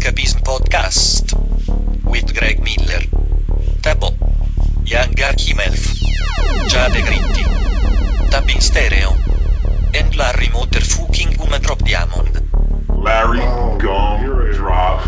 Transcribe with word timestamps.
Escapism 0.00 0.40
Podcast 0.42 1.34
with 2.04 2.34
Greg 2.34 2.58
Miller, 2.60 3.04
Tabo, 3.82 4.16
Young 4.88 5.12
Archim 5.12 5.60
Jade 6.70 7.04
Gritti, 7.04 7.44
Tabin 8.30 8.60
Stereo, 8.62 9.10
and 9.94 10.16
Larry 10.16 10.46
Motherfucking 10.46 11.36
Gumdrop 11.36 11.84
Diamond. 11.84 12.48
Larry 12.88 13.40
Gum 13.78 14.52
Drop. 14.54 15.04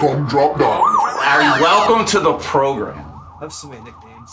Gum 0.00 0.26
drop 0.26 0.58
down. 0.58 0.80
Larry, 1.18 1.60
welcome 1.60 2.06
to 2.06 2.20
the 2.20 2.32
program. 2.38 2.96
I 2.96 3.38
have 3.42 3.52
so 3.52 3.68
many 3.68 3.84
nicknames. 3.84 4.30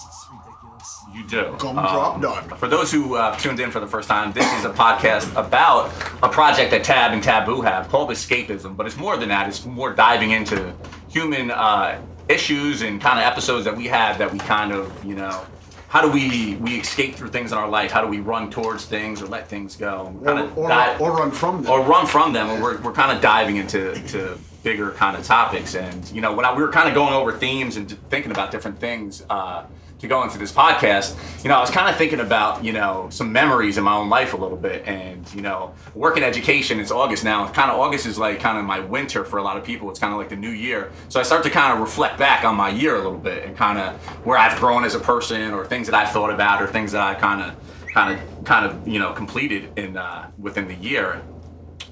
You 1.20 1.28
do. 1.28 1.56
Gum 1.58 1.78
Um, 1.78 2.22
drop 2.22 2.22
down. 2.50 2.58
For 2.58 2.68
those 2.70 2.92
who 2.92 3.16
uh, 3.16 3.36
tuned 3.38 3.60
in 3.60 3.72
for 3.72 3.80
the 3.82 3.88
first 3.88 4.08
time, 4.08 4.32
this 4.32 4.46
is 4.58 4.64
a 4.64 4.70
podcast 4.70 5.30
about 5.36 5.92
a 6.24 6.30
project 6.30 6.72
that 6.72 6.84
Tab 6.86 7.12
and 7.12 7.22
Taboo 7.22 7.62
have 7.62 7.90
called 7.90 8.10
Escapism, 8.10 8.78
but 8.78 8.86
it's 8.86 8.96
more 8.98 9.18
than 9.18 9.28
that. 9.30 9.48
It's 9.50 9.66
more 9.66 9.92
diving 9.94 10.32
into 10.32 10.74
human 11.10 11.52
uh, 11.52 12.00
issues 12.30 12.84
and 12.84 13.02
kind 13.02 13.20
of 13.20 13.26
episodes 13.26 13.66
that 13.66 13.76
we 13.76 13.86
have 13.88 14.18
that 14.20 14.32
we 14.32 14.40
kind 14.40 14.72
of, 14.72 15.04
you 15.04 15.16
know, 15.16 15.46
how 15.90 16.02
do 16.02 16.10
we 16.10 16.56
we 16.58 16.76
escape 16.80 17.16
through 17.16 17.30
things 17.30 17.52
in 17.52 17.58
our 17.58 17.68
life? 17.68 17.92
How 17.92 18.02
do 18.02 18.08
we 18.08 18.20
run 18.22 18.50
towards 18.50 18.86
things 18.86 19.22
or 19.22 19.26
let 19.26 19.48
things 19.50 19.76
go? 19.76 20.16
Or, 20.24 20.40
or, 20.56 20.70
dive- 20.70 21.02
or 21.02 21.12
run 21.18 21.32
from 21.32 21.64
them. 21.64 21.72
or 21.74 21.82
run 21.82 22.06
from 22.06 22.32
them 22.32 22.48
and 22.50 22.62
we're, 22.64 22.80
we're 22.82 22.94
kind 22.94 23.12
of 23.16 23.22
diving 23.22 23.58
into 23.58 23.96
to 24.10 24.38
bigger 24.64 24.92
kind 24.92 25.18
of 25.18 25.24
topics 25.26 25.74
and 25.74 26.08
you 26.12 26.22
know 26.22 26.32
when 26.34 26.46
I, 26.46 26.54
we 26.56 26.62
were 26.62 26.72
kind 26.72 26.88
of 26.88 26.94
going 26.94 27.14
over 27.14 27.32
themes 27.32 27.76
and 27.78 27.90
thinking 28.10 28.32
about 28.32 28.52
different 28.52 28.78
things 28.80 29.24
uh, 29.32 29.64
to 30.00 30.08
go 30.08 30.24
into 30.24 30.38
this 30.38 30.52
podcast 30.52 31.16
you 31.44 31.50
know 31.50 31.56
i 31.56 31.60
was 31.60 31.70
kind 31.70 31.90
of 31.90 31.96
thinking 31.96 32.20
about 32.20 32.64
you 32.64 32.74
know 32.74 33.08
some 33.10 33.32
memories 33.32 33.78
in 33.78 33.84
my 33.84 33.94
own 33.94 34.10
life 34.10 34.34
a 34.34 34.38
little 34.38 34.58
bit. 34.58 34.88
And 34.88 35.32
you 35.34 35.42
know 35.42 35.74
work 35.96 36.18
in 36.18 36.24
education 36.24 36.80
it's 36.80 36.92
august 36.92 37.24
now. 37.24 37.48
Kind 37.50 37.72
of 37.72 37.80
august 37.80 38.06
is 38.06 38.18
like 38.18 38.40
kind 38.40 38.58
of 38.58 38.66
my 38.66 38.80
winter 38.80 39.24
for 39.24 39.38
a 39.38 39.44
lot 39.44 39.58
of 39.58 39.64
people. 39.64 39.90
It's 39.90 40.00
kind 40.00 40.14
of 40.14 40.20
like 40.20 40.30
the 40.30 40.36
new 40.36 40.50
year. 40.50 40.92
So 41.10 41.20
i 41.20 41.24
start 41.24 41.44
to 41.44 41.50
kind 41.50 41.74
of 41.74 41.80
reflect 41.80 42.18
back 42.18 42.44
on 42.46 42.56
my 42.56 42.70
year 42.70 42.96
a 42.96 43.02
little 43.02 43.18
bit 43.18 43.46
and 43.46 43.56
kind 43.56 43.78
of 43.78 43.96
where 44.26 44.38
i've 44.38 44.58
grown 44.60 44.84
as 44.84 44.96
a 44.96 45.00
person 45.00 45.54
or 45.54 45.66
things 45.66 45.88
that 45.88 45.96
i've 45.96 46.12
thought 46.12 46.32
about 46.32 46.62
or 46.62 46.68
things 46.68 46.92
that 46.92 47.02
i 47.02 47.14
kind 47.14 47.42
of 47.42 47.56
kind 47.94 48.18
of 48.18 48.46
kind 48.46 48.66
of 48.66 48.88
you 48.88 49.00
know 49.00 49.14
completed 49.14 49.72
in 49.78 49.98
uh, 49.98 50.30
within 50.38 50.68
the 50.68 50.76
year 50.76 51.22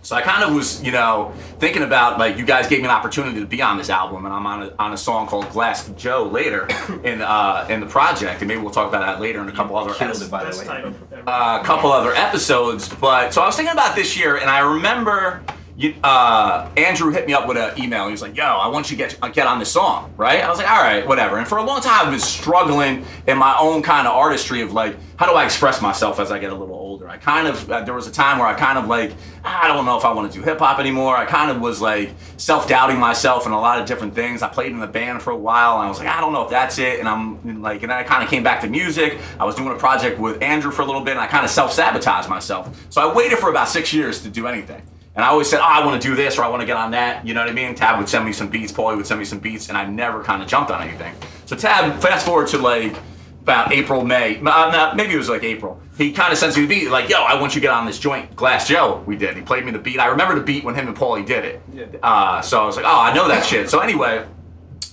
so 0.07 0.15
I 0.15 0.21
kind 0.21 0.41
of 0.41 0.55
was, 0.55 0.81
you 0.81 0.93
know, 0.93 1.33
thinking 1.59 1.83
about 1.83 2.17
like 2.17 2.37
you 2.37 2.45
guys 2.45 2.65
gave 2.65 2.79
me 2.79 2.85
an 2.85 2.91
opportunity 2.91 3.41
to 3.41 3.45
be 3.45 3.61
on 3.61 3.77
this 3.77 3.89
album, 3.89 4.23
and 4.23 4.33
I'm 4.33 4.47
on 4.47 4.63
a, 4.63 4.75
on 4.79 4.93
a 4.93 4.97
song 4.97 5.27
called 5.27 5.49
Glass 5.49 5.89
Joe 5.97 6.23
later 6.23 6.65
in 7.03 7.21
uh, 7.21 7.67
in 7.69 7.81
the 7.81 7.87
project, 7.87 8.39
and 8.39 8.47
maybe 8.47 8.61
we'll 8.61 8.71
talk 8.71 8.87
about 8.87 9.05
that 9.05 9.19
later 9.19 9.41
in 9.41 9.49
a 9.49 9.51
couple 9.51 9.75
other 9.75 9.91
episodes 9.91 10.29
by 10.29 10.49
the 10.49 10.57
way. 10.57 10.65
ever. 11.11 11.23
a 11.27 11.61
couple 11.65 11.91
other 11.91 12.13
episodes. 12.13 12.87
But 12.87 13.33
so 13.33 13.41
I 13.41 13.47
was 13.47 13.57
thinking 13.57 13.73
about 13.73 13.97
this 13.97 14.17
year, 14.17 14.37
and 14.37 14.49
I 14.49 14.59
remember 14.59 15.43
you, 15.77 15.93
uh, 16.03 16.69
Andrew 16.75 17.11
hit 17.11 17.27
me 17.27 17.33
up 17.33 17.47
with 17.47 17.55
an 17.55 17.79
email. 17.81 18.05
He 18.05 18.11
was 18.11 18.21
like, 18.23 18.35
"Yo, 18.35 18.43
I 18.43 18.67
want 18.67 18.89
you 18.89 18.97
to 18.97 19.03
get 19.03 19.33
get 19.33 19.45
on 19.45 19.59
this 19.59 19.71
song, 19.71 20.11
right?" 20.17 20.43
I 20.43 20.49
was 20.49 20.57
like, 20.57 20.69
"All 20.69 20.81
right, 20.81 21.07
whatever." 21.07 21.37
And 21.37 21.47
for 21.47 21.59
a 21.59 21.63
long 21.63 21.81
time, 21.81 22.07
I've 22.07 22.11
been 22.11 22.19
struggling 22.19 23.05
in 23.27 23.37
my 23.37 23.55
own 23.59 23.83
kind 23.83 24.07
of 24.07 24.13
artistry 24.13 24.61
of 24.61 24.73
like, 24.73 24.97
how 25.17 25.27
do 25.27 25.33
I 25.33 25.45
express 25.45 25.79
myself 25.79 26.19
as 26.19 26.31
I 26.31 26.39
get 26.39 26.51
a 26.51 26.55
little 26.55 26.75
older? 26.75 27.07
I 27.07 27.17
kind 27.17 27.47
of 27.47 27.69
uh, 27.69 27.81
there 27.81 27.93
was 27.93 28.07
a 28.07 28.11
time 28.11 28.39
where 28.39 28.47
I 28.47 28.55
kind 28.55 28.79
of 28.79 28.87
like, 28.87 29.13
I 29.43 29.67
don't 29.67 29.85
know 29.85 29.97
if 29.97 30.05
I 30.05 30.11
want 30.13 30.31
to 30.31 30.37
do 30.37 30.43
hip 30.43 30.57
hop 30.57 30.79
anymore. 30.79 31.15
I 31.15 31.25
kind 31.25 31.51
of 31.51 31.61
was 31.61 31.79
like 31.79 32.09
self 32.37 32.67
doubting 32.67 32.97
myself 32.97 33.45
and 33.45 33.53
a 33.53 33.57
lot 33.57 33.79
of 33.79 33.85
different 33.85 34.15
things. 34.15 34.41
I 34.41 34.47
played 34.47 34.71
in 34.71 34.79
the 34.79 34.87
band 34.87 35.21
for 35.21 35.29
a 35.29 35.37
while, 35.37 35.75
and 35.77 35.85
I 35.85 35.89
was 35.89 35.99
like, 35.99 36.07
I 36.07 36.19
don't 36.21 36.33
know 36.33 36.43
if 36.43 36.49
that's 36.49 36.79
it. 36.79 36.99
And 36.99 37.07
I'm 37.07 37.61
like, 37.61 37.83
and 37.83 37.91
then 37.91 37.99
I 37.99 38.03
kind 38.03 38.23
of 38.23 38.29
came 38.31 38.41
back 38.41 38.61
to 38.61 38.67
music. 38.67 39.19
I 39.39 39.45
was 39.45 39.53
doing 39.53 39.69
a 39.69 39.75
project 39.75 40.19
with 40.19 40.41
Andrew 40.41 40.71
for 40.71 40.81
a 40.81 40.85
little 40.85 41.01
bit, 41.01 41.11
and 41.11 41.19
I 41.19 41.27
kind 41.27 41.45
of 41.45 41.51
self 41.51 41.71
sabotaged 41.71 42.29
myself. 42.29 42.87
So 42.89 43.07
I 43.07 43.13
waited 43.13 43.37
for 43.37 43.51
about 43.51 43.69
six 43.69 43.93
years 43.93 44.23
to 44.23 44.29
do 44.29 44.47
anything. 44.47 44.81
And 45.17 45.25
I 45.25 45.29
always 45.29 45.49
said, 45.49 45.59
oh, 45.61 45.63
I 45.63 45.83
want 45.83 45.99
to 45.99 46.07
do 46.07 46.15
this 46.15 46.37
or 46.37 46.43
I 46.43 46.47
want 46.47 46.61
to 46.61 46.67
get 46.67 46.77
on 46.77 46.91
that. 46.91 47.25
You 47.25 47.33
know 47.33 47.39
what 47.41 47.49
I 47.49 47.53
mean? 47.53 47.73
Tab 47.73 47.97
would 47.97 48.07
send 48.07 48.23
me 48.23 48.31
some 48.31 48.49
beats, 48.49 48.71
Paulie 48.71 48.95
would 48.95 49.07
send 49.07 49.19
me 49.19 49.25
some 49.25 49.39
beats, 49.39 49.67
and 49.67 49.75
I 49.75 49.83
never 49.87 50.23
kind 50.23 50.43
of 50.43 50.47
jumped 50.47 50.69
on 50.69 50.87
anything. 50.87 51.15
So 51.47 51.55
Tab, 51.55 51.99
fast 51.99 52.23
forward 52.23 52.47
to 52.49 52.59
like 52.59 52.95
about 53.41 53.73
April, 53.73 54.05
May, 54.05 54.39
uh, 54.45 54.93
maybe 54.93 55.13
it 55.13 55.17
was 55.17 55.29
like 55.29 55.43
April. 55.43 55.81
He 55.97 56.11
kind 56.11 56.31
of 56.31 56.37
sends 56.37 56.55
me 56.55 56.63
the 56.63 56.67
beat, 56.67 56.91
like, 56.91 57.09
yo, 57.09 57.23
I 57.23 57.39
want 57.41 57.55
you 57.55 57.61
to 57.61 57.65
get 57.65 57.73
on 57.73 57.87
this 57.87 57.97
joint, 57.97 58.35
Glass 58.35 58.67
Joe. 58.67 59.03
We 59.07 59.15
did. 59.15 59.35
He 59.35 59.41
played 59.41 59.65
me 59.65 59.71
the 59.71 59.79
beat. 59.79 59.99
I 59.99 60.07
remember 60.07 60.35
the 60.35 60.41
beat 60.41 60.63
when 60.63 60.75
him 60.75 60.87
and 60.87 60.95
Paulie 60.95 61.25
did 61.25 61.45
it. 61.45 61.61
Yeah. 61.73 61.85
Uh, 62.03 62.41
so 62.41 62.61
I 62.61 62.65
was 62.65 62.75
like, 62.75 62.85
oh, 62.85 62.99
I 62.99 63.13
know 63.13 63.27
that 63.29 63.45
shit. 63.45 63.69
So 63.69 63.79
anyway, 63.79 64.27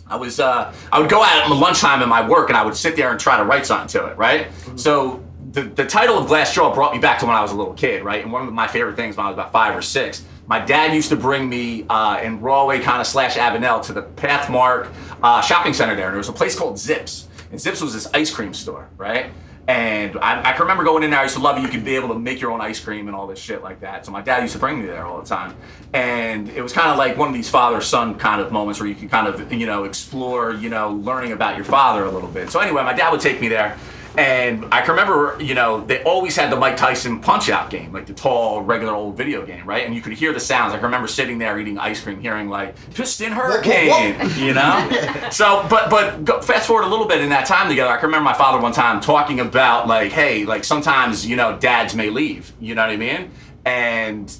I 0.06 0.16
was 0.16 0.38
uh, 0.38 0.72
I 0.92 1.00
would 1.00 1.10
go 1.10 1.22
out 1.22 1.42
at 1.42 1.48
my 1.48 1.56
lunchtime 1.56 2.00
in 2.00 2.08
my 2.08 2.26
work 2.26 2.48
and 2.48 2.56
I 2.56 2.64
would 2.64 2.76
sit 2.76 2.94
there 2.94 3.10
and 3.10 3.18
try 3.18 3.36
to 3.36 3.44
write 3.44 3.66
something 3.66 3.88
to 4.00 4.06
it, 4.06 4.16
right? 4.16 4.48
So 4.76 5.23
the, 5.54 5.62
the 5.62 5.86
title 5.86 6.18
of 6.18 6.26
Glass 6.26 6.52
Jaw 6.52 6.74
brought 6.74 6.92
me 6.92 6.98
back 6.98 7.20
to 7.20 7.26
when 7.26 7.36
I 7.36 7.40
was 7.40 7.52
a 7.52 7.54
little 7.54 7.74
kid, 7.74 8.02
right? 8.02 8.22
And 8.22 8.32
one 8.32 8.46
of 8.46 8.52
my 8.52 8.66
favorite 8.66 8.96
things 8.96 9.16
when 9.16 9.24
I 9.24 9.28
was 9.30 9.34
about 9.34 9.52
five 9.52 9.76
or 9.76 9.82
six, 9.82 10.24
my 10.48 10.58
dad 10.58 10.92
used 10.92 11.10
to 11.10 11.16
bring 11.16 11.48
me 11.48 11.86
uh, 11.88 12.20
in 12.20 12.38
Broadway 12.38 12.80
kind 12.80 13.00
of 13.00 13.06
slash 13.06 13.36
Avenel 13.36 13.80
to 13.84 13.92
the 13.92 14.02
Pathmark 14.02 14.92
uh, 15.22 15.40
shopping 15.40 15.72
center 15.72 15.94
there, 15.94 16.06
and 16.06 16.14
there 16.14 16.18
was 16.18 16.28
a 16.28 16.32
place 16.32 16.58
called 16.58 16.76
Zips, 16.76 17.28
and 17.52 17.60
Zips 17.60 17.80
was 17.80 17.94
this 17.94 18.08
ice 18.12 18.34
cream 18.34 18.52
store, 18.52 18.88
right? 18.96 19.30
And 19.66 20.18
I, 20.18 20.50
I 20.50 20.52
can 20.52 20.62
remember 20.62 20.84
going 20.84 21.04
in 21.04 21.10
there. 21.10 21.20
I 21.20 21.22
used 21.22 21.36
to 21.36 21.40
love 21.40 21.56
it. 21.56 21.62
You 21.62 21.68
could 21.68 21.86
be 21.86 21.94
able 21.96 22.08
to 22.08 22.18
make 22.18 22.38
your 22.38 22.50
own 22.50 22.60
ice 22.60 22.78
cream 22.80 23.06
and 23.06 23.16
all 23.16 23.26
this 23.26 23.38
shit 23.38 23.62
like 23.62 23.80
that. 23.80 24.04
So 24.04 24.12
my 24.12 24.20
dad 24.20 24.42
used 24.42 24.52
to 24.52 24.58
bring 24.58 24.78
me 24.78 24.86
there 24.86 25.06
all 25.06 25.18
the 25.18 25.26
time, 25.26 25.56
and 25.94 26.50
it 26.50 26.62
was 26.62 26.72
kind 26.72 26.90
of 26.90 26.98
like 26.98 27.16
one 27.16 27.28
of 27.28 27.34
these 27.34 27.48
father-son 27.48 28.18
kind 28.18 28.42
of 28.42 28.52
moments 28.52 28.80
where 28.80 28.88
you 28.88 28.94
can 28.96 29.08
kind 29.08 29.28
of 29.28 29.52
you 29.52 29.66
know 29.66 29.84
explore 29.84 30.52
you 30.52 30.68
know 30.68 30.90
learning 30.94 31.30
about 31.30 31.54
your 31.54 31.64
father 31.64 32.04
a 32.04 32.10
little 32.10 32.28
bit. 32.28 32.50
So 32.50 32.58
anyway, 32.58 32.82
my 32.82 32.92
dad 32.92 33.10
would 33.10 33.20
take 33.20 33.40
me 33.40 33.46
there, 33.46 33.78
and 34.16 34.64
I 34.72 34.80
can 34.80 34.90
remember 34.90 35.36
you 35.40 35.54
know 35.54 35.84
they 35.84 36.02
always 36.04 36.36
had 36.36 36.50
the 36.50 36.56
Mike 36.56 36.76
Tyson 36.76 37.20
Punch 37.20 37.48
Out 37.48 37.70
game, 37.70 37.92
like 37.92 38.06
the 38.06 38.14
tall 38.14 38.62
regular 38.62 38.94
old 38.94 39.16
video 39.16 39.44
game, 39.44 39.66
right? 39.66 39.84
And 39.84 39.94
you 39.94 40.00
could 40.00 40.12
hear 40.12 40.32
the 40.32 40.40
sounds. 40.40 40.72
I 40.72 40.76
can 40.76 40.84
remember 40.84 41.08
sitting 41.08 41.38
there 41.38 41.58
eating 41.58 41.78
ice 41.78 42.00
cream, 42.00 42.20
hearing 42.20 42.48
like 42.48 42.74
Piston 42.94 43.32
Hurricane, 43.32 44.30
you 44.36 44.54
know. 44.54 44.90
So, 45.30 45.66
but 45.68 45.90
but 45.90 46.24
go, 46.24 46.40
fast 46.40 46.66
forward 46.66 46.84
a 46.84 46.88
little 46.88 47.06
bit 47.06 47.20
in 47.20 47.30
that 47.30 47.46
time 47.46 47.68
together. 47.68 47.90
I 47.90 47.96
can 47.96 48.06
remember 48.06 48.24
my 48.24 48.34
father 48.34 48.60
one 48.60 48.72
time 48.72 49.00
talking 49.00 49.40
about 49.40 49.88
like, 49.88 50.12
hey, 50.12 50.44
like 50.44 50.64
sometimes 50.64 51.26
you 51.26 51.34
know 51.36 51.58
dads 51.58 51.94
may 51.94 52.10
leave, 52.10 52.52
you 52.60 52.74
know 52.74 52.82
what 52.82 52.90
I 52.90 52.96
mean? 52.96 53.30
And 53.64 54.32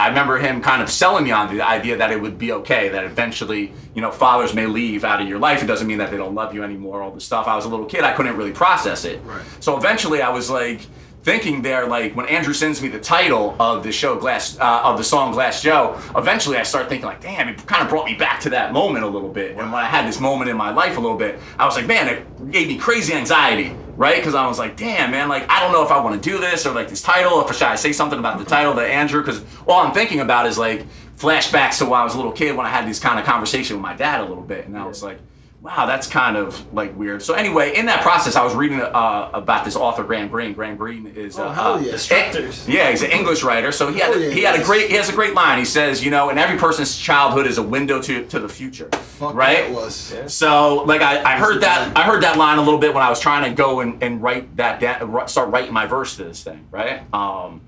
I 0.00 0.08
remember 0.08 0.38
him 0.38 0.62
kind 0.62 0.82
of 0.82 0.90
selling 0.90 1.24
me 1.24 1.30
on 1.30 1.54
the 1.54 1.62
idea 1.62 1.96
that 1.98 2.10
it 2.10 2.20
would 2.20 2.38
be 2.38 2.52
okay, 2.52 2.88
that 2.88 3.04
eventually, 3.04 3.72
you 3.94 4.00
know, 4.00 4.10
fathers 4.10 4.54
may 4.54 4.66
leave 4.66 5.04
out 5.04 5.20
of 5.20 5.28
your 5.28 5.38
life. 5.38 5.62
It 5.62 5.66
doesn't 5.66 5.86
mean 5.86 5.98
that 5.98 6.10
they 6.10 6.16
don't 6.16 6.34
love 6.34 6.54
you 6.54 6.62
anymore, 6.62 7.02
all 7.02 7.10
this 7.10 7.24
stuff. 7.24 7.46
I 7.46 7.54
was 7.54 7.66
a 7.66 7.68
little 7.68 7.86
kid, 7.86 8.02
I 8.02 8.12
couldn't 8.12 8.36
really 8.36 8.52
process 8.52 9.04
it. 9.04 9.20
Right. 9.24 9.42
So 9.60 9.76
eventually 9.76 10.22
I 10.22 10.30
was 10.30 10.48
like 10.48 10.80
thinking 11.22 11.60
there, 11.60 11.86
like 11.86 12.16
when 12.16 12.26
Andrew 12.26 12.54
sends 12.54 12.80
me 12.80 12.88
the 12.88 12.98
title 12.98 13.54
of 13.60 13.82
the 13.82 13.92
show, 13.92 14.16
Glass, 14.16 14.58
uh, 14.58 14.80
of 14.84 14.96
the 14.96 15.04
song 15.04 15.32
Glass 15.32 15.62
Joe, 15.62 16.00
eventually 16.16 16.56
I 16.56 16.62
start 16.62 16.88
thinking 16.88 17.06
like, 17.06 17.20
damn, 17.20 17.48
it 17.48 17.66
kind 17.66 17.82
of 17.82 17.90
brought 17.90 18.06
me 18.06 18.14
back 18.14 18.40
to 18.40 18.50
that 18.50 18.72
moment 18.72 19.04
a 19.04 19.08
little 19.08 19.28
bit. 19.28 19.50
And 19.50 19.70
when 19.70 19.84
I 19.84 19.86
had 19.86 20.08
this 20.08 20.18
moment 20.18 20.50
in 20.50 20.56
my 20.56 20.70
life 20.70 20.96
a 20.96 21.00
little 21.00 21.18
bit, 21.18 21.38
I 21.58 21.66
was 21.66 21.76
like, 21.76 21.86
man, 21.86 22.08
it 22.08 22.50
gave 22.50 22.68
me 22.68 22.78
crazy 22.78 23.12
anxiety, 23.12 23.76
right? 24.00 24.16
Because 24.16 24.34
I 24.34 24.46
was 24.46 24.58
like, 24.58 24.78
damn, 24.78 25.10
man, 25.10 25.28
like 25.28 25.44
I 25.50 25.60
don't 25.60 25.72
know 25.72 25.84
if 25.84 25.90
I 25.90 26.00
want 26.00 26.20
to 26.20 26.30
do 26.30 26.38
this 26.38 26.64
or 26.64 26.72
like 26.72 26.88
this 26.88 27.02
title, 27.02 27.46
if 27.46 27.54
should 27.54 27.64
I 27.64 27.76
say 27.76 27.92
something 27.92 28.18
about 28.18 28.38
the 28.38 28.46
title 28.46 28.74
to 28.74 28.80
Andrew? 28.80 29.20
Because 29.20 29.44
all 29.68 29.78
I'm 29.86 29.92
thinking 29.92 30.20
about 30.20 30.46
is 30.46 30.56
like 30.56 30.86
flashbacks 31.18 31.78
to 31.78 31.84
when 31.84 32.00
I 32.00 32.04
was 32.04 32.14
a 32.14 32.16
little 32.16 32.32
kid 32.32 32.56
when 32.56 32.64
I 32.64 32.70
had 32.70 32.88
this 32.88 32.98
kind 32.98 33.18
of 33.18 33.26
conversation 33.26 33.76
with 33.76 33.82
my 33.82 33.94
dad 33.94 34.22
a 34.22 34.24
little 34.24 34.42
bit, 34.42 34.66
and 34.66 34.76
I 34.78 34.86
was 34.86 35.02
like, 35.02 35.18
wow, 35.62 35.84
that's 35.86 36.06
kind 36.06 36.36
of 36.36 36.72
like 36.72 36.96
weird. 36.96 37.22
So 37.22 37.34
anyway, 37.34 37.76
in 37.76 37.86
that 37.86 38.02
process, 38.02 38.34
I 38.36 38.42
was 38.44 38.54
reading 38.54 38.80
uh, 38.80 39.30
about 39.34 39.64
this 39.64 39.76
author, 39.76 40.02
Graham 40.02 40.28
Greene. 40.28 40.52
Graham 40.54 40.76
Greene 40.76 41.06
is 41.08 41.38
uh, 41.38 41.44
Oh, 41.44 41.48
hell 41.50 41.74
uh, 41.74 41.80
yeah. 41.80 41.92
Destructors. 41.92 42.66
yeah, 42.66 42.90
he's 42.90 43.02
an 43.02 43.10
English 43.10 43.42
writer. 43.42 43.70
So 43.72 43.92
he 43.92 43.98
had 44.00 44.10
Oh, 44.12 44.16
yeah, 44.18 44.30
he 44.30 44.42
had 44.42 44.58
a 44.58 44.64
great 44.64 44.88
he 44.90 44.96
has 44.96 45.08
a 45.08 45.12
great 45.12 45.34
line. 45.34 45.58
He 45.58 45.64
says, 45.64 46.02
you 46.04 46.10
know, 46.10 46.30
and 46.30 46.38
every 46.38 46.58
person's 46.58 46.96
childhood 46.96 47.46
is 47.46 47.58
a 47.58 47.62
window 47.62 48.00
to 48.02 48.24
to 48.26 48.40
the 48.40 48.48
future, 48.48 48.88
Fuck 48.92 49.34
right? 49.34 49.68
that 49.68 49.72
was. 49.72 50.14
So 50.28 50.82
like 50.84 51.02
I, 51.02 51.34
I 51.34 51.36
heard 51.38 51.60
that 51.62 51.96
I 51.96 52.02
heard 52.04 52.22
that 52.22 52.36
line 52.38 52.58
a 52.58 52.62
little 52.62 52.80
bit 52.80 52.94
when 52.94 53.02
I 53.02 53.10
was 53.10 53.20
trying 53.20 53.48
to 53.48 53.54
go 53.54 53.80
and, 53.80 54.02
and 54.02 54.22
write 54.22 54.56
that 54.56 54.80
da- 54.80 55.26
start 55.26 55.50
writing 55.50 55.72
my 55.74 55.86
verse 55.86 56.16
to 56.16 56.24
this 56.24 56.42
thing, 56.42 56.66
right? 56.70 57.02
Um, 57.14 57.60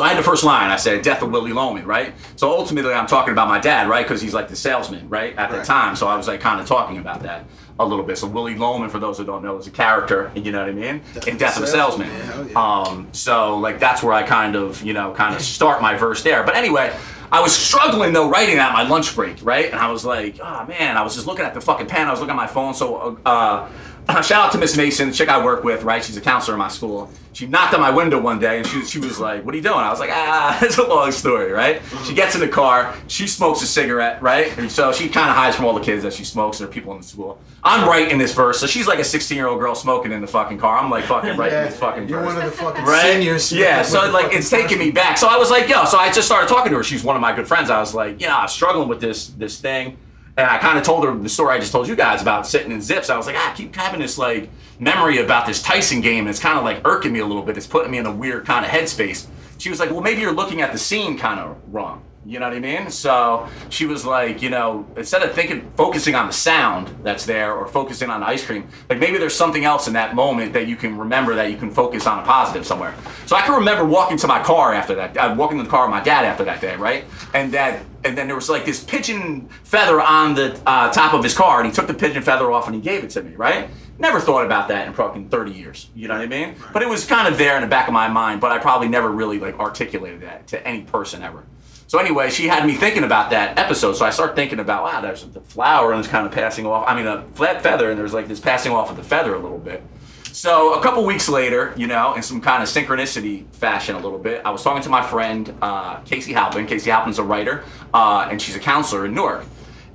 so 0.00 0.04
I 0.06 0.08
had 0.08 0.16
the 0.16 0.22
first 0.22 0.44
line. 0.44 0.70
I 0.70 0.76
said, 0.76 1.02
"Death 1.02 1.20
of 1.20 1.30
Willy 1.30 1.52
Loman," 1.52 1.84
right? 1.86 2.14
So 2.36 2.50
ultimately, 2.50 2.94
I'm 2.94 3.06
talking 3.06 3.32
about 3.32 3.48
my 3.48 3.58
dad, 3.58 3.86
right? 3.86 4.02
Because 4.02 4.22
he's 4.22 4.32
like 4.32 4.48
the 4.48 4.56
salesman, 4.56 5.10
right? 5.10 5.36
At 5.36 5.50
the 5.50 5.58
Right. 5.58 5.66
time, 5.66 5.94
so 5.94 6.08
I 6.08 6.16
was 6.16 6.26
like 6.26 6.40
kind 6.40 6.58
of 6.58 6.66
talking 6.66 6.96
about 6.96 7.22
that 7.24 7.44
a 7.78 7.84
little 7.84 8.02
bit. 8.04 8.16
So 8.16 8.26
Willy 8.26 8.54
Loman, 8.54 8.88
for 8.88 8.98
those 8.98 9.18
who 9.18 9.24
don't 9.24 9.44
know, 9.44 9.58
is 9.58 9.66
a 9.66 9.70
character. 9.70 10.30
You 10.34 10.52
know 10.52 10.60
what 10.60 10.70
I 10.70 10.72
mean? 10.72 11.02
In 11.26 11.36
Death 11.36 11.58
of 11.58 11.64
a 11.64 11.66
Salesman. 11.66 12.08
Yeah. 12.48 12.52
Um, 12.56 13.08
so 13.12 13.58
like 13.58 13.78
that's 13.78 14.02
where 14.02 14.14
I 14.14 14.22
kind 14.22 14.56
of 14.56 14.82
you 14.82 14.94
know 14.94 15.12
kind 15.12 15.34
of 15.34 15.42
start 15.58 15.82
my 15.82 15.94
verse 15.96 16.22
there. 16.22 16.44
But 16.44 16.56
anyway, 16.56 16.90
I 17.30 17.42
was 17.42 17.52
struggling 17.54 18.14
though 18.14 18.30
writing 18.30 18.56
at 18.56 18.72
my 18.72 18.84
lunch 18.88 19.14
break, 19.14 19.36
right? 19.42 19.66
And 19.70 19.78
I 19.78 19.90
was 19.92 20.06
like, 20.06 20.40
oh 20.42 20.64
man, 20.66 20.96
I 20.96 21.02
was 21.02 21.14
just 21.14 21.26
looking 21.26 21.44
at 21.44 21.52
the 21.52 21.60
fucking 21.60 21.88
pen. 21.88 22.08
I 22.08 22.10
was 22.10 22.20
looking 22.20 22.30
at 22.32 22.36
my 22.36 22.46
phone. 22.46 22.72
So 22.72 23.18
uh, 23.26 23.68
shout 24.22 24.46
out 24.46 24.52
to 24.52 24.58
Miss 24.58 24.76
Mason, 24.76 25.08
the 25.08 25.14
chick 25.14 25.28
I 25.28 25.44
work 25.44 25.64
with, 25.64 25.82
right? 25.82 26.04
She's 26.04 26.16
a 26.16 26.20
counselor 26.20 26.54
in 26.54 26.58
my 26.58 26.68
school. 26.68 27.10
She 27.32 27.46
knocked 27.46 27.74
on 27.74 27.80
my 27.80 27.90
window 27.90 28.20
one 28.20 28.38
day 28.40 28.58
and 28.58 28.66
she, 28.66 28.84
she 28.84 28.98
was 28.98 29.20
like, 29.20 29.44
What 29.44 29.54
are 29.54 29.56
you 29.56 29.62
doing? 29.62 29.78
I 29.78 29.90
was 29.90 30.00
like, 30.00 30.10
Ah, 30.12 30.58
it's 30.62 30.78
a 30.78 30.86
long 30.86 31.12
story, 31.12 31.52
right? 31.52 31.80
She 32.04 32.14
gets 32.14 32.34
in 32.34 32.40
the 32.40 32.48
car, 32.48 32.94
she 33.06 33.26
smokes 33.26 33.62
a 33.62 33.66
cigarette, 33.66 34.20
right? 34.20 34.56
And 34.58 34.70
so 34.70 34.92
she 34.92 35.08
kind 35.08 35.30
of 35.30 35.36
hides 35.36 35.56
from 35.56 35.64
all 35.66 35.74
the 35.74 35.80
kids 35.84 36.02
that 36.02 36.12
she 36.12 36.24
smokes. 36.24 36.58
There 36.58 36.68
are 36.68 36.70
people 36.70 36.92
in 36.92 37.00
the 37.00 37.06
school. 37.06 37.38
I'm 37.62 37.88
right 37.88 38.10
in 38.10 38.18
this 38.18 38.34
verse. 38.34 38.58
So 38.58 38.66
she's 38.66 38.86
like 38.88 38.98
a 38.98 39.04
16 39.04 39.36
year 39.36 39.46
old 39.46 39.60
girl 39.60 39.74
smoking 39.74 40.12
in 40.12 40.20
the 40.20 40.26
fucking 40.26 40.58
car. 40.58 40.78
I'm 40.78 40.90
like 40.90 41.04
fucking 41.04 41.36
right 41.36 41.52
in 41.52 41.64
this 41.66 41.78
fucking 41.78 42.02
verse. 42.02 42.10
You're 42.10 42.20
verse 42.20 42.34
one 42.34 42.44
of 42.44 42.50
the 42.50 42.56
fucking 42.56 42.84
right? 42.84 43.12
seniors. 43.12 43.52
Yeah, 43.52 43.82
so 43.82 44.10
like 44.10 44.24
fucking 44.24 44.38
it's 44.38 44.50
taking 44.50 44.78
me 44.78 44.90
back. 44.90 45.18
So 45.18 45.28
I 45.28 45.36
was 45.36 45.50
like, 45.50 45.68
yo, 45.68 45.84
so 45.84 45.98
I 45.98 46.10
just 46.10 46.26
started 46.26 46.48
talking 46.48 46.72
to 46.72 46.78
her. 46.78 46.84
She's 46.84 47.04
one 47.04 47.16
of 47.16 47.22
my 47.22 47.34
good 47.34 47.46
friends. 47.46 47.70
I 47.70 47.78
was 47.78 47.94
like, 47.94 48.20
yeah, 48.20 48.36
I'm 48.36 48.48
struggling 48.48 48.88
with 48.88 49.00
this 49.00 49.28
this 49.28 49.60
thing. 49.60 49.96
And 50.40 50.48
I 50.48 50.56
kind 50.56 50.78
of 50.78 50.84
told 50.84 51.04
her 51.04 51.14
the 51.14 51.28
story 51.28 51.54
I 51.54 51.58
just 51.58 51.70
told 51.70 51.86
you 51.86 51.94
guys 51.94 52.22
about 52.22 52.46
sitting 52.46 52.72
in 52.72 52.80
zips. 52.80 53.10
I 53.10 53.16
was 53.18 53.26
like, 53.26 53.36
ah, 53.36 53.52
I 53.52 53.54
keep 53.54 53.76
having 53.76 54.00
this 54.00 54.16
like 54.16 54.48
memory 54.78 55.18
about 55.18 55.44
this 55.46 55.60
Tyson 55.62 56.00
game, 56.00 56.20
and 56.20 56.30
it's 56.30 56.38
kind 56.38 56.56
of 56.56 56.64
like 56.64 56.80
irking 56.86 57.12
me 57.12 57.18
a 57.18 57.26
little 57.26 57.42
bit. 57.42 57.58
It's 57.58 57.66
putting 57.66 57.90
me 57.90 57.98
in 57.98 58.06
a 58.06 58.10
weird 58.10 58.46
kind 58.46 58.64
of 58.64 58.70
headspace. 58.70 59.26
She 59.58 59.68
was 59.68 59.78
like, 59.78 59.90
well, 59.90 60.00
maybe 60.00 60.22
you're 60.22 60.32
looking 60.32 60.62
at 60.62 60.72
the 60.72 60.78
scene 60.78 61.18
kind 61.18 61.38
of 61.38 61.58
wrong. 61.70 62.02
You 62.26 62.38
know 62.38 62.48
what 62.48 62.56
I 62.56 62.60
mean? 62.60 62.90
So 62.90 63.48
she 63.70 63.86
was 63.86 64.04
like, 64.04 64.42
you 64.42 64.50
know, 64.50 64.86
instead 64.94 65.22
of 65.22 65.32
thinking, 65.32 65.70
focusing 65.74 66.14
on 66.14 66.26
the 66.26 66.34
sound 66.34 66.94
that's 67.02 67.24
there 67.24 67.54
or 67.54 67.66
focusing 67.66 68.10
on 68.10 68.20
the 68.20 68.26
ice 68.26 68.44
cream, 68.44 68.68
like 68.90 68.98
maybe 68.98 69.16
there's 69.16 69.34
something 69.34 69.64
else 69.64 69.86
in 69.86 69.94
that 69.94 70.14
moment 70.14 70.52
that 70.52 70.66
you 70.66 70.76
can 70.76 70.98
remember 70.98 71.34
that 71.36 71.50
you 71.50 71.56
can 71.56 71.70
focus 71.70 72.06
on 72.06 72.18
a 72.18 72.22
positive 72.22 72.66
somewhere. 72.66 72.94
So 73.24 73.36
I 73.36 73.40
can 73.40 73.54
remember 73.54 73.86
walking 73.86 74.18
to 74.18 74.26
my 74.26 74.42
car 74.42 74.74
after 74.74 74.94
that, 74.96 75.16
uh, 75.16 75.34
walking 75.36 75.56
to 75.58 75.64
the 75.64 75.70
car 75.70 75.86
with 75.86 75.92
my 75.92 76.02
dad 76.02 76.26
after 76.26 76.44
that 76.44 76.60
day, 76.60 76.76
right? 76.76 77.06
And 77.32 77.52
that, 77.52 77.86
and 78.04 78.18
then 78.18 78.26
there 78.26 78.36
was 78.36 78.50
like 78.50 78.66
this 78.66 78.84
pigeon 78.84 79.48
feather 79.64 79.98
on 79.98 80.34
the 80.34 80.60
uh, 80.66 80.92
top 80.92 81.14
of 81.14 81.24
his 81.24 81.32
car, 81.32 81.60
and 81.60 81.66
he 81.66 81.72
took 81.72 81.86
the 81.86 81.94
pigeon 81.94 82.22
feather 82.22 82.52
off 82.52 82.66
and 82.66 82.74
he 82.74 82.82
gave 82.82 83.02
it 83.02 83.10
to 83.10 83.22
me, 83.22 83.34
right? 83.34 83.70
Never 83.98 84.20
thought 84.20 84.44
about 84.44 84.68
that 84.68 84.86
in 84.86 84.92
fucking 84.92 85.30
30 85.30 85.52
years. 85.52 85.88
You 85.94 86.08
know 86.08 86.14
what 86.14 86.22
I 86.22 86.26
mean? 86.26 86.54
But 86.74 86.82
it 86.82 86.88
was 86.88 87.06
kind 87.06 87.28
of 87.28 87.38
there 87.38 87.56
in 87.56 87.62
the 87.62 87.68
back 87.68 87.88
of 87.88 87.94
my 87.94 88.08
mind, 88.08 88.42
but 88.42 88.52
I 88.52 88.58
probably 88.58 88.88
never 88.88 89.10
really 89.10 89.38
like 89.38 89.58
articulated 89.58 90.20
that 90.20 90.46
to 90.48 90.66
any 90.66 90.82
person 90.82 91.22
ever. 91.22 91.44
So 91.90 91.98
anyway, 91.98 92.30
she 92.30 92.46
had 92.46 92.64
me 92.64 92.74
thinking 92.74 93.02
about 93.02 93.30
that 93.30 93.58
episode. 93.58 93.94
So 93.94 94.04
I 94.04 94.10
start 94.10 94.36
thinking 94.36 94.60
about, 94.60 94.84
wow, 94.84 95.00
there's 95.00 95.24
the 95.24 95.40
flower 95.40 95.90
and 95.90 95.98
it's 95.98 96.08
kind 96.08 96.24
of 96.24 96.30
passing 96.30 96.64
off. 96.64 96.84
I 96.86 96.94
mean, 96.94 97.08
a 97.08 97.24
flat 97.34 97.64
feather, 97.64 97.90
and 97.90 97.98
there's 97.98 98.14
like 98.14 98.28
this 98.28 98.38
passing 98.38 98.70
off 98.70 98.92
of 98.92 98.96
the 98.96 99.02
feather 99.02 99.34
a 99.34 99.40
little 99.40 99.58
bit. 99.58 99.82
So 100.26 100.74
a 100.74 100.82
couple 100.84 101.04
weeks 101.04 101.28
later, 101.28 101.74
you 101.76 101.88
know, 101.88 102.14
in 102.14 102.22
some 102.22 102.40
kind 102.40 102.62
of 102.62 102.68
synchronicity 102.68 103.52
fashion, 103.52 103.96
a 103.96 103.98
little 103.98 104.20
bit, 104.20 104.40
I 104.44 104.50
was 104.50 104.62
talking 104.62 104.84
to 104.84 104.88
my 104.88 105.02
friend 105.02 105.52
uh, 105.60 105.96
Casey 106.02 106.32
Halpin. 106.32 106.68
Casey 106.68 106.90
Halpin's 106.90 107.18
a 107.18 107.24
writer, 107.24 107.64
uh, 107.92 108.28
and 108.30 108.40
she's 108.40 108.54
a 108.54 108.60
counselor 108.60 109.06
in 109.06 109.12
Newark. 109.12 109.44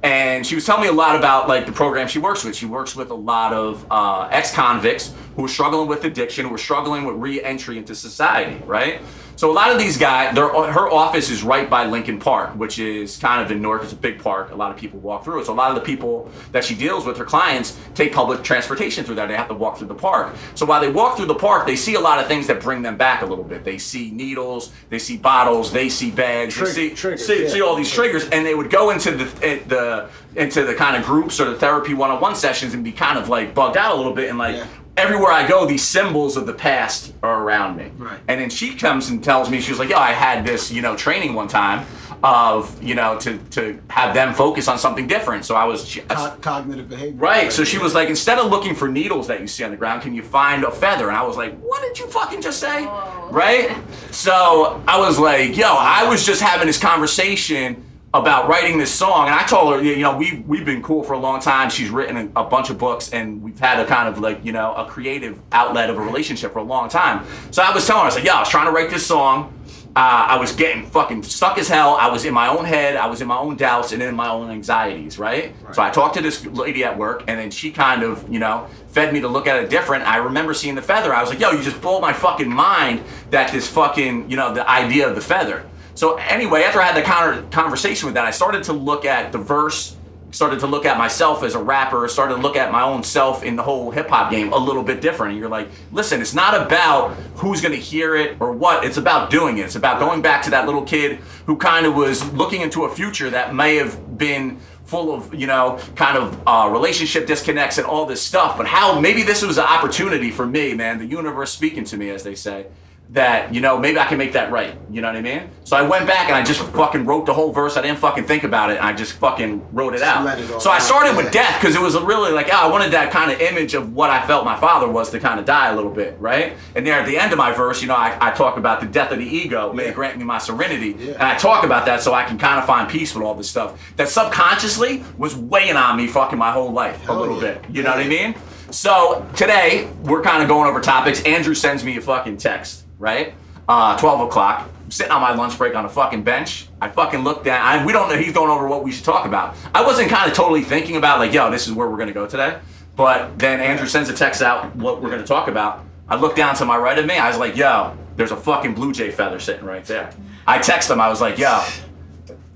And 0.04 0.46
she 0.46 0.56
was 0.56 0.66
telling 0.66 0.82
me 0.82 0.90
a 0.90 0.92
lot 0.92 1.16
about 1.16 1.48
like 1.48 1.66
the 1.66 1.72
program 1.72 2.10
she 2.10 2.20
works 2.20 2.44
with. 2.44 2.58
She 2.58 2.66
works 2.66 2.94
with 2.94 3.10
a 3.10 3.16
lot 3.16 3.54
of 3.54 3.86
uh, 3.90 4.28
ex-convicts 4.32 5.14
who 5.38 5.46
are 5.46 5.48
struggling 5.48 5.88
with 5.88 6.04
addiction, 6.04 6.46
who 6.46 6.56
are 6.56 6.58
struggling 6.58 7.06
with 7.06 7.16
re-entry 7.16 7.78
into 7.78 7.96
society, 7.96 8.62
right? 8.66 9.02
So 9.46 9.52
a 9.52 9.54
lot 9.54 9.72
of 9.72 9.78
these 9.78 9.96
guys, 9.96 10.36
her 10.36 10.92
office 10.92 11.30
is 11.30 11.44
right 11.44 11.70
by 11.70 11.86
Lincoln 11.86 12.18
Park, 12.18 12.56
which 12.56 12.80
is 12.80 13.18
kind 13.18 13.44
of 13.44 13.52
in 13.52 13.62
Newark. 13.62 13.84
It's 13.84 13.94
a 13.94 13.96
big 13.96 14.18
park. 14.18 14.50
A 14.50 14.56
lot 14.56 14.72
of 14.72 14.78
people 14.78 14.98
walk 15.02 15.24
through 15.24 15.42
it. 15.42 15.46
So 15.46 15.54
a 15.54 15.56
lot 15.56 15.70
of 15.70 15.76
the 15.76 15.82
people 15.82 16.32
that 16.52 16.64
she 16.64 16.74
deals 16.74 17.06
with, 17.06 17.16
her 17.18 17.26
clients, 17.26 17.78
take 17.94 18.12
public 18.12 18.42
transportation 18.42 19.06
through 19.06 19.14
there. 19.14 19.28
They 19.28 19.36
have 19.36 19.48
to 19.50 19.54
walk 19.54 19.78
through 19.78 19.90
the 19.90 19.94
park. 19.94 20.34
So 20.56 20.66
while 20.66 20.82
they 20.82 20.92
walk 20.92 21.16
through 21.16 21.28
the 21.28 21.36
park, 21.36 21.68
they 21.68 21.76
see 21.76 21.94
a 21.94 22.00
lot 22.00 22.18
of 22.18 22.26
things 22.26 22.48
that 22.48 22.60
bring 22.60 22.82
them 22.82 22.98
back 22.98 23.22
a 23.22 23.26
little 23.28 23.44
bit. 23.44 23.64
They 23.64 23.78
see 23.78 24.10
needles, 24.10 24.72
they 24.90 24.98
see 24.98 25.16
bottles, 25.16 25.72
they 25.72 25.90
see 25.90 26.10
bags, 26.10 26.56
Trig- 26.56 26.70
they 26.70 26.74
see, 26.74 26.96
triggers, 26.96 27.28
see, 27.28 27.44
yeah. 27.44 27.50
see 27.50 27.62
all 27.62 27.76
these 27.76 27.92
triggers, 27.92 28.28
and 28.30 28.44
they 28.44 28.56
would 28.56 28.72
go 28.72 28.90
into 28.90 29.12
the 29.12 29.46
eh, 29.46 29.60
the 29.68 30.10
into 30.36 30.64
the 30.66 30.74
kind 30.74 30.98
of 30.98 31.04
groups 31.04 31.40
or 31.40 31.46
the 31.46 31.56
therapy 31.56 31.94
one-on-one 31.94 32.36
sessions 32.36 32.74
and 32.74 32.84
be 32.84 32.92
kind 32.92 33.20
of 33.20 33.30
like 33.30 33.54
bugged 33.54 33.78
out 33.78 33.94
a 33.94 33.96
little 33.96 34.12
bit 34.14 34.28
and 34.28 34.40
like 34.40 34.56
Yeah. 34.56 34.66
Everywhere 34.98 35.32
I 35.32 35.48
go, 35.48 35.66
these 35.66 35.84
symbols 35.84 36.38
of 36.38 36.46
the 36.46 36.54
past 36.54 37.14
are 37.22 37.44
around 37.44 37.78
me. 37.78 37.92
Right. 37.98 38.20
And 38.28 38.40
then 38.40 38.50
she 38.50 38.76
comes 38.76 39.10
and 39.10 39.24
tells 39.24 39.50
me, 39.50 39.60
she 39.62 39.72
was 39.72 39.80
like, 39.80 39.90
"Yo, 39.90 39.98
I 39.98 40.12
had 40.12 40.46
this, 40.46 40.72
you 40.72 40.82
know, 40.82 40.96
training 40.96 41.34
one 41.34 41.48
time 41.48 41.86
of, 42.24 42.82
you 42.82 42.96
know, 42.96 43.20
to 43.20 43.38
to 43.52 43.80
have 43.90 44.14
them 44.14 44.34
focus 44.34 44.68
on 44.68 44.78
something 44.78 45.08
different." 45.08 45.46
So 45.46 45.56
I 45.56 45.66
was, 45.66 45.88
she, 45.88 46.02
Co- 46.02 46.36
cognitive 46.42 46.90
behavior. 46.90 47.20
Right. 47.20 47.52
So 47.52 47.64
she 47.64 47.78
was 47.78 47.94
like, 47.94 48.10
instead 48.10 48.40
of 48.40 48.50
looking 48.50 48.76
for 48.76 48.88
needles 48.88 49.28
that 49.28 49.42
you 49.42 49.48
see 49.48 49.64
on 49.64 49.72
the 49.72 49.78
ground, 49.78 50.02
can 50.02 50.14
you 50.16 50.24
find 50.24 50.64
a 50.64 50.72
feather? 50.72 51.08
And 51.10 51.18
I 51.18 51.24
was 51.24 51.38
like, 51.38 51.58
what 51.60 51.82
did 51.82 52.00
you 52.00 52.08
fucking 52.08 52.42
just 52.42 52.60
say? 52.60 52.86
Right. 53.30 53.76
So 54.12 54.82
I 54.88 55.00
was 55.00 55.20
like, 55.20 55.58
yo, 55.58 55.68
I 55.68 56.08
was 56.08 56.26
just 56.26 56.42
having 56.42 56.68
this 56.68 56.80
conversation 56.80 57.84
about 58.16 58.48
writing 58.48 58.78
this 58.78 58.94
song, 58.94 59.28
and 59.28 59.36
I 59.36 59.44
told 59.44 59.74
her, 59.74 59.84
you 59.84 59.98
know, 59.98 60.16
we 60.16 60.44
we've 60.48 60.66
been 60.66 60.82
cool 60.82 61.04
for 61.04 61.14
a 61.14 61.20
long 61.20 61.42
time. 61.42 61.70
She's 61.70 61.90
written 61.90 62.16
a, 62.18 62.42
a 62.42 62.44
bunch 62.46 62.70
of 62.70 62.78
books, 62.78 63.10
and 63.12 63.44
we've 63.44 63.60
had 63.60 63.80
a 63.80 63.86
kind 63.86 64.08
of 64.08 64.20
like, 64.20 64.44
you 64.46 64.54
know, 64.54 64.74
a 64.74 64.86
creative 64.86 65.42
outlet 65.52 65.90
of 65.90 65.98
a 65.98 66.02
relationship 66.02 66.54
for 66.54 66.60
a 66.60 66.64
long 66.64 66.88
time. 66.88 67.26
So 67.52 67.62
I 67.62 67.74
was 67.74 67.86
telling 67.86 68.00
her, 68.00 68.04
I 68.04 68.08
was 68.08 68.16
like, 68.16 68.24
yo, 68.24 68.34
I 68.34 68.40
was 68.40 68.50
trying 68.50 68.68
to 68.68 68.72
write 68.72 68.90
this 68.90 69.06
song. 69.06 69.52
Uh, 69.98 70.28
I 70.32 70.38
was 70.38 70.52
getting 70.52 70.86
fucking 70.88 71.24
stuck 71.24 71.58
as 71.58 71.70
hell. 71.70 71.96
I 71.96 72.10
was 72.10 72.26
in 72.26 72.34
my 72.34 72.50
own 72.50 72.66
head. 72.66 72.98
I 72.98 73.08
was 73.08 73.22
in 73.22 73.28
my 73.30 73.38
own 73.38 73.56
doubts 73.56 73.94
and 73.94 74.04
in 74.04 74.14
my 74.14 74.28
own 74.28 74.52
anxieties, 74.52 75.18
right? 75.18 75.56
So 75.74 75.82
I 75.82 75.90
talked 75.90 76.16
to 76.16 76.22
this 76.22 76.46
lady 76.46 76.84
at 76.84 76.98
work, 76.98 77.24
and 77.30 77.40
then 77.40 77.50
she 77.50 77.72
kind 77.72 78.04
of, 78.04 78.30
you 78.30 78.40
know, 78.40 78.68
fed 78.88 79.14
me 79.14 79.22
to 79.22 79.30
look 79.30 79.48
at 79.48 79.64
it 79.64 79.70
different. 79.70 80.06
I 80.06 80.18
remember 80.18 80.54
seeing 80.54 80.76
the 80.76 80.82
feather. 80.82 81.14
I 81.14 81.22
was 81.22 81.30
like, 81.30 81.40
yo, 81.40 81.52
you 81.52 81.64
just 81.64 81.82
blew 81.82 82.02
my 82.02 82.12
fucking 82.12 82.50
mind 82.50 83.04
that 83.30 83.54
this 83.54 83.70
fucking, 83.70 84.30
you 84.30 84.36
know, 84.36 84.54
the 84.54 84.70
idea 84.70 85.08
of 85.08 85.16
the 85.16 85.22
feather. 85.22 85.66
So 85.96 86.16
anyway, 86.18 86.64
after 86.64 86.82
I 86.82 86.86
had 86.86 86.98
the 86.98 87.02
counter 87.02 87.42
conversation 87.52 88.06
with 88.06 88.16
that, 88.16 88.26
I 88.26 88.32
started 88.32 88.64
to 88.64 88.74
look 88.74 89.06
at 89.06 89.32
the 89.32 89.38
verse, 89.38 89.96
started 90.32 90.60
to 90.60 90.68
look 90.68 90.86
at 90.86 90.98
myself 90.98 91.42
as 91.42 91.56
a 91.56 91.64
rapper, 91.64 92.06
started 92.10 92.36
to 92.36 92.42
look 92.42 92.58
at 92.58 92.70
my 92.70 92.82
own 92.84 93.02
self 93.02 93.44
in 93.44 93.56
the 93.56 93.64
whole 93.64 93.92
hip 93.92 94.10
hop 94.10 94.30
game 94.30 94.52
a 94.52 94.58
little 94.58 94.84
bit 94.84 95.00
different. 95.00 95.32
And 95.32 95.40
you're 95.40 95.50
like, 95.50 95.70
listen, 95.94 96.20
it's 96.20 96.34
not 96.34 96.62
about 96.62 97.14
who's 97.36 97.62
gonna 97.62 97.78
hear 97.78 98.14
it 98.14 98.36
or 98.42 98.52
what, 98.52 98.84
it's 98.84 98.98
about 98.98 99.30
doing 99.30 99.58
it. 99.58 99.62
It's 99.62 99.76
about 99.76 100.00
going 100.00 100.22
back 100.22 100.44
to 100.44 100.50
that 100.50 100.66
little 100.66 100.84
kid 100.84 101.20
who 101.46 101.56
kind 101.56 101.86
of 101.86 101.96
was 101.96 102.30
looking 102.34 102.60
into 102.60 102.84
a 102.84 102.94
future 102.94 103.30
that 103.30 103.56
may 103.56 103.78
have 103.78 104.18
been 104.18 104.60
full 104.84 105.16
of 105.16 105.34
you 105.34 105.48
know 105.48 105.80
kind 105.96 106.16
of 106.16 106.40
uh, 106.46 106.70
relationship 106.72 107.26
disconnects 107.26 107.80
and 107.80 107.88
all 107.88 108.06
this 108.06 108.22
stuff 108.22 108.56
but 108.56 108.68
how 108.68 109.00
maybe 109.00 109.24
this 109.24 109.42
was 109.42 109.58
an 109.58 109.64
opportunity 109.64 110.30
for 110.30 110.46
me 110.46 110.76
man 110.76 111.00
the 111.00 111.06
universe 111.08 111.52
speaking 111.52 111.84
to 111.84 111.98
me 111.98 112.12
as 112.12 112.22
they 112.22 112.36
say 112.36 112.68
that 113.12 113.54
you 113.54 113.62
know 113.62 113.78
maybe 113.78 114.00
I 114.00 114.06
can 114.06 114.18
make 114.18 114.34
that 114.34 114.52
right. 114.52 114.76
You 114.90 115.02
know 115.02 115.08
what 115.08 115.16
I 115.16 115.22
mean? 115.22 115.50
So 115.64 115.78
I 115.78 115.82
went 115.84 116.08
back 116.08 116.28
and 116.28 116.36
I 116.36 116.44
just 116.44 116.62
fucking 116.62 117.06
wrote 117.06 117.26
the 117.26 117.34
whole 117.34 117.52
verse. 117.52 117.78
I 117.78 117.82
didn't 117.82 118.00
fucking 118.00 118.26
think 118.26 118.44
about 118.44 118.72
it. 118.72 118.78
And 118.78 118.86
I 118.86 118.94
just 118.94 119.14
fucking 119.14 119.74
wrote 119.74 119.96
it 119.96 120.02
out. 120.02 120.40
it 120.40 120.62
so 120.62 120.70
I 120.70 120.80
started 120.80 121.16
with 121.16 121.32
death 121.32 121.60
because 121.60 121.76
it 121.76 121.82
was 121.82 121.98
really 122.00 122.32
like 122.32 122.48
oh, 122.52 122.58
I 122.58 122.68
wanted 122.68 122.92
that 122.92 123.12
kind 123.12 123.32
of 123.32 123.40
image 123.42 123.74
of 123.74 123.94
what 123.94 124.10
I 124.10 124.26
felt 124.26 124.44
my 124.44 124.60
father 124.60 124.90
was 124.90 125.12
to 125.12 125.20
kind 125.20 125.40
of 125.40 125.46
die 125.46 125.70
a 125.70 125.76
little 125.76 125.92
bit, 125.92 126.18
right? 126.20 126.58
And 126.76 126.86
there 126.86 127.00
at 127.00 127.06
the 127.06 127.18
end 127.18 127.32
of 127.32 127.38
my 127.38 127.52
verse, 127.52 127.82
you 127.82 127.88
know, 127.88 127.96
I, 127.96 128.18
I 128.20 128.32
talk 128.32 128.58
about 128.58 128.82
the 128.82 128.88
death 128.88 129.12
of 129.12 129.20
the 129.20 129.26
ego. 129.26 129.72
May 129.72 129.92
grant 129.92 130.18
me 130.18 130.24
my 130.24 130.40
serenity, 130.40 130.96
Yeah. 130.98 131.14
and 131.14 131.24
I 131.24 131.38
talk 131.38 131.64
about 131.64 131.86
that 131.86 132.02
so 132.02 132.14
I 132.14 132.24
can 132.24 132.38
kind 132.38 132.60
of 132.60 132.66
find 132.66 132.90
peace 132.90 133.14
with 133.14 133.24
all 133.24 133.36
this 133.36 133.50
stuff 133.50 133.80
that 133.98 134.10
subconsciously 134.10 135.04
was 135.18 135.36
weighing 135.36 135.76
on 135.76 135.98
me 135.98 136.08
fucking 136.08 136.38
my 136.40 136.52
whole 136.52 136.72
life 136.72 137.08
a 137.08 137.14
little 137.14 137.42
yeah. 137.42 137.54
bit. 137.54 137.66
You 137.70 137.84
know 137.84 137.92
what 137.92 138.00
I 138.00 138.08
mean? 138.08 138.36
So 138.72 139.26
today 139.36 139.90
we're 140.04 140.22
kind 140.22 140.42
of 140.42 140.50
going 140.50 140.68
over 140.68 140.82
topics. 140.82 141.22
Andrew 141.24 141.54
sends 141.54 141.84
me 141.84 141.98
a 141.98 142.02
fucking 142.02 142.38
text, 142.38 142.85
right? 143.00 143.34
Uh, 143.68 143.98
12 143.98 144.22
o'clock. 144.22 144.70
Sitting 144.90 145.12
on 145.12 145.20
my 145.22 145.34
lunch 145.34 145.58
break 145.58 145.74
on 145.76 145.86
a 145.86 145.90
fucking 145.90 146.22
bench. 146.24 146.68
I 146.80 146.90
fucking 146.90 147.24
looked 147.24 147.46
down. 147.46 147.60
I, 147.60 147.84
we 147.84 147.92
don't 147.92 148.08
know. 148.08 148.16
He's 148.18 148.34
going 148.34 148.52
over 148.52 148.68
what 148.68 148.84
we 148.84 148.92
should 148.92 149.04
talk 149.04 149.26
about. 149.26 149.56
I 149.74 149.84
wasn't 149.84 150.10
kind 150.10 150.30
of 150.30 150.38
totally 150.38 150.62
thinking 150.62 150.96
about 150.96 151.18
like, 151.18 151.34
yo, 151.34 151.50
this 151.50 151.66
is 151.68 151.74
where 151.74 151.90
we're 151.90 151.98
gonna 151.98 152.12
go 152.14 152.28
today. 152.28 152.60
But 152.96 153.38
then 153.40 153.60
Andrew 153.62 153.88
sends 153.88 154.10
a 154.10 154.14
text 154.14 154.44
out 154.44 154.76
what 154.76 155.02
we're 155.02 155.10
gonna 155.10 155.26
talk 155.26 155.48
about. 155.48 155.84
I 156.08 156.16
looked 156.18 156.36
down 156.38 156.54
to 156.58 156.66
my 156.66 156.78
right 156.78 156.98
of 157.00 157.06
me. 157.08 157.18
I 157.18 157.28
was 157.30 157.40
like, 157.40 157.58
yo, 157.58 157.98
there's 158.16 158.32
a 158.32 158.38
fucking 158.38 158.76
blue 158.76 158.92
jay 158.94 159.10
feather 159.10 159.40
sitting 159.40 159.66
right 159.66 159.84
there. 159.86 160.12
I 160.46 160.60
text 160.60 160.92
him. 160.92 161.02
I 161.02 161.10
was 161.10 161.20
like, 161.20 161.40
yo, 161.40 161.64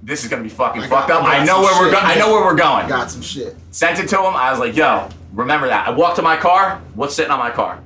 this 0.03 0.24
is 0.24 0.29
gonna 0.29 0.43
be 0.43 0.50
fucking 0.50 0.84
I 0.84 0.88
got- 0.88 1.00
fucked 1.08 1.12
up. 1.12 1.24
I 1.24 1.38
I 1.39 1.46
know 1.46 1.62
where 1.62 1.81
we're 1.81 1.91
going. 1.91 2.05
I 2.05 2.15
know 2.15 2.31
where 2.31 2.46
we're 2.46 2.55
going. 2.55 2.88
Got 2.88 3.10
some 3.10 3.24
shit. 3.24 3.55
Sent 3.72 4.00
it 4.00 4.08
to 4.10 4.17
him. 4.19 4.36
I 4.36 4.51
was 4.51 4.60
like, 4.60 4.75
yo, 4.75 5.10
remember 5.34 5.67
that. 5.67 5.88
I 5.88 5.91
walked 5.91 6.17
to 6.17 6.22
my 6.22 6.38
car. 6.38 6.79
What's 6.93 7.15
sitting 7.15 7.31
on 7.31 7.39
my 7.39 7.50
car? 7.50 7.81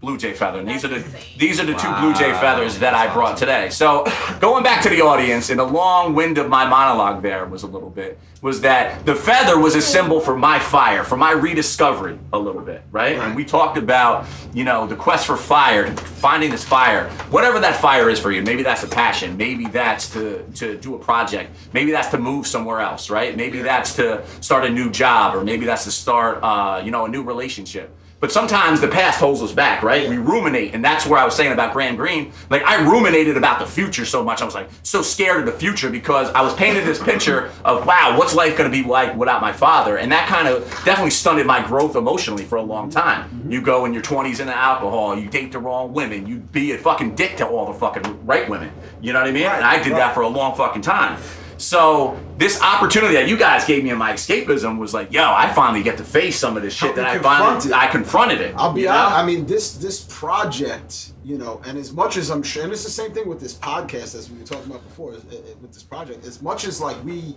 Blue 0.00 0.16
jay 0.16 0.32
feather. 0.32 0.60
And 0.60 0.68
these 0.68 0.82
are 0.82 0.88
the 0.88 1.04
these 1.36 1.60
are 1.60 1.66
the 1.66 1.74
two 1.74 1.92
blue 2.00 2.14
jay 2.14 2.32
feathers 2.32 2.78
that 2.78 2.94
I 2.94 3.12
brought 3.12 3.36
today. 3.36 3.68
So 3.68 4.06
going 4.40 4.64
back 4.64 4.82
to 4.84 4.88
the 4.88 5.02
audience, 5.02 5.50
in 5.50 5.58
the 5.58 5.64
long 5.64 6.14
wind 6.14 6.38
of 6.38 6.48
my 6.48 6.66
monologue 6.66 7.22
there 7.22 7.44
was 7.44 7.64
a 7.64 7.66
little 7.66 7.90
bit 7.90 8.18
was 8.40 8.62
that 8.62 9.04
the 9.04 9.14
feather 9.14 9.58
was 9.58 9.74
a 9.74 9.82
symbol 9.82 10.18
for 10.18 10.34
my 10.34 10.58
fire, 10.58 11.04
for 11.04 11.18
my 11.18 11.32
rediscovery 11.32 12.18
a 12.32 12.38
little 12.38 12.62
bit, 12.62 12.80
right? 12.90 13.18
And 13.18 13.36
we 13.36 13.44
talked 13.44 13.76
about 13.76 14.26
you 14.54 14.64
know 14.64 14.86
the 14.86 14.96
quest 14.96 15.26
for 15.26 15.36
fire, 15.36 15.94
finding 15.94 16.50
this 16.50 16.64
fire, 16.64 17.10
whatever 17.28 17.60
that 17.60 17.78
fire 17.78 18.08
is 18.08 18.18
for 18.18 18.32
you. 18.32 18.42
Maybe 18.42 18.62
that's 18.62 18.82
a 18.82 18.88
passion. 18.88 19.36
Maybe 19.36 19.66
that's 19.66 20.08
to 20.14 20.42
to 20.54 20.78
do 20.78 20.94
a 20.94 20.98
project. 20.98 21.54
Maybe 21.74 21.90
that's 21.90 22.08
to 22.08 22.18
move 22.18 22.46
somewhere 22.46 22.80
else, 22.80 23.10
right? 23.10 23.36
Maybe 23.36 23.60
that's 23.60 23.94
to 23.96 24.24
start 24.40 24.64
a 24.64 24.70
new 24.70 24.90
job, 24.90 25.36
or 25.36 25.44
maybe 25.44 25.66
that's 25.66 25.84
to 25.84 25.90
start 25.90 26.42
uh, 26.42 26.80
you 26.82 26.90
know 26.90 27.04
a 27.04 27.08
new 27.08 27.22
relationship. 27.22 27.94
But 28.20 28.30
sometimes 28.30 28.82
the 28.82 28.88
past 28.88 29.18
holds 29.18 29.42
us 29.42 29.52
back, 29.52 29.82
right? 29.82 30.08
We 30.08 30.18
ruminate, 30.18 30.74
and 30.74 30.84
that's 30.84 31.06
where 31.06 31.18
I 31.18 31.24
was 31.24 31.34
saying 31.34 31.52
about 31.52 31.72
Graham 31.72 31.96
Greene. 31.96 32.32
Like 32.50 32.62
I 32.62 32.82
ruminated 32.82 33.38
about 33.38 33.58
the 33.58 33.66
future 33.66 34.04
so 34.04 34.22
much. 34.22 34.42
I 34.42 34.44
was 34.44 34.54
like 34.54 34.68
so 34.82 35.00
scared 35.00 35.40
of 35.40 35.46
the 35.46 35.58
future 35.58 35.88
because 35.88 36.28
I 36.30 36.42
was 36.42 36.54
painted 36.54 36.84
this 36.84 37.02
picture 37.02 37.50
of 37.64 37.86
wow, 37.86 38.16
what's 38.18 38.34
life 38.34 38.58
going 38.58 38.70
to 38.70 38.82
be 38.82 38.86
like 38.86 39.16
without 39.16 39.40
my 39.40 39.52
father, 39.52 39.96
and 39.96 40.12
that 40.12 40.28
kind 40.28 40.46
of 40.48 40.64
definitely 40.84 41.10
stunted 41.10 41.46
my 41.46 41.66
growth 41.66 41.96
emotionally 41.96 42.44
for 42.44 42.56
a 42.56 42.62
long 42.62 42.90
time. 42.90 43.30
Mm-hmm. 43.30 43.52
You 43.52 43.62
go 43.62 43.86
in 43.86 43.94
your 43.94 44.02
20s 44.02 44.40
into 44.40 44.54
alcohol, 44.54 45.18
you 45.18 45.28
date 45.28 45.52
the 45.52 45.58
wrong 45.58 45.94
women, 45.94 46.26
you 46.26 46.36
be 46.36 46.72
a 46.72 46.78
fucking 46.78 47.14
dick 47.14 47.38
to 47.38 47.46
all 47.46 47.72
the 47.72 47.78
fucking 47.78 48.26
right 48.26 48.48
women. 48.48 48.70
You 49.00 49.14
know 49.14 49.20
what 49.20 49.28
I 49.28 49.32
mean? 49.32 49.44
and 49.44 49.64
I 49.64 49.82
did 49.82 49.94
that 49.94 50.14
for 50.14 50.20
a 50.20 50.28
long 50.28 50.54
fucking 50.56 50.82
time. 50.82 51.20
So 51.60 52.18
this 52.38 52.60
opportunity 52.62 53.14
that 53.14 53.28
you 53.28 53.36
guys 53.36 53.66
gave 53.66 53.84
me 53.84 53.90
in 53.90 53.98
my 53.98 54.14
escapism 54.14 54.78
was 54.78 54.94
like, 54.94 55.12
yo, 55.12 55.22
I 55.22 55.52
finally 55.52 55.82
get 55.82 55.98
to 55.98 56.04
face 56.04 56.38
some 56.38 56.56
of 56.56 56.62
this 56.62 56.72
shit 56.72 56.96
that 56.96 57.04
I 57.04 57.18
finally. 57.18 57.72
I 57.74 57.86
confronted 57.88 58.40
it. 58.40 58.54
I'll 58.56 58.72
be 58.72 58.88
honest. 58.88 59.16
I 59.18 59.26
mean, 59.26 59.44
this 59.44 59.74
this 59.74 60.00
project, 60.08 61.12
you 61.22 61.36
know, 61.36 61.60
and 61.66 61.76
as 61.76 61.92
much 61.92 62.16
as 62.16 62.30
I'm 62.30 62.42
sure, 62.42 62.64
and 62.64 62.72
it's 62.72 62.84
the 62.84 62.90
same 62.90 63.12
thing 63.12 63.28
with 63.28 63.40
this 63.40 63.54
podcast 63.54 64.14
as 64.14 64.30
we 64.30 64.38
were 64.38 64.46
talking 64.46 64.70
about 64.70 64.82
before, 64.84 65.10
with 65.10 65.72
this 65.72 65.82
project. 65.82 66.24
As 66.24 66.40
much 66.40 66.64
as 66.64 66.80
like 66.80 67.02
we 67.04 67.36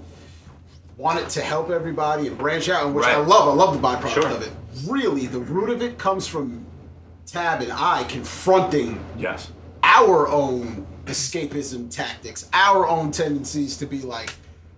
wanted 0.96 1.28
to 1.30 1.42
help 1.42 1.70
everybody 1.70 2.28
and 2.28 2.38
branch 2.38 2.70
out, 2.70 2.86
and 2.86 2.96
which 2.96 3.06
I 3.06 3.18
love, 3.18 3.50
I 3.50 3.54
love 3.54 3.80
the 3.80 3.86
byproduct 3.86 4.14
Sure. 4.14 4.28
of 4.30 4.42
it. 4.42 4.52
Really, 4.88 5.28
the 5.28 5.40
root 5.40 5.70
of 5.70 5.82
it 5.82 5.98
comes 5.98 6.28
from 6.28 6.66
Tab 7.26 7.62
and 7.62 7.74
I 7.74 8.04
confronting 8.06 9.04
yes. 9.18 9.52
our 9.84 10.28
own 10.30 10.86
escapism 11.06 11.90
tactics, 11.90 12.50
our 12.54 12.88
own 12.88 13.12
tendencies 13.12 13.78
to 13.78 13.86
be 13.86 14.02
like, 14.02 14.34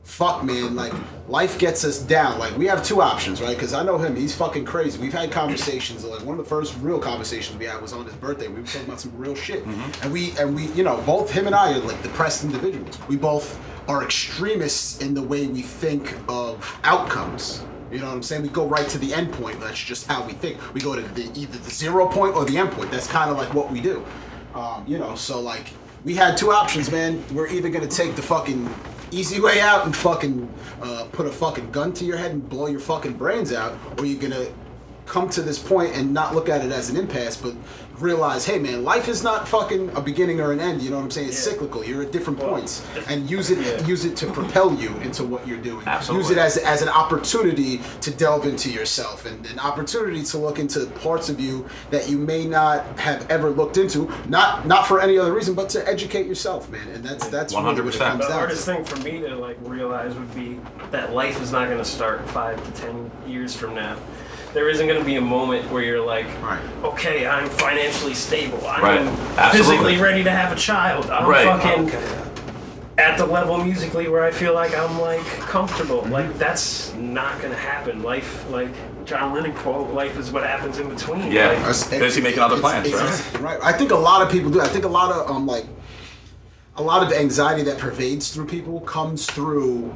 fuck 0.05 0.43
man, 0.43 0.75
like 0.75 0.93
life 1.27 1.57
gets 1.57 1.83
us 1.83 1.99
down. 1.99 2.39
Like 2.39 2.55
we 2.57 2.65
have 2.67 2.83
two 2.83 3.01
options, 3.01 3.41
right? 3.41 3.55
Because 3.55 3.73
I 3.73 3.83
know 3.83 3.97
him, 3.97 4.15
he's 4.15 4.35
fucking 4.35 4.63
crazy. 4.65 5.01
We've 5.01 5.11
had 5.13 5.31
conversations. 5.31 6.05
Like 6.05 6.21
one 6.21 6.39
of 6.39 6.45
the 6.45 6.49
first 6.49 6.77
real 6.79 6.99
conversations 6.99 7.57
we 7.57 7.65
had 7.65 7.81
was 7.81 7.91
on 7.91 8.05
his 8.05 8.13
birthday. 8.15 8.47
We 8.47 8.61
were 8.61 8.67
talking 8.67 8.85
about 8.85 8.99
some 8.99 9.17
real 9.17 9.35
shit, 9.35 9.65
and 9.65 10.13
we 10.13 10.31
and 10.37 10.55
we, 10.55 10.67
you 10.67 10.83
know, 10.83 11.01
both 11.05 11.29
him 11.31 11.47
and 11.47 11.55
I 11.55 11.73
are 11.73 11.79
like 11.79 12.01
depressed 12.03 12.43
individuals. 12.43 12.97
We 13.09 13.17
both 13.17 13.59
are 13.87 14.03
extremists 14.03 15.01
in 15.01 15.13
the 15.13 15.21
way 15.21 15.47
we 15.47 15.61
think 15.61 16.15
of 16.27 16.79
outcomes. 16.83 17.63
You 17.91 17.99
know 17.99 18.07
what 18.07 18.15
I'm 18.15 18.23
saying? 18.23 18.41
We 18.41 18.49
go 18.49 18.67
right 18.67 18.87
to 18.89 18.97
the 18.97 19.13
end 19.13 19.31
point. 19.33 19.59
That's 19.59 19.79
just 19.79 20.07
how 20.07 20.25
we 20.25 20.33
think. 20.33 20.57
We 20.73 20.81
go 20.81 20.95
to 20.95 21.01
the 21.01 21.23
either 21.39 21.57
the 21.57 21.69
zero 21.69 22.07
point 22.07 22.35
or 22.35 22.45
the 22.45 22.57
end 22.57 22.71
point. 22.71 22.91
That's 22.91 23.07
kind 23.07 23.29
of 23.29 23.37
like 23.37 23.53
what 23.53 23.71
we 23.71 23.79
do. 23.79 24.03
Um, 24.53 24.85
you 24.87 24.97
know, 24.97 25.15
so 25.15 25.39
like 25.39 25.67
we 26.05 26.13
had 26.13 26.37
two 26.37 26.51
options, 26.51 26.91
man. 26.91 27.21
We're 27.33 27.47
either 27.47 27.67
gonna 27.67 27.87
take 27.87 28.15
the 28.15 28.21
fucking 28.21 28.69
easy 29.11 29.41
way 29.41 29.59
out 29.59 29.85
and 29.85 29.95
fucking 29.95 30.53
uh, 30.81 31.07
put 31.11 31.25
a 31.25 31.31
fucking 31.31 31.71
gun 31.71 31.91
to 31.93 32.05
your 32.05 32.15
head 32.15 32.31
and 32.31 32.47
blow 32.47 32.67
your 32.67 32.79
fucking 32.79 33.13
brains 33.13 33.51
out, 33.51 33.77
or 33.97 34.05
you're 34.05 34.21
gonna 34.21 34.45
come 35.07 35.29
to 35.29 35.41
this 35.41 35.59
point 35.59 35.95
and 35.95 36.13
not 36.13 36.33
look 36.33 36.47
at 36.47 36.63
it 36.63 36.71
as 36.71 36.89
an 36.89 36.95
impasse, 36.95 37.35
but 37.35 37.55
realize, 37.99 38.45
hey 38.45 38.59
man, 38.59 38.83
life 38.83 39.07
is 39.07 39.23
not 39.23 39.47
fucking 39.47 39.89
a 39.95 40.01
beginning 40.01 40.41
or 40.41 40.51
an 40.51 40.59
end. 40.59 40.81
You 40.81 40.89
know 40.89 40.97
what 40.97 41.03
I'm 41.03 41.11
saying? 41.11 41.29
It's 41.29 41.37
cyclical. 41.39 41.83
You're 41.83 42.03
at 42.03 42.11
different 42.11 42.39
points, 42.39 42.85
and 43.07 43.29
use 43.29 43.49
it 43.51 43.87
use 43.87 44.05
it 44.05 44.15
to 44.17 44.27
propel 44.31 44.73
you 44.75 44.95
into 44.97 45.23
what 45.23 45.47
you're 45.47 45.57
doing. 45.57 45.85
Absolutely. 45.87 46.23
Use 46.27 46.31
it 46.31 46.37
as 46.37 46.57
as 46.57 46.81
an 46.81 46.89
opportunity 46.89 47.79
to 48.01 48.11
delve 48.11 48.45
into 48.45 48.69
yourself 48.71 49.25
and 49.25 49.45
an 49.47 49.59
opportunity 49.59 50.23
to 50.23 50.37
look 50.37 50.59
into 50.59 50.85
parts 51.01 51.29
of 51.29 51.39
you 51.39 51.67
that 51.91 52.09
you 52.09 52.17
may 52.17 52.45
not 52.45 52.85
have 52.99 53.29
ever 53.29 53.49
looked 53.49 53.77
into. 53.77 54.11
Not 54.27 54.67
not 54.67 54.87
for 54.87 54.99
any 55.01 55.17
other 55.17 55.33
reason, 55.33 55.53
but 55.55 55.69
to 55.69 55.87
educate 55.87 56.25
yourself, 56.27 56.69
man. 56.69 56.87
And 56.89 57.03
that's 57.03 57.27
that's 57.27 57.53
really 57.53 57.65
what 57.65 57.77
it 57.77 57.83
100%. 57.83 57.97
comes 57.99 58.19
The 58.19 58.27
down 58.27 58.31
hardest 58.39 58.65
to. 58.65 58.73
thing 58.73 58.83
for 58.85 58.97
me 59.01 59.19
to 59.21 59.35
like 59.35 59.57
realize 59.61 60.13
would 60.15 60.33
be 60.35 60.59
that 60.91 61.13
life 61.13 61.41
is 61.41 61.51
not 61.51 61.65
going 61.67 61.77
to 61.79 61.85
start 61.85 62.27
five 62.29 62.63
to 62.65 62.81
ten 62.81 63.11
years 63.27 63.55
from 63.55 63.75
now. 63.75 63.97
There 64.55 64.69
isn't 64.69 64.87
going 64.87 64.97
to 64.97 65.05
be 65.05 65.17
a 65.17 65.21
moment 65.21 65.69
where 65.69 65.83
you're 65.83 65.99
like, 65.99 66.25
Right. 66.41 66.61
okay, 66.81 67.27
I'm 67.27 67.49
financially 67.49 68.13
stable. 68.13 68.65
I'm 68.65 68.81
Right. 68.81 69.51
Physically 69.51 69.97
ready 69.97 70.23
to 70.23 70.31
have 70.31 70.53
a 70.53 70.55
child. 70.55 71.09
I'm 71.09 71.27
Right. 71.27 71.45
fucking 71.45 71.91
at 72.97 73.17
the 73.17 73.25
level 73.25 73.57
musically 73.57 74.07
where 74.07 74.23
I 74.23 74.31
feel 74.31 74.53
like 74.53 74.73
I'm 74.73 75.01
like 75.01 75.25
comfortable. 75.41 76.05
Like 76.09 76.37
that's 76.39 76.93
not 76.93 77.37
going 77.41 77.51
to 77.51 77.59
happen. 77.59 78.01
Life, 78.01 78.45
like 78.49 78.69
John 79.03 79.33
Lennon 79.33 79.51
quote, 79.51 79.93
life 79.93 80.17
is 80.17 80.31
what 80.31 80.43
happens 80.45 80.79
in 80.79 80.87
between. 80.87 81.29
Yeah. 81.33 81.49
Like, 81.49 81.57
It's- 81.57 81.89
Busy 81.89 82.21
making 82.21 82.39
other 82.39 82.57
plans, 82.57 82.87
it's- 82.87 83.33
right? 83.33 83.41
Right. 83.41 83.59
I 83.61 83.73
think 83.73 83.91
a 83.91 83.97
lot 83.97 84.21
of 84.21 84.29
people 84.31 84.49
do. 84.49 84.61
I 84.61 84.67
think 84.69 84.85
a 84.85 84.87
lot 84.87 85.11
of 85.11 85.29
um 85.29 85.45
like 85.45 85.65
a 86.77 86.81
lot 86.81 87.03
of 87.05 87.11
anxiety 87.11 87.63
that 87.63 87.77
pervades 87.77 88.29
through 88.29 88.45
people 88.45 88.79
comes 88.79 89.25
through 89.25 89.93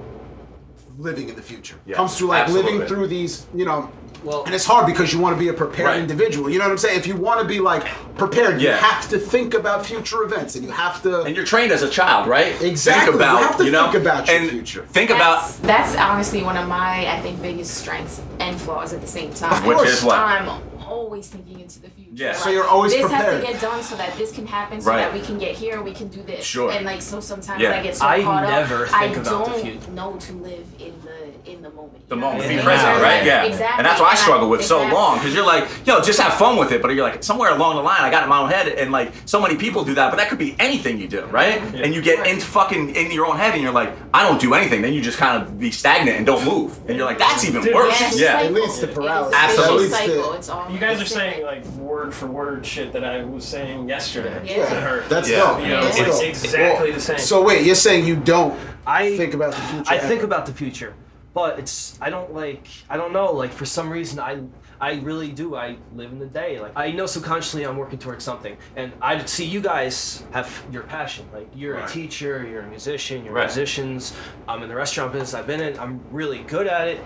living 0.98 1.30
in 1.30 1.36
the 1.38 1.42
future. 1.42 1.75
Yeah, 1.86 1.96
comes 1.96 2.18
through 2.18 2.28
like 2.28 2.42
absolutely. 2.44 2.74
living 2.74 2.88
through 2.89 3.08
these, 3.08 3.46
you 3.56 3.63
know. 3.63 3.89
Well- 4.24 4.44
and 4.46 4.54
it's 4.56 4.66
hard 4.66 4.86
because 4.86 5.14
you 5.14 5.20
want 5.20 5.36
to 5.36 5.40
be 5.40 5.50
a 5.50 5.54
prepared 5.54 5.88
Right. 5.88 6.00
individual. 6.00 6.50
You 6.50 6.60
know 6.60 6.66
what 6.66 6.72
I'm 6.72 6.78
saying? 6.78 6.98
If 7.00 7.08
you 7.08 7.16
want 7.16 7.40
to 7.42 7.46
be 7.48 7.60
like 7.60 7.86
prepared, 8.18 8.62
you 8.62 8.70
have 8.70 9.08
to 9.10 9.18
think 9.20 9.54
about 9.54 9.86
future 9.86 10.24
events, 10.24 10.56
and 10.56 10.64
you 10.66 10.72
have 10.72 11.02
to. 11.04 11.22
And 11.22 11.36
you're 11.36 11.46
trained 11.46 11.72
as 11.72 11.84
a 11.84 11.90
child, 11.90 12.28
right? 12.28 12.60
Exactly. 12.62 13.06
Think 13.06 13.16
about, 13.16 13.40
You 13.40 13.48
have 13.48 13.58
to 13.58 13.72
know, 13.72 13.92
think 13.92 14.04
about 14.04 14.28
your 14.28 14.38
and 14.38 14.50
future. 14.50 14.86
Think 14.92 15.10
about 15.10 15.42
That's, 15.42 15.56
that's 15.58 15.96
honestly 15.96 16.44
one 16.44 16.58
of 16.58 16.68
my, 16.68 17.08
I 17.12 17.22
think, 17.22 17.42
biggest 17.42 17.76
strengths 17.76 18.22
and 18.40 18.60
flaws 18.60 18.94
at 18.94 19.02
the 19.02 19.08
same 19.08 19.34
time. 19.34 19.66
Which 19.66 19.88
is 19.88 20.04
what? 20.04 20.18
I'm 20.18 20.62
always 20.86 21.28
thinking 21.28 21.60
into 21.60 21.80
the 21.80 21.90
future. 21.90 22.10
Yeah. 22.14 22.34
So 22.34 22.50
you're 22.50 22.68
always 22.68 22.92
this 22.92 23.02
prepared. 23.04 23.36
has 23.36 23.46
to 23.46 23.52
get 23.54 23.62
done 23.62 23.84
so 23.84 23.96
that 23.96 24.18
this 24.18 24.32
can 24.34 24.48
happen, 24.48 24.82
so 24.82 24.90
Right. 24.90 24.98
that 24.98 25.14
we 25.14 25.22
can 25.22 25.38
get 25.38 25.56
here, 25.56 25.82
we 25.82 25.94
can 25.94 26.08
do 26.08 26.22
this. 26.24 26.44
Sure. 26.44 26.72
And 26.72 26.84
like, 26.86 27.02
so 27.02 27.20
sometimes 27.20 27.62
Yeah. 27.62 27.78
I 27.80 27.84
get 27.84 27.96
so 27.96 28.06
I 28.08 28.24
caught 28.24 28.44
never 28.50 28.86
up. 28.86 28.90
think 28.90 29.02
I 29.02 29.06
about 29.06 29.24
the 29.56 29.62
don't 29.64 29.94
know 29.94 30.14
to 30.20 30.34
live 30.34 30.66
in 30.80 30.94
the 31.04 31.29
in 31.53 31.62
the 31.62 31.70
moment. 31.70 32.08
the 32.10 32.15
moment, 32.15 32.39
what 32.39 32.48
be 32.50 32.56
present, 32.56 32.82
saying? 32.82 33.01
right? 33.01 33.25
Yeah. 33.25 33.44
Exactly. 33.44 33.77
And 33.77 33.86
that's 33.86 34.00
what 34.00 34.12
I 34.12 34.15
struggle 34.15 34.50
with 34.50 34.63
so 34.63 34.79
long 34.88 35.18
because 35.18 35.34
you're 35.34 35.46
like, 35.46 35.68
yo, 35.86 36.01
just 36.01 36.20
have 36.20 36.34
fun 36.36 36.58
with 36.58 36.72
it. 36.72 36.82
But 36.82 36.89
you're 36.91 37.03
like, 37.08 37.24
somewhere 37.24 37.51
along 37.56 37.75
the 37.75 37.82
line, 37.82 38.01
I 38.01 38.10
got 38.10 38.22
it 38.22 38.24
in 38.24 38.29
my 38.29 38.39
own 38.39 38.50
head, 38.50 38.68
and 38.68 38.91
like, 38.91 39.12
so 39.25 39.41
many 39.41 39.56
people 39.56 39.84
do 39.84 39.94
that. 39.96 40.10
But 40.12 40.18
that 40.18 40.29
could 40.29 40.38
be 40.39 40.56
anything 40.60 41.00
you 41.00 41.08
do, 41.08 41.25
right? 41.25 41.62
And 41.75 41.94
you 41.94 42.01
get 42.01 42.25
in 42.27 42.39
fucking 42.39 42.96
in 42.96 43.12
your 43.12 43.25
own 43.25 43.38
head, 43.38 43.53
and 43.53 43.62
you're 43.63 43.72
like, 43.72 43.91
I 44.13 44.24
don't 44.27 44.39
do 44.39 44.53
anything. 44.53 44.82
Then 44.82 44.94
you 44.94 45.01
just 45.01 45.18
kind 45.18 45.41
of 45.41 45.60
be 45.60 45.72
stagnant 45.72 46.18
and 46.18 46.25
don't 46.25 46.46
move, 46.46 46.77
and 46.88 46.98
you're 46.98 47.06
like, 47.06 47.18
that's 47.20 47.46
even 47.46 47.62
Dude, 47.63 47.74
worse. 47.75 48.00
Yeah, 48.00 48.08
it's 48.08 48.18
a 48.18 48.20
Yeah. 48.22 48.41
It 48.41 48.53
leads 48.53 48.79
to 48.79 48.86
It 48.86 48.89
is 48.91 48.98
a 48.98 49.00
paralysis. 49.01 49.36
Absolutely. 49.38 49.75
It 49.75 49.79
leads 49.91 49.98
to- 50.00 50.08
cycle. 50.15 50.34
It's 50.34 50.50
all 50.50 50.72
You 50.72 50.79
guys 50.79 51.01
are 51.01 51.06
saying 51.06 51.44
like 51.44 51.65
word 51.77 52.13
for 52.13 52.27
word 52.27 52.65
shit 52.65 52.94
that 52.94 53.03
I 53.03 53.24
was 53.24 53.46
saying 53.46 53.88
yesterday 53.89 54.41
Yeah. 54.46 54.65
to. 55.01 55.03
That's 55.10 55.29
Yeah. 55.29 55.38
dope. 55.39 55.62
you 55.62 55.68
know, 55.70 55.84
That's 55.84 55.98
it's 56.00 56.20
dope. 56.20 56.29
exactly 56.29 56.91
the 56.91 57.00
same. 57.01 57.20
So 57.20 57.41
wait, 57.44 57.65
you're 57.65 57.75
saying 57.75 58.06
you 58.06 58.15
don't 58.15 58.58
I 58.88 59.15
think 59.18 59.34
about 59.34 59.51
the 59.53 59.62
future? 59.62 59.91
I 59.91 59.98
think 60.00 60.24
about 60.24 60.46
the 60.46 60.53
future, 60.53 60.94
but 61.34 61.60
it's 61.60 61.98
I 62.02 62.10
don't 62.10 62.34
like 62.34 62.68
I 62.90 62.98
don't 62.98 63.14
know 63.14 63.32
like 63.32 63.52
for 63.52 63.66
some 63.66 63.90
reason 63.90 64.20
I 64.20 64.42
I 64.82 64.94
really 65.02 65.32
do 65.32 65.56
I 65.56 65.78
live 65.96 66.12
in 66.12 66.20
the 66.20 66.26
day 66.26 66.60
like 66.60 66.72
I 66.76 66.92
know 66.92 67.06
subconsciously 67.06 67.66
I'm 67.66 67.78
working 67.78 68.00
towards 68.00 68.24
something 68.24 68.58
and 68.76 68.92
I 69.02 69.24
see 69.26 69.46
you 69.46 69.62
guys 69.62 70.24
have 70.32 70.50
your 70.72 70.84
passion 70.84 71.28
like 71.34 71.50
you're 71.56 71.76
Right. 71.76 71.90
a 71.90 71.94
teacher 71.94 72.46
you're 72.50 72.62
a 72.62 72.68
musician 72.68 73.24
you're 73.26 73.34
Right. 73.34 73.46
musicians 73.46 74.14
I'm 74.48 74.64
in 74.64 74.70
the 74.70 74.76
restaurant 74.76 75.12
business 75.14 75.34
I've 75.34 75.48
been 75.48 75.62
in 75.62 75.78
I'm 75.80 76.02
really 76.12 76.40
good 76.44 76.68
at 76.68 76.88
it. 76.88 77.02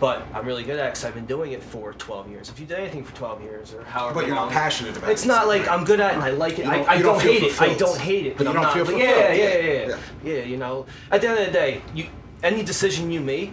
But 0.00 0.22
I'm 0.32 0.46
really 0.46 0.62
good 0.62 0.78
at 0.78 0.86
it 0.86 0.90
because 0.90 1.04
I've 1.06 1.14
been 1.14 1.26
doing 1.26 1.50
it 1.50 1.60
for 1.60 1.92
12 1.92 2.30
years. 2.30 2.48
If 2.48 2.60
you 2.60 2.66
did 2.66 2.78
anything 2.78 3.02
for 3.02 3.12
12 3.16 3.42
years 3.42 3.74
or 3.74 3.82
however 3.82 4.14
But 4.14 4.26
you're 4.28 4.36
not 4.36 4.52
passionate 4.52 4.96
about 4.96 5.10
it. 5.10 5.12
It's 5.14 5.24
not 5.26 5.48
like 5.48 5.66
I'm 5.68 5.82
good 5.84 5.98
at 5.98 6.12
it 6.12 6.14
and 6.14 6.22
I 6.22 6.30
like 6.30 6.60
it. 6.60 6.68
I, 6.68 6.76
don't- 6.76 6.88
I 6.88 6.94
don't, 7.02 7.04
don't 7.14 7.20
hate 7.20 7.42
it. 7.42 7.60
I 7.60 7.74
don't 7.74 7.98
hate 7.98 8.26
it. 8.26 8.36
But 8.38 8.44
But, 8.44 8.44
you 8.44 8.48
I'm 8.50 8.54
don't 8.54 8.62
not. 8.62 8.74
feel 8.74 8.84
fulfilled. 8.84 9.02
yeah, 9.02 9.32
yeah, 9.32 9.44
yeah, 9.56 9.72
Yeah. 9.88 9.96
yeah, 10.22 10.32
yeah. 10.34 10.42
You 10.44 10.56
know, 10.56 10.86
at 11.10 11.20
the 11.20 11.28
end 11.28 11.38
of 11.40 11.46
the 11.46 11.50
day, 11.52 11.82
you 11.96 12.06
any 12.42 12.62
decision 12.62 13.10
you 13.10 13.20
make 13.20 13.52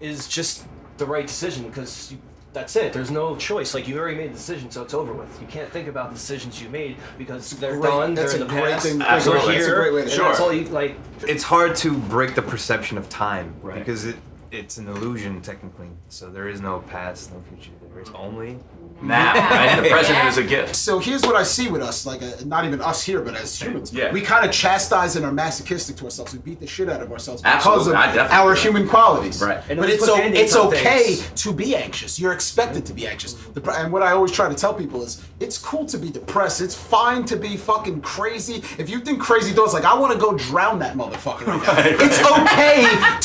is 0.00 0.28
just 0.28 0.64
the 0.98 1.06
right 1.06 1.26
decision 1.26 1.66
because 1.66 2.14
that's 2.52 2.74
it. 2.74 2.92
There's 2.92 3.10
no 3.10 3.36
choice. 3.36 3.74
Like 3.74 3.86
you 3.86 3.98
already 3.98 4.16
made 4.16 4.30
the 4.30 4.34
decision, 4.34 4.70
so 4.70 4.82
it's 4.82 4.94
over 4.94 5.12
with. 5.12 5.40
You 5.40 5.46
can't 5.46 5.70
think 5.70 5.86
about 5.88 6.08
the 6.10 6.14
decisions 6.16 6.60
you 6.60 6.68
made 6.68 6.96
because 7.16 7.50
they're 7.52 7.72
great- 7.78 7.82
done. 7.90 8.14
that's 8.14 8.32
they're 8.32 8.40
a 8.40 8.44
in 8.44 8.48
the 8.48 8.60
great 8.60 8.72
past. 8.72 8.86
thing 8.86 8.98
to 8.98 9.04
We're 9.04 9.38
here. 9.40 9.52
That's 9.52 9.66
a 9.68 9.74
great 9.74 9.92
way 9.92 10.00
to 10.00 10.02
and 10.02 10.10
think 10.10 10.22
That's 10.22 10.40
all 10.40 10.52
you 10.52 10.64
like. 10.66 10.96
it's 11.28 11.44
hard 11.44 11.76
to 11.76 11.96
break 11.96 12.34
the 12.34 12.42
perception 12.42 12.98
of 12.98 13.08
time 13.08 13.54
Right. 13.62 13.78
because 13.78 14.04
it 14.06 14.16
it's 14.52 14.78
an 14.78 14.88
illusion 14.88 15.40
technically. 15.40 15.88
So 16.08 16.28
there 16.30 16.48
is 16.48 16.60
no 16.60 16.80
past, 16.88 17.32
no 17.32 17.40
future. 17.48 17.70
There 17.92 18.02
is 18.02 18.08
only 18.14 18.58
Now, 19.02 19.32
right? 19.34 19.80
The 19.82 19.88
present 19.88 20.18
Yeah. 20.18 20.28
is 20.28 20.36
a 20.36 20.42
gift. 20.44 20.76
So 20.76 20.98
here's 20.98 21.22
what 21.22 21.34
I 21.34 21.42
see 21.42 21.68
with 21.68 21.80
us, 21.82 22.04
like 22.04 22.22
uh, 22.22 22.32
not 22.44 22.64
even 22.66 22.80
us 22.82 23.02
here, 23.02 23.20
but 23.20 23.34
as 23.34 23.58
humans, 23.60 23.92
Yeah. 23.94 24.12
we 24.12 24.20
kind 24.20 24.44
of 24.44 24.52
chastise 24.52 25.16
and 25.16 25.24
are 25.24 25.32
masochistic 25.32 25.96
to 25.96 26.04
ourselves. 26.04 26.32
We 26.34 26.38
beat 26.40 26.60
the 26.60 26.66
shit 26.66 26.88
out 26.90 27.00
of 27.00 27.10
ourselves 27.10 27.40
because 27.42 27.86
definitely 27.86 28.20
of 28.20 28.30
our 28.30 28.54
do 28.54 28.60
human 28.60 28.86
qualities. 28.88 29.40
Right. 29.42 29.58
And 29.70 29.78
but 29.78 29.86
we 29.88 29.94
it's 29.94 30.06
put 30.06 30.18
o- 30.18 30.22
it's 30.22 30.54
okay 30.56 31.14
things. 31.14 31.42
to 31.42 31.52
be 31.52 31.74
anxious. 31.74 32.20
You're 32.20 32.32
expected 32.34 32.84
to 32.86 32.92
be 32.92 33.06
anxious. 33.06 33.32
The, 33.54 33.62
and 33.78 33.90
what 33.92 34.02
I 34.02 34.12
always 34.12 34.32
try 34.32 34.48
to 34.50 34.54
tell 34.54 34.74
people 34.74 35.02
is, 35.02 35.22
it's 35.40 35.56
cool 35.56 35.86
to 35.86 35.96
be 35.96 36.10
depressed. 36.10 36.60
It's 36.60 36.74
fine 36.74 37.24
to 37.24 37.36
be 37.36 37.56
fucking 37.56 38.02
crazy. 38.02 38.62
If 38.78 38.90
you 38.90 39.00
think 39.00 39.20
crazy 39.20 39.52
thoughts, 39.52 39.72
like 39.72 39.84
I 39.86 39.94
want 39.98 40.12
to 40.12 40.18
go 40.18 40.36
drown 40.36 40.78
that 40.80 40.94
motherfucker. 40.96 41.46
Right 41.46 41.62
now. 41.62 41.72
Right, 41.80 41.96
It's 42.00 42.20
okay 42.20 42.82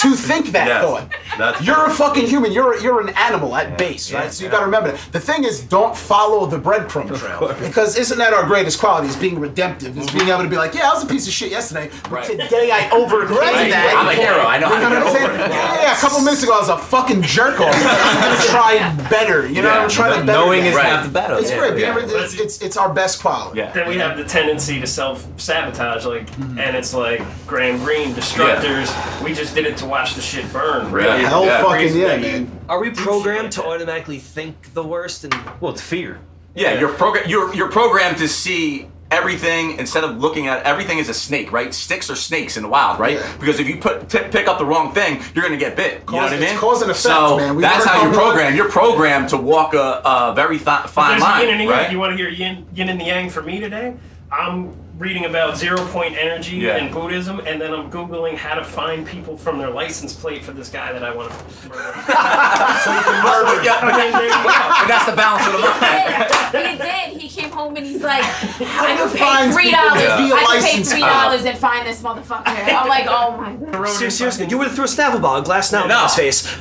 to 0.10 0.16
think 0.16 0.52
that 0.54 0.68
Yes, 0.68 0.84
thought. 0.84 1.12
That's 1.38 1.62
you're 1.62 1.76
true. 1.76 1.86
a 1.86 1.90
fucking 1.90 2.28
human. 2.28 2.52
You're 2.52 2.80
you're 2.82 3.02
an 3.02 3.10
animal 3.16 3.56
at 3.56 3.78
base, 3.78 4.12
right? 4.12 4.24
yeah, 4.26 4.30
so 4.30 4.44
you 4.44 4.48
yeah. 4.48 4.52
got 4.52 4.60
to 4.60 4.66
remember 4.66 4.92
that. 4.92 5.00
The 5.12 5.20
thing 5.20 5.44
is, 5.44 5.62
don't 5.62 5.96
follow 5.96 6.46
the 6.46 6.58
breadcrumb 6.60 7.18
trail. 7.18 7.54
Because 7.60 7.98
isn't 7.98 8.18
that 8.18 8.34
our 8.34 8.46
greatest 8.46 8.80
quality? 8.80 9.08
Is 9.08 9.16
being 9.16 9.40
redemptive. 9.40 9.98
Is 9.98 10.10
being 10.12 10.30
able 10.30 10.44
to 10.44 10.50
be 10.50 10.56
like, 10.58 10.74
yeah, 10.74 10.90
I 10.90 10.94
was 10.94 11.04
a 11.04 11.08
piece 11.08 11.28
of 11.28 11.34
shit 11.34 11.52
yesterday, 11.52 11.90
but 12.04 12.12
Right. 12.12 12.26
today 12.26 12.72
I 12.72 12.90
overcame 12.94 13.38
Right. 13.38 13.70
that. 13.72 13.96
I'm 13.98 14.08
a 14.08 14.14
hero. 14.14 14.46
I 14.46 14.58
know 14.60 14.70
You 14.70 14.76
how 14.76 14.90
to 14.90 14.96
get 14.96 15.04
over 15.08 15.34
it. 15.34 15.40
Yeah, 15.50 15.82
yeah, 15.82 15.94
a 15.98 16.00
couple 16.00 16.20
minutes 16.22 16.44
ago 16.44 16.54
I 16.56 16.60
was 16.60 16.70
a 16.70 16.78
fucking 16.78 17.22
jerk 17.24 17.60
off. 17.60 17.74
I'm 17.76 18.22
gonna 18.22 18.44
try 18.50 19.10
better. 19.10 19.48
You 19.48 19.62
know, 19.62 19.70
Yeah. 19.70 19.84
I'm 19.84 19.90
trying 19.90 20.20
to 20.20 20.26
better 20.26 20.40
Knowing 20.40 20.62
that. 20.64 20.70
is 20.70 20.76
Right. 20.76 20.86
half 20.86 21.06
the 21.06 21.12
battle. 21.12 21.38
It's 21.38 21.50
yeah. 21.52 21.58
great. 21.60 21.80
yeah. 21.80 21.98
It's, 22.00 22.34
it's 22.40 22.62
it's 22.62 22.78
our 22.78 22.94
best 22.94 23.22
quality. 23.22 23.60
Yeah. 23.60 23.72
Then 23.72 23.88
we 23.88 23.98
have 23.98 24.18
the 24.18 24.24
tendency 24.24 24.80
to 24.80 24.88
self 24.88 25.26
sabotage, 25.38 26.06
like, 26.06 26.26
Mm-hmm. 26.36 26.60
and 26.60 26.76
it's 26.76 26.94
like 26.94 27.22
Graham 27.48 27.78
Greene, 27.84 28.14
Destructors. 28.14 28.90
We 29.24 29.34
just 29.34 29.54
did 29.56 29.66
it 29.66 29.78
to 29.78 29.86
watch 29.86 30.16
the 30.16 30.22
shit 30.22 30.52
burn. 30.52 30.92
Really? 30.92 31.05
Yeah. 31.06 31.30
Hell 31.30 31.46
Yeah. 31.46 31.64
fucking 31.64 31.96
yeah, 31.98 32.18
man. 32.18 32.60
Are 32.70 32.80
we 32.80 32.90
programmed 32.92 33.52
to 33.54 33.66
automatically 33.66 34.20
think 34.20 34.74
the 34.74 34.84
worst 34.84 35.24
and 35.24 35.34
Well, 35.62 35.72
it's 35.72 35.82
fear. 35.82 36.20
Yeah, 36.56 36.80
you're 36.80 36.90
program 36.94 37.26
you're 37.28 37.54
you're 37.54 37.70
programmed 37.72 38.18
to 38.18 38.28
see 38.28 38.88
everything 39.12 39.78
instead 39.78 40.04
of 40.04 40.18
looking 40.18 40.48
at 40.48 40.64
everything 40.64 41.00
as 41.00 41.08
a 41.10 41.14
snake, 41.14 41.52
right? 41.52 41.74
Sticks 41.74 42.10
are 42.10 42.16
snakes 42.16 42.58
in 42.58 42.64
the 42.64 42.70
wild, 42.70 43.00
right? 43.00 43.18
Yeah. 43.18 43.38
Because 43.40 43.60
if 43.60 43.68
you 43.68 43.78
put 43.78 44.10
t- 44.10 44.20
pick 44.32 44.48
up 44.48 44.58
the 44.58 44.66
wrong 44.66 44.94
thing, 44.94 45.22
you're 45.34 45.44
gonna 45.44 45.58
get 45.58 45.76
bit. 45.76 46.02
You 46.08 46.16
know 46.16 46.24
what 46.24 46.32
I 46.34 46.36
it's 46.38 46.52
mean? 46.52 46.58
cause 46.60 46.82
and 46.82 46.90
effect, 46.90 47.04
so 47.04 47.38
man. 47.38 47.56
We 47.56 47.62
that's 47.62 47.86
how 47.86 48.02
you're 48.02 48.12
one- 48.12 48.20
programmed. 48.20 48.56
You're 48.58 48.70
programmed 48.70 49.30
to 49.30 49.38
walk 49.38 49.74
a, 49.76 50.02
a 50.04 50.34
very 50.36 50.58
th- 50.58 50.88
fine 50.88 51.12
There's 51.12 51.22
line, 51.22 51.42
yin 51.42 51.50
and 51.52 51.60
yang. 51.62 51.70
right? 51.70 51.92
You 51.92 52.00
want 52.00 52.12
to 52.14 52.18
hear 52.18 52.30
yin, 52.30 52.66
yin 52.74 52.90
and 52.90 53.00
the 53.00 53.06
yang 53.06 53.30
for 53.30 53.42
me 53.44 53.60
today? 53.60 53.94
I'm 54.32 54.74
reading 54.98 55.26
about 55.26 55.58
zero 55.58 55.78
point 55.88 56.16
energy 56.18 56.56
Yeah. 56.58 56.78
and 56.78 56.94
Buddhism, 56.94 57.40
and 57.46 57.60
then 57.60 57.74
I'm 57.74 57.92
googling 57.92 58.36
how 58.36 58.56
to 58.56 58.64
find 58.64 59.06
people 59.06 59.38
from 59.38 59.58
their 59.58 59.70
license 59.70 60.14
plate 60.14 60.44
for 60.44 60.52
this 60.54 60.70
guy 60.70 60.94
that 60.94 61.04
I 61.04 61.14
want 61.14 61.32
to 61.32 61.36
murder. 61.70 63.64
yeah, 63.64 63.82
but, 63.82 63.94
I 63.94 64.04
mean, 64.04 64.12
there 64.14 64.24
you 64.24 64.30
go. 64.30 64.88
that's 64.88 65.06
the 65.06 65.16
balance 65.16 65.46
of 65.48 65.54
the 65.54 65.60
mind. 65.60 66.72
he 66.72 66.78
did. 66.78 67.22
He 67.22 67.30
came 67.30 67.50
home 67.52 67.76
and 67.76 67.86
he's 67.86 68.02
like, 68.02 68.24
I 68.24 68.96
to 68.96 69.10
could 69.10 69.18
pay 69.18 69.52
three 69.52 69.72
dollars. 69.72 70.02
to 70.02 70.18
be 70.18 70.30
could 70.30 70.64
pay 70.64 70.84
three 70.84 71.00
dollars 71.02 71.44
and 71.46 71.58
find 71.58 71.86
this 71.88 72.02
motherfucker. 72.02 72.44
I'm 72.48 72.88
like, 72.88 73.06
oh 73.10 73.36
my 73.38 73.54
god. 73.56 73.88
Seriously, 73.90 74.48
you 74.48 74.58
would 74.58 74.68
have 74.68 74.76
threw 74.76 74.86
a 74.86 74.88
Snapple 74.88 75.22
ball, 75.22 75.38
a 75.38 75.44
glass 75.44 75.72
Snapple 75.72 75.90
No. 75.90 75.98
in 75.98 76.04
his 76.04 76.16
face. 76.16 76.58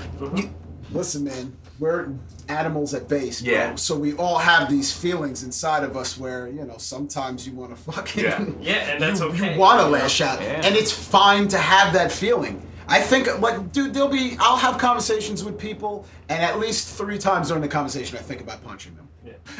Listen, 0.92 1.24
man, 1.24 1.56
we're 1.78 2.12
animals 2.48 2.94
at 2.94 3.08
base, 3.08 3.42
bro. 3.42 3.52
Yeah. 3.52 3.74
So 3.74 3.96
we 3.96 4.14
all 4.14 4.38
have 4.38 4.70
these 4.70 4.92
feelings 4.92 5.42
inside 5.42 5.82
of 5.82 5.96
us 5.96 6.16
where, 6.16 6.48
you 6.48 6.64
know, 6.64 6.76
sometimes 6.78 7.46
you 7.46 7.52
want 7.52 7.76
to 7.76 7.92
fucking. 7.92 8.24
Yeah. 8.24 8.44
Yeah, 8.60 8.92
and 8.92 9.02
that's 9.02 9.20
you, 9.20 9.26
okay. 9.26 9.54
You 9.54 9.60
want 9.60 9.80
to 9.80 9.88
lash 9.88 10.20
out. 10.20 10.40
Yeah. 10.40 10.62
And 10.64 10.76
it's 10.76 10.92
fine 10.92 11.48
to 11.48 11.58
have 11.58 11.92
that 11.94 12.12
feeling. 12.12 12.62
I 12.86 13.00
think, 13.00 13.40
like, 13.40 13.72
dude, 13.72 13.94
there'll 13.94 14.08
be, 14.08 14.36
I'll 14.38 14.56
have 14.56 14.78
conversations 14.78 15.42
with 15.42 15.58
people, 15.58 16.06
and 16.28 16.42
at 16.42 16.58
least 16.58 16.96
three 16.96 17.18
times 17.18 17.48
during 17.48 17.62
the 17.62 17.68
conversation, 17.68 18.18
I 18.18 18.20
think 18.20 18.40
about 18.40 18.62
punching 18.62 18.94
them. 18.94 19.03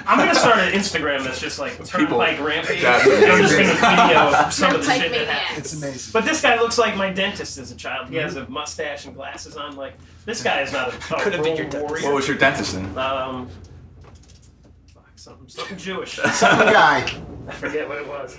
I'm 0.06 0.18
gonna 0.18 0.34
start 0.34 0.58
an 0.58 0.72
Instagram 0.72 1.24
that's 1.24 1.40
just 1.40 1.58
like 1.58 1.82
Turnpike 1.84 2.38
Rampage. 2.40 2.82
That's 2.82 3.04
I'm 3.04 3.42
just 3.42 3.56
gonna 3.56 3.74
video 3.74 4.50
some 4.50 4.74
of 4.74 4.84
the 4.84 4.92
shit 4.98 5.10
that 5.12 5.26
happens. 5.28 5.58
It's 5.58 5.82
amazing. 5.82 6.10
But 6.12 6.24
this 6.24 6.42
guy 6.42 6.60
looks 6.60 6.76
like 6.78 6.96
my 6.96 7.10
dentist 7.10 7.56
as 7.58 7.70
a 7.72 7.76
child. 7.76 8.08
He 8.08 8.16
has 8.16 8.36
a 8.36 8.48
mustache 8.48 9.06
and 9.06 9.14
glasses 9.14 9.56
on. 9.56 9.76
Like 9.76 9.94
this 10.26 10.42
guy 10.42 10.60
is 10.62 10.72
not 10.72 10.88
a, 10.92 10.96
a 11.16 11.20
Could've 11.20 11.42
been 11.42 11.56
your 11.56 11.66
dentist. 11.66 11.84
warrior. 11.90 12.04
What 12.06 12.14
was 12.14 12.28
your 12.28 12.36
dentist 12.36 12.74
in? 12.76 12.84
Um, 12.98 13.48
fuck, 14.92 15.04
something, 15.16 15.48
something 15.48 15.78
Jewish. 15.78 16.16
Some 16.32 16.58
guy. 16.58 16.98
I 17.48 17.52
forget 17.52 17.88
what 17.88 17.98
it 17.98 18.06
was. 18.08 18.36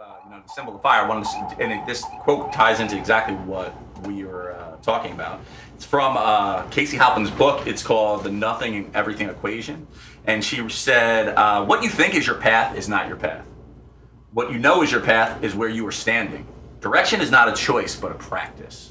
uh, 0.00 0.14
you 0.24 0.30
know, 0.30 0.42
the 0.44 0.52
symbol 0.52 0.74
of 0.76 0.82
fire. 0.82 1.06
One 1.06 1.24
and 1.60 1.72
it, 1.72 1.86
this 1.86 2.02
quote 2.20 2.52
ties 2.52 2.80
into 2.80 2.96
exactly 2.96 3.34
what 3.36 3.74
we 4.06 4.24
were 4.24 4.52
uh, 4.54 4.76
talking 4.82 5.12
about. 5.12 5.40
It's 5.80 5.86
from 5.86 6.18
uh, 6.18 6.64
Casey 6.64 6.98
Halpin's 6.98 7.30
book. 7.30 7.66
It's 7.66 7.82
called 7.82 8.22
The 8.22 8.30
Nothing 8.30 8.76
and 8.76 8.94
Everything 8.94 9.30
Equation. 9.30 9.86
And 10.26 10.44
she 10.44 10.68
said, 10.68 11.28
uh, 11.30 11.64
"What 11.64 11.82
you 11.82 11.88
think 11.88 12.14
is 12.14 12.26
your 12.26 12.36
path 12.36 12.76
is 12.76 12.86
not 12.86 13.08
your 13.08 13.16
path. 13.16 13.46
What 14.32 14.52
you 14.52 14.58
know 14.58 14.82
is 14.82 14.92
your 14.92 15.00
path 15.00 15.42
is 15.42 15.54
where 15.54 15.70
you 15.70 15.86
are 15.86 15.92
standing. 15.92 16.46
Direction 16.82 17.22
is 17.22 17.30
not 17.30 17.48
a 17.48 17.54
choice, 17.54 17.96
but 17.96 18.12
a 18.12 18.16
practice." 18.16 18.89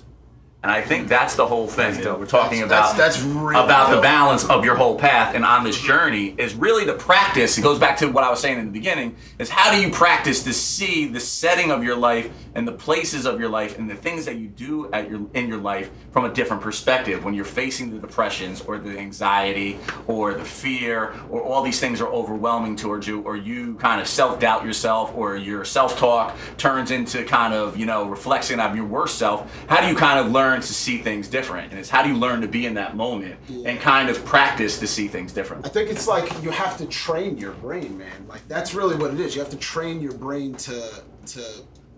And 0.62 0.70
I 0.70 0.82
think 0.82 1.08
that's 1.08 1.36
the 1.36 1.46
whole 1.48 1.68
thing 1.68 2.02
that 2.02 2.20
we're 2.20 2.26
talking 2.26 2.60
That's- 2.68 2.90
about. 2.92 2.98
that's- 2.98 3.16
that's 3.16 3.24
really 3.34 3.56
about 3.64 3.92
the 3.92 4.02
balance 4.02 4.44
of 4.44 4.66
your 4.66 4.76
whole 4.76 4.96
path 5.00 5.34
and 5.34 5.46
on 5.46 5.64
this 5.64 5.80
journey 5.80 6.36
is 6.38 6.54
really 6.54 6.84
the 6.84 6.94
practice. 6.96 7.58
It 7.58 7.62
goes 7.62 7.80
back 7.80 7.96
to 7.98 8.08
what 8.08 8.26
I 8.26 8.30
was 8.30 8.42
saying 8.42 8.60
in 8.60 8.66
the 8.66 8.72
beginning: 8.72 9.16
is 9.40 9.50
how 9.50 9.72
do 9.72 9.80
you 9.80 9.90
practice 9.90 10.44
to 10.44 10.52
see 10.54 11.06
the 11.06 11.22
setting 11.22 11.72
of 11.72 11.82
your 11.82 11.96
life 11.96 12.30
and 12.56 12.68
the 12.68 12.74
places 12.74 13.26
of 13.26 13.40
your 13.40 13.48
life 13.48 13.78
and 13.80 13.90
the 13.90 13.96
things 13.96 14.26
that 14.26 14.36
you 14.36 14.48
do 14.48 14.90
at 14.92 15.10
your 15.10 15.22
in 15.34 15.48
your 15.48 15.60
life 15.60 15.92
from 16.12 16.26
a 16.26 16.30
different 16.30 16.62
perspective 16.62 17.24
when 17.24 17.34
you're 17.34 17.46
facing 17.46 17.92
the 17.92 17.98
depressions 17.98 18.60
or 18.68 18.78
the 18.78 19.00
anxiety 19.00 19.80
or 20.08 20.34
the 20.34 20.44
fear 20.44 21.14
or 21.30 21.42
all 21.42 21.62
these 21.62 21.80
things 21.80 22.02
are 22.02 22.10
overwhelming 22.10 22.76
towards 22.76 23.08
you 23.08 23.22
or 23.22 23.38
you 23.38 23.76
kind 23.76 24.02
of 24.02 24.08
self-doubt 24.10 24.66
yourself 24.66 25.14
or 25.16 25.38
your 25.38 25.64
self-talk 25.64 26.36
turns 26.58 26.92
into 26.92 27.24
kind 27.24 27.54
of 27.54 27.78
you 27.78 27.86
know 27.86 28.04
reflection 28.10 28.60
of 28.60 28.76
your 28.76 28.84
worst 28.86 29.18
self 29.18 29.50
how 29.68 29.80
do 29.80 29.88
you 29.88 29.96
kind 29.96 30.20
of 30.20 30.30
learn 30.34 30.49
to 30.58 30.74
see 30.74 30.98
things 30.98 31.28
different 31.28 31.72
and 31.72 31.80
it's 31.80 31.90
how 31.90 32.02
do 32.04 32.10
you 32.10 32.16
learn 32.16 32.42
to 32.42 32.48
be 32.48 32.66
in 32.66 32.74
that 32.74 32.96
moment 32.96 33.36
and 33.66 33.80
kind 33.80 34.10
of 34.10 34.24
practice 34.26 34.80
to 34.80 34.88
see 34.88 35.08
things 35.08 35.32
different 35.32 35.66
I 35.66 35.70
think 35.70 35.90
it's 35.90 36.08
like 36.08 36.44
you 36.44 36.50
have 36.52 36.78
to 36.78 36.86
train 36.88 37.38
your 37.38 37.52
brain, 37.54 37.98
man. 37.98 38.28
Like 38.28 38.48
that's 38.48 38.74
really 38.74 38.96
what 38.96 39.14
it 39.14 39.20
is. 39.20 39.36
You 39.36 39.42
have 39.42 39.52
to 39.52 39.58
train 39.58 40.02
your 40.02 40.14
brain 40.14 40.56
to 40.56 41.04
to 41.28 41.44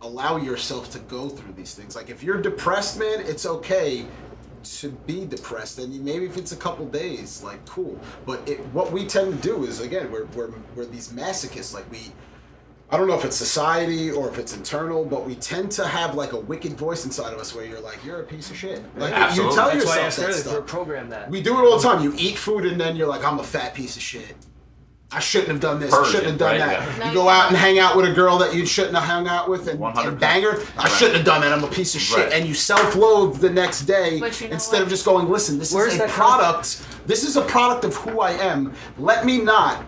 allow 0.02 0.38
yourself 0.38 0.92
to 0.92 1.00
go 1.00 1.30
through 1.30 1.54
these 1.54 1.74
things. 1.74 1.96
Like 1.96 2.10
if 2.10 2.24
you're 2.24 2.42
depressed, 2.42 3.00
man, 3.00 3.22
it's 3.22 3.46
okay 3.46 4.06
to 4.64 4.90
be 5.08 5.26
depressed 5.26 5.80
and 5.80 6.04
maybe 6.04 6.26
if 6.26 6.38
it's 6.38 6.52
a 6.52 6.56
couple 6.56 6.86
days 6.86 7.42
like 7.42 7.66
cool 7.66 8.00
but 8.28 8.48
it, 8.48 8.60
what 8.74 8.92
we 8.92 9.08
tend 9.08 9.34
to 9.34 9.48
do 9.48 9.64
is 9.64 9.80
again 9.80 10.12
we're, 10.12 10.26
we're, 10.36 10.52
we're 10.76 10.86
these 10.86 11.12
masochists 11.12 11.74
like 11.74 11.90
we 11.90 12.12
I 12.92 12.98
don't 12.98 13.08
know 13.08 13.18
if 13.18 13.24
it's 13.24 13.38
society 13.38 14.12
or 14.12 14.28
if 14.30 14.38
it's 14.38 14.54
internal, 14.56 15.06
but 15.06 15.26
we 15.26 15.36
tend 15.36 15.72
to 15.74 15.88
have 15.88 16.16
like 16.16 16.34
a 16.34 16.38
wicked 16.40 16.74
voice 16.74 17.06
inside 17.06 17.32
of 17.34 17.40
us 17.40 17.56
where 17.56 17.66
you're 17.66 17.80
like, 17.80 18.04
you're 18.04 18.20
a 18.20 18.24
piece 18.26 18.50
of 18.52 18.58
shit. 18.58 18.82
Like 18.98 19.14
Absolutely. 19.14 19.50
you 19.52 19.56
tell 19.58 19.70
That's 19.72 19.86
why 19.86 19.92
I 19.94 19.96
yourself 20.04 20.08
asked 20.08 20.18
that 20.20 20.34
stuff. 20.34 20.54
for 20.54 20.60
a 20.60 20.64
program 20.64 21.10
that. 21.10 21.30
We 21.30 21.42
do 21.42 21.58
it 21.58 21.62
all 21.64 21.78
the 21.78 21.84
time. 21.84 22.04
You 22.04 22.14
eat 22.18 22.38
food 22.38 22.66
and 22.66 22.80
then 22.80 22.98
you're 22.98 23.08
like, 23.08 23.24
I'm 23.24 23.40
a 23.40 23.44
fat 23.44 23.74
piece 23.74 23.96
of 23.96 24.02
shit. 24.02 24.36
I 25.14 25.20
shouldn't 25.20 25.50
have 25.52 25.60
done 25.62 25.80
this. 25.80 25.94
I 25.94 26.06
shouldn't 26.06 26.28
have 26.32 26.38
done 26.38 26.52
right? 26.60 26.80
that. 26.80 26.98
Yeah. 27.00 27.08
You 27.10 27.14
go 27.14 27.28
out 27.30 27.48
and 27.50 27.56
hang 27.58 27.80
out 27.80 27.96
with 27.98 28.06
a 28.10 28.14
girl 28.14 28.38
that 28.40 28.54
you 28.56 28.66
shouldn't 28.66 28.96
have 28.96 29.04
hung 29.04 29.28
out 29.28 29.50
with 29.50 29.68
and, 29.68 29.78
100%. 29.80 30.08
and 30.08 30.20
bang 30.20 30.44
her. 30.44 30.62
I 30.78 30.84
Right. 30.84 30.92
shouldn't 30.92 31.18
have 31.18 31.26
done 31.26 31.42
that. 31.42 31.52
I'm 31.54 31.64
a 31.64 31.68
piece 31.68 31.96
of 31.96 32.02
shit. 32.02 32.18
Right. 32.26 32.34
And 32.34 32.46
you 32.48 32.54
self-loathe 32.54 33.40
the 33.40 33.50
next 33.50 33.82
day 33.84 34.16
you 34.16 34.20
know 34.22 34.28
instead 34.28 34.78
what? 34.78 34.82
of 34.84 34.90
just 34.90 35.04
going, 35.06 35.30
listen, 35.30 35.60
this 35.60 35.74
Where's 35.74 35.94
is 35.94 36.00
a 36.00 36.04
that 36.04 36.10
come- 36.10 36.40
product. 36.40 36.86
This 37.08 37.24
is 37.26 37.36
a 37.38 37.42
product 37.42 37.84
of 37.86 37.96
who 37.96 38.20
I 38.22 38.32
am. 38.32 38.74
Let 38.98 39.26
me 39.26 39.38
not 39.40 39.84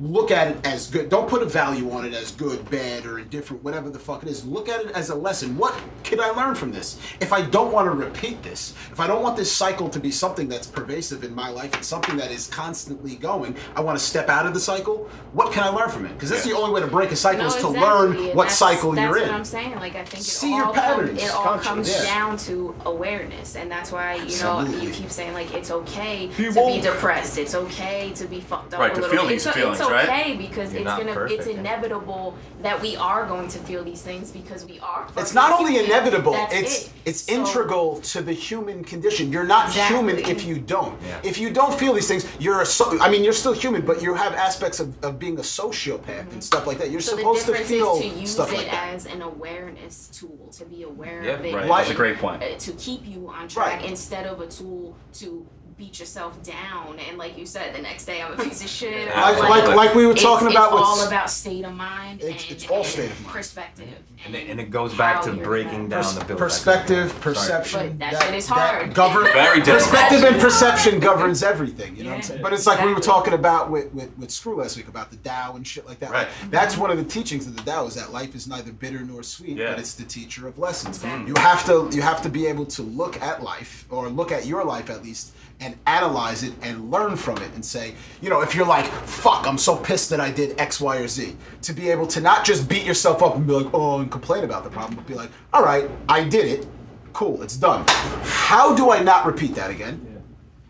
look 0.00 0.30
at 0.30 0.48
it 0.48 0.66
as 0.66 0.90
good. 0.90 1.08
Don't 1.08 1.28
put 1.28 1.42
a 1.42 1.46
value 1.46 1.90
on 1.90 2.04
it 2.04 2.14
as 2.14 2.30
good, 2.32 2.68
bad, 2.70 3.04
or 3.06 3.18
indifferent, 3.18 3.62
whatever 3.62 3.90
the 3.90 3.98
fuck 3.98 4.22
it 4.22 4.28
is. 4.28 4.44
Look 4.44 4.68
at 4.68 4.80
it 4.84 4.90
as 4.92 5.10
a 5.10 5.14
lesson. 5.14 5.56
What 5.56 5.74
can 6.02 6.20
I 6.20 6.30
learn 6.30 6.54
from 6.54 6.72
this? 6.72 6.98
If 7.20 7.32
I 7.32 7.42
don't 7.42 7.72
want 7.72 7.86
to 7.86 7.90
repeat 7.90 8.42
this, 8.42 8.74
if 8.90 9.00
I 9.00 9.06
don't 9.06 9.22
want 9.22 9.36
this 9.36 9.52
cycle 9.52 9.88
to 9.90 10.00
be 10.00 10.10
something 10.10 10.48
that's 10.48 10.66
pervasive 10.66 11.24
in 11.24 11.34
my 11.34 11.48
life 11.50 11.74
and 11.74 11.84
something 11.84 12.16
that 12.16 12.30
is 12.30 12.46
constantly 12.48 13.16
going, 13.16 13.54
I 13.76 13.80
want 13.80 13.98
to 13.98 14.04
step 14.04 14.28
out 14.28 14.46
of 14.46 14.54
the 14.54 14.60
cycle. 14.60 15.08
What 15.32 15.52
can 15.52 15.62
I 15.62 15.68
learn 15.68 15.90
from 15.90 16.06
it? 16.06 16.14
Because 16.14 16.30
that's 16.30 16.46
Yeah. 16.46 16.52
the 16.54 16.58
only 16.58 16.72
way 16.74 16.80
to 16.80 16.86
break 16.86 17.10
a 17.12 17.16
cycle 17.16 17.42
No, 17.42 17.46
is 17.48 17.54
to 17.56 17.68
exactly, 17.68 17.80
learn 17.80 18.16
and 18.16 18.26
what 18.36 18.44
that's- 18.44 18.58
cycle 18.58 18.92
that's 18.92 19.06
you're 19.06 19.16
in. 19.18 19.28
That's 19.28 19.52
what 19.52 19.60
I'm 19.60 19.64
saying. 19.66 19.74
Like 19.80 19.94
I 19.96 20.04
think 20.04 20.22
it 20.22 20.26
See 20.26 20.52
all 20.52 20.56
your 20.58 20.66
comes, 20.66 20.76
patterns, 20.78 21.22
it 21.22 21.30
all 21.34 21.42
conscious, 21.44 21.66
comes 21.66 21.90
yeah. 21.90 22.04
down 22.04 22.36
to 22.38 22.74
awareness, 22.86 23.56
and 23.56 23.70
that's 23.70 23.92
why 23.92 24.14
you 24.14 24.38
know 24.42 24.60
you 24.80 24.90
keep 24.90 25.10
saying 25.10 25.32
like 25.34 25.52
it's 25.54 25.70
okay 25.70 26.28
He 26.28 26.44
to 26.44 26.50
won't- 26.50 26.74
be 26.76 26.80
depressed. 26.80 27.38
It's 27.38 27.54
okay 27.54 28.12
to 28.14 28.26
be 28.26 28.40
fucked 28.40 28.74
up 28.74 28.80
Right, 28.80 28.92
a 28.92 28.94
to 28.94 29.00
little 29.02 29.16
feel 29.16 29.22
bit. 29.28 29.32
these 29.34 29.46
it's, 29.46 29.56
feelings, 29.88 30.02
it's 30.02 30.08
right? 30.10 30.20
okay 30.20 30.36
because 30.36 30.72
You're 30.72 30.82
it's 30.82 30.90
gonna 30.90 31.12
perfect, 31.14 31.40
it's 31.40 31.48
yeah. 31.48 31.58
inevitable 31.60 32.36
that 32.62 32.80
we 32.80 32.96
are 32.96 33.26
going 33.26 33.48
to 33.48 33.58
feel 33.58 33.84
these 33.84 34.02
things 34.02 34.30
because 34.30 34.64
we 34.64 34.78
are. 34.80 35.06
It's 35.16 35.34
not 35.34 35.52
only 35.58 35.72
human. 35.72 35.90
inevitable, 35.90 36.32
That's 36.32 36.54
it's 36.54 36.86
it. 36.86 36.92
it's 37.04 37.22
So- 37.22 37.32
integral 37.34 38.00
to 38.12 38.22
the 38.22 38.32
human 38.32 38.84
condition. 38.84 39.32
You're 39.32 39.44
not 39.44 39.66
Exactly. 39.68 39.96
human 39.96 40.18
if 40.18 40.44
you 40.44 40.58
don't. 40.58 41.00
Yeah. 41.02 41.20
If 41.24 41.38
you 41.38 41.50
don't 41.50 41.78
feel 41.78 41.92
these 41.92 42.08
things, 42.08 42.26
you're 42.38 42.60
a 42.62 42.66
so, 42.66 42.98
I 43.00 43.08
mean, 43.10 43.24
you're 43.24 43.32
still 43.32 43.52
human, 43.52 43.82
but 43.84 44.02
you 44.02 44.14
have 44.14 44.32
aspects 44.34 44.80
of, 44.80 45.02
of 45.04 45.18
being 45.18 45.38
a 45.38 45.42
sociopath 45.42 46.30
and 46.32 46.42
stuff 46.42 46.66
like 46.66 46.78
that. 46.78 46.90
You're 46.90 47.00
Mm-hmm. 47.00 47.08
So 47.10 47.16
the 47.16 47.22
supposed 47.22 47.40
to 47.46 47.52
difference 47.52 47.68
feel 47.68 47.94
is 47.96 48.00
to 48.14 48.20
use 48.20 48.32
stuff 48.32 48.52
it 48.52 48.56
like 48.58 48.66
that. 48.70 48.94
as 48.94 49.06
an 49.06 49.22
awareness 49.22 50.08
tool 50.08 50.48
to 50.58 50.64
be 50.64 50.84
aware 50.84 51.22
Yeah, 51.24 51.32
of 51.32 51.44
it. 51.44 51.54
right 51.54 51.66
Like- 51.66 51.82
that's 51.86 51.90
a 51.90 51.94
great 51.96 52.18
point 52.18 52.42
uh, 52.42 52.56
to 52.56 52.72
keep 52.72 53.04
you 53.06 53.28
on 53.28 53.48
track 53.48 53.80
Right. 53.80 53.90
instead 53.90 54.26
of 54.26 54.40
a 54.40 54.46
tool 54.46 54.96
to 55.14 55.46
beat 55.82 55.98
yourself 55.98 56.40
down 56.44 56.96
and 57.08 57.18
like 57.18 57.36
you 57.36 57.44
said 57.44 57.74
the 57.74 57.82
next 57.82 58.04
day 58.04 58.22
I'm 58.22 58.38
a 58.38 58.44
piece 58.44 58.62
of 58.62 58.68
shit. 58.78 59.08
or, 59.08 59.16
Like, 59.20 59.38
like, 59.48 59.74
like 59.74 59.94
we 59.96 60.06
were 60.06 60.14
talking 60.14 60.46
it's 60.46 60.54
about 60.56 60.70
it's 60.74 60.80
all 60.80 61.04
about 61.08 61.28
state 61.28 61.64
of 61.64 61.72
mind. 61.74 62.20
It's- 62.22 62.42
and, 62.44 62.52
it's 62.52 62.70
all 62.70 62.76
and 62.78 62.86
state 62.86 63.10
of 63.10 63.20
mind. 63.22 63.34
Perspective. 63.34 63.88
And 64.24 64.36
it, 64.36 64.48
and 64.48 64.60
it 64.60 64.70
goes 64.70 64.94
back 64.94 65.22
to 65.22 65.32
breaking 65.32 65.88
gonna- 65.88 66.02
down 66.04 66.14
the 66.14 66.24
build. 66.24 66.38
perspective, 66.38 67.20
perception. 67.20 67.88
But 67.88 67.98
that 68.12 68.22
shit 68.22 68.34
is 68.36 68.46
hard. 68.46 68.94
govern, 68.94 69.24
Very 69.32 69.58
different. 69.58 69.80
perspective 69.82 70.22
and 70.22 70.40
perception 70.40 71.00
governs 71.00 71.42
everything. 71.42 71.96
You 71.96 72.04
know 72.04 72.10
what 72.10 72.16
I'm 72.18 72.22
saying? 72.22 72.42
But 72.42 72.52
it's 72.52 72.64
like 72.68 72.84
we 72.84 72.94
were 72.94 73.00
talking 73.00 73.32
about 73.32 73.68
with, 73.72 73.92
with, 73.92 74.16
with 74.16 74.30
Screw 74.30 74.54
last 74.54 74.76
week 74.76 74.86
about 74.86 75.10
the 75.10 75.16
Tao 75.16 75.56
and 75.56 75.66
shit 75.66 75.84
like 75.84 75.98
that. 75.98 76.12
Right. 76.12 76.28
That's 76.50 76.76
one 76.76 76.92
of 76.92 76.98
the 76.98 77.04
teachings 77.04 77.48
of 77.48 77.56
the 77.56 77.62
Tao 77.68 77.86
is 77.86 77.96
that 77.96 78.12
life 78.12 78.36
is 78.36 78.46
neither 78.46 78.70
bitter 78.70 79.00
nor 79.00 79.24
sweet, 79.24 79.56
Yeah. 79.56 79.70
but 79.70 79.80
it's 79.80 79.94
the 79.94 80.04
teacher 80.04 80.46
of 80.46 80.56
lessons. 80.60 80.98
Exactly. 80.98 81.26
You 81.26 81.34
have 81.42 81.64
to 81.66 81.88
you 81.92 82.02
have 82.02 82.22
to 82.22 82.28
be 82.28 82.46
able 82.46 82.66
to 82.66 82.82
look 82.82 83.20
at 83.20 83.42
life 83.42 83.86
or 83.90 84.08
look 84.08 84.30
at 84.30 84.46
your 84.46 84.62
life 84.64 84.88
at 84.88 85.02
least 85.02 85.32
and 85.60 85.76
analyze 85.86 86.42
it 86.42 86.52
and 86.62 86.90
learn 86.90 87.16
from 87.16 87.38
it 87.38 87.52
and 87.54 87.64
say, 87.64 87.94
you 88.20 88.28
know, 88.28 88.40
if 88.40 88.54
you're 88.54 88.66
like, 88.66 88.84
fuck, 88.86 89.46
I'm 89.46 89.58
so 89.58 89.76
pissed 89.76 90.10
that 90.10 90.20
I 90.20 90.30
did 90.30 90.58
X, 90.60 90.80
Y, 90.80 90.96
or 90.96 91.06
Z, 91.08 91.36
to 91.62 91.72
be 91.72 91.88
able 91.90 92.06
to 92.08 92.20
not 92.20 92.44
just 92.44 92.68
beat 92.68 92.84
yourself 92.84 93.22
up 93.22 93.36
and 93.36 93.46
be 93.46 93.52
like, 93.52 93.72
oh, 93.72 94.00
and 94.00 94.10
complain 94.10 94.42
about 94.44 94.64
the 94.64 94.70
problem, 94.70 94.96
but 94.96 95.06
be 95.06 95.14
like, 95.14 95.30
all 95.52 95.62
right, 95.62 95.88
I 96.08 96.24
did 96.24 96.46
it. 96.46 96.66
Cool, 97.12 97.42
it's 97.42 97.56
done. 97.56 97.84
How 98.22 98.74
do 98.74 98.90
I 98.90 99.02
not 99.02 99.26
repeat 99.26 99.54
that 99.54 99.70
again? 99.70 100.08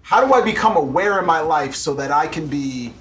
How 0.02 0.26
do 0.26 0.34
I 0.34 0.42
become 0.42 0.76
aware 0.76 1.18
in 1.18 1.24
my 1.24 1.40
life 1.40 1.74
so 1.74 1.94
that 1.94 2.10
I 2.10 2.26
can 2.26 2.46
be 2.48 2.92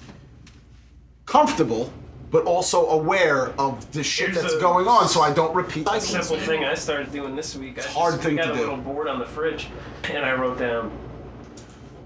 comfortable, 1.26 1.92
but 2.30 2.46
also 2.46 2.88
aware 2.90 3.48
of 3.60 3.92
the 3.92 4.04
shit 4.04 4.30
Here's 4.30 4.42
that's 4.42 4.54
a- 4.56 4.60
going 4.60 4.88
on 4.88 5.08
so 5.10 5.22
I 5.22 5.34
don't 5.34 5.54
repeat 5.54 5.88
A 5.92 6.00
simple 6.00 6.38
thing 6.38 6.64
I 6.64 6.76
started 6.76 7.12
doing 7.12 7.36
this 7.36 7.56
week. 7.56 7.80
I 7.80 7.82
hard 7.90 8.14
just, 8.14 8.24
thing 8.24 8.36
we 8.36 8.42
got 8.42 8.48
to 8.48 8.54
a 8.54 8.56
do. 8.56 8.60
little 8.62 8.78
board 8.78 9.08
on 9.08 9.20
the 9.20 9.26
fridge, 9.26 9.68
and 10.06 10.24
I 10.24 10.34
wrote 10.34 10.60
down 10.60 10.92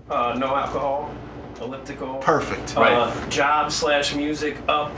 uh, 0.09 0.35
no 0.37 0.55
alcohol, 0.55 1.11
elliptical, 1.61 2.15
Perfect. 2.15 2.77
uh, 2.77 2.81
Right. 2.81 3.29
job 3.29 3.71
slash 3.71 4.13
music 4.15 4.57
up. 4.67 4.91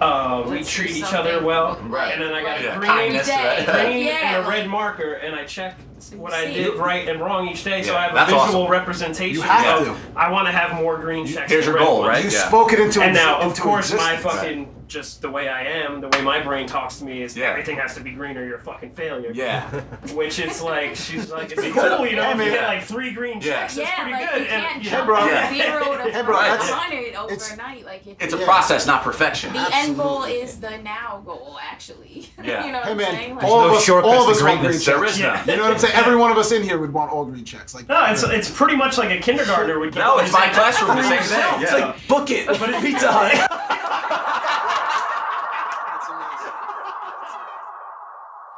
Uh, 0.00 0.42
we 0.46 0.56
let's 0.56 0.74
do 0.74 0.82
treat 0.82 0.96
each 0.96 1.04
something. 1.04 1.34
other 1.34 1.44
well, 1.44 1.78
Right. 1.82 2.14
and 2.14 2.22
then 2.22 2.32
I 2.32 2.40
got 2.42 2.48
Right. 2.52 2.60
a 2.60 2.64
Yeah, 2.64 2.76
green, 2.78 2.90
kindness, 2.90 3.28
right? 3.28 3.66
green 3.66 4.06
Yeah, 4.06 4.12
and 4.14 4.36
a 4.36 4.38
like- 4.40 4.48
red 4.48 4.68
marker, 4.68 5.12
and 5.12 5.34
I 5.36 5.44
check 5.44 5.74
what 6.16 6.32
I 6.32 6.46
see. 6.46 6.54
did 6.54 6.74
right 6.76 7.06
and 7.06 7.20
wrong 7.20 7.48
each 7.48 7.64
day, 7.64 7.82
so 7.82 7.92
Yeah, 7.92 7.98
I 7.98 8.02
have 8.04 8.12
a 8.12 8.14
that's 8.14 8.30
visual 8.32 8.62
awesome. 8.62 8.70
representation 8.72 9.34
You 9.34 9.42
have 9.42 9.80
of 9.86 9.86
to. 9.88 10.18
I 10.18 10.30
want 10.30 10.46
to 10.46 10.52
have 10.52 10.72
more 10.80 10.96
green 10.96 11.26
checks. 11.26 11.50
Here's 11.52 11.66
than 11.66 11.74
your 11.74 11.80
red 11.80 11.86
goal, 11.86 11.98
ones. 12.00 12.08
right? 12.08 12.24
You 12.24 12.30
Yeah. 12.30 12.48
spoke 12.48 12.72
it 12.72 12.80
into 12.80 13.02
And 13.02 13.12
now, 13.14 13.36
of 13.40 13.48
into 13.48 13.60
course, 13.62 13.92
my 13.92 14.14
existence. 14.14 14.34
fucking 14.34 14.73
just 14.94 15.20
the 15.22 15.28
way 15.30 15.48
I 15.48 15.62
am, 15.64 16.00
the 16.00 16.08
way 16.08 16.22
my 16.22 16.40
brain 16.40 16.66
talks 16.68 16.98
to 17.00 17.04
me 17.04 17.22
is 17.22 17.36
Yeah. 17.36 17.46
everything 17.50 17.76
has 17.78 17.94
to 17.96 18.00
be 18.00 18.12
green 18.12 18.36
or 18.38 18.46
you're 18.46 18.58
a 18.58 18.60
fucking 18.60 18.92
failure. 18.94 19.32
Yeah. 19.34 19.68
Which 20.14 20.38
is 20.38 20.62
like 20.62 20.94
she's 20.94 21.30
like 21.32 21.50
it's 21.50 21.60
cool, 21.60 22.06
you 22.06 22.14
know, 22.16 22.30
if 22.30 22.38
you 22.38 22.44
get 22.44 22.64
like 22.68 22.84
three 22.84 23.12
green 23.12 23.40
Yeah. 23.40 23.62
checks, 23.66 23.74
that's 23.74 23.88
Yeah, 23.90 24.02
pretty 24.04 24.12
like 24.12 24.30
good. 24.32 24.40
you 24.42 24.46
and, 24.48 24.62
can't 24.64 24.84
you 24.84 24.90
jump 24.90 25.02
know, 25.08 25.14
bro. 25.14 25.18
from 25.20 25.28
Yeah. 25.28 25.52
zero 25.52 25.96
to 26.04 26.10
Hey, 26.14 26.22
bro, 26.22 26.36
five 26.36 26.50
that's- 26.52 26.70
hundred 26.70 27.06
it's- 27.08 27.50
overnight. 27.50 27.84
Like 27.84 28.06
if 28.06 28.22
It's 28.22 28.32
a 28.34 28.38
you- 28.38 28.44
process, 28.44 28.86
not 28.86 29.02
perfection. 29.02 29.52
The 29.52 29.68
end 29.74 29.96
goal 29.96 30.22
is 30.24 30.60
the 30.60 30.78
now 30.78 31.20
goal, 31.26 31.58
actually. 31.60 32.30
Yeah. 32.44 32.64
you 32.66 32.72
know 32.72 32.78
what 32.78 32.84
Hey 32.86 32.90
I'm 32.92 32.96
man, 32.98 33.10
saying? 33.16 33.34
Like, 33.34 33.44
all 33.44 33.60
no 33.62 33.66
of 33.68 33.72
us, 33.74 33.84
shortcuts 33.84 34.14
all 34.14 34.20
of 34.20 34.26
to 34.26 34.32
us 34.32 34.42
want 34.42 34.60
green 34.60 34.70
greatness. 34.70 34.84
checks. 34.84 34.96
There 34.96 35.04
is 35.06 35.18
Yeah. 35.20 35.26
none. 35.34 35.48
You 35.48 35.56
know 35.56 35.62
what 35.64 35.72
I'm 35.72 35.78
saying? 35.78 35.94
Every 35.94 36.16
one 36.16 36.30
of 36.30 36.38
us 36.38 36.52
in 36.52 36.62
here 36.62 36.78
would 36.78 36.92
want 36.92 37.10
all 37.10 37.24
green 37.24 37.44
checks. 37.44 37.74
Like, 37.74 37.88
No, 37.88 38.04
it's 38.06 38.22
it's 38.22 38.48
pretty 38.50 38.76
much 38.76 38.96
like 38.96 39.10
a 39.10 39.18
kindergartner 39.20 39.78
would 39.80 39.92
get. 39.92 39.98
No, 40.00 40.18
it's 40.18 40.32
my 40.32 40.48
classroom, 40.50 40.96
the 40.96 41.02
same 41.02 41.18
It's 41.18 41.28
thing. 41.32 41.62
It's 41.62 41.72
Yeah. 41.72 41.86
like 41.86 42.06
book 42.08 42.30
it, 42.30 42.46
but 42.46 42.68
it's 42.70 42.80
Pizza 42.80 43.10
Hut. 43.10 43.50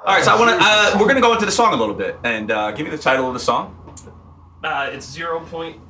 All 0.07 0.15
right, 0.15 0.23
so 0.23 0.33
I 0.37 0.39
want 0.39 0.61
to. 0.61 0.65
Uh, 0.65 0.97
we're 1.01 1.09
gonna 1.09 1.21
go 1.21 1.33
into 1.33 1.47
the 1.47 1.51
song 1.51 1.75
a 1.75 1.77
little 1.77 1.93
bit, 1.93 2.17
and 2.23 2.49
uh, 2.53 2.71
give 2.71 2.85
me 2.85 2.91
the 2.93 2.99
title 2.99 3.27
of 3.27 3.35
the 3.35 3.41
song. 3.41 3.77
Uh, 4.63 4.89
it's 4.93 5.05
zero 5.05 5.41
point. 5.41 5.81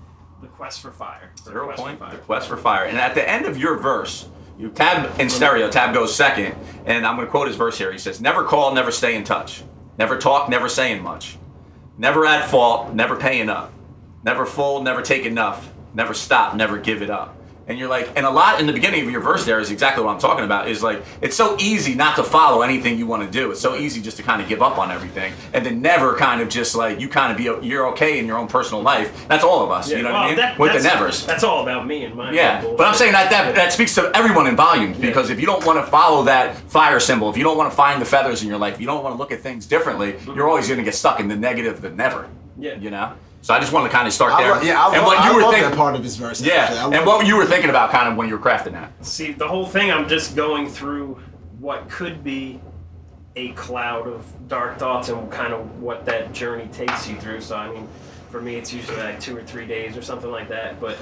The 0.41 0.47
quest 0.47 0.81
for 0.81 0.91
fire. 0.91 1.33
Or 1.47 1.53
Zero 1.53 1.65
Quest 1.67 1.79
for 1.79 1.87
point. 1.87 1.99
Fire. 1.99 2.19
Quest 2.21 2.49
for 2.49 2.57
fire. 2.57 2.85
And 2.87 2.97
at 2.97 3.15
the 3.15 3.29
end 3.29 3.45
of 3.45 3.59
your 3.59 3.77
verse, 3.77 4.27
you 4.59 4.71
tab 4.71 5.21
in 5.21 5.29
stereo. 5.29 5.69
Tab 5.69 5.93
goes 5.93 6.15
second, 6.17 6.55
and 6.87 7.07
I'm 7.07 7.17
gonna 7.17 7.29
quote 7.29 7.47
his 7.49 7.57
verse 7.57 7.77
here. 7.77 7.93
He 7.93 7.99
says, 7.99 8.19
"Never 8.19 8.43
call, 8.45 8.73
never 8.73 8.91
stay 8.91 9.17
in 9.17 9.23
touch. 9.23 9.63
Never 9.99 10.17
talk, 10.17 10.49
never 10.49 10.71
saying 10.71 11.03
much. 11.03 11.37
Never 11.99 12.25
at 12.25 12.49
fault, 12.49 12.95
never 12.95 13.17
paying 13.17 13.51
up. 13.51 13.71
Never 14.25 14.47
fold, 14.47 14.83
never 14.83 15.03
take 15.03 15.27
enough. 15.27 15.71
Never 15.93 16.15
stop, 16.15 16.55
never 16.57 16.79
give 16.79 17.03
it 17.03 17.11
up." 17.11 17.36
And 17.69 17.79
you're 17.79 17.89
like, 17.89 18.13
and 18.15 18.25
a 18.25 18.31
lot 18.31 18.61
in 18.61 18.67
the 18.67 18.73
beginning 18.73 19.05
of 19.05 19.11
your 19.11 19.21
verse 19.21 19.45
there 19.45 19.59
is 19.59 19.73
exactly 19.73 20.05
what 20.05 20.13
I'm 20.13 20.21
talking 20.21 20.45
about. 20.45 20.69
Is 20.69 20.85
like, 20.85 21.03
it's 21.21 21.35
so 21.35 21.57
easy 21.59 21.95
not 21.95 22.15
to 22.17 22.23
follow 22.23 22.63
anything 22.63 22.97
you 22.97 23.07
want 23.09 23.25
to 23.25 23.31
do. 23.31 23.51
It's 23.51 23.61
so 23.61 23.75
easy 23.75 24.01
just 24.01 24.17
to 24.19 24.23
kind 24.23 24.41
of 24.41 24.49
give 24.49 24.63
up 24.63 24.79
on 24.79 24.93
everything, 24.93 25.33
and 25.53 25.67
then 25.67 25.83
never 25.83 26.15
kind 26.15 26.41
of 26.41 26.49
just 26.49 26.77
like 26.77 27.01
you 27.01 27.09
kind 27.09 27.33
of 27.33 27.39
be 27.39 27.67
you're 27.67 27.89
okay 27.89 28.21
in 28.21 28.27
your 28.27 28.39
own 28.39 28.47
personal 28.47 28.83
life. 28.83 29.27
That's 29.27 29.43
all 29.43 29.65
of 29.65 29.73
us. 29.73 29.91
Yeah, 29.91 29.97
you 29.97 30.03
know 30.05 30.13
well, 30.13 30.21
what 30.21 30.27
I 30.27 30.29
mean? 30.29 30.37
that- 30.37 30.59
With 30.59 30.73
the 30.75 30.83
nevers. 30.83 31.27
That's 31.27 31.43
all 31.43 31.63
about 31.63 31.87
me 31.87 32.05
and 32.05 32.15
my. 32.15 32.31
Yeah, 32.31 32.61
bullshit. 32.61 32.79
but 32.79 32.87
I'm 32.87 32.95
saying 32.95 33.13
that 33.13 33.31
that, 33.31 33.55
that 33.57 33.73
speaks 33.73 33.95
to 33.97 34.13
everyone 34.15 34.47
in 34.47 34.55
volumes 34.55 34.99
because 34.99 35.31
if 35.31 35.41
you 35.41 35.47
don't 35.47 35.65
want 35.67 35.85
to 35.85 35.91
follow 35.91 36.25
that 36.25 36.57
fire 36.71 37.01
symbol, 37.01 37.31
if 37.31 37.37
you 37.37 37.43
don't 37.43 37.57
want 37.57 37.71
to 37.71 37.77
find 37.77 38.01
the 38.01 38.07
feathers 38.07 38.43
in 38.43 38.49
your 38.49 38.59
life, 38.59 38.75
if 38.75 38.81
you 38.81 38.87
don't 38.87 39.03
want 39.03 39.15
to 39.15 39.19
look 39.19 39.33
at 39.33 39.41
things 39.41 39.67
differently, 39.67 40.13
mm-hmm. 40.13 40.35
you're 40.35 40.49
always 40.49 40.69
going 40.69 40.79
to 40.79 40.85
get 40.85 40.95
stuck 40.95 41.19
in 41.19 41.27
the 41.27 41.37
negative, 41.37 41.81
the 41.81 41.91
never. 41.91 42.29
Yeah. 42.59 42.77
You 42.77 42.91
know. 42.91 43.15
So 43.47 43.55
I 43.55 43.61
just 43.61 43.73
wanted 43.73 43.91
to 43.91 43.95
kind 43.95 44.09
of 44.09 44.13
start 44.13 44.33
I 44.33 44.43
there. 44.43 44.55
lo- 44.57 44.61
yeah, 44.61 44.85
I, 44.85 44.93
and 44.93 45.03
lo- 45.03 45.07
what 45.07 45.19
I 45.19 45.33
were 45.33 45.41
love 45.41 45.53
thinking. 45.53 45.71
that 45.71 45.77
part 45.79 45.95
of 45.95 46.03
his 46.03 46.17
verse. 46.17 46.41
Yeah, 46.43 46.69
love 46.83 46.93
and 46.93 47.03
it. 47.03 47.07
what 47.07 47.29
you 47.29 47.37
were 47.37 47.47
thinking 47.47 47.71
about, 47.71 47.93
kind 47.93 48.09
of 48.09 48.17
when 48.17 48.27
you 48.29 48.37
were 48.37 48.43
crafting 48.45 48.73
that. 48.73 48.91
See, 49.07 49.31
the 49.31 49.47
whole 49.47 49.67
thing, 49.67 49.93
I'm 49.93 50.09
just 50.09 50.35
going 50.35 50.69
through 50.69 51.21
what 51.61 51.89
could 51.89 52.25
be 52.25 52.61
a 53.37 53.51
cloud 53.53 54.09
of 54.09 54.25
dark 54.49 54.81
thoughts 54.81 55.11
and 55.11 55.31
kind 55.31 55.53
of 55.55 55.81
what 55.81 56.05
that 56.07 56.33
journey 56.33 56.67
takes 56.73 57.09
you 57.09 57.15
through. 57.21 57.41
So, 57.41 57.57
I 57.57 57.71
mean, 57.73 57.87
for 58.33 58.41
me, 58.41 58.57
it's 58.57 58.73
usually 58.73 58.97
like 58.97 59.21
two 59.21 59.37
or 59.37 59.45
three 59.45 59.65
days 59.65 59.97
or 59.97 60.03
something 60.03 60.33
like 60.33 60.49
that. 60.49 60.81
But, 60.81 60.99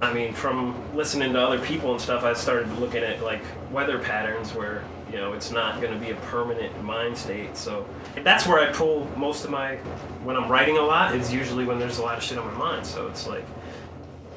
I 0.00 0.14
mean, 0.14 0.32
from 0.32 0.82
listening 0.96 1.34
to 1.34 1.42
other 1.46 1.58
people 1.58 1.92
and 1.92 2.00
stuff, 2.00 2.24
I 2.24 2.32
started 2.32 2.72
looking 2.78 3.02
at 3.02 3.22
like 3.22 3.42
weather 3.70 3.98
patterns 3.98 4.54
where, 4.54 4.82
you 5.10 5.18
know, 5.18 5.32
it's 5.32 5.50
not 5.50 5.80
going 5.80 5.92
to 5.92 5.98
be 5.98 6.10
a 6.12 6.16
permanent 6.16 6.82
mind 6.82 7.16
state. 7.16 7.56
So, 7.56 7.86
that's 8.22 8.46
where 8.46 8.58
I 8.58 8.72
pull 8.72 9.08
most 9.16 9.44
of 9.44 9.50
my, 9.50 9.76
when 10.24 10.36
I'm 10.36 10.50
writing 10.50 10.78
a 10.78 10.82
lot, 10.82 11.14
is 11.14 11.32
usually 11.32 11.64
when 11.64 11.78
there's 11.78 11.98
a 11.98 12.02
lot 12.02 12.16
of 12.16 12.22
shit 12.22 12.38
on 12.38 12.46
my 12.46 12.58
mind. 12.58 12.86
So, 12.86 13.06
it's 13.08 13.26
like, 13.26 13.44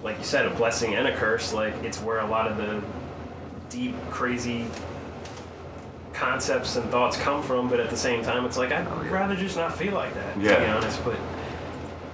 like 0.04 0.18
you 0.18 0.24
said, 0.24 0.46
a 0.46 0.50
blessing 0.52 0.96
and 0.96 1.08
a 1.08 1.16
curse. 1.16 1.54
Like 1.54 1.74
it's 1.84 2.00
where 2.02 2.20
a 2.20 2.28
lot 2.28 2.48
of 2.48 2.58
the 2.58 2.84
deep, 3.70 3.96
crazy 4.10 4.68
concepts 6.14 6.76
and 6.76 6.90
thoughts 6.92 7.18
come 7.18 7.42
from. 7.42 7.70
But 7.70 7.80
at 7.80 7.90
the 7.90 7.98
same 7.98 8.24
time, 8.24 8.46
it's 8.46 8.58
like 8.58 8.72
I'd 8.72 8.88
rather 9.10 9.36
just 9.36 9.56
not 9.56 9.76
feel 9.78 9.94
like 9.94 10.14
that. 10.14 10.40
yeah. 10.40 10.56
To 10.56 10.62
be 10.62 10.68
honest, 10.68 11.04
but 11.04 11.18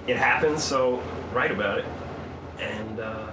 it 0.08 0.18
happens, 0.18 0.64
so 0.64 1.02
write 1.34 1.52
about 1.52 1.80
it. 1.80 1.86
And 2.60 3.00
uh, 3.00 3.28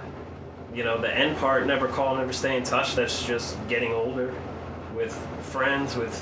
you 0.73 0.83
know, 0.83 0.99
the 0.99 1.15
end 1.15 1.37
part, 1.37 1.65
never 1.65 1.87
call, 1.87 2.15
never 2.15 2.33
stay 2.33 2.57
in 2.57 2.63
touch. 2.63 2.95
That's 2.95 3.25
just 3.25 3.55
getting 3.67 3.93
older, 3.93 4.33
with 4.97 5.13
friends, 5.51 5.95
with 5.95 6.13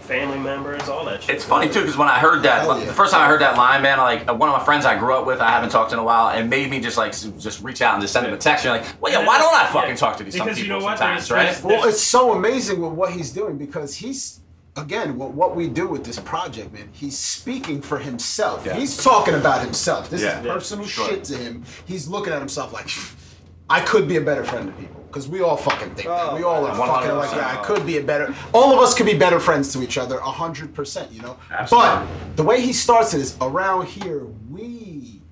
family 0.00 0.38
members, 0.38 0.88
all 0.88 1.04
that 1.04 1.22
shit. 1.22 1.36
It's 1.36 1.44
funny 1.44 1.68
too 1.68 1.80
because 1.80 1.96
when 1.96 2.08
I 2.08 2.18
heard 2.18 2.42
that 2.42 2.66
yeah. 2.66 2.84
the 2.84 2.92
first 2.92 3.12
time 3.12 3.20
I 3.22 3.28
heard 3.28 3.40
that 3.40 3.56
line, 3.56 3.82
man, 3.82 3.98
like 3.98 4.26
one 4.26 4.48
of 4.48 4.58
my 4.58 4.64
friends 4.64 4.84
I 4.84 4.98
grew 4.98 5.14
up 5.14 5.26
with, 5.26 5.40
I 5.40 5.50
haven't 5.50 5.70
talked 5.70 5.90
to 5.90 5.96
in 5.96 6.00
a 6.00 6.04
while, 6.04 6.30
and 6.30 6.50
made 6.50 6.70
me 6.70 6.80
just 6.80 6.96
like 6.96 7.12
just 7.12 7.62
reach 7.62 7.80
out 7.80 7.94
and 7.94 8.02
just 8.02 8.12
send 8.12 8.26
him 8.26 8.34
a 8.34 8.36
text. 8.36 8.64
You're 8.64 8.76
like, 8.76 8.86
well, 9.00 9.12
yeah, 9.12 9.24
why 9.24 9.38
don't 9.38 9.54
I 9.54 9.66
fucking 9.68 9.90
Yeah. 9.90 9.96
talk 9.96 10.16
to 10.16 10.24
these 10.24 10.36
some 10.36 10.46
Because 10.46 10.58
you 10.58 10.64
people 10.64 10.80
know 10.80 10.84
what? 10.84 10.98
sometimes, 10.98 11.28
There's- 11.28 11.46
right? 11.46 11.62
there's- 11.62 11.80
Well, 11.82 11.88
it's 11.88 12.02
so 12.02 12.32
amazing 12.32 12.80
with 12.80 12.92
what 12.92 13.12
he's 13.12 13.30
doing 13.30 13.56
because 13.58 13.94
he's 13.94 14.40
again 14.76 15.16
what 15.18 15.32
what 15.32 15.54
we 15.54 15.68
do 15.68 15.86
with 15.86 16.04
this 16.04 16.18
project, 16.18 16.72
man. 16.72 16.88
He's 16.92 17.16
speaking 17.18 17.80
for 17.80 17.98
himself. 17.98 18.64
Yeah. 18.66 18.74
He's 18.74 18.96
talking 18.96 19.34
about 19.34 19.60
himself. 19.62 20.10
This 20.10 20.22
Yeah. 20.22 20.40
is 20.40 20.46
Yeah, 20.46 20.52
personal 20.52 20.86
sure. 20.86 21.08
shit 21.08 21.24
to 21.24 21.36
him. 21.36 21.64
He's 21.84 22.08
looking 22.08 22.32
at 22.32 22.38
himself 22.40 22.72
like, 22.72 22.88
I 23.70 23.80
could 23.80 24.08
be 24.08 24.16
a 24.16 24.20
better 24.22 24.42
friend 24.44 24.66
to 24.68 24.72
people 24.80 24.97
because 25.08 25.28
we 25.28 25.40
all 25.40 25.56
fucking 25.56 25.94
think 25.94 26.08
that. 26.08 26.34
We 26.34 26.42
all 26.42 26.64
are 26.64 26.72
oh, 26.72 26.74
fucking 26.74 27.16
like, 27.16 27.32
yeah, 27.32 27.58
I 27.58 27.64
could 27.64 27.84
be 27.86 27.98
a 27.98 28.02
better. 28.02 28.34
All 28.52 28.72
of 28.72 28.78
us 28.78 28.94
could 28.94 29.06
be 29.06 29.16
better 29.16 29.40
friends 29.40 29.72
to 29.72 29.82
each 29.82 29.98
other, 29.98 30.18
a 30.18 30.30
hundred 30.30 30.74
percent. 30.74 31.10
You 31.10 31.22
know. 31.22 31.36
Absolutely. 31.50 31.88
But 31.88 32.36
the 32.36 32.44
way 32.44 32.60
he 32.60 32.72
starts 32.72 33.14
it 33.14 33.20
is 33.20 33.36
around 33.40 33.86
here. 33.86 34.24
We. 34.50 35.22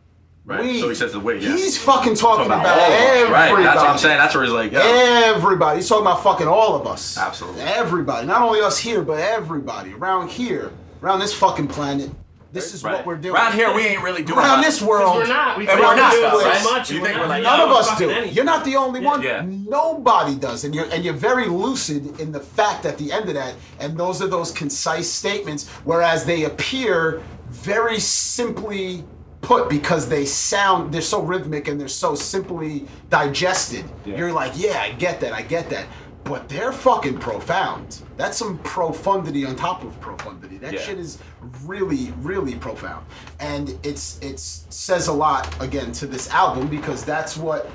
Right. 0.44 0.60
We. 0.60 0.80
So 0.80 0.88
he 0.88 0.94
says 0.94 1.12
the 1.12 1.20
we, 1.20 1.38
yeah. 1.38 1.56
He's 1.56 1.76
fucking 1.76 2.14
talking 2.14 2.48
Talking 2.48 2.52
about, 2.52 2.78
us, 2.78 2.90
everybody. 2.90 3.52
Right. 3.52 3.62
That's 3.64 3.76
what 3.76 3.90
I'm 3.90 3.98
saying. 3.98 4.18
That's 4.18 4.34
where 4.34 4.44
he's 4.44 4.52
like, 4.52 4.72
yo. 4.72 4.80
Everybody. 4.80 5.78
He's 5.78 5.88
talking 5.88 6.06
about 6.06 6.22
fucking 6.22 6.48
all 6.48 6.74
of 6.74 6.86
us. 6.86 7.18
Absolutely. 7.18 7.62
Everybody. 7.62 8.26
Not 8.26 8.42
only 8.42 8.60
us 8.60 8.78
here, 8.78 9.02
but 9.02 9.18
everybody 9.18 9.92
around 9.92 10.30
here, 10.30 10.72
around 11.02 11.20
this 11.20 11.34
fucking 11.34 11.68
planet. 11.68 12.10
This 12.56 12.74
is 12.74 12.82
Right. 12.82 12.94
what 12.96 13.06
we're 13.06 13.16
doing. 13.16 13.34
Around 13.36 13.52
here, 13.52 13.72
we 13.74 13.82
ain't 13.86 14.02
really 14.02 14.22
doing 14.22 14.38
Around 14.38 14.58
much. 14.58 14.66
this 14.66 14.82
world. 14.82 15.16
we're 15.16 15.26
not. 15.26 15.56
We 15.58 15.64
And 15.68 15.78
think 15.78 15.86
we're 15.88 15.94
not 15.96 16.10
do 16.12 16.18
stuff, 16.18 16.32
so 16.40 16.48
right? 16.48 16.62
much. 16.64 16.90
You 16.90 16.96
and 16.98 17.06
think 17.06 17.16
we're 17.18 17.22
we're 17.24 17.28
like- 17.28 17.42
None 17.42 17.60
of 17.60 17.70
us 17.70 17.96
do. 17.98 18.10
anything. 18.10 18.34
You're 18.34 18.44
not 18.44 18.64
the 18.64 18.76
only 18.76 19.00
one. 19.00 19.22
Yeah. 19.22 19.44
Nobody 19.46 20.34
does, 20.34 20.64
and 20.64 20.74
you're 20.74 20.86
and 20.92 21.04
you're 21.04 21.14
very 21.14 21.46
lucid 21.46 22.18
in 22.18 22.32
the 22.32 22.40
fact 22.40 22.84
at 22.86 22.98
the 22.98 23.12
end 23.12 23.28
of 23.28 23.34
that. 23.34 23.54
And 23.78 23.96
those 23.98 24.22
are 24.22 24.26
those 24.28 24.50
concise 24.50 25.10
statements, 25.10 25.68
whereas 25.84 26.24
they 26.24 26.44
appear 26.44 27.22
very 27.50 28.00
simply 28.00 29.04
put 29.42 29.68
because 29.68 30.08
they 30.08 30.24
sound 30.24 30.92
they're 30.92 31.00
so 31.00 31.22
rhythmic 31.22 31.68
and 31.68 31.78
they're 31.80 31.86
so 31.88 32.14
simply 32.16 32.86
digested. 33.10 33.84
Yeah. 34.04 34.16
You're 34.16 34.32
like, 34.32 34.52
yeah, 34.56 34.80
I 34.82 34.90
get 34.90 35.20
that, 35.20 35.32
I 35.32 35.42
get 35.42 35.70
that. 35.70 35.84
But 36.26 36.48
they're 36.48 36.72
fucking 36.72 37.18
profound. 37.18 38.02
That's 38.16 38.36
some 38.36 38.58
profundity 38.58 39.46
on 39.46 39.54
top 39.54 39.84
of 39.84 39.98
profundity. 40.00 40.58
That 40.58 40.72
Yeah. 40.74 40.80
shit 40.80 40.98
is 40.98 41.18
really, 41.64 42.12
really 42.20 42.56
profound. 42.56 43.06
And 43.38 43.78
it's 43.84 44.18
it's 44.20 44.66
says 44.70 45.06
a 45.08 45.12
lot 45.12 45.48
again 45.60 45.92
to 45.92 46.06
this 46.06 46.28
album 46.30 46.66
because 46.66 47.04
that's 47.04 47.36
what 47.36 47.70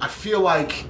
I 0.00 0.08
feel 0.08 0.40
like 0.40 0.84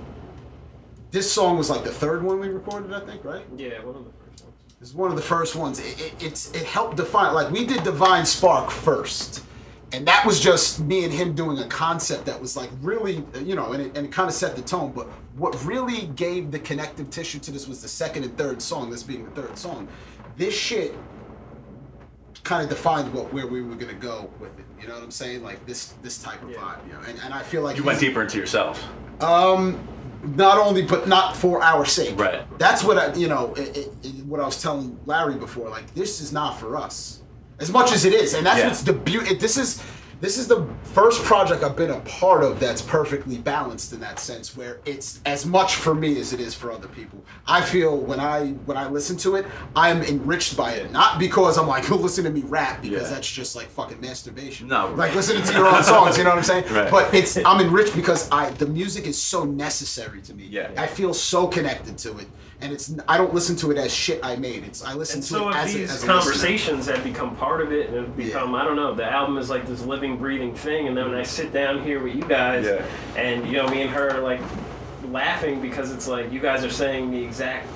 this 1.12 1.30
song 1.30 1.56
was 1.56 1.70
like 1.70 1.84
the 1.84 1.92
third 1.92 2.24
one 2.24 2.40
we 2.40 2.48
recorded, 2.48 2.92
I 2.92 3.00
think, 3.06 3.24
right? 3.24 3.44
Yeah, 3.56 3.80
one 3.84 3.94
of 3.94 4.04
the 4.04 4.10
first 4.10 4.44
ones. 4.44 4.56
It's 4.80 4.94
one 4.94 5.10
of 5.10 5.16
the 5.16 5.22
first 5.22 5.54
ones. 5.54 5.78
It, 5.78 6.00
it, 6.00 6.14
it's 6.20 6.50
it 6.52 6.64
helped 6.64 6.96
define 6.96 7.32
like 7.34 7.50
we 7.52 7.64
did 7.64 7.84
Divine 7.84 8.26
Spark 8.26 8.70
first, 8.70 9.44
and 9.94 10.06
that 10.08 10.24
was 10.26 10.40
just 10.40 10.80
me 10.80 11.04
and 11.04 11.12
him 11.12 11.34
doing 11.34 11.58
a 11.58 11.66
concept 11.68 12.26
that 12.26 12.40
was 12.40 12.56
like 12.56 12.70
really 12.82 13.24
you 13.42 13.54
know, 13.54 13.72
and 13.72 13.82
it, 13.82 13.96
and 13.96 14.06
it 14.06 14.12
kind 14.12 14.28
of 14.28 14.34
set 14.34 14.56
the 14.56 14.62
tone. 14.62 14.92
But 14.92 15.06
what 15.36 15.62
really 15.64 16.06
gave 16.08 16.50
the 16.50 16.58
connective 16.58 17.10
tissue 17.10 17.38
to 17.40 17.50
this 17.50 17.66
was 17.68 17.80
the 17.82 17.88
second 17.88 18.24
and 18.24 18.36
third 18.36 18.60
song. 18.60 18.90
This 18.90 19.02
being 19.02 19.24
the 19.24 19.30
third 19.42 19.56
song. 19.56 19.88
This 20.36 20.54
shit 20.54 20.94
kind 22.42 22.62
of 22.62 22.68
defined 22.68 23.12
what 23.14 23.32
where 23.32 23.46
we 23.46 23.62
were 23.62 23.74
gonna 23.74 23.94
go 23.94 24.28
with 24.40 24.58
it. 24.58 24.64
You 24.80 24.88
know 24.88 24.94
what 24.94 25.02
I'm 25.02 25.10
saying? 25.10 25.42
Like 25.42 25.64
this 25.66 25.94
this 26.02 26.18
type 26.22 26.42
of 26.42 26.50
vibe. 26.50 26.86
You 26.86 26.92
know, 26.94 27.00
and, 27.08 27.18
and 27.24 27.32
I 27.34 27.42
feel 27.42 27.62
like 27.62 27.76
You 27.76 27.84
went 27.84 28.00
deeper 28.00 28.22
into 28.22 28.38
yourself. 28.38 28.82
Um, 29.20 29.86
not 30.36 30.58
only, 30.58 30.82
but 30.82 31.06
not 31.06 31.36
for 31.36 31.62
our 31.62 31.84
sake. 31.84 32.18
Right. 32.18 32.42
That's 32.58 32.82
what 32.82 32.96
I, 32.98 33.14
you 33.14 33.28
know, 33.28 33.52
it, 33.54 33.76
it, 33.76 33.92
it- 34.02 34.24
what 34.26 34.40
I 34.40 34.46
was 34.46 34.60
telling 34.60 34.98
Larry 35.04 35.34
before. 35.34 35.68
Like, 35.68 35.92
this 35.94 36.20
is 36.22 36.32
not 36.32 36.58
for 36.58 36.76
us, 36.76 37.20
as 37.60 37.70
much 37.70 37.92
as 37.92 38.04
it 38.04 38.12
is, 38.12 38.34
and 38.34 38.44
that's 38.46 38.58
Yeah. 38.58 38.68
what's 38.68 38.82
the 38.82 38.92
beauty. 38.92 39.34
This 39.34 39.56
is, 39.56 39.80
this 40.20 40.38
is 40.38 40.46
the 40.48 40.66
first 40.94 41.22
project 41.24 41.62
I've 41.62 41.76
been 41.76 41.90
a 41.90 42.00
part 42.00 42.42
of 42.44 42.58
that's 42.58 42.80
perfectly 42.80 43.36
balanced 43.36 43.92
in 43.92 44.00
that 44.00 44.18
sense, 44.18 44.56
where 44.56 44.78
it's 44.86 45.20
as 45.26 45.44
much 45.44 45.74
for 45.76 45.94
me 45.94 46.18
as 46.20 46.32
it 46.32 46.40
is 46.40 46.54
for 46.54 46.72
other 46.72 46.88
people. 46.88 47.22
I 47.46 47.60
feel 47.60 47.96
when 47.98 48.20
I 48.20 48.48
when 48.64 48.76
I 48.76 48.88
listen 48.88 49.16
to 49.18 49.34
it, 49.36 49.44
I'm 49.76 50.02
enriched 50.02 50.56
by 50.56 50.72
it, 50.72 50.90
not 50.92 51.18
because 51.18 51.58
I'm 51.58 51.66
like, 51.66 51.88
listen 52.08 52.24
to 52.24 52.30
me 52.30 52.42
rap, 52.46 52.80
because 52.80 53.02
Yeah. 53.02 53.08
that's 53.14 53.28
just 53.30 53.54
like 53.54 53.68
fucking 53.68 54.00
masturbation. 54.00 54.68
No, 54.68 54.92
like 54.96 55.14
listening 55.14 55.42
to 55.42 55.52
your 55.52 55.66
own 55.66 55.82
songs. 55.82 56.16
You 56.16 56.24
know 56.24 56.30
what 56.30 56.38
I'm 56.38 56.44
saying? 56.44 56.64
Right. 56.72 56.90
But 56.90 57.12
it's 57.12 57.36
I'm 57.44 57.60
enriched 57.60 57.94
because 57.94 58.28
I 58.30 58.50
the 58.50 58.66
music 58.66 59.06
is 59.06 59.20
so 59.20 59.44
necessary 59.44 60.22
to 60.22 60.32
me. 60.34 60.46
Yeah. 60.48 60.70
I 60.76 60.86
feel 60.86 61.12
so 61.12 61.46
connected 61.48 61.98
to 61.98 62.16
it, 62.18 62.28
and 62.64 62.72
it's 62.72 62.92
I 63.06 63.16
don't 63.18 63.32
listen 63.34 63.54
to 63.56 63.70
it 63.70 63.78
as 63.78 63.94
shit 63.94 64.24
I 64.24 64.36
made. 64.36 64.64
It's 64.64 64.82
I 64.84 64.94
listen 64.94 65.18
And 65.18 65.22
to 65.24 65.28
so 65.28 65.48
it 65.50 65.54
have 65.54 65.66
as 65.66 65.74
a, 65.74 65.78
these 65.78 65.90
as 65.90 66.02
a 66.02 66.06
listener. 66.06 66.12
conversations 66.20 66.86
have 66.86 67.04
become 67.04 67.36
part 67.36 67.60
of 67.60 67.72
it, 67.72 67.88
and 67.90 67.96
have 67.98 68.16
become 68.16 68.54
I 68.54 68.64
don't 68.64 68.76
know. 68.76 68.94
The 68.94 69.04
album 69.04 69.38
is 69.38 69.50
like 69.50 69.66
this 69.66 69.82
living, 69.82 70.16
breathing 70.16 70.54
thing, 70.54 70.88
and 70.88 70.96
then 70.96 71.10
when 71.10 71.18
I 71.18 71.22
sit 71.22 71.52
down 71.52 71.82
here 71.82 72.02
with 72.02 72.14
you 72.16 72.22
guys, 72.24 72.64
Yeah. 72.64 72.84
and 73.16 73.46
you 73.46 73.52
know 73.58 73.68
me 73.68 73.82
and 73.82 73.90
her 73.90 74.10
are 74.10 74.20
like 74.20 74.40
laughing 75.10 75.60
because 75.60 75.92
it's 75.92 76.08
like 76.08 76.32
you 76.32 76.40
guys 76.40 76.64
are 76.64 76.70
saying 76.70 77.10
the 77.10 77.22
exact 77.22 77.68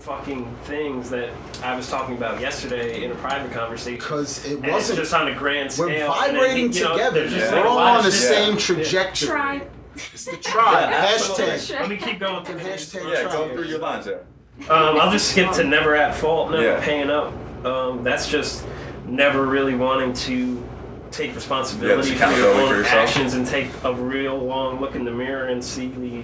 fucking 0.00 0.54
things 0.64 1.10
that 1.10 1.30
I 1.64 1.74
was 1.74 1.88
talking 1.90 2.16
about 2.16 2.40
yesterday 2.40 3.02
in 3.04 3.10
a 3.10 3.14
private 3.16 3.50
conversation. 3.52 3.96
Because 3.98 4.44
it 4.46 4.60
wasn't. 4.62 4.98
just 5.00 5.12
on 5.14 5.26
a 5.28 5.34
grand 5.34 5.72
scale. 5.72 5.86
We're 5.86 5.92
and 5.94 6.02
then, 6.02 6.34
vibrating 6.34 6.72
you 6.72 6.84
know, 6.84 6.92
together. 6.92 7.20
there's 7.20 7.32
just 7.32 7.52
We're 7.52 7.66
all 7.66 7.78
on 7.78 8.04
the 8.04 8.10
shit. 8.12 8.20
same 8.20 8.52
Yeah. 8.54 8.58
trajectory. 8.60 9.28
Tribe. 9.28 9.70
It's 10.12 10.24
the 10.26 10.36
tribe. 10.36 10.90
Yeah, 10.90 11.06
Hashtag. 11.16 11.80
Let 11.80 11.88
me 11.88 11.96
keep 11.96 12.20
going. 12.20 12.44
through 12.44 12.58
Hashtag 12.60 13.12
Yeah, 13.12 13.24
go 13.24 13.48
through 13.54 13.64
your 13.64 13.78
lines 13.78 14.04
there. 14.06 14.24
Um, 14.70 14.98
I'll 15.00 15.10
just 15.10 15.30
skip 15.32 15.52
to 15.52 15.64
never 15.64 15.94
at 15.96 16.14
fault, 16.14 16.50
never 16.50 16.62
Yeah. 16.62 16.80
paying 16.84 17.10
up. 17.10 17.32
Um, 17.64 18.02
that's 18.04 18.28
just 18.28 18.64
never 19.06 19.44
really 19.46 19.74
wanting 19.74 20.12
to 20.12 20.62
take 21.10 21.34
responsibility 21.34 22.14
Yeah, 22.14 22.30
for 22.30 22.36
your 22.38 22.54
own 22.54 22.82
for 22.84 22.88
actions 22.88 23.34
and 23.34 23.46
take 23.46 23.68
a 23.84 23.92
real 23.94 24.36
long 24.38 24.80
look 24.80 24.94
in 24.94 25.04
the 25.04 25.10
mirror 25.10 25.46
and 25.46 25.62
see 25.64 25.88
the 25.88 26.22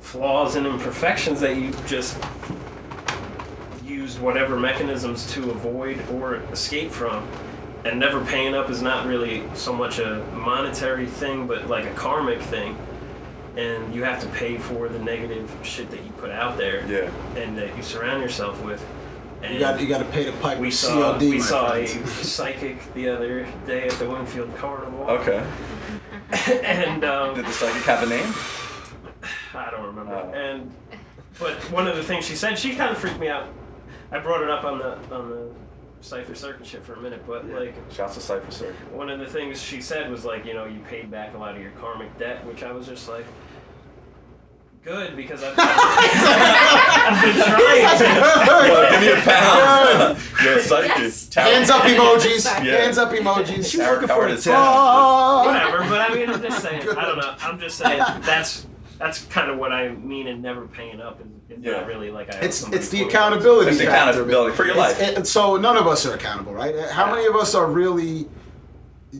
flaws 0.00 0.54
and 0.56 0.66
imperfections 0.66 1.40
that 1.40 1.56
you 1.56 1.72
just 1.86 2.16
used 3.84 4.20
whatever 4.20 4.56
mechanisms 4.58 5.32
to 5.32 5.50
avoid 5.50 5.98
or 6.10 6.36
escape 6.52 6.90
from. 6.90 7.26
And 7.86 8.00
never 8.00 8.24
paying 8.24 8.54
up 8.56 8.68
is 8.68 8.82
not 8.82 9.06
really 9.06 9.44
so 9.54 9.72
much 9.72 10.00
a 10.00 10.24
monetary 10.32 11.06
thing, 11.06 11.46
but 11.46 11.68
like 11.68 11.84
a 11.84 11.94
karmic 11.94 12.40
thing. 12.40 12.76
And 13.56 13.94
you 13.94 14.02
have 14.02 14.20
to 14.22 14.26
pay 14.30 14.58
for 14.58 14.88
the 14.88 14.98
negative 14.98 15.50
shit 15.62 15.90
that 15.92 16.02
you 16.02 16.10
put 16.18 16.30
out 16.30 16.56
there 16.58 16.84
Yeah. 16.86 17.10
and 17.40 17.56
that 17.56 17.76
you 17.76 17.82
surround 17.84 18.22
yourself 18.22 18.60
with. 18.62 18.84
And 19.42 19.54
You 19.54 19.60
got 19.60 19.80
you 19.80 19.86
got 19.86 19.98
to 19.98 20.04
pay 20.06 20.24
the 20.24 20.32
pipe. 20.38 20.58
we 20.58 20.70
saw 20.72 21.12
COD, 21.12 21.20
we 21.22 21.38
my 21.38 21.44
saw 21.44 21.72
a 21.74 21.86
psychic 22.06 22.92
the 22.94 23.08
other 23.08 23.46
day 23.66 23.86
at 23.86 23.92
the 23.92 24.10
Winfield 24.10 24.54
Carnival. 24.56 25.04
Okay. 25.08 25.46
and 26.64 27.04
um, 27.04 27.36
Did 27.36 27.46
the 27.46 27.52
psychic 27.52 27.82
have 27.82 28.02
a 28.02 28.06
name? 28.08 28.34
I 29.54 29.70
don't 29.70 29.86
remember. 29.86 30.12
Oh. 30.12 30.32
And 30.32 30.72
but 31.38 31.54
one 31.70 31.86
of 31.86 31.94
the 31.96 32.02
things 32.02 32.24
she 32.26 32.34
said, 32.34 32.58
she 32.58 32.74
kind 32.74 32.90
of 32.90 32.98
freaked 32.98 33.20
me 33.20 33.28
out. 33.28 33.48
I 34.10 34.18
brought 34.18 34.42
it 34.42 34.50
up 34.50 34.64
on 34.64 34.78
the 34.78 34.96
on 35.14 35.30
the 35.30 35.50
Cipher 36.00 36.34
Circuit 36.34 36.66
shit 36.66 36.84
for 36.84 36.94
a 36.94 37.00
minute, 37.00 37.22
but 37.26 37.48
like 37.50 37.74
Shouts 37.90 38.14
to 38.14 38.20
Cypher 38.20 38.50
Circuit. 38.50 38.92
one 38.92 39.10
of 39.10 39.18
the 39.18 39.26
things 39.26 39.60
she 39.60 39.80
said 39.80 40.10
was 40.10 40.24
like, 40.24 40.44
you 40.44 40.54
know, 40.54 40.64
you 40.66 40.80
paid 40.88 41.10
back 41.10 41.34
a 41.34 41.38
lot 41.38 41.56
of 41.56 41.62
your 41.62 41.72
karmic 41.72 42.16
debt, 42.18 42.46
which 42.46 42.62
I 42.62 42.72
was 42.72 42.86
just 42.86 43.08
like, 43.08 43.26
good 44.86 45.16
because 45.16 45.42
I've, 45.42 45.54
I've 45.58 47.22
been 47.22 47.34
trying 47.42 47.98
to. 47.98 48.04
Well, 48.46 48.90
give 48.92 49.00
me 49.00 49.08
a 49.08 49.20
pound. 49.22 50.18
You're 50.44 50.58
a 50.58 50.62
psychic. 50.62 50.96
Yes. 50.98 51.34
Hands 51.34 51.70
up 51.70 51.82
emojis. 51.82 52.44
Yeah. 52.64 52.82
Hands 52.82 52.96
up 52.96 53.10
emojis. 53.10 53.68
She's 53.68 53.72
Tarot 53.72 53.94
working 53.94 54.08
for 54.08 54.28
is 54.28 54.44
the 54.44 54.52
down. 54.52 55.46
Whatever, 55.46 55.78
but 55.88 56.00
I 56.10 56.14
mean, 56.14 56.30
I'm 56.30 56.40
just 56.40 56.62
saying. 56.62 56.88
I 56.88 57.04
don't 57.04 57.18
know. 57.18 57.34
I'm 57.40 57.58
just 57.58 57.78
saying 57.78 57.98
that's 58.20 58.66
that's 58.98 59.24
kind 59.26 59.50
of 59.50 59.58
what 59.58 59.72
I 59.72 59.88
mean 59.90 60.26
in 60.26 60.40
never 60.42 60.66
paying 60.66 61.00
up. 61.00 61.20
Is, 61.20 61.58
is 61.58 61.64
Yeah. 61.64 61.72
not 61.72 61.86
really 61.86 62.10
like 62.10 62.34
I. 62.34 62.38
It's 62.38 62.66
it's 62.72 62.88
the 62.88 63.02
accountability. 63.02 63.70
It's 63.70 63.78
the 63.78 63.86
accountability 63.88 64.54
for 64.56 64.64
your 64.64 64.76
It's- 64.76 65.00
life. 65.00 65.18
it- 65.18 65.26
so 65.26 65.56
none 65.56 65.76
of 65.76 65.86
us 65.86 66.04
are 66.06 66.14
accountable, 66.14 66.52
right? 66.54 66.74
Uh, 66.74 66.88
how 66.92 67.10
many 67.12 67.26
of 67.26 67.36
us 67.36 67.54
are 67.54 67.66
really 67.66 68.26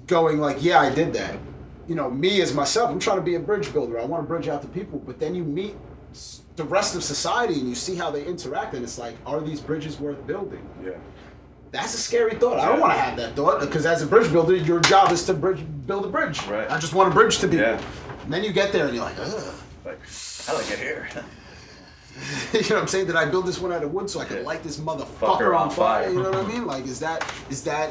going 0.06 0.38
like, 0.38 0.62
yeah, 0.62 0.80
I 0.80 0.90
did 0.90 1.12
that? 1.14 1.36
You 1.88 1.94
know, 1.94 2.10
me 2.10 2.40
as 2.40 2.52
myself, 2.52 2.90
I'm 2.90 2.98
trying 2.98 3.18
to 3.18 3.22
be 3.22 3.36
a 3.36 3.40
bridge 3.40 3.72
builder. 3.72 3.98
I 4.00 4.04
want 4.04 4.22
to 4.22 4.26
bridge 4.26 4.48
out 4.48 4.60
to 4.62 4.68
people, 4.68 4.98
but 4.98 5.20
then 5.20 5.34
you 5.34 5.44
meet 5.44 5.76
the 6.56 6.64
rest 6.64 6.96
of 6.96 7.04
society 7.04 7.54
and 7.60 7.68
you 7.68 7.74
see 7.74 7.94
how 7.94 8.10
they 8.10 8.24
interact, 8.24 8.74
and 8.74 8.82
it's 8.82 8.98
like, 8.98 9.14
are 9.26 9.40
these 9.40 9.60
bridges 9.60 10.00
worth 10.00 10.26
building? 10.26 10.66
Yeah. 10.84 10.92
That's 11.70 11.94
a 11.94 11.98
scary 11.98 12.34
thought. 12.36 12.58
I 12.58 12.68
don't 12.68 12.80
want 12.80 12.92
to 12.94 12.98
have 12.98 13.16
that 13.18 13.36
thought 13.36 13.60
because 13.60 13.84
as 13.86 14.00
a 14.00 14.06
bridge 14.06 14.32
builder, 14.32 14.56
your 14.56 14.80
job 14.80 15.12
is 15.12 15.24
to 15.26 15.34
bridge, 15.34 15.60
build 15.86 16.06
a 16.06 16.08
bridge. 16.08 16.44
Right. 16.46 16.70
I 16.70 16.78
just 16.78 16.94
want 16.94 17.10
a 17.12 17.14
bridge 17.14 17.38
to 17.38 17.48
be. 17.48 17.58
Yeah. 17.58 17.78
And 18.24 18.32
then 18.32 18.42
you 18.42 18.52
get 18.52 18.72
there 18.72 18.86
and 18.86 18.94
you're 18.94 19.04
like, 19.04 19.18
ugh. 19.20 19.54
I 20.48 20.52
like, 20.52 20.66
how 20.66 20.66
did 20.66 20.66
I 20.66 20.68
get 20.68 20.78
here? 20.78 21.08
you 22.54 22.60
know 22.60 22.76
what 22.76 22.82
I'm 22.82 22.88
saying? 22.88 23.06
Did 23.06 23.16
I 23.16 23.26
build 23.26 23.46
this 23.46 23.58
one 23.60 23.72
out 23.72 23.82
of 23.84 23.92
wood 23.92 24.08
so 24.08 24.20
I 24.20 24.24
could 24.24 24.38
Yeah. 24.38 24.46
light 24.46 24.62
this 24.62 24.78
motherfucker 24.78 25.48
on 25.48 25.54
on 25.54 25.70
fire? 25.70 26.04
fire. 26.04 26.10
You 26.12 26.22
know 26.22 26.30
what 26.30 26.44
I 26.44 26.48
mean? 26.48 26.64
Like, 26.74 26.86
is 26.86 26.98
that 27.00 27.30
is 27.50 27.62
that 27.64 27.90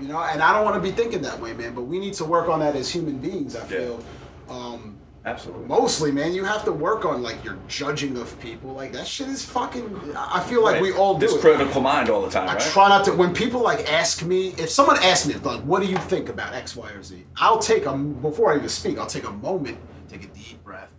you 0.00 0.08
know? 0.08 0.18
And 0.18 0.42
I 0.42 0.52
don't 0.52 0.64
want 0.64 0.74
to 0.76 0.80
be 0.82 0.90
thinking 0.94 1.22
that 1.22 1.40
way, 1.40 1.52
man. 1.52 1.72
But 1.74 1.82
we 1.82 1.98
need 2.00 2.14
to 2.14 2.24
work 2.24 2.48
on 2.48 2.58
that 2.60 2.74
as 2.74 2.90
human 2.90 3.18
beings. 3.18 3.54
I 3.54 3.60
feel. 3.64 4.02
Um, 4.48 4.96
Absolutely. 5.26 5.66
mostly, 5.66 6.12
man, 6.12 6.34
you 6.34 6.44
have 6.44 6.64
to 6.66 6.72
work 6.72 7.06
on 7.06 7.22
like 7.22 7.42
your 7.44 7.56
judging 7.68 8.16
of 8.18 8.38
people. 8.40 8.72
Like 8.74 8.92
that 8.92 9.06
shit 9.06 9.28
is 9.28 9.44
fucking. 9.44 10.12
I 10.18 10.40
feel 10.40 10.62
like 10.64 10.74
Right. 10.74 10.82
we 10.82 10.92
all 10.92 11.16
do 11.16 11.24
It's 11.26 11.34
it. 11.36 11.40
critical 11.40 11.80
mind 11.80 12.10
all 12.10 12.20
the 12.22 12.28
time, 12.30 12.48
I 12.48 12.54
right? 12.54 12.60
try 12.62 12.88
not 12.88 13.04
to. 13.06 13.12
When 13.12 13.32
people 13.32 13.60
like 13.62 13.90
ask 13.90 14.22
me, 14.24 14.48
if 14.58 14.68
someone 14.68 14.96
asks 14.98 15.26
me, 15.28 15.34
like, 15.36 15.60
"What 15.62 15.80
do 15.80 15.86
you 15.88 15.96
think 15.96 16.28
about 16.28 16.54
X, 16.54 16.74
Y, 16.76 16.90
or 16.90 17.02
Z?" 17.04 17.24
I'll 17.36 17.58
take 17.60 17.86
a 17.86 17.92
before 17.96 18.52
I 18.52 18.56
even 18.56 18.68
speak. 18.68 18.98
I'll 18.98 19.06
take 19.06 19.26
a 19.26 19.32
moment, 19.32 19.78
take 20.10 20.24
a 20.24 20.26
deep 20.26 20.62
breath, 20.64 20.92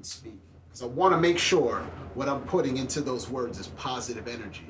and 0.00 0.06
speak 0.06 0.40
because 0.66 0.82
I 0.82 0.86
want 0.86 1.12
to 1.14 1.20
make 1.20 1.38
sure 1.38 1.80
what 2.14 2.26
I'm 2.26 2.40
putting 2.44 2.78
into 2.78 3.02
those 3.02 3.28
words 3.28 3.58
is 3.58 3.66
positive 3.68 4.26
energy. 4.28 4.64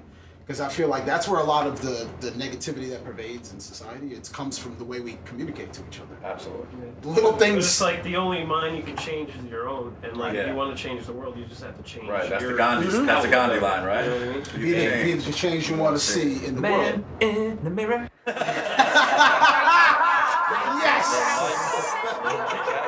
Because 0.45 0.61
I 0.61 0.69
feel 0.69 0.89
like 0.89 1.07
that's 1.07 1.29
where 1.29 1.39
a 1.39 1.45
lot 1.45 1.69
of 1.69 1.81
the 1.81 2.09
the 2.19 2.33
negativity 2.33 2.91
that 2.91 3.05
pervades 3.05 3.53
in 3.53 3.61
society 3.61 4.09
it 4.15 4.29
comes 4.33 4.59
from 4.59 4.77
the 4.79 4.85
way 4.85 4.99
we 4.99 5.17
communicate 5.25 5.73
to 5.75 5.83
each 5.87 6.01
other. 6.01 6.17
Absolutely. 6.25 6.67
Little 7.05 7.31
But 7.31 7.39
things. 7.39 7.65
it's 7.65 7.81
like 7.81 8.03
the 8.03 8.17
only 8.17 8.43
mind 8.45 8.77
you 8.77 8.83
can 8.83 8.97
change 8.97 9.31
is 9.37 9.45
your 9.49 9.69
own, 9.69 9.95
and 10.03 10.17
like 10.17 10.35
Yeah. 10.35 10.41
if 10.41 10.49
you 10.49 10.55
want 10.57 10.77
to 10.77 10.83
change 10.83 11.07
the 11.07 11.13
world, 11.13 11.37
you 11.39 11.45
just 11.45 11.63
have 11.63 11.77
to 11.77 11.83
change. 11.85 12.09
Right. 12.09 12.29
That's 12.29 12.43
your, 12.43 12.51
the 12.53 12.59
Gandhi. 12.59 12.89
That's 13.07 13.25
the 13.25 13.31
Gandhi 13.31 13.61
line, 13.61 13.85
right? 13.85 14.05
You 14.05 14.11
know 14.11 14.17
what 14.17 14.27
I 14.27 14.33
mean? 14.33 14.43
Be 14.61 14.73
the, 14.73 14.91
can 14.91 15.05
be 15.05 15.11
change. 15.13 15.25
the 15.27 15.33
change 15.33 15.71
you 15.71 15.77
want 15.77 15.95
to 15.97 16.03
see 16.03 16.45
in 16.45 16.57
the 16.57 16.63
world. 16.63 17.05
in 17.21 17.63
the 17.63 17.71
mirror. 17.71 18.11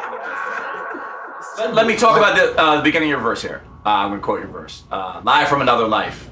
Let, 1.58 1.86
me 1.86 1.96
talk 1.96 2.16
about 2.16 2.34
the, 2.36 2.58
uh, 2.58 2.76
the 2.76 2.82
beginning 2.82 3.08
of 3.08 3.10
your 3.10 3.20
verse 3.20 3.42
here. 3.42 3.62
Uh, 3.84 3.90
I'm 3.90 4.10
gonna 4.10 4.22
quote 4.22 4.40
your 4.40 4.48
verse. 4.48 4.84
Uh, 4.90 5.20
Live 5.22 5.48
from 5.48 5.60
another 5.60 5.86
life. 5.86 6.30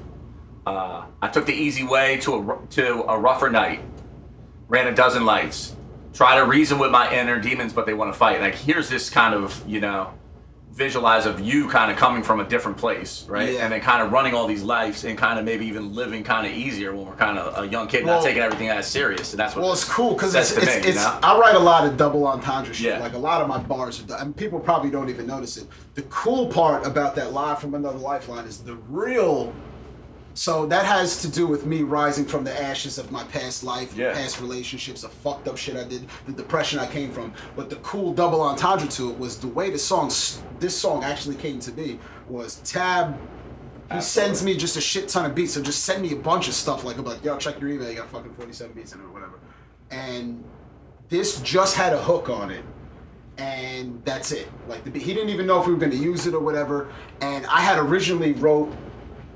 Uh, 0.65 1.05
I 1.21 1.27
took 1.27 1.45
the 1.45 1.53
easy 1.53 1.83
way 1.83 2.17
to 2.17 2.35
a, 2.35 2.67
to 2.71 3.03
a 3.03 3.19
rougher 3.19 3.49
night. 3.49 3.83
Ran 4.67 4.87
a 4.87 4.95
dozen 4.95 5.25
lights. 5.25 5.75
Try 6.13 6.37
to 6.39 6.45
reason 6.45 6.79
with 6.79 6.91
my 6.91 7.13
inner 7.13 7.39
demons, 7.39 7.71
but 7.71 7.85
they 7.85 7.93
want 7.93 8.11
to 8.11 8.17
fight. 8.17 8.41
Like 8.41 8.55
here's 8.55 8.89
this 8.89 9.09
kind 9.09 9.35
of 9.35 9.63
you 9.67 9.79
know 9.79 10.13
visualize 10.73 11.25
of 11.25 11.39
you 11.41 11.67
kind 11.67 11.91
of 11.91 11.97
coming 11.97 12.23
from 12.23 12.39
a 12.39 12.45
different 12.45 12.77
place, 12.77 13.25
right? 13.27 13.53
Yeah. 13.53 13.59
And 13.63 13.73
then 13.73 13.81
kind 13.81 14.01
of 14.01 14.11
running 14.11 14.33
all 14.33 14.47
these 14.47 14.63
lives 14.63 15.03
and 15.03 15.17
kind 15.17 15.37
of 15.37 15.43
maybe 15.43 15.65
even 15.65 15.93
living 15.93 16.23
kind 16.23 16.47
of 16.47 16.53
easier 16.53 16.95
when 16.95 17.05
we're 17.05 17.15
kind 17.15 17.37
of 17.37 17.63
a 17.63 17.67
young 17.67 17.87
kid, 17.87 18.05
Well- 18.05 18.15
not 18.15 18.23
taking 18.25 18.41
everything 18.41 18.69
as 18.69 18.87
serious. 18.87 19.33
And 19.33 19.39
that's 19.39 19.55
what 19.55 19.63
Well, 19.63 19.73
it's 19.73 19.83
cool 19.83 20.13
because 20.13 20.33
it's, 20.33 20.53
to 20.53 20.61
it's, 20.61 20.87
you 20.87 20.93
know? 20.95 21.19
I 21.21 21.37
write 21.37 21.55
a 21.55 21.59
lot 21.59 21.85
of 21.85 21.97
double 21.97 22.25
entendre 22.25 22.73
shit. 22.73 22.85
Yeah. 22.93 22.99
Like 22.99 23.13
a 23.13 23.17
lot 23.17 23.41
of 23.41 23.47
my 23.47 23.57
bars 23.57 24.01
are, 24.09 24.21
and 24.21 24.35
people 24.35 24.59
probably 24.59 24.89
don't 24.89 25.09
even 25.09 25.27
notice 25.27 25.57
it. 25.57 25.67
The 25.95 26.03
cool 26.03 26.47
part 26.47 26.85
about 26.85 27.15
that 27.15 27.33
live 27.33 27.59
from 27.59 27.75
another 27.75 27.97
lifeline 27.99 28.45
is 28.45 28.59
the 28.59 28.75
real. 28.89 29.53
So 30.33 30.65
that 30.67 30.85
has 30.85 31.21
to 31.23 31.27
do 31.27 31.45
with 31.45 31.65
me 31.65 31.83
rising 31.83 32.25
from 32.25 32.43
the 32.43 32.61
ashes 32.61 32.97
of 32.97 33.11
my 33.11 33.23
past 33.25 33.63
life, 33.63 33.95
Yeah. 33.95 34.13
past 34.13 34.39
relationships, 34.39 35.01
the 35.01 35.09
fucked 35.09 35.47
up 35.47 35.57
shit 35.57 35.75
I 35.75 35.83
did, 35.83 36.07
the 36.25 36.31
depression 36.31 36.79
I 36.79 36.87
came 36.87 37.11
from. 37.11 37.33
But 37.55 37.69
the 37.69 37.75
cool 37.77 38.13
double 38.13 38.41
entendre 38.41 38.87
to 38.87 39.09
it 39.11 39.19
was 39.19 39.37
the 39.37 39.47
way 39.47 39.69
the 39.69 39.77
song, 39.79 40.09
this 40.59 40.75
song 40.77 41.03
actually 41.03 41.35
came 41.35 41.59
to 41.59 41.71
be 41.71 41.99
was 42.29 42.55
Tab. 42.63 43.17
He 43.91 43.99
sends 43.99 44.41
me 44.41 44.55
just 44.55 44.77
a 44.77 44.81
shit 44.81 45.09
ton 45.09 45.25
of 45.25 45.35
beats, 45.35 45.53
so 45.55 45.61
just 45.61 45.83
send 45.83 46.01
me 46.01 46.13
a 46.13 46.15
bunch 46.15 46.47
of 46.47 46.53
stuff 46.53 46.85
like, 46.85 46.97
I'm 46.97 47.03
like, 47.03 47.25
yo, 47.25 47.37
check 47.37 47.59
your 47.59 47.69
email, 47.69 47.89
you 47.89 47.97
got 47.97 48.07
fucking 48.09 48.33
47 48.33 48.73
beats 48.73 48.93
in 48.93 49.01
it 49.01 49.03
or 49.03 49.09
whatever. 49.09 49.37
And 49.89 50.45
this 51.09 51.41
just 51.41 51.75
had 51.75 51.91
a 51.91 52.01
hook 52.01 52.29
on 52.29 52.51
it 52.51 52.63
and 53.37 54.01
that's 54.05 54.31
it 54.31 54.47
like 54.67 54.83
the, 54.83 54.99
he 54.99 55.13
didn't 55.13 55.29
even 55.29 55.45
know 55.47 55.59
if 55.59 55.65
we 55.65 55.73
were 55.73 55.79
going 55.79 55.91
to 55.91 55.97
use 55.97 56.27
it 56.27 56.33
or 56.33 56.41
whatever 56.41 56.91
and 57.21 57.45
i 57.47 57.61
had 57.61 57.79
originally 57.79 58.33
wrote 58.33 58.71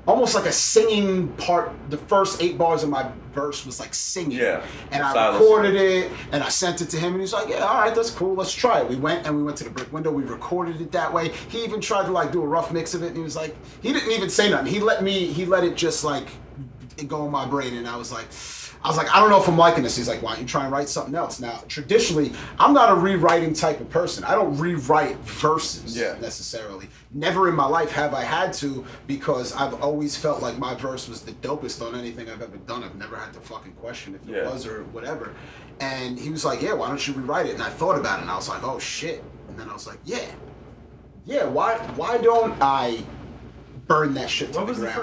almost 0.06 0.34
like 0.34 0.46
a 0.46 0.52
singing 0.52 1.28
part. 1.34 1.72
The 1.90 1.98
first 1.98 2.42
eight 2.42 2.56
bars 2.56 2.82
of 2.82 2.90
my 2.90 3.10
verse 3.34 3.66
was 3.66 3.80
like 3.80 3.94
singing. 3.94 4.38
Yeah. 4.38 4.64
And 4.90 5.02
I 5.02 5.32
recorded 5.32 5.74
it 5.74 6.10
and 6.32 6.42
I 6.42 6.48
sent 6.48 6.80
it 6.80 6.88
to 6.90 6.96
him 6.96 7.12
and 7.12 7.20
he's 7.20 7.32
like, 7.32 7.48
yeah, 7.48 7.58
all 7.58 7.80
right, 7.80 7.94
that's 7.94 8.10
cool. 8.10 8.34
Let's 8.34 8.52
try 8.52 8.80
it. 8.80 8.88
We 8.88 8.96
went 8.96 9.26
and 9.26 9.36
we 9.36 9.42
went 9.42 9.58
to 9.58 9.64
the 9.64 9.70
brick 9.70 9.92
window. 9.92 10.10
We 10.10 10.22
recorded 10.22 10.80
it 10.80 10.92
that 10.92 11.12
way. 11.12 11.30
He 11.48 11.64
even 11.64 11.80
tried 11.80 12.06
to 12.06 12.12
like 12.12 12.32
do 12.32 12.42
a 12.42 12.46
rough 12.46 12.72
mix 12.72 12.94
of 12.94 13.02
it 13.02 13.08
and 13.08 13.16
he 13.16 13.22
was 13.22 13.36
like, 13.36 13.54
he 13.82 13.92
didn't 13.92 14.12
even 14.12 14.30
say 14.30 14.48
nothing. 14.50 14.72
He 14.72 14.80
let 14.80 15.02
me, 15.02 15.26
he 15.26 15.44
let 15.44 15.64
it 15.64 15.76
just 15.76 16.04
like 16.04 16.28
go 17.08 17.26
in 17.26 17.30
my 17.30 17.46
brain 17.46 17.74
and 17.74 17.86
I 17.86 17.96
was 17.96 18.10
like, 18.12 18.26
I 18.86 18.88
was 18.88 18.96
like, 18.96 19.12
I 19.12 19.18
don't 19.18 19.30
know 19.30 19.40
if 19.40 19.48
I'm 19.48 19.58
liking 19.58 19.82
this. 19.82 19.96
He's 19.96 20.06
like, 20.06 20.22
why 20.22 20.30
don't 20.34 20.42
you 20.42 20.46
try 20.46 20.62
and 20.62 20.70
write 20.72 20.88
something 20.88 21.16
else? 21.16 21.40
Now, 21.40 21.60
traditionally, 21.66 22.30
I'm 22.60 22.72
not 22.72 22.92
a 22.92 22.94
rewriting 22.94 23.52
type 23.52 23.80
of 23.80 23.90
person. 23.90 24.22
I 24.22 24.36
don't 24.36 24.56
rewrite 24.58 25.16
verses 25.24 25.96
Yeah. 25.98 26.14
necessarily. 26.20 26.88
Never 27.12 27.48
in 27.48 27.56
my 27.56 27.66
life 27.66 27.90
have 27.90 28.14
I 28.14 28.22
had 28.22 28.52
to 28.54 28.84
because 29.08 29.52
I've 29.56 29.74
always 29.82 30.16
felt 30.16 30.40
like 30.40 30.56
my 30.58 30.74
verse 30.76 31.08
was 31.08 31.22
the 31.22 31.32
dopest 31.32 31.84
on 31.84 31.98
anything 31.98 32.30
I've 32.30 32.40
ever 32.42 32.58
done. 32.58 32.84
I've 32.84 32.94
never 32.94 33.16
had 33.16 33.32
to 33.32 33.40
fucking 33.40 33.72
question 33.72 34.14
if 34.14 34.28
it 34.28 34.36
Yeah. 34.36 34.48
was 34.48 34.68
or 34.68 34.84
whatever. 34.92 35.34
And 35.80 36.16
he 36.16 36.30
was 36.30 36.44
like, 36.44 36.62
yeah, 36.62 36.74
why 36.74 36.86
don't 36.86 37.04
you 37.08 37.12
rewrite 37.14 37.46
it? 37.46 37.54
And 37.54 37.64
I 37.64 37.70
thought 37.70 37.98
about 37.98 38.20
it 38.20 38.22
and 38.22 38.30
I 38.30 38.36
was 38.36 38.48
like, 38.48 38.62
oh 38.62 38.78
shit. 38.78 39.24
And 39.48 39.58
then 39.58 39.68
I 39.68 39.72
was 39.72 39.88
like, 39.88 39.98
yeah, 40.04 40.30
yeah. 41.24 41.44
Why 41.44 41.74
why 41.96 42.18
don't 42.18 42.54
I 42.60 43.02
burn 43.88 44.14
that 44.14 44.30
shit 44.30 44.52
to 44.52 44.60
What 44.60 44.68
the 44.68 44.74
ground? 44.74 44.94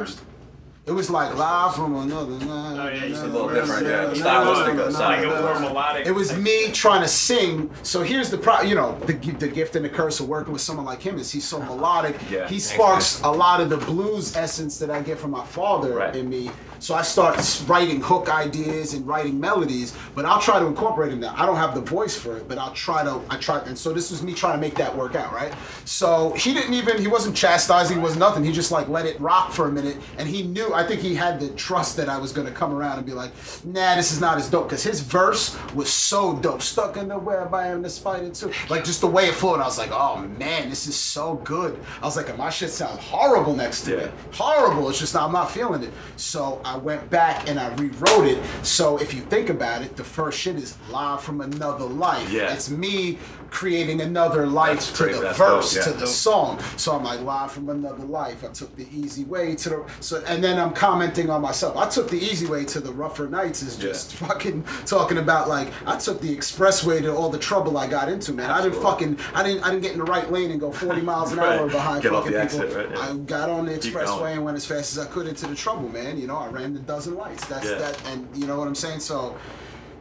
It 0.85 0.91
was 0.91 1.09
like 1.09 1.33
live 1.37 1.75
from 1.75 1.95
another. 1.95 2.33
Oh, 2.41 2.89
yeah, 2.89 2.99
said 3.15 3.23
a 3.23 3.27
little 3.27 3.47
different, 3.47 3.87
yeah. 3.87 4.05
Was 4.09 4.17
different. 4.19 4.79
It's 4.81 4.99
like 4.99 5.23
a 5.23 5.27
more 5.27 5.59
melodic. 5.59 6.05
It 6.05 6.11
was 6.11 6.35
me 6.37 6.71
trying 6.73 7.01
to 7.01 7.07
sing. 7.07 7.69
So 7.83 8.03
here's 8.03 8.29
the 8.29 8.37
pro. 8.37 8.61
You 8.63 8.75
know, 8.75 8.99
the, 9.05 9.13
the 9.13 9.47
gift 9.47 9.77
and 9.77 9.85
the 9.85 9.89
curse 9.89 10.19
of 10.19 10.27
working 10.27 10.51
with 10.51 10.61
someone 10.61 10.85
like 10.85 11.01
him 11.01 11.17
is 11.17 11.31
he's 11.31 11.47
so 11.47 11.59
melodic. 11.61 12.17
Yeah. 12.29 12.49
He 12.49 12.59
sparks 12.59 13.21
a 13.21 13.31
lot 13.31 13.61
of 13.61 13.69
the 13.69 13.77
blues 13.77 14.35
essence 14.35 14.77
that 14.79 14.89
I 14.89 15.01
get 15.01 15.17
from 15.17 15.31
my 15.31 15.45
father 15.45 15.93
Right. 15.95 16.13
in 16.17 16.27
me. 16.29 16.51
So 16.83 16.95
I 16.95 17.01
start 17.01 17.37
writing 17.65 18.01
hook 18.01 18.27
ideas 18.29 18.93
and 18.93 19.07
writing 19.07 19.39
melodies, 19.39 19.95
but 20.15 20.25
I'll 20.25 20.41
try 20.41 20.59
to 20.59 20.65
incorporate 20.65 21.11
them. 21.11 21.21
Now 21.21 21.33
I 21.37 21.45
don't 21.45 21.55
have 21.55 21.75
the 21.75 21.79
voice 21.79 22.17
for 22.17 22.35
it, 22.35 22.49
but 22.49 22.57
I'll 22.57 22.73
try 22.73 23.05
to. 23.05 23.21
I 23.29 23.37
try, 23.37 23.59
and 23.59 23.77
so 23.77 23.93
this 23.93 24.11
was 24.11 24.21
me 24.21 24.33
trying 24.33 24.55
to 24.55 24.59
make 24.59 24.75
that 24.75 24.93
work 24.93 25.15
out, 25.15 25.31
right? 25.31 25.53
So 25.85 26.33
he 26.33 26.53
didn't 26.53 26.73
even. 26.73 26.97
He 26.99 27.07
wasn't 27.07 27.37
chastising. 27.37 27.99
He 27.99 28.03
was 28.03 28.17
nothing. 28.17 28.43
He 28.43 28.51
just 28.51 28.69
like 28.69 28.89
let 28.89 29.05
it 29.05 29.17
rock 29.21 29.53
for 29.53 29.69
a 29.69 29.71
minute, 29.71 29.95
and 30.17 30.27
he 30.27 30.43
knew. 30.43 30.73
I 30.73 30.85
think 30.85 30.99
he 30.99 31.15
had 31.15 31.39
the 31.39 31.47
trust 31.51 31.95
that 31.95 32.09
I 32.09 32.17
was 32.17 32.33
gonna 32.33 32.51
come 32.51 32.73
around 32.73 32.97
and 32.97 33.05
be 33.05 33.13
like, 33.13 33.31
Nah, 33.63 33.95
this 33.95 34.11
is 34.11 34.19
not 34.19 34.37
as 34.37 34.49
dope, 34.49 34.67
because 34.67 34.83
his 34.83 34.99
verse 34.99 35.57
was 35.73 35.89
so 35.89 36.35
dope. 36.35 36.61
Stuck 36.61 36.97
in 36.97 37.07
the 37.07 37.17
web, 37.17 37.53
I 37.53 37.67
am 37.67 37.81
the 37.81 37.89
spider 37.89 38.29
too. 38.29 38.51
Like 38.69 38.83
just 38.83 38.99
the 38.99 39.07
way 39.07 39.29
it 39.29 39.35
flowed, 39.35 39.61
I 39.61 39.65
was 39.65 39.77
like, 39.77 39.91
Oh 39.93 40.17
man, 40.37 40.69
this 40.69 40.85
is 40.87 40.97
so 40.97 41.35
good. 41.45 41.79
I 42.01 42.05
was 42.05 42.17
like, 42.17 42.37
my 42.37 42.49
shit 42.49 42.71
sound 42.71 42.99
horrible 42.99 43.55
next 43.55 43.83
to 43.85 43.91
Yeah. 43.91 43.97
it 43.99 44.13
horrible. 44.33 44.89
It's 44.89 44.99
just 44.99 45.15
I'm 45.15 45.31
not 45.31 45.49
feeling 45.49 45.81
it. 45.83 45.93
So 46.17 46.59
I 46.65 46.72
went 46.77 47.09
back 47.09 47.49
and 47.49 47.59
I 47.59 47.73
rewrote 47.75 48.27
it. 48.27 48.43
So 48.63 48.97
if 48.97 49.13
you 49.13 49.21
think 49.21 49.49
about 49.49 49.81
it, 49.81 49.95
the 49.95 50.03
first 50.03 50.39
shit 50.39 50.55
is 50.55 50.77
live 50.89 51.21
from 51.21 51.41
another 51.41 51.85
life. 51.85 52.29
Yeah. 52.31 52.53
It's 52.53 52.69
me 52.69 53.17
creating 53.53 54.01
another 54.01 54.47
life 54.47 54.93
to 54.95 55.03
the 55.05 55.19
That's 55.19 55.37
dope, 55.37 55.47
verse, 55.61 55.75
yeah. 55.75 55.83
to 55.83 55.91
the 55.93 56.07
song. 56.07 56.59
So 56.75 56.91
I'm 56.93 57.03
like 57.03 57.21
live 57.21 57.51
from 57.51 57.69
another 57.69 58.03
life. 58.03 58.43
I 58.43 58.47
took 58.47 58.75
the 58.75 58.87
easy 58.91 59.23
way 59.25 59.55
to 59.55 59.69
the 59.69 59.85
so 59.99 60.23
and 60.27 60.43
then 60.43 60.57
I'm 60.59 60.73
commenting 60.73 61.29
on 61.29 61.41
myself. 61.41 61.77
I 61.77 61.87
took 61.87 62.09
the 62.09 62.17
easy 62.17 62.47
way 62.47 62.65
to 62.65 62.79
the 62.79 62.91
rougher 62.91 63.27
nights 63.27 63.61
is 63.61 63.77
just 63.77 64.15
fucking 64.15 64.63
talking 64.87 65.19
about 65.19 65.47
like 65.47 65.69
I 65.85 65.97
took 65.97 66.19
the 66.19 66.35
expressway 66.35 66.99
to 67.03 67.15
all 67.15 67.29
the 67.29 67.37
trouble 67.37 67.77
I 67.77 67.87
got 67.87 68.09
into, 68.09 68.33
man. 68.33 68.49
I 68.49 68.61
didn't 68.63 68.81
fucking 68.81 69.19
I 69.35 69.43
didn't 69.43 69.63
I 69.63 69.69
didn't 69.69 69.83
get 69.83 69.91
in 69.93 69.99
the 69.99 70.03
right 70.05 70.31
lane 70.31 70.49
and 70.51 70.59
go 70.59 70.71
40 70.71 71.01
miles 71.11 71.31
an 71.31 71.37
Right. 71.37 71.59
hour 71.59 71.69
behind 71.69 72.01
Get 72.01 72.11
fucking 72.11 72.31
people. 72.31 72.41
exit, 72.41 72.73
right, 72.75 72.89
yeah. 72.89 73.09
I 73.11 73.13
got 73.17 73.49
on 73.51 73.67
the 73.67 73.73
expressway 73.73 74.33
and 74.33 74.43
went 74.43 74.57
as 74.57 74.65
fast 74.65 74.97
as 74.97 75.05
I 75.05 75.09
could 75.11 75.27
into 75.27 75.45
the 75.45 75.55
trouble, 75.55 75.89
man. 75.89 76.17
You 76.19 76.25
know, 76.27 76.37
I 76.37 76.47
ran 76.47 76.73
the 76.73 76.79
dozen 76.79 77.15
lights. 77.15 77.45
That's 77.45 77.65
Yeah. 77.69 77.75
that, 77.75 78.01
and 78.07 78.27
you 78.35 78.47
know 78.47 78.57
what 78.57 78.67
I'm 78.67 78.73
saying. 78.75 78.99
So 79.01 79.35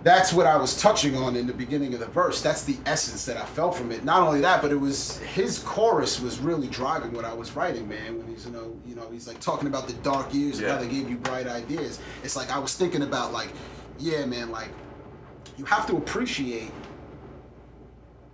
that's 0.03 0.33
what 0.33 0.47
I 0.47 0.57
was 0.57 0.77
touching 0.81 1.17
on 1.17 1.37
in 1.37 1.47
the 1.47 1.53
beginning 1.53 1.95
of 1.95 2.01
the 2.01 2.07
verse. 2.07 2.43
That's 2.43 2.65
the 2.65 2.77
essence 2.87 3.25
that 3.27 3.37
I 3.37 3.45
felt 3.45 3.77
from 3.77 3.93
it. 3.93 4.05
Not 4.05 4.23
only 4.23 4.41
that, 4.41 4.61
but 4.61 4.73
it 4.73 4.77
was 4.77 5.19
his 5.19 5.61
chorus 5.61 6.21
was 6.21 6.39
really 6.39 6.67
driving 6.67 7.13
what 7.13 7.25
I 7.25 7.33
was 7.33 7.55
writing, 7.55 7.89
man. 7.89 8.19
When 8.19 8.27
he's 8.27 8.47
you 8.47 8.53
know, 8.53 8.77
you 8.87 8.95
know, 8.95 9.09
he's 9.11 9.29
like 9.29 9.41
talking 9.41 9.69
about 9.69 9.87
the 9.87 9.95
dark 9.95 10.35
years 10.35 10.59
and 10.59 10.69
how 10.69 10.79
they 10.79 10.89
gave 10.89 11.09
you 11.09 11.17
bright 11.17 11.47
ideas. 11.47 12.01
It's 12.25 12.37
like 12.37 12.51
I 12.51 12.59
was 12.59 12.75
thinking 12.75 13.03
about 13.03 13.33
like, 13.33 13.51
yeah, 13.99 14.25
man, 14.25 14.51
like 14.51 14.71
you 15.57 15.65
have 15.67 15.87
to 15.87 15.97
appreciate 15.97 16.73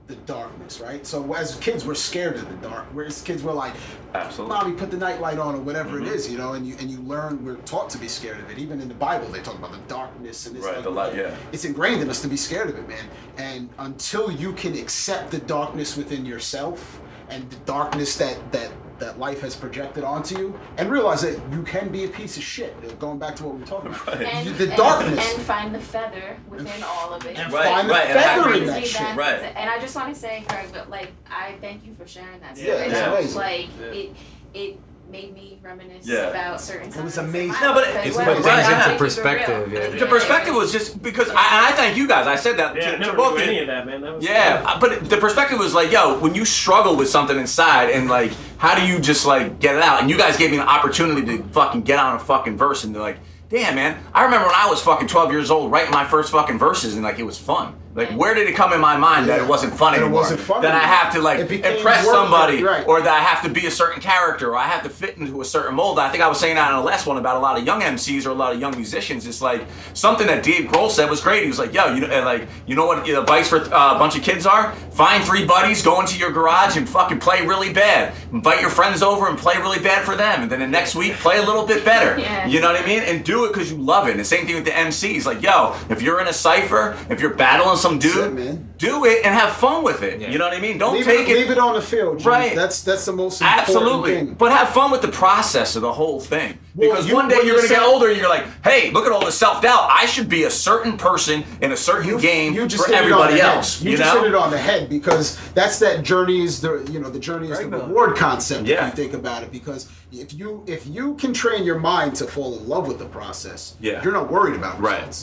the 0.08 0.16
darkness, 0.26 0.80
right? 0.80 1.06
So 1.06 1.34
as 1.34 1.56
kids, 1.56 1.84
we're 1.84 1.94
scared 1.94 2.36
of 2.36 2.48
the 2.48 2.68
dark. 2.68 2.86
Whereas 2.92 3.20
kids 3.22 3.42
were 3.42 3.52
like, 3.52 3.74
Absolutely. 4.14 4.56
"Mommy, 4.56 4.72
put 4.74 4.90
the 4.90 4.96
nightlight 4.96 5.38
on," 5.38 5.54
or 5.54 5.58
whatever 5.60 5.98
Mm-hmm. 5.98 6.06
it 6.06 6.12
is, 6.14 6.30
you 6.32 6.38
know. 6.38 6.54
And 6.54 6.66
you 6.66 6.76
and 6.80 6.90
you 6.90 6.98
learn. 7.02 7.44
We're 7.44 7.56
taught 7.56 7.90
to 7.90 7.98
be 7.98 8.08
scared 8.08 8.40
of 8.40 8.50
it. 8.50 8.58
Even 8.58 8.80
in 8.80 8.88
the 8.88 8.94
Bible, 8.94 9.28
they 9.28 9.40
talk 9.40 9.56
about 9.56 9.72
the 9.72 9.78
darkness 9.86 10.46
and 10.46 10.56
it's 10.56 10.64
Right, 10.64 10.76
like, 10.76 10.84
the 10.84 10.90
light, 10.90 11.14
yeah. 11.14 11.34
It's 11.52 11.64
ingrained 11.66 12.00
in 12.00 12.08
us 12.08 12.22
to 12.22 12.28
be 12.28 12.36
scared 12.38 12.70
of 12.70 12.78
it, 12.78 12.88
man. 12.88 13.04
And 13.36 13.68
until 13.78 14.30
you 14.30 14.54
can 14.54 14.74
accept 14.74 15.30
the 15.30 15.38
darkness 15.40 15.96
within 15.96 16.24
yourself 16.24 17.00
and 17.28 17.48
the 17.50 17.56
darkness 17.66 18.16
that 18.16 18.36
that 18.52 18.70
that 18.98 19.18
life 19.18 19.40
has 19.40 19.54
projected 19.54 20.04
onto 20.04 20.38
you, 20.38 20.61
and 20.76 20.90
realize 20.90 21.22
that 21.22 21.40
you 21.52 21.62
can 21.62 21.88
be 21.90 22.04
a 22.04 22.08
piece 22.08 22.37
of 22.37 22.42
shit. 22.42 22.74
Uh, 22.84 22.92
going 22.94 23.18
back 23.18 23.37
to 23.37 23.44
what 23.44 23.54
we 23.54 23.61
were 23.61 23.66
talking 23.66 23.90
about, 23.90 24.06
Right. 24.08 24.22
And, 24.26 24.56
the 24.56 24.64
and- 24.68 24.76
darkness. 24.76 25.34
and 25.34 25.42
find 25.44 25.74
the 25.74 25.80
feather 25.80 26.37
within 26.48 26.82
all 26.82 27.12
of 27.14 27.24
it. 27.24 27.38
And 27.38 27.52
Right, 27.52 27.64
find 27.66 27.88
the 27.88 27.92
right, 27.94 28.06
and 28.11 28.20
feather 28.20 28.54
in 28.54 28.66
that 28.66 28.87
shit. 28.87 29.16
Right. 29.16 29.40
And 29.56 29.70
I 29.70 29.78
just 29.78 29.94
want 29.94 30.12
to 30.14 30.18
say, 30.20 30.44
Craig, 30.48 30.66
but 30.72 30.90
like, 30.90 31.12
I 31.30 31.54
thank 31.61 31.87
you 31.87 31.94
for 31.94 32.06
sharing 32.06 32.40
that. 32.40 32.56
Yeah, 32.56 32.64
story. 32.74 32.80
it's 32.87 32.92
That 32.94 33.22
was. 33.22 33.37
Like, 33.37 33.68
Yeah. 33.80 33.87
it, 33.87 34.11
it 34.54 34.78
made 35.10 35.32
me 35.34 35.58
reminisce 35.62 36.06
Yeah. 36.06 36.28
about 36.30 36.60
certain 36.60 36.84
things. 36.90 36.96
It 36.96 37.04
was 37.04 37.18
amazing. 37.18 37.60
No, 37.60 37.72
but 37.74 37.88
it, 37.88 37.96
as 37.96 38.06
it's 38.08 38.16
well. 38.16 38.34
put 38.34 38.44
things 38.44 38.68
into 38.68 38.96
perspective, 38.98 39.72
real. 39.72 39.82
yeah. 39.94 39.98
The 40.00 40.06
perspective 40.06 40.54
was 40.54 40.70
just 40.72 41.02
because, 41.02 41.30
I, 41.30 41.68
I 41.68 41.72
thank 41.72 41.96
you 41.96 42.06
guys. 42.06 42.26
I 42.26 42.36
said 42.36 42.56
that 42.58 42.76
Yeah, 42.76 42.92
to, 42.92 42.98
no, 42.98 43.10
to 43.10 43.16
both 43.16 43.36
of 43.36 43.42
any 43.42 43.56
you. 43.56 43.60
of 43.62 43.66
that, 43.68 43.86
man. 43.86 44.00
That 44.02 44.14
was 44.16 44.24
Yeah, 44.24 44.78
but 44.80 45.08
the 45.08 45.16
perspective 45.16 45.58
was 45.58 45.74
like, 45.74 45.90
yo, 45.90 46.18
when 46.18 46.34
you 46.34 46.44
struggle 46.44 46.96
with 46.96 47.08
something 47.08 47.38
inside, 47.38 47.90
and 47.90 48.08
like, 48.08 48.32
how 48.58 48.74
do 48.74 48.86
you 48.86 48.98
just 49.00 49.26
like 49.26 49.58
get 49.60 49.74
it 49.76 49.82
out? 49.82 50.00
And 50.00 50.10
you 50.10 50.18
guys 50.18 50.36
gave 50.36 50.50
me 50.50 50.58
an 50.58 50.68
opportunity 50.68 51.24
to 51.38 51.42
fucking 51.48 51.82
get 51.82 51.98
on 51.98 52.16
a 52.16 52.18
fucking 52.18 52.56
verse, 52.56 52.84
and 52.84 52.94
they're 52.94 53.02
like, 53.02 53.18
damn, 53.48 53.74
man, 53.74 53.98
I 54.12 54.24
remember 54.24 54.46
when 54.46 54.54
I 54.56 54.68
was 54.68 54.82
fucking 54.82 55.08
12 55.08 55.32
years 55.32 55.50
old 55.50 55.72
writing 55.72 55.90
my 55.90 56.04
first 56.04 56.30
fucking 56.32 56.58
verses, 56.58 56.94
and 56.94 57.02
like 57.02 57.18
it 57.18 57.24
was 57.24 57.38
fun. 57.38 57.74
Like, 57.98 58.11
where 58.12 58.32
did 58.32 58.46
it 58.46 58.54
come 58.54 58.72
in 58.72 58.80
my 58.80 58.96
mind 58.96 59.28
that 59.28 59.40
it 59.40 59.48
wasn't 59.48 59.76
fun 59.76 59.92
That 59.92 60.02
it 60.02 60.08
wasn't 60.08 60.38
fun 60.38 60.62
That 60.62 60.72
I 60.72 60.87
have 60.87 61.12
to 61.14 61.20
like 61.20 61.40
impress 61.40 62.06
work, 62.06 62.14
somebody, 62.14 62.62
right. 62.62 62.87
or 62.87 63.00
that 63.02 63.12
I 63.12 63.18
have 63.18 63.42
to 63.42 63.48
be 63.48 63.66
a 63.66 63.70
certain 63.72 64.00
character, 64.00 64.50
or 64.50 64.56
I 64.56 64.68
have 64.68 64.84
to 64.84 64.88
fit 64.88 65.18
into 65.18 65.40
a 65.40 65.44
certain 65.44 65.74
mold. 65.74 65.98
I 65.98 66.08
think 66.08 66.22
I 66.22 66.28
was 66.28 66.38
saying 66.38 66.54
that 66.54 66.70
in 66.70 66.76
the 66.76 66.82
last 66.82 67.06
one 67.06 67.16
about 67.18 67.37
a 67.37 67.40
lot 67.40 67.58
of 67.58 67.66
young 67.66 67.80
MCs 67.80 68.24
or 68.24 68.30
a 68.30 68.34
lot 68.34 68.54
of 68.54 68.61
young 68.61 68.76
musicians. 68.76 69.26
It's 69.26 69.42
like 69.42 69.66
something 69.94 70.28
that 70.28 70.44
Dave 70.44 70.70
Grohl 70.70 70.90
said 70.90 71.11
was 71.11 71.20
great. 71.20 71.42
He 71.42 71.48
was 71.48 71.58
like, 71.58 71.74
"Yo, 71.74 71.92
you 71.92 72.02
know, 72.02 72.06
and 72.06 72.24
like 72.24 72.46
you 72.66 72.76
know 72.76 72.87
what 72.87 73.04
the 73.04 73.20
advice 73.20 73.48
for 73.48 73.58
uh, 73.58 73.96
a 73.96 73.98
bunch 73.98 74.16
of 74.16 74.22
kids 74.22 74.46
are? 74.46 74.72
Find 74.92 75.24
three 75.24 75.44
buddies, 75.44 75.82
go 75.82 76.00
into 76.00 76.18
your 76.18 76.30
garage 76.30 76.76
and 76.76 76.88
fucking 76.88 77.18
play 77.18 77.44
really 77.44 77.72
bad. 77.72 78.14
Invite 78.32 78.61
your 78.61 78.70
friends 78.70 79.02
over 79.02 79.28
and 79.28 79.37
play 79.37 79.56
really 79.56 79.80
bad 79.80 80.04
for 80.04 80.14
them, 80.14 80.42
and 80.42 80.52
then 80.52 80.61
the 80.61 80.66
next 80.68 80.94
week 80.94 81.14
play 81.14 81.38
a 81.38 81.42
little 81.42 81.66
bit 81.66 81.84
better. 81.84 82.18
Yeah. 82.20 82.46
You 82.46 82.61
know 82.61 82.72
what 82.72 82.80
I 82.80 82.87
mean? 82.87 83.02
And 83.02 83.24
do 83.24 83.44
it 83.44 83.48
because 83.48 83.72
you 83.72 83.78
love 83.78 84.06
it. 84.06 84.12
And 84.12 84.20
the 84.20 84.24
same 84.24 84.46
thing 84.46 84.54
with 84.54 84.64
the 84.64 84.70
MCs. 84.72 85.24
Like, 85.24 85.42
yo, 85.42 85.76
if 85.90 86.00
you're 86.00 86.20
in 86.20 86.28
a 86.28 86.32
cipher, 86.32 86.96
if 87.11 87.20
you're 87.20 87.34
battling 87.34 87.76
some 87.88 87.98
dude, 87.98 88.16
it, 88.27 88.33
man. 88.35 88.74
do 88.79 89.05
it 89.05 89.24
and 89.24 89.35
have 89.35 89.53
fun 89.55 89.83
with 89.83 90.03
it. 90.03 90.20
Yeah. 90.20 90.31
You 90.31 90.38
know 90.38 90.46
what 90.48 90.57
I 90.57 90.61
mean? 90.61 90.79
Don't 90.79 90.94
leave 90.94 91.05
take 91.05 91.29
it, 91.29 91.37
leave 91.37 91.51
it 91.51 91.59
on 91.59 91.74
the 91.74 91.83
field, 91.83 92.18
G. 92.20 92.29
Right. 92.29 92.55
That's 92.57 92.83
that's 92.83 93.05
the 93.07 93.12
most 93.12 93.40
important 93.40 93.68
Absolutely. 93.68 94.14
thing. 94.14 94.35
But 94.35 94.53
have 94.53 94.70
fun 94.70 94.90
with 94.90 95.03
the 95.03 95.09
process 95.09 95.77
of 95.77 95.83
the 95.83 95.92
whole 95.92 96.20
thing. 96.20 96.59
Well, 96.74 96.90
Because 96.90 97.09
you- 97.09 97.14
one 97.14 97.29
day 97.29 97.37
you're 97.37 97.46
you're 97.46 97.57
going 97.57 97.68
to 97.68 97.74
get 97.74 97.83
older 97.83 98.09
and 98.09 98.16
you're 98.16 98.29
like, 98.29 98.44
hey, 98.62 98.90
look 98.92 99.05
at 99.07 99.12
all 99.12 99.24
the 99.24 99.33
self 99.33 99.62
doubt. 99.62 99.88
I 99.90 100.07
should 100.07 100.29
be 100.29 100.44
a 100.44 100.51
certain 100.51 100.96
person 100.96 101.44
in 101.61 101.72
a 101.72 101.77
certain 101.77 102.18
game 102.18 102.55
you 102.55 102.66
just 102.68 102.85
for 102.87 102.92
hit 102.92 103.05
it 103.07 103.12
on 103.12 103.20
everybody 103.22 103.40
else. 103.40 103.83
You, 103.83 103.90
You, 103.92 103.96
just 103.96 104.14
know? 104.14 104.22
hit 104.22 104.31
it 104.31 104.35
on 104.37 104.51
the 104.51 104.59
head 104.59 104.88
because 104.88 105.37
that's 105.55 105.79
that 105.81 106.05
journey 106.05 106.42
is 106.44 106.61
the 106.61 106.87
you 106.92 107.01
know 107.01 107.11
the 107.11 107.18
journey 107.18 107.51
is 107.51 107.59
the 107.59 107.66
Right, 107.68 107.83
reward 107.88 108.16
concept 108.16 108.66
Yeah. 108.66 108.87
if 108.87 108.96
you 108.96 109.03
think 109.05 109.14
about 109.14 109.42
it 109.42 109.51
because 109.51 109.88
if 110.12 110.33
you 110.33 110.62
if 110.66 110.87
you 110.87 111.14
can 111.16 111.33
train 111.33 111.64
your 111.64 111.79
mind 111.81 112.14
to 112.16 112.27
fall 112.27 112.57
in 112.59 112.68
love 112.68 112.87
with 112.87 112.98
the 112.98 113.07
process, 113.07 113.74
Yeah. 113.81 114.03
you're 114.03 114.12
not 114.12 114.31
worried 114.31 114.55
about 114.55 114.81
Right. 114.81 115.14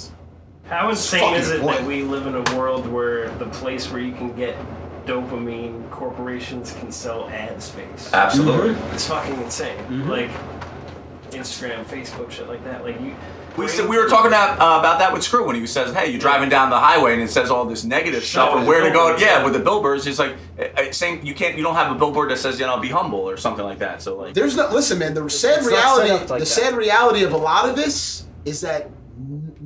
Results. 0.65 0.69
How 0.69 0.89
insane 0.89 1.36
is 1.36 1.51
it 1.51 1.62
that 1.62 1.84
we 1.84 2.04
live 2.04 2.28
in 2.28 2.36
a 2.36 2.58
world 2.58 2.88
where 2.88 3.30
the 3.38 3.45
place 3.47 3.91
where 3.91 4.01
you 4.01 4.13
can 4.13 4.36
get 4.36 4.56
dopamine, 5.06 5.89
corporations 5.91 6.73
can 6.80 6.91
sell 6.91 7.30
ad 7.30 7.62
space? 7.62 8.12
Absolutely. 8.13 8.71
It's 8.93 9.08
fucking 9.08 9.39
insane. 9.41 9.78
Mm-hmm. 9.78 10.10
Like 10.10 10.32
Instagram, 11.32 11.84
Facebook, 11.86 12.32
shit 12.32 12.47
like 12.47 12.63
that. 12.63 12.84
Like 12.84 12.99
you. 13.01 13.15
We, 13.58 13.69
said, 13.69 13.88
we 13.88 13.97
were 13.97 14.10
talking 14.10 14.28
about, 14.28 14.60
uh, 14.60 14.80
about 14.80 14.99
that 14.99 15.13
with 15.13 15.23
Screw 15.23 15.47
when 15.47 15.56
he 15.56 15.65
says, 15.65 15.93
"Hey, 15.93 16.10
you're 16.12 16.19
driving 16.19 16.49
down 16.49 16.69
the 16.69 16.78
highway 16.80 17.13
and 17.13 17.21
it 17.21 17.30
says 17.30 17.49
all 17.49 17.63
this 17.63 17.86
negative 17.86 18.21
stuff 18.25 18.49
Oh, 18.51 18.58
and 18.58 18.67
where 18.67 18.82
to 18.84 18.91
go." 18.91 19.15
Yeah, 19.15 19.38
yeah. 19.38 19.43
with 19.45 19.54
the 19.54 19.60
billboards, 19.60 20.04
he's 20.04 20.19
like, 20.19 20.36
uh, 20.60 20.63
uh, 20.75 20.91
saying 20.91 21.25
you 21.25 21.34
can't, 21.34 21.56
you 21.56 21.63
don't 21.63 21.75
have 21.75 21.89
a 21.89 21.97
billboard 21.97 22.30
that 22.32 22.38
says, 22.38 22.60
you 22.60 22.65
know, 22.65 22.78
be 22.82 22.89
humble 22.89 23.19
or 23.19 23.38
something 23.38 23.63
like 23.63 23.80
that. 23.80 24.01
So 24.01 24.17
like, 24.17 24.34
There's 24.34 24.58
no 24.58 24.67
listen, 24.71 24.99
man. 24.99 25.13
The 25.13 25.30
sad 25.30 25.65
reality, 25.65 26.10
like 26.12 26.28
the 26.28 26.39
that. 26.39 26.45
sad 26.45 26.75
reality 26.75 27.23
of 27.23 27.32
a 27.32 27.38
lot 27.38 27.69
of 27.69 27.78
this 27.78 28.25
is 28.43 28.60
that 28.60 28.84
n- 28.88 28.91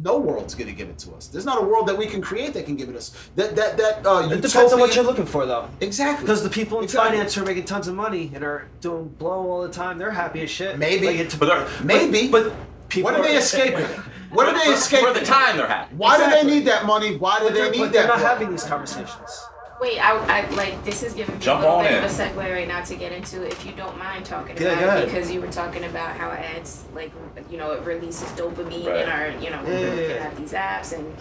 no 0.02 0.18
world's 0.18 0.56
gonna 0.56 0.72
give 0.72 0.90
it 0.90 0.98
to 1.00 1.12
us. 1.14 1.28
There's 1.28 1.46
not 1.46 1.62
a 1.62 1.66
world 1.66 1.88
that 1.88 1.98
we 1.98 2.06
can 2.08 2.22
create 2.22 2.54
that 2.54 2.66
can 2.66 2.76
give 2.76 2.90
it 2.90 2.96
us. 2.96 3.12
That 3.36 3.56
that 3.56 3.78
that 3.78 4.06
uh, 4.06 4.30
It 4.32 4.42
depends 4.42 4.74
on 4.74 4.80
what 4.80 4.96
you're 4.96 5.04
looking 5.04 5.26
for, 5.26 5.46
though. 5.46 5.68
Exactly. 5.82 6.26
Because 6.26 6.44
the 6.44 6.50
people 6.50 6.78
in 6.80 6.86
Exactly. 6.86 7.12
finance 7.12 7.34
who 7.36 7.42
are 7.44 7.46
making 7.46 7.66
tons 7.66 7.88
of 7.88 7.96
money 7.96 8.32
and 8.34 8.44
are 8.44 8.68
doing 8.82 9.08
blow 9.10 9.50
all 9.50 9.62
the 9.62 9.70
time, 9.74 9.98
they're 9.98 10.12
happy 10.12 10.42
as 10.42 10.50
shit. 10.50 10.78
Maybe. 10.78 11.08
Like, 11.08 11.18
it- 11.18 11.36
But 11.40 11.46
they're- 11.48 11.68
Maybe. 11.84 12.28
But 12.30 12.54
people 12.90 13.12
what 13.12 13.20
are 13.20 13.24
they 13.24 13.36
escaping? 13.38 13.86
What 14.32 14.48
are 14.48 14.54
they 14.54 14.72
escaping? 14.72 15.08
for 15.08 15.14
the 15.20 15.26
time 15.26 15.58
they're 15.58 15.68
happy. 15.68 15.96
Why 15.96 16.18
do 16.24 16.30
they 16.30 16.44
need 16.44 16.66
that 16.66 16.86
money? 16.86 17.18
Why 17.18 17.40
do 17.40 17.46
But 17.46 17.54
they 17.54 17.62
they're, 17.62 17.72
need 17.72 17.80
but 17.80 17.92
they're 17.94 18.08
not 18.08 18.18
money? 18.18 18.30
having 18.30 18.52
these 18.52 18.64
conversations. 18.64 19.44
Wait, 19.80 19.98
I, 20.00 20.42
I 20.42 20.50
like 20.52 20.84
this 20.84 21.04
is 21.04 21.14
giving 21.14 21.36
me 21.36 21.42
Jump 21.42 21.62
a 21.64 21.66
little 21.66 21.82
bit 21.82 21.92
in. 21.94 22.04
of 22.04 22.12
a 22.12 22.14
segue 22.14 22.36
right 22.54 22.68
now 22.68 22.84
to 22.84 22.96
get 22.96 23.12
into 23.14 23.46
if 23.46 23.66
you 23.66 23.72
don't 23.72 23.98
mind 23.98 24.26
talking 24.26 24.58
Yeah, 24.58 24.78
about 24.80 25.00
it 25.00 25.06
because 25.06 25.32
you 25.32 25.40
were 25.40 25.52
talking 25.52 25.86
about 25.86 26.18
how 26.18 26.32
it 26.32 26.40
adds 26.40 26.84
like 26.94 27.12
you 27.50 27.58
know 27.58 27.72
it 27.72 27.84
releases 27.84 28.28
dopamine 28.32 28.88
Right. 28.88 29.04
in 29.04 29.10
our 29.10 29.28
you 29.42 29.50
know 29.52 29.62
Yeah, 29.64 29.70
we're 29.70 29.80
yeah, 29.96 29.96
looking 29.96 30.18
at 30.18 30.36
these 30.36 30.52
apps 30.52 30.92
and 30.98 31.16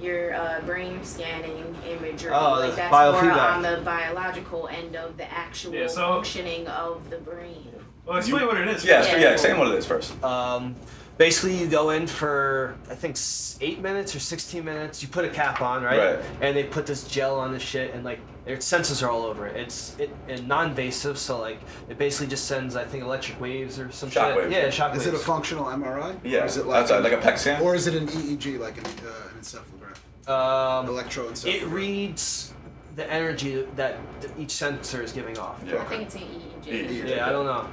your 0.00 0.32
uh, 0.34 0.60
brain 0.64 1.02
scanning 1.02 1.74
imagery 1.88 2.30
Oh, 2.32 2.52
like 2.60 2.70
the 2.70 2.76
that's 2.76 2.92
more 3.22 3.32
on 3.32 3.62
the 3.62 3.80
biological 3.84 4.68
end 4.68 4.94
of 4.96 5.16
the 5.16 5.30
actual 5.32 5.74
Yeah, 5.74 5.88
so- 5.88 6.06
functioning 6.14 6.66
of 6.68 7.10
the 7.10 7.18
brain. 7.18 7.66
Well, 8.06 8.16
explain 8.16 8.46
what 8.46 8.56
it 8.58 8.66
is. 8.68 8.84
Yeah, 8.84 9.02
Yeah. 9.02 9.10
yeah, 9.12 9.18
yeah. 9.18 9.30
Explain 9.32 9.58
what 9.58 9.68
it 9.68 9.74
is 9.74 9.86
first. 9.86 10.20
Um, 10.24 10.74
basically, 11.20 11.54
you 11.56 11.66
go 11.68 11.90
in 11.90 12.06
for 12.06 12.74
I 12.90 12.94
think 12.94 13.16
eight 13.60 13.80
minutes 13.80 14.16
or 14.16 14.20
sixteen 14.20 14.64
minutes. 14.64 15.02
You 15.02 15.08
put 15.08 15.24
a 15.24 15.28
cap 15.28 15.60
on, 15.60 15.82
right? 15.84 16.16
Right. 16.16 16.24
And 16.40 16.56
they 16.56 16.64
put 16.64 16.86
this 16.86 17.04
gel 17.04 17.38
on 17.38 17.52
the 17.52 17.58
shit, 17.60 17.94
and 17.94 18.02
like 18.04 18.18
their 18.46 18.56
sensors 18.56 19.02
are 19.06 19.10
all 19.10 19.24
over 19.26 19.46
it. 19.46 19.54
It's 19.56 19.96
it 19.98 20.10
and 20.28 20.48
non-invasive, 20.48 21.18
so 21.18 21.38
like 21.38 21.58
it 21.90 21.98
basically 21.98 22.26
just 22.28 22.46
sends 22.46 22.74
I 22.74 22.84
think 22.84 23.04
electric 23.04 23.38
waves 23.38 23.78
or 23.78 23.92
some 23.92 24.08
Shock 24.10 24.28
shit. 24.28 24.36
waves. 24.44 24.52
Yeah, 24.52 24.70
shock 24.70 24.92
Is 24.96 25.00
waves. 25.04 25.08
it 25.08 25.14
a 25.14 25.18
functional 25.18 25.66
MRI? 25.66 26.18
Yeah, 26.24 26.40
Or 26.42 26.46
is 26.46 26.56
it 26.56 26.66
that's 26.66 26.90
a- 26.90 27.00
like 27.00 27.12
a 27.12 27.18
PET 27.18 27.38
scan? 27.38 27.62
Or 27.62 27.74
is 27.74 27.86
it 27.86 27.94
an 27.94 28.08
EEG, 28.08 28.58
like 28.58 28.78
an, 28.78 28.84
uh, 28.86 29.28
an 29.34 29.40
encephalograph? 29.40 30.30
um, 30.30 30.86
Electroencephalograph. 30.88 31.54
it 31.62 31.66
reads 31.66 32.54
the 32.96 33.08
energy 33.12 33.64
that 33.76 33.98
each 34.38 34.50
sensor 34.50 35.02
is 35.02 35.12
giving 35.12 35.38
off. 35.38 35.62
Yeah. 35.66 35.80
I 35.80 35.84
think 35.84 36.02
it's 36.02 36.14
an 36.16 36.22
EEG. 36.22 36.66
EEG. 37.04 37.08
Yeah, 37.08 37.26
I 37.28 37.30
don't 37.30 37.46
know. 37.46 37.66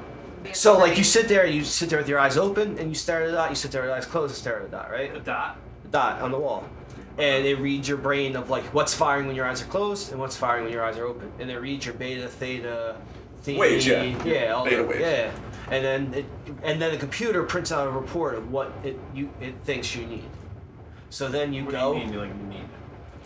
It's 0.50 0.60
So 0.60 0.78
like 0.78 0.98
you 0.98 1.04
sit 1.04 1.28
there, 1.28 1.46
you 1.46 1.64
sit 1.64 1.90
there 1.90 2.00
with 2.00 2.10
your 2.10 2.20
eyes 2.20 2.38
open, 2.38 2.78
and 2.80 2.90
you 2.90 2.96
stare 2.96 3.24
at 3.24 3.30
a 3.30 3.32
dot. 3.32 3.50
You 3.50 3.56
sit 3.56 3.72
there 3.72 3.82
with 3.82 3.90
your 3.90 3.98
eyes 3.98 4.06
closed 4.06 4.32
and 4.32 4.38
stare 4.38 4.60
at 4.60 4.66
a 4.66 4.70
dot, 4.70 4.90
right? 4.92 5.16
A 5.16 5.20
dot. 5.20 5.58
A 5.86 5.88
dot 5.90 6.22
on 6.22 6.32
the 6.32 6.38
wall. 6.40 6.64
And 7.18 7.46
it 7.46 7.56
reads 7.60 7.88
your 7.88 7.98
brain 7.98 8.36
of 8.36 8.50
like 8.50 8.64
what's 8.74 8.94
firing 8.94 9.26
when 9.28 9.36
your 9.36 9.46
eyes 9.48 9.62
are 9.62 9.66
closed 9.66 10.12
and 10.12 10.20
what's 10.20 10.36
firing 10.36 10.66
when 10.66 10.74
your 10.74 10.84
eyes 10.84 10.98
are 10.98 11.06
open. 11.06 11.32
And 11.40 11.50
it 11.50 11.58
reads 11.60 11.86
your 11.86 11.96
beta, 11.96 12.28
theta, 12.28 12.96
theta, 13.42 13.60
Waves, 13.60 13.88
yeah. 13.88 14.04
yeah, 14.24 14.52
all 14.52 14.64
Beta 14.66 14.78
the, 14.78 14.84
waves. 14.84 15.02
yeah. 15.02 15.32
And 15.72 15.84
then 15.84 16.14
it, 16.14 16.26
and 16.64 16.82
then 16.82 16.92
the 16.92 16.98
computer 17.00 17.44
prints 17.44 17.72
out 17.72 17.88
a 17.88 17.92
report 17.92 18.36
of 18.36 18.52
what 18.52 18.72
it 18.84 19.00
you 19.16 19.32
it 19.42 19.56
thinks 19.64 19.96
you 19.96 20.06
need. 20.06 20.26
So 21.10 21.28
then 21.28 21.54
you 21.54 21.66
What 21.66 21.72
go 21.72 21.94
do 21.94 22.00
you 22.02 22.06
mean? 22.06 22.18
Like 22.20 22.30
you 22.30 22.48
need? 22.48 22.70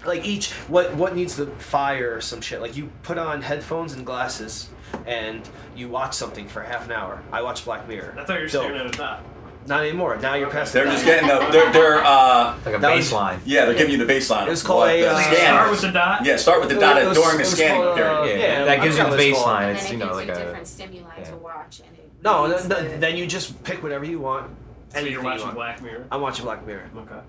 like 0.06 0.26
each 0.26 0.52
what 0.70 0.96
what 0.96 1.14
needs 1.16 1.36
to 1.36 1.46
fire 1.58 2.16
or 2.16 2.22
some 2.22 2.40
shit. 2.42 2.62
Like 2.62 2.78
you 2.78 2.90
put 3.04 3.18
on 3.18 3.42
headphones 3.42 3.94
and 3.94 4.06
glasses 4.06 4.70
and 5.06 5.48
you 5.76 5.90
watch 5.90 6.14
something 6.14 6.48
for 6.48 6.62
half 6.62 6.86
an 6.86 6.92
hour. 6.92 7.22
I 7.32 7.42
watch 7.42 7.66
Black 7.66 7.88
Mirror. 7.88 8.16
I 8.18 8.24
thought 8.26 8.36
you 8.36 8.42
were 8.44 8.48
Dope. 8.50 8.64
staring 8.64 8.80
at 8.80 8.86
a 8.94 8.98
dot. 8.98 9.24
Not 9.68 9.82
anymore. 9.84 10.18
Now 10.18 10.34
you're 10.34 10.50
past. 10.50 10.74
They're 10.74 10.86
the 10.86 10.92
just 10.92 11.06
dot. 11.06 11.22
getting 11.22 11.28
the. 11.30 11.52
They're, 11.52 11.72
they're 11.72 12.04
uh, 12.04 12.58
Like 12.66 12.76
a 12.76 12.80
That 12.80 12.96
was- 12.96 13.12
baseline. 13.12 13.40
yeah, 13.46 13.66
they're 13.66 13.76
giving 13.76 13.92
you 13.92 14.04
the 14.04 14.12
baseline. 14.12 14.48
It 14.48 14.50
was 14.50 14.62
of 14.62 14.68
called 14.68 14.80
what 14.80 14.96
a, 14.96 15.02
the 15.02 15.12
uh, 15.12 15.20
scan 15.22 15.36
Start 15.36 15.66
is. 15.66 15.72
with 15.72 15.82
the 15.82 15.92
dot. 15.92 16.26
Yeah, 16.26 16.36
start 16.38 16.60
with 16.62 16.70
the 16.70 16.78
It 16.78 16.80
dot 16.80 17.06
was- 17.06 17.18
during 17.18 17.30
it 17.30 17.38
the 17.38 17.40
was 17.44 17.52
scanning 17.52 17.82
called, 17.84 18.00
uh, 18.00 18.24
period. 18.24 18.40
Yeah, 18.42 18.48
yeah, 18.48 18.66
that 18.66 18.80
I 18.80 18.84
gives 18.84 18.98
you 18.98 19.04
forgot 19.04 19.18
the 19.18 19.18
what 19.18 19.28
it's 19.28 19.38
called. 19.38 19.48
baseline. 19.48 19.62
And 19.62 19.78
It's 19.78 19.84
then 19.84 19.92
you 19.92 19.98
it 19.98 20.00
know 20.00 20.06
gives 20.08 20.18
like 20.18 20.28
you 20.28 20.34
a 20.34 20.46
different 20.46 20.68
stimuli 20.68 21.12
yeah. 21.20 21.24
to 21.26 21.36
watch 21.38 21.82
and 21.88 21.98
it 22.00 22.12
No, 22.24 22.48
reads 22.48 22.68
then, 22.68 22.70
the- 22.84 22.90
then, 22.90 23.00
then 23.00 23.18
you 23.18 23.28
just 23.28 23.64
pick 23.64 23.84
whatever 23.84 24.06
you 24.06 24.20
want. 24.20 24.50
So 24.90 24.98
anything 24.98 25.14
you're 25.14 25.22
you 25.22 25.26
watching 25.28 25.44
want. 25.46 25.56
Black 25.56 25.82
Mirror. 25.84 26.08
I'm 26.12 26.22
watching 26.22 26.44
Black 26.46 26.66
Mirror, 26.66 26.90
Okay. 26.98 27.20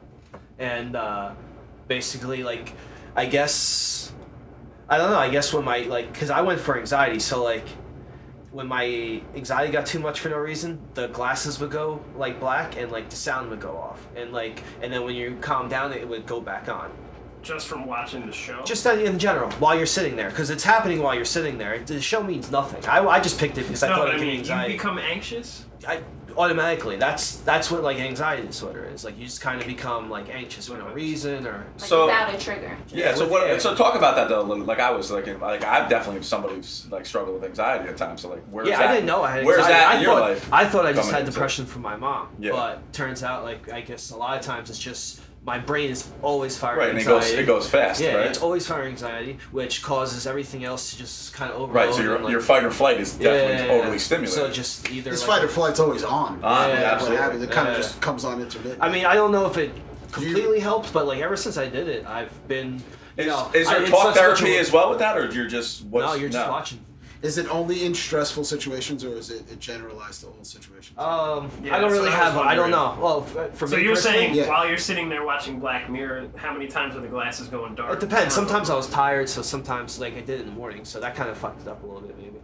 and 0.59 0.97
uh, 0.97 1.33
basically, 1.87 2.43
like, 2.43 2.73
I 3.15 3.27
guess 3.27 4.11
I 4.93 4.99
don't 4.99 5.11
know. 5.11 5.19
I 5.19 5.31
guess 5.31 5.55
when 5.55 5.65
my 5.65 5.79
like, 5.85 6.13
cause 6.13 6.29
I 6.29 6.43
went 6.43 6.61
for 6.61 6.79
anxiety, 6.79 7.19
so 7.19 7.43
like, 7.43 7.67
when 8.51 8.67
my 8.67 9.23
anxiety 9.35 9.73
got 9.73 9.87
too 9.87 9.99
much 9.99 10.21
for 10.21 10.29
no 10.29 10.37
reason, 10.37 10.79
the 10.93 11.07
glasses 11.09 11.59
would 11.61 11.71
go 11.71 12.05
like 12.15 12.39
black, 12.39 12.77
and 12.77 12.93
like 12.93 13.09
the 13.09 13.17
sound 13.17 13.49
would 13.49 13.61
go 13.61 13.75
off, 13.75 14.07
and 14.15 14.33
like, 14.35 14.63
and 14.83 14.93
then 14.93 15.05
when 15.07 15.15
you 15.15 15.39
calm 15.41 15.67
down, 15.71 15.95
it 15.95 16.07
would 16.07 16.27
go 16.27 16.43
back 16.43 16.69
on. 16.69 16.91
Just 17.43 17.69
from 17.69 17.87
watching 17.87 18.27
the 18.27 18.33
show. 18.33 18.63
Just 18.65 18.85
in- 18.85 19.19
general, 19.19 19.51
while 19.53 19.75
you're 19.75 19.87
sitting 19.87 20.15
there, 20.15 20.29
because 20.29 20.51
it's 20.51 20.63
happening 20.63 21.03
while 21.03 21.15
you're 21.15 21.25
sitting 21.25 21.57
there. 21.57 21.79
The 21.79 21.99
show 21.99 22.23
means 22.23 22.51
nothing. 22.51 22.85
I, 22.85 22.99
I 23.09 23.19
just 23.19 23.39
picked 23.39 23.57
it 23.57 23.63
because 23.63 23.83
I 23.83 23.89
no, 23.89 23.97
thought 23.97 24.09
it 24.09 24.11
I 24.11 24.13
would 24.17 24.19
give 24.19 24.21
me 24.21 24.27
mean, 24.27 24.35
you 24.35 24.41
anxiety. 24.41 24.73
become 24.75 24.99
anxious. 24.99 25.65
I 25.89 26.03
automatically 26.37 26.97
that's 26.97 27.37
that's 27.39 27.71
what 27.71 27.83
like 27.83 27.99
anxiety 27.99 28.47
disorder 28.47 28.85
is 28.85 29.05
like 29.05 29.17
you 29.19 29.25
just 29.25 29.41
kind 29.41 29.61
of 29.61 29.67
become 29.67 30.11
like 30.11 30.29
anxious 30.35 30.69
for 30.69 30.77
no 30.77 30.89
reason 30.93 31.47
or 31.47 31.67
like 31.79 31.89
So- 31.89 32.07
without 32.07 32.35
a 32.35 32.39
trigger. 32.39 32.77
Yeah, 32.89 33.15
so 33.15 33.27
what? 33.29 33.47
yeah. 33.49 33.59
So 33.59 33.75
talk 33.75 33.95
about 33.95 34.17
that 34.17 34.29
though. 34.29 34.43
Like 34.43 34.79
I 34.81 34.91
was 34.91 35.11
like, 35.11 35.27
like 35.41 35.65
I've 35.65 35.89
definitely 35.89 36.23
somebody 36.23 36.57
who's 36.57 36.87
like 36.91 37.07
struggled 37.07 37.35
with 37.41 37.45
anxiety 37.45 37.89
at 37.89 37.97
times. 37.97 38.21
So 38.23 38.29
like, 38.31 38.43
where's 38.51 38.69
yeah 38.69 38.79
that? 38.79 38.89
i 38.91 38.95
didn't 38.95 39.07
know 39.07 39.23
i 39.23 39.31
had 39.31 39.45
Where's 39.45 39.59
anxiety. 39.61 39.79
that 39.79 39.89
I 39.93 39.97
in 39.97 40.03
your 40.03 40.13
thought, 40.15 40.21
life? 40.31 40.53
i 40.53 40.65
thought 40.67 40.87
i 40.87 40.93
just 40.93 41.11
had 41.11 41.21
into- 41.21 41.33
depression 41.33 41.67
from 41.67 41.83
my 41.83 41.97
mom 41.97 42.29
Yeah. 42.39 42.53
but 42.53 42.93
turns 42.93 43.23
out 43.23 43.45
like 43.45 43.73
i 43.73 43.81
guess 43.81 44.11
a 44.11 44.17
lot 44.17 44.37
of 44.39 44.45
times 44.45 44.69
it's 44.71 44.79
just 44.79 45.21
my 45.45 45.59
brain 45.59 45.91
is 45.91 46.09
always 46.23 46.57
firing 46.57 46.79
Right, 46.79 46.91
and 46.91 46.99
it 46.99 47.03
anxiety. 47.03 47.31
goes 47.31 47.39
it 47.39 47.47
goes 47.47 47.69
fast, 47.69 48.01
yeah 48.01 48.15
right? 48.15 48.27
it's 48.27 48.41
always 48.41 48.65
firing 48.67 48.91
anxiety 48.93 49.39
which 49.51 49.83
causes 49.83 50.27
everything 50.27 50.63
else 50.65 50.91
to 50.93 50.99
just 50.99 51.35
kind 51.35 51.51
of 51.51 51.57
overload 51.61 51.75
right. 51.87 51.95
So 51.95 52.01
your 52.03 52.19
like, 52.21 52.31
your 52.31 52.41
fight 52.41 52.63
or 52.65 52.71
flight 52.71 53.01
is 53.01 53.19
yeah, 53.19 53.31
definitely 53.33 53.67
yeah, 53.67 53.73
yeah. 53.75 53.81
overly 53.83 53.99
stimulated. 53.99 54.35
so 54.35 54.51
just 54.53 54.91
either 54.91 55.11
This 55.11 55.27
like, 55.27 55.39
fight 55.41 55.45
or 55.45 55.49
flight's 55.49 55.81
always 55.81 56.05
on. 56.05 56.41
Ah, 56.45 56.69
Yeah, 56.69 56.75
What 56.75 56.85
absolutely. 56.85 57.17
happens? 57.19 57.43
It 57.43 57.51
kind 57.51 57.69
of 57.69 57.75
Yeah. 57.75 57.81
just 57.83 58.01
comes 58.01 58.25
on 58.25 58.41
intermittent. 58.41 58.81
i 58.83 58.89
mean 58.89 59.05
i 59.05 59.15
don't 59.15 59.33
know 59.33 59.47
if 59.47 59.57
it 59.59 59.75
Do 59.75 60.21
you- 60.21 60.33
completely 60.33 60.61
helped 60.61 60.93
but 60.93 61.07
like 61.07 61.21
ever 61.21 61.37
since 61.37 61.57
i 61.59 61.67
did 61.69 61.89
it 61.89 62.07
i've 62.07 62.33
been 62.47 62.75
you 63.17 63.25
Is, 63.25 63.27
know, 63.27 63.51
is 63.53 63.69
there 63.69 63.83
it's 63.83 63.91
talk 63.91 64.15
therapy 64.15 64.53
such 64.53 64.61
as 64.61 64.73
well 64.73 64.91
with 64.91 65.01
that, 65.01 65.19
or 65.19 65.27
you're 65.31 65.47
just 65.49 65.85
what's, 65.87 66.07
no 66.07 66.15
you're 66.15 66.31
just 66.31 66.47
no. 66.47 66.53
watching 66.53 66.79
Is 67.23 67.39
it 67.39 67.47
only 67.49 67.85
in 67.85 67.95
stressful 67.95 68.43
situations, 68.45 69.05
or 69.05 69.15
is 69.17 69.31
it, 69.31 69.49
it 69.51 69.61
generalized 69.61 70.23
to 70.23 70.27
all 70.27 70.43
situations? 70.43 70.99
Um, 70.99 71.49
Yeah, 71.63 71.77
I 71.77 71.81
don't 71.81 71.93
really 71.93 72.09
what 72.11 72.19
I 72.19 72.25
was 72.25 72.33
have. 72.35 72.37
I 72.39 72.55
don't 72.57 72.71
know. 72.73 72.99
Well, 73.01 73.27
f- 73.37 73.55
for 73.57 73.69
So 73.69 73.77
me 73.77 73.85
you're 73.85 73.95
saying 73.95 74.35
Yeah. 74.35 74.49
while 74.49 74.69
you're 74.69 74.77
sitting 74.77 75.09
there 75.09 75.25
watching 75.25 75.61
Black 75.61 75.89
Mirror, 75.89 76.31
how 76.37 76.53
many 76.53 76.67
times 76.67 76.97
are 76.97 77.01
the 77.01 77.07
glasses 77.07 77.47
going 77.47 77.77
dark? 77.77 77.93
it 77.93 78.01
depends. 78.01 78.35
Sometimes 78.35 78.71
I 78.71 78.75
was 78.75 78.89
tired, 78.89 79.29
so 79.29 79.41
sometimes 79.41 80.01
like 80.01 80.15
I 80.17 80.21
did 80.21 80.31
it 80.31 80.41
in 80.41 80.47
the 80.47 80.53
morning, 80.53 80.85
so 80.85 80.99
that 80.99 81.15
kind 81.15 81.31
of 81.31 81.39
fucked 81.39 81.63
it 81.63 81.69
up 81.69 81.83
a 81.85 81.87
little 81.87 82.03
bit 82.03 82.17
maybe. 82.19 82.39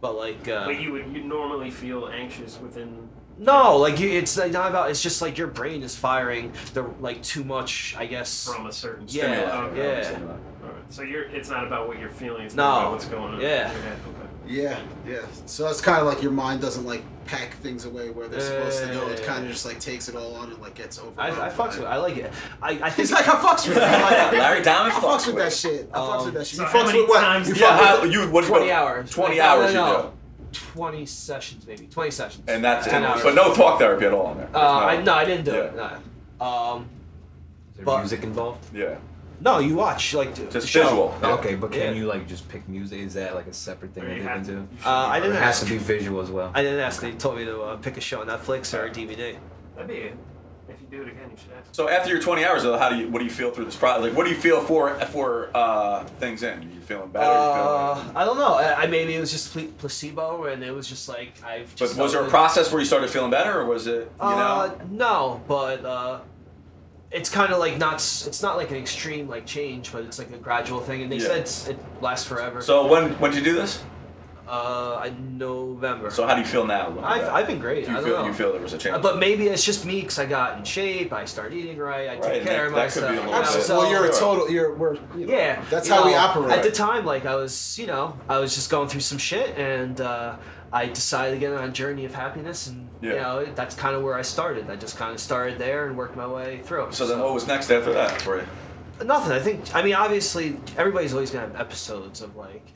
But 0.00 0.16
like, 0.16 0.48
uh, 0.48 0.64
But 0.66 0.80
you 0.80 0.90
would 0.92 1.06
you 1.14 1.22
normally 1.22 1.70
feel 1.70 2.08
anxious 2.08 2.58
within. 2.60 3.08
no, 3.38 3.76
like 3.78 4.00
you, 4.00 4.08
it's 4.10 4.36
like, 4.36 4.50
not 4.50 4.68
about. 4.68 4.90
It's 4.90 5.00
just 5.02 5.22
like 5.22 5.38
your 5.38 5.46
brain 5.46 5.82
is 5.84 5.94
firing 5.94 6.52
the 6.74 6.82
like 7.00 7.22
too 7.22 7.44
much. 7.44 7.94
I 7.96 8.06
guess. 8.06 8.52
From 8.52 8.66
a 8.66 8.72
certain 8.72 9.06
Yeah, 9.08 9.22
stimuli. 9.46 9.66
Okay. 9.68 9.78
yeah. 10.00 10.02
Stimuli. 10.02 10.32
Alright. 10.64 10.92
So 10.92 11.02
you're 11.02 11.22
it's 11.24 11.48
not 11.48 11.66
about 11.66 11.86
what 11.88 11.98
you're 12.00 12.10
feeling, 12.10 12.44
it's 12.46 12.54
No. 12.56 12.64
about 12.64 12.90
what's 12.92 13.04
going 13.06 13.34
on. 13.34 13.40
Yeah. 13.40 13.72
Okay, 14.44 14.52
okay. 14.52 14.62
Yeah, 14.62 14.80
yeah. 15.06 15.20
So 15.46 15.68
it's 15.68 15.80
kind 15.80 16.00
of 16.00 16.06
like 16.06 16.22
your 16.22 16.32
mind 16.32 16.60
doesn't 16.60 16.84
like 16.86 17.02
pack 17.26 17.54
things 17.54 17.84
away 17.86 18.10
where 18.10 18.28
they're 18.28 18.40
supposed 18.40 18.82
to 18.82 18.88
go. 18.92 19.08
It 19.08 19.22
kind 19.22 19.44
of 19.44 19.50
just 19.50 19.64
like 19.64 19.80
takes 19.80 20.08
it 20.08 20.14
all 20.16 20.34
on 20.36 20.50
and 20.52 20.60
like 20.60 20.74
gets 20.74 20.98
over. 20.98 21.18
I, 21.20 21.28
I 21.46 21.50
fucks 21.50 21.70
with. 21.76 21.80
it. 21.80 21.84
I 21.86 21.96
like 21.96 22.16
it. 22.16 22.32
I, 22.62 22.70
I 22.72 22.76
think. 22.90 22.96
He's 22.96 23.12
like, 23.12 23.26
I 23.26 23.32
fucks 23.32 23.66
with 23.68 23.76
it. 23.76 23.80
Like. 23.82 24.32
Larry 24.32 24.62
Diamond 24.62 24.92
I 24.92 24.96
fucks 24.96 25.02
fucks 25.02 25.26
with 25.26 25.34
with 25.36 25.44
that 25.44 25.52
shit. 25.52 25.90
I 25.92 25.98
fucks 25.98 26.18
Um, 26.20 26.24
with 26.26 26.34
that 26.34 26.46
shit. 26.46 26.58
You 26.60 26.64
how 26.66 26.84
fucks 26.84 26.92
with 26.94 27.08
what? 27.08 27.20
times 27.20 27.48
You 27.48 27.54
do 27.54 27.60
fuck 27.60 27.80
Yeah, 27.80 28.00
with 28.02 28.12
you 28.12 28.30
what 28.30 28.44
20 28.44 28.64
what- 28.66 28.70
hours. 28.72 29.10
Twenty 29.10 29.38
Like, 29.38 29.46
no, 29.48 29.62
hours 29.62 29.74
no, 29.74 29.86
you 29.86 29.92
no. 30.02 30.12
Twenty 30.52 31.06
sessions, 31.06 31.66
maybe. 31.66 31.86
Twenty 31.86 32.10
sessions. 32.12 32.44
and 32.48 32.62
that's 32.64 32.86
Ten 32.86 33.02
it. 33.02 33.06
hours. 33.06 33.22
But 33.22 33.34
no 33.34 33.52
talk 33.54 33.78
therapy 33.80 34.06
at 34.06 34.12
all 34.12 34.32
in 34.32 34.38
there. 34.38 34.50
Uh, 34.54 34.84
I, 34.84 35.02
no, 35.02 35.12
I 35.14 35.24
didn't 35.24 35.44
do 35.46 35.52
it. 35.54 35.74
No. 35.74 36.46
Um, 36.46 36.86
Is 37.72 37.76
there 37.78 37.84
But- 37.86 37.98
music 38.00 38.22
involved? 38.22 38.64
Yeah, 38.74 38.96
no, 39.40 39.58
you 39.58 39.74
watch 39.74 40.14
like 40.14 40.34
the 40.34 40.46
just 40.46 40.68
show. 40.68 40.82
visual. 40.84 41.18
Yeah. 41.22 41.32
Okay, 41.34 41.54
but 41.54 41.72
can 41.72 41.80
Yeah. 41.80 41.90
you 41.92 42.06
like 42.06 42.26
just 42.28 42.48
pick 42.48 42.68
music? 42.68 43.00
Is 43.00 43.14
that 43.14 43.34
like 43.34 43.46
a 43.46 43.52
separate 43.52 43.92
thing 43.94 44.04
Or 44.04 44.08
that 44.08 44.16
you 44.16 44.22
they 44.22 44.28
have 44.28 44.46
can 44.46 44.46
to- 44.46 44.52
do? 44.62 44.68
Uh, 44.84 44.88
I 44.90 45.20
didn't 45.20 45.32
It 45.32 45.34
alright. 45.36 45.46
has 45.46 45.60
to 45.60 45.66
be 45.66 45.78
visual 45.78 46.20
as 46.20 46.30
well. 46.30 46.50
I 46.54 46.62
didn't 46.62 46.80
ask. 46.80 47.00
They 47.00 47.12
told 47.12 47.36
me 47.36 47.44
to 47.44 47.60
uh, 47.62 47.76
pick 47.76 47.96
a 47.96 48.00
show 48.00 48.20
on 48.20 48.28
Netflix 48.28 48.72
or 48.78 48.84
a 48.86 48.90
DVD. 48.90 49.36
That'd 49.74 49.88
be 49.88 49.94
it. 49.94 50.16
If 50.66 50.80
you 50.80 50.86
do 50.98 51.02
it 51.02 51.08
again, 51.08 51.28
you 51.30 51.36
should 51.36 51.52
ask. 51.52 51.68
So 51.72 51.90
after 51.90 52.08
your 52.10 52.20
20 52.22 52.42
hours, 52.44 52.62
though, 52.62 52.78
how 52.78 52.88
do 52.88 52.96
you 52.96 53.08
what 53.10 53.18
do 53.18 53.26
you 53.26 53.30
feel 53.30 53.50
through 53.50 53.66
this 53.66 53.76
process? 53.76 54.02
Like, 54.02 54.16
what 54.16 54.24
do 54.24 54.30
you 54.30 54.36
feel 54.36 54.62
for 54.62 54.94
for 55.12 55.50
uh, 55.54 56.04
things 56.20 56.42
in? 56.42 56.58
Are 56.58 56.62
you 56.62 56.80
feeling 56.80 57.10
better? 57.10 57.26
Uh, 57.26 57.94
feeling, 57.96 58.16
I 58.16 58.24
don't 58.24 58.38
know. 58.38 58.54
I, 58.54 58.82
I 58.82 58.86
maybe 58.86 59.14
it 59.14 59.20
was 59.20 59.30
just 59.30 59.54
placebo, 59.78 60.44
and 60.44 60.64
it 60.64 60.72
was 60.72 60.88
just 60.88 61.06
like 61.08 61.34
I've. 61.44 61.74
but 61.78 61.94
was 61.96 62.12
there 62.12 62.24
a 62.24 62.28
process 62.30 62.72
where 62.72 62.80
you 62.80 62.86
started 62.86 63.10
feeling 63.10 63.30
better, 63.30 63.60
or 63.60 63.66
was 63.66 63.86
it 63.86 64.10
you 64.18 64.26
Uh, 64.26 64.66
know? 64.68 64.80
no, 64.90 65.42
but 65.46 65.84
uh, 65.84 66.20
it's 67.14 67.30
kind 67.30 67.52
of 67.52 67.58
like 67.60 67.78
not. 67.78 67.94
It's 67.94 68.42
not 68.42 68.56
like 68.56 68.70
an 68.70 68.76
extreme 68.76 69.28
like 69.28 69.46
change, 69.46 69.92
but 69.92 70.02
it's 70.04 70.18
like 70.18 70.30
a 70.32 70.36
gradual 70.38 70.80
thing. 70.80 71.02
And 71.02 71.10
they 71.12 71.16
Yeah. 71.16 71.28
said 71.28 71.38
it's, 71.38 71.68
it 71.68 71.78
lasts 72.02 72.26
forever. 72.26 72.60
So 72.60 72.86
when 72.86 73.12
when 73.20 73.30
did 73.30 73.38
you 73.38 73.52
do 73.52 73.56
this? 73.56 73.82
uh, 74.46 75.02
in 75.06 75.38
November. 75.38 76.10
So 76.10 76.26
how 76.26 76.34
do 76.34 76.40
you 76.42 76.46
feel 76.46 76.66
now? 76.66 76.88
looking 76.90 77.02
I've, 77.04 77.22
back? 77.22 77.30
I've 77.32 77.46
been 77.46 77.58
great. 77.58 77.86
Do 77.86 77.92
you 77.92 77.96
I 77.96 78.00
don't 78.00 78.04
feel 78.10 78.18
know. 78.20 78.26
you 78.26 78.32
feel 78.34 78.52
there 78.52 78.60
was 78.60 78.74
a 78.74 78.78
change? 78.78 78.94
Uh, 78.94 78.98
but 78.98 79.18
maybe 79.18 79.46
it's 79.48 79.64
just 79.64 79.86
me 79.86 80.02
because 80.02 80.18
I 80.18 80.26
got 80.26 80.58
in 80.58 80.64
shape. 80.64 81.14
I 81.14 81.24
started 81.24 81.56
eating 81.56 81.78
right. 81.78 82.10
I 82.10 82.14
Right, 82.16 82.22
took 82.22 82.32
and 82.34 82.46
care 82.46 82.70
that- 82.70 82.84
of 82.86 82.92
that 82.92 82.92
could 82.92 83.08
be 83.10 83.18
a 83.18 83.22
myself. 83.22 83.26
little 83.26 83.40
you 83.40 83.52
bit- 83.56 83.64
so- 83.64 83.78
well, 83.78 83.90
you're 83.90 84.04
a 84.04 84.12
total. 84.12 84.50
You're 84.50 84.74
we're. 84.74 84.94
You 85.16 85.26
know, 85.26 85.32
Yeah, 85.34 85.64
That's 85.70 85.88
you 85.88 85.94
how 85.94 86.04
we 86.04 86.10
know, 86.10 86.18
operate. 86.18 86.52
At 86.58 86.62
the 86.62 86.70
time, 86.70 87.06
like 87.06 87.24
I 87.24 87.36
was, 87.36 87.78
you 87.78 87.86
know, 87.86 88.18
I 88.28 88.38
was 88.38 88.54
just 88.54 88.68
going 88.70 88.88
through 88.90 89.00
some 89.00 89.16
shit, 89.16 89.56
and 89.56 89.98
uh, 90.02 90.36
I 90.74 90.86
decided 90.86 91.34
to 91.34 91.38
get 91.38 91.52
on 91.52 91.68
a 91.68 91.72
journey 91.72 92.04
of 92.04 92.12
happiness, 92.12 92.66
and 92.66 92.88
you 93.00 93.10
know 93.10 93.46
that's 93.54 93.76
kind 93.76 93.94
of 93.94 94.02
where 94.02 94.14
I 94.14 94.22
started. 94.22 94.68
I 94.68 94.74
just 94.74 94.96
kind 94.96 95.12
of 95.12 95.20
started 95.20 95.56
there 95.56 95.86
and 95.86 95.96
worked 95.96 96.16
my 96.16 96.26
way 96.26 96.62
through. 96.64 96.88
So 96.90 97.06
then, 97.06 97.20
what 97.20 97.32
was 97.32 97.46
next 97.46 97.70
after 97.70 97.92
that 97.92 98.20
for 98.20 98.38
you? 98.38 98.46
Nothing. 99.04 99.32
I 99.32 99.38
think. 99.38 99.72
I 99.72 99.82
mean, 99.82 99.94
obviously, 99.94 100.56
everybody's 100.76 101.12
always 101.12 101.30
gonna 101.30 101.46
have 101.46 101.54
episodes 101.54 102.22
of 102.22 102.34
like, 102.34 102.66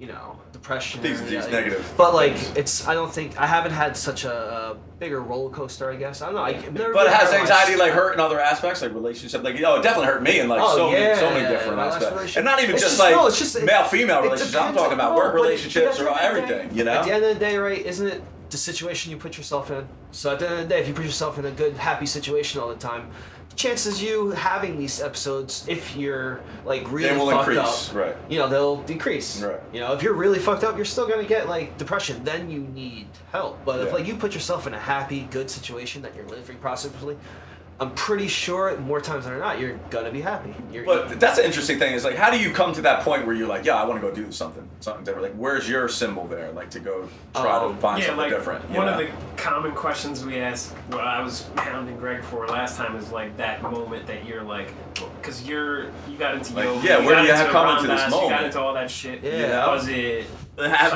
you 0.00 0.06
know, 0.06 0.38
depression. 0.52 1.02
These- 1.02 1.20
these 1.24 1.32
yeah, 1.32 1.46
negative 1.50 1.92
But 1.98 2.14
like, 2.14 2.34
things. 2.34 2.56
it's. 2.56 2.88
I 2.88 2.94
don't 2.94 3.12
think 3.12 3.38
I 3.38 3.46
haven't 3.46 3.72
had 3.72 3.94
such 3.96 4.24
a, 4.24 4.32
a 4.32 4.76
bigger 4.98 5.20
roller 5.20 5.50
coaster. 5.50 5.90
I 5.90 5.96
guess 5.96 6.22
I 6.22 6.26
don't 6.26 6.36
know. 6.36 6.42
I, 6.42 6.52
never 6.52 6.94
But 6.94 7.04
been 7.04 7.12
has 7.12 7.32
anxiety 7.34 7.76
like 7.76 7.92
hurt 7.92 8.14
in 8.14 8.20
other 8.20 8.40
aspects, 8.40 8.80
like 8.80 8.94
relationship? 8.94 9.42
Like, 9.44 9.60
oh, 9.62 9.76
it 9.76 9.82
definitely 9.82 10.06
hurt 10.06 10.22
me 10.22 10.40
in 10.40 10.48
like 10.48 10.60
Oh, 10.62 10.74
so 10.76 10.90
many, 10.90 11.14
so 11.16 11.28
yeah, 11.28 11.34
many 11.34 11.54
different 11.54 11.78
aspects, 11.80 12.36
and 12.36 12.46
not 12.46 12.62
even 12.62 12.76
just, 12.76 12.84
just- 12.86 12.98
like 12.98 13.14
no, 13.14 13.26
it's 13.26 13.38
just- 13.38 13.62
male 13.62 13.84
female 13.84 14.22
relationships. 14.22 14.56
I'm 14.56 14.74
talking 14.74 14.94
about 14.94 15.16
work 15.16 15.34
relationships 15.34 16.00
or 16.00 16.08
end 16.08 16.08
of 16.08 16.14
the 16.16 16.22
everything. 16.24 16.68
day- 16.70 16.74
You 16.74 16.84
know? 16.84 16.92
At 16.92 17.04
the 17.04 17.12
end 17.12 17.24
of 17.26 17.34
the 17.34 17.40
day, 17.40 17.58
right? 17.58 17.84
Isn't 17.84 18.06
it 18.06 18.22
the 18.48 18.56
situation 18.56 19.10
you 19.12 19.18
put 19.18 19.36
yourself 19.36 19.70
in? 19.70 19.86
So 20.12 20.32
at 20.32 20.38
the 20.38 20.46
end 20.48 20.54
of 20.62 20.68
the 20.68 20.74
day, 20.74 20.80
if 20.80 20.88
you 20.88 20.94
put 20.94 21.04
yourself 21.04 21.38
in 21.38 21.44
a 21.44 21.50
good, 21.50 21.74
happy 21.76 22.06
situation 22.06 22.58
all 22.60 22.68
the 22.68 22.74
time, 22.74 23.10
chances 23.60 24.02
you 24.02 24.30
having 24.30 24.78
these 24.78 25.00
episodes, 25.02 25.64
if 25.68 25.94
you're 25.94 26.40
like 26.64 26.90
really 26.90 27.10
They 27.10 27.16
will 27.16 27.30
fucked 27.30 27.48
increase, 27.50 27.90
up, 27.90 27.94
right. 27.94 28.16
You 28.30 28.38
know, 28.38 28.48
they'll 28.48 28.82
decrease. 28.82 29.42
Right. 29.42 29.60
You 29.72 29.80
know, 29.80 29.92
if 29.92 30.02
you're 30.02 30.14
really 30.14 30.38
fucked 30.38 30.64
up, 30.64 30.76
you're 30.76 30.84
still 30.86 31.06
gonna 31.06 31.24
get 31.24 31.48
like 31.48 31.76
depression. 31.76 32.24
Then 32.24 32.50
you 32.50 32.60
need 32.60 33.08
help. 33.32 33.58
But 33.64 33.80
Yeah. 33.80 33.86
if 33.86 33.92
like 33.92 34.06
you 34.06 34.16
put 34.16 34.32
yourself 34.34 34.66
in 34.66 34.72
a 34.74 34.78
happy, 34.78 35.28
good 35.30 35.50
situation 35.50 36.00
that 36.02 36.16
you're 36.16 36.26
living 36.26 36.56
prosperously. 36.56 37.16
I'm 37.80 37.92
pretty 37.92 38.28
sure 38.28 38.76
more 38.80 39.00
times 39.00 39.24
than 39.24 39.38
not 39.38 39.58
you're 39.58 39.78
gonna 39.88 40.10
be 40.10 40.20
happy. 40.20 40.54
You're, 40.70 40.84
But 40.84 41.18
that's 41.18 41.38
an 41.38 41.46
interesting 41.46 41.78
thing. 41.78 41.94
Is 41.94 42.04
like, 42.04 42.14
how 42.14 42.30
do 42.30 42.38
you 42.38 42.50
come 42.52 42.74
to 42.74 42.82
that 42.82 43.02
point 43.02 43.24
where 43.26 43.34
you're 43.34 43.48
like, 43.48 43.64
yeah, 43.64 43.76
I 43.76 43.84
want 43.86 43.98
to 44.02 44.06
go 44.06 44.14
do 44.14 44.30
something, 44.30 44.68
something 44.80 45.02
different? 45.02 45.28
Like, 45.28 45.36
where's 45.36 45.66
your 45.66 45.88
symbol 45.88 46.26
there? 46.26 46.52
Like 46.52 46.68
to 46.72 46.80
go 46.80 47.08
try 47.34 47.56
Um, 47.56 47.74
to 47.74 47.80
find 47.80 47.98
yeah, 47.98 48.08
something 48.08 48.22
like 48.24 48.30
different. 48.32 48.70
you 48.70 48.76
one 48.76 48.84
know? 48.86 48.92
of 48.92 48.98
the 48.98 49.08
common 49.42 49.72
questions 49.72 50.26
we 50.26 50.38
ask, 50.38 50.74
what 50.90 51.00
I 51.06 51.22
was 51.22 51.48
hounding 51.56 51.96
Greg 51.96 52.22
for 52.24 52.46
last 52.48 52.76
time, 52.76 52.96
is 52.96 53.10
like 53.12 53.34
that 53.38 53.62
moment 53.62 54.06
that 54.08 54.26
you're 54.26 54.42
like, 54.42 54.68
because 55.22 55.48
you're 55.48 55.84
you 56.06 56.18
got 56.18 56.34
into 56.34 56.52
Like, 56.54 56.64
yoga, 56.66 56.86
yeah, 56.86 56.98
you 56.98 57.06
where 57.06 57.14
got 57.14 57.20
do 57.22 57.26
you 57.28 57.32
into 57.32 57.44
have 57.44 57.52
come 57.52 57.76
into 57.78 57.88
this 57.88 58.00
Ram 58.02 58.10
Dass, 58.10 58.22
You 58.22 58.28
got 58.28 58.44
into 58.44 58.60
all 58.60 58.74
that 58.74 58.90
shit. 58.90 59.22
Yeah. 59.22 59.30
You 59.40 59.46
know? 59.46 59.68
Was 59.70 59.88
it 59.88 60.26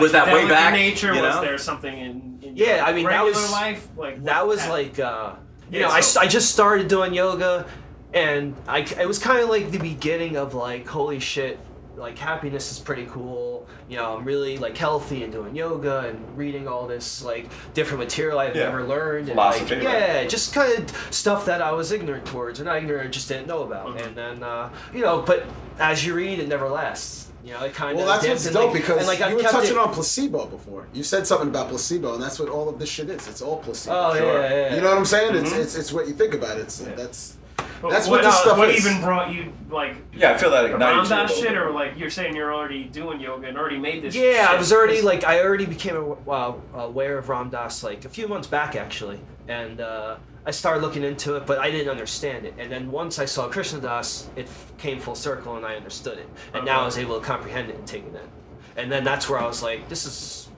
was 0.00 0.12
that 0.12 0.26
way 0.26 0.40
psychedelic 0.40 0.42
in 0.42 0.48
back? 0.50 0.72
nature? 0.74 1.14
you 1.14 1.22
Was 1.22 1.40
there 1.40 1.56
something 1.56 1.96
in, 1.96 2.38
in 2.42 2.56
Yeah, 2.58 2.76
your 2.76 2.84
I 2.84 2.92
mean, 2.92 3.06
that 3.06 3.24
was- 3.24 3.50
life? 3.52 3.88
Like 3.96 4.22
that 4.24 4.46
was 4.46 4.60
happened? 4.60 4.98
like 4.98 4.98
uh 5.00 5.32
you 5.70 5.80
Yeah, 5.80 5.88
know 5.88 5.92
I, 5.94 6.00
so- 6.00 6.20
I 6.20 6.26
just 6.26 6.50
started 6.52 6.88
doing 6.88 7.14
yoga 7.14 7.66
and 8.12 8.54
I 8.68 8.80
it 8.80 9.08
was 9.08 9.18
kind 9.18 9.40
of 9.40 9.48
like 9.48 9.70
the 9.70 9.78
beginning 9.78 10.36
of 10.36 10.54
like 10.54 10.86
holy 10.86 11.18
shit 11.20 11.58
like 11.96 12.18
happiness 12.18 12.72
is 12.72 12.80
pretty 12.80 13.06
cool 13.06 13.68
you 13.88 13.96
know 13.96 14.16
i'm 14.16 14.24
really 14.24 14.58
like 14.58 14.76
healthy 14.76 15.22
and 15.22 15.32
doing 15.32 15.54
yoga 15.54 16.00
and 16.00 16.36
reading 16.36 16.66
all 16.66 16.88
this 16.88 17.22
like 17.22 17.48
different 17.72 18.00
material 18.00 18.36
i've 18.40 18.56
Yeah. 18.56 18.64
never 18.64 18.82
learned 18.82 19.28
and 19.28 19.34
Philosophy, 19.36 19.76
like 19.76 19.84
right. 19.84 19.98
yeah 20.00 20.24
just 20.26 20.52
kind 20.52 20.76
of 20.76 21.14
stuff 21.14 21.46
that 21.46 21.62
i 21.62 21.70
was 21.70 21.92
ignorant 21.92 22.26
towards 22.26 22.60
or 22.60 22.64
not 22.64 22.78
ignorant 22.78 23.14
just 23.14 23.28
didn't 23.28 23.46
know 23.46 23.62
about 23.62 23.96
Mhm. 23.96 24.06
and 24.06 24.16
then 24.16 24.42
uh 24.42 24.70
you 24.92 25.02
know 25.02 25.22
but 25.22 25.44
as 25.78 26.04
you 26.04 26.14
read 26.14 26.40
it 26.40 26.48
never 26.48 26.68
lasts 26.68 27.23
you 27.44 27.52
know 27.52 27.62
it 27.64 27.74
kind 27.74 27.92
of 27.92 27.96
Well, 27.98 28.06
that's 28.06 28.26
what's 28.26 28.46
and, 28.46 28.54
dope 28.54 28.72
like, 28.72 28.80
because 28.82 28.98
and, 28.98 29.06
like, 29.06 29.18
you 29.30 29.36
were 29.36 29.42
touching 29.42 29.72
it- 29.76 29.78
on 29.78 29.92
placebo 29.92 30.46
before. 30.46 30.86
You 30.94 31.02
said 31.02 31.26
something 31.26 31.48
about 31.48 31.68
placebo, 31.68 32.14
and 32.14 32.22
that's 32.22 32.38
what 32.40 32.48
all 32.48 32.68
of 32.68 32.78
this 32.78 32.88
shit 32.88 33.10
is. 33.10 33.28
It's 33.28 33.42
all 33.42 33.58
placebo. 33.58 33.94
oh 33.96 34.16
Sure. 34.16 34.26
yeah, 34.40 34.48
yeah, 34.48 34.56
yeah. 34.70 34.74
You 34.76 34.80
know 34.80 34.88
what 34.90 34.98
I'm 34.98 35.04
saying? 35.04 35.32
Mm-hmm. 35.34 35.44
It's, 35.46 35.52
it's 35.54 35.74
it's 35.76 35.92
what 35.92 36.08
you 36.08 36.14
think 36.14 36.34
about. 36.34 36.58
It's 36.58 36.78
that's 36.78 37.36
But 37.82 37.90
that's 37.90 38.06
what, 38.08 38.22
what 38.22 38.24
this 38.24 38.34
uh, 38.34 38.40
stuff 38.42 38.58
what 38.58 38.70
is. 38.70 38.86
even 38.86 39.00
brought 39.02 39.32
you 39.34 39.52
like 39.70 39.94
yeah, 40.14 40.32
I 40.32 40.38
feel 40.38 40.50
that 40.52 40.64
around 40.64 40.74
ignites 40.82 41.08
that 41.10 41.28
little 41.28 41.36
shit, 41.42 41.56
or 41.56 41.70
like 41.70 41.98
you're 41.98 42.08
saying 42.10 42.34
you're 42.34 42.54
already 42.54 42.84
doing 42.84 43.20
yoga 43.20 43.46
and 43.48 43.58
already 43.58 43.78
made 43.78 44.02
this. 44.02 44.14
Yeah, 44.14 44.46
I 44.48 44.56
was 44.56 44.72
already 44.72 45.02
like 45.02 45.24
I 45.24 45.40
already 45.42 45.66
became 45.66 46.14
uh, 46.28 46.52
aware 46.74 47.18
of 47.18 47.28
Ram 47.28 47.50
Dass 47.50 47.82
like 47.84 48.04
a 48.04 48.08
few 48.08 48.26
months 48.26 48.46
back 48.48 48.74
actually, 48.74 49.20
and 49.48 49.80
uh, 49.82 50.16
I 50.46 50.50
started 50.50 50.82
looking 50.82 51.02
into 51.02 51.36
it, 51.36 51.46
but 51.46 51.58
I 51.58 51.70
didn't 51.70 51.88
understand 51.88 52.44
it. 52.44 52.54
And 52.58 52.70
then 52.70 52.90
once 52.90 53.18
I 53.18 53.24
saw 53.24 53.48
Krishna 53.48 53.80
Das, 53.80 54.28
it 54.36 54.46
f- 54.46 54.72
came 54.76 55.00
full 55.00 55.14
circle 55.14 55.56
and 55.56 55.64
I 55.64 55.76
understood 55.76 56.18
it, 56.18 56.28
and 56.52 56.64
now 56.64 56.82
I 56.82 56.84
was 56.84 56.98
able 56.98 57.18
to 57.18 57.24
comprehend 57.24 57.70
it 57.70 57.76
and 57.76 57.86
take 57.86 58.04
it 58.04 58.14
in. 58.14 58.28
And 58.76 58.92
then 58.92 59.04
that's 59.04 59.28
where 59.28 59.38
I 59.38 59.46
was 59.46 59.62
like, 59.62 59.88
this 59.88 60.04
is. 60.04 60.48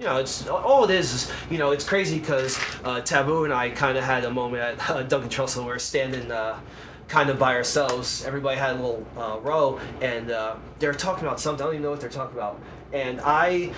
You 0.00 0.06
know, 0.06 0.18
it's 0.18 0.46
all 0.46 0.84
it 0.84 0.90
is. 0.90 1.12
is 1.12 1.32
you 1.50 1.58
know, 1.58 1.72
it's 1.72 1.84
crazy 1.84 2.20
because 2.20 2.56
uh, 2.84 3.00
Taboo 3.00 3.42
and 3.44 3.52
I 3.52 3.70
kind 3.70 3.98
of 3.98 4.04
had 4.04 4.24
a 4.24 4.30
moment 4.30 4.62
at 4.62 4.90
uh, 4.90 5.02
Duncan 5.02 5.28
Trussell. 5.28 5.62
We 5.64 5.70
were 5.70 5.80
standing 5.80 6.30
uh, 6.30 6.60
kind 7.08 7.30
of 7.30 7.38
by 7.38 7.56
ourselves. 7.56 8.24
Everybody 8.24 8.60
had 8.60 8.76
a 8.76 8.80
little 8.80 9.04
uh, 9.16 9.40
row, 9.40 9.80
and 10.00 10.30
uh, 10.30 10.54
they 10.78 10.86
were 10.86 10.94
talking 10.94 11.24
about 11.24 11.40
something. 11.40 11.62
I 11.62 11.66
don't 11.66 11.74
even 11.74 11.82
know 11.82 11.90
what 11.90 12.00
they're 12.00 12.10
talking 12.10 12.36
about. 12.36 12.60
And 12.92 13.20
I 13.24 13.72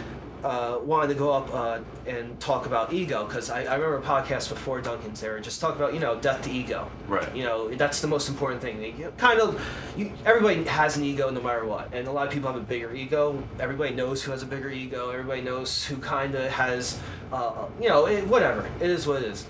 uh, 0.45 0.79
wanted 0.83 1.09
to 1.09 1.15
go 1.15 1.33
up 1.33 1.55
uh, 1.55 1.81
and 2.07 2.39
talk 2.41 2.67
about 2.67 2.93
ego 2.93 3.25
because 3.25 3.51
I, 3.51 3.65
I 3.65 3.75
remember 3.75 3.99
a 3.99 4.03
podcast 4.03 4.49
before 4.49 4.81
Duncan's 4.81 5.21
there, 5.21 5.39
just 5.41 5.61
talk 5.61 5.77
about 5.77 5.95
you 5.95 6.01
know 6.01 6.19
death 6.19 6.43
to 6.43 6.51
ego. 6.51 6.91
Right. 7.09 7.35
You 7.35 7.45
know 7.45 7.75
that's 7.75 8.01
the 8.01 8.09
most 8.09 8.29
important 8.29 8.61
thing. 8.61 8.83
You 8.83 9.05
know, 9.05 9.11
kind 9.13 9.41
of, 9.41 9.61
you, 9.97 10.13
everybody 10.25 10.65
has 10.65 10.97
an 10.97 11.05
ego 11.05 11.31
no 11.31 11.41
matter 11.41 11.65
what, 11.65 11.93
and 11.93 12.09
a 12.09 12.13
lot 12.13 12.27
of 12.27 12.33
people 12.33 12.51
have 12.51 12.61
a 12.61 12.65
bigger 12.65 12.95
ego. 12.95 13.43
Everybody 13.59 13.95
knows 13.95 14.23
who 14.23 14.33
has 14.33 14.43
a 14.43 14.47
bigger 14.47 14.71
ego. 14.71 15.11
Everybody 15.11 15.43
knows 15.43 15.85
who 15.85 15.97
kind 15.99 16.35
of 16.35 16.51
has, 16.51 16.99
uh, 17.33 17.67
you 17.81 17.89
know, 17.89 18.07
it, 18.07 18.27
whatever. 18.27 18.69
It 18.81 18.91
is 18.91 19.07
what 19.07 19.23
it 19.23 19.29
is. 19.29 19.47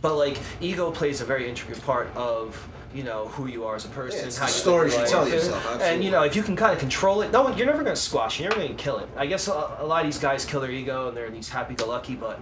But 0.00 0.16
like 0.16 0.38
ego 0.60 0.90
plays 0.90 1.20
a 1.20 1.24
very 1.24 1.48
intricate 1.48 1.82
part 1.84 2.14
of 2.16 2.68
you 2.94 3.02
know 3.04 3.28
who 3.28 3.46
you 3.46 3.64
are 3.64 3.74
as 3.76 3.84
a 3.84 3.88
person. 3.88 4.20
Yeah, 4.20 4.26
it's 4.26 4.38
how 4.38 4.46
the 4.46 4.52
you 4.52 4.58
stories 4.58 4.96
you 4.96 5.06
tell 5.06 5.22
and- 5.24 5.32
yourself, 5.32 5.64
And 5.72 5.74
absolutely. 5.82 6.04
you 6.06 6.10
know 6.10 6.22
if 6.22 6.34
you 6.36 6.42
can 6.42 6.56
kind 6.56 6.72
of 6.72 6.78
control 6.78 7.20
it, 7.22 7.30
no, 7.32 7.42
one- 7.42 7.56
you're 7.58 7.66
never 7.66 7.82
gonna 7.82 7.94
squash. 7.96 8.40
it, 8.40 8.44
You're 8.44 8.50
never 8.52 8.62
gonna 8.62 8.74
kill 8.74 8.98
it. 8.98 9.08
I 9.16 9.26
guess 9.26 9.46
a, 9.48 9.76
a 9.80 9.86
lot 9.86 10.00
of 10.04 10.06
these 10.06 10.18
guys 10.18 10.44
kill 10.44 10.60
their 10.60 10.70
ego 10.70 11.08
and 11.08 11.16
they're 11.16 11.30
these 11.30 11.48
happy-go-lucky, 11.50 12.14
but 12.16 12.40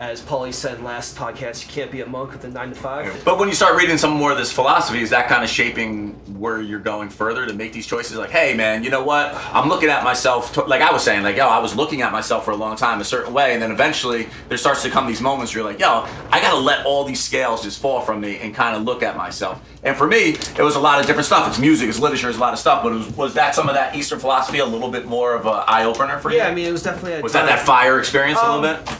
as 0.00 0.22
Paulie 0.22 0.54
said 0.54 0.78
in 0.78 0.84
last 0.84 1.14
podcast, 1.14 1.66
you 1.66 1.70
can't 1.70 1.90
be 1.90 2.00
a 2.00 2.06
monk 2.06 2.32
with 2.32 2.42
a 2.44 2.48
nine 2.48 2.70
to 2.70 2.74
five. 2.74 3.22
But 3.22 3.38
when 3.38 3.50
you 3.50 3.54
start 3.54 3.76
reading 3.76 3.98
some 3.98 4.12
more 4.12 4.32
of 4.32 4.38
this 4.38 4.50
philosophy, 4.50 5.02
is 5.02 5.10
that 5.10 5.28
kind 5.28 5.44
of 5.44 5.50
shaping 5.50 6.12
where 6.38 6.58
you're 6.62 6.78
going 6.80 7.10
further 7.10 7.44
to 7.44 7.52
make 7.52 7.74
these 7.74 7.86
choices? 7.86 8.16
Like, 8.16 8.30
hey, 8.30 8.54
man, 8.54 8.82
you 8.82 8.88
know 8.88 9.04
what? 9.04 9.34
I'm 9.52 9.68
looking 9.68 9.90
at 9.90 10.02
myself, 10.02 10.54
to, 10.54 10.62
like 10.62 10.80
I 10.80 10.90
was 10.90 11.04
saying, 11.04 11.22
like, 11.22 11.36
yo, 11.36 11.46
I 11.46 11.58
was 11.58 11.76
looking 11.76 12.00
at 12.00 12.12
myself 12.12 12.46
for 12.46 12.52
a 12.52 12.56
long 12.56 12.76
time 12.76 12.98
a 13.02 13.04
certain 13.04 13.34
way, 13.34 13.52
and 13.52 13.60
then 13.60 13.70
eventually 13.70 14.30
there 14.48 14.56
starts 14.56 14.82
to 14.84 14.90
come 14.90 15.06
these 15.06 15.20
moments 15.20 15.54
where 15.54 15.62
you're 15.62 15.70
like, 15.70 15.78
yo, 15.80 16.06
I 16.32 16.40
gotta 16.40 16.56
let 16.58 16.86
all 16.86 17.04
these 17.04 17.22
scales 17.22 17.62
just 17.62 17.78
fall 17.78 18.00
from 18.00 18.22
me 18.22 18.38
and 18.38 18.54
kind 18.54 18.74
of 18.74 18.84
look 18.84 19.02
at 19.02 19.18
myself. 19.18 19.60
And 19.82 19.94
for 19.94 20.06
me, 20.06 20.30
it 20.30 20.62
was 20.62 20.76
a 20.76 20.80
lot 20.80 20.98
of 20.98 21.04
different 21.06 21.26
stuff. 21.26 21.46
It's 21.46 21.58
music, 21.58 21.90
it's 21.90 21.98
literature, 21.98 22.30
it's 22.30 22.38
a 22.38 22.40
lot 22.40 22.54
of 22.54 22.58
stuff. 22.58 22.82
But 22.82 22.92
was, 22.92 23.16
was 23.18 23.34
that 23.34 23.54
some 23.54 23.68
of 23.68 23.74
that 23.74 23.94
Eastern 23.94 24.18
philosophy 24.18 24.60
a 24.60 24.64
little 24.66 24.90
bit 24.90 25.04
more 25.04 25.34
of 25.34 25.44
an 25.44 25.62
eye 25.66 25.84
opener 25.84 26.18
for 26.20 26.30
you? 26.30 26.38
Yeah, 26.38 26.48
I 26.48 26.54
mean 26.54 26.64
it 26.66 26.72
was 26.72 26.82
definitely. 26.82 27.18
A 27.18 27.20
was 27.20 27.34
that 27.34 27.40
time- 27.40 27.48
that 27.48 27.66
fire 27.66 27.98
experience 27.98 28.38
a 28.38 28.46
Um, 28.46 28.62
little 28.62 28.76
bit? 28.82 28.94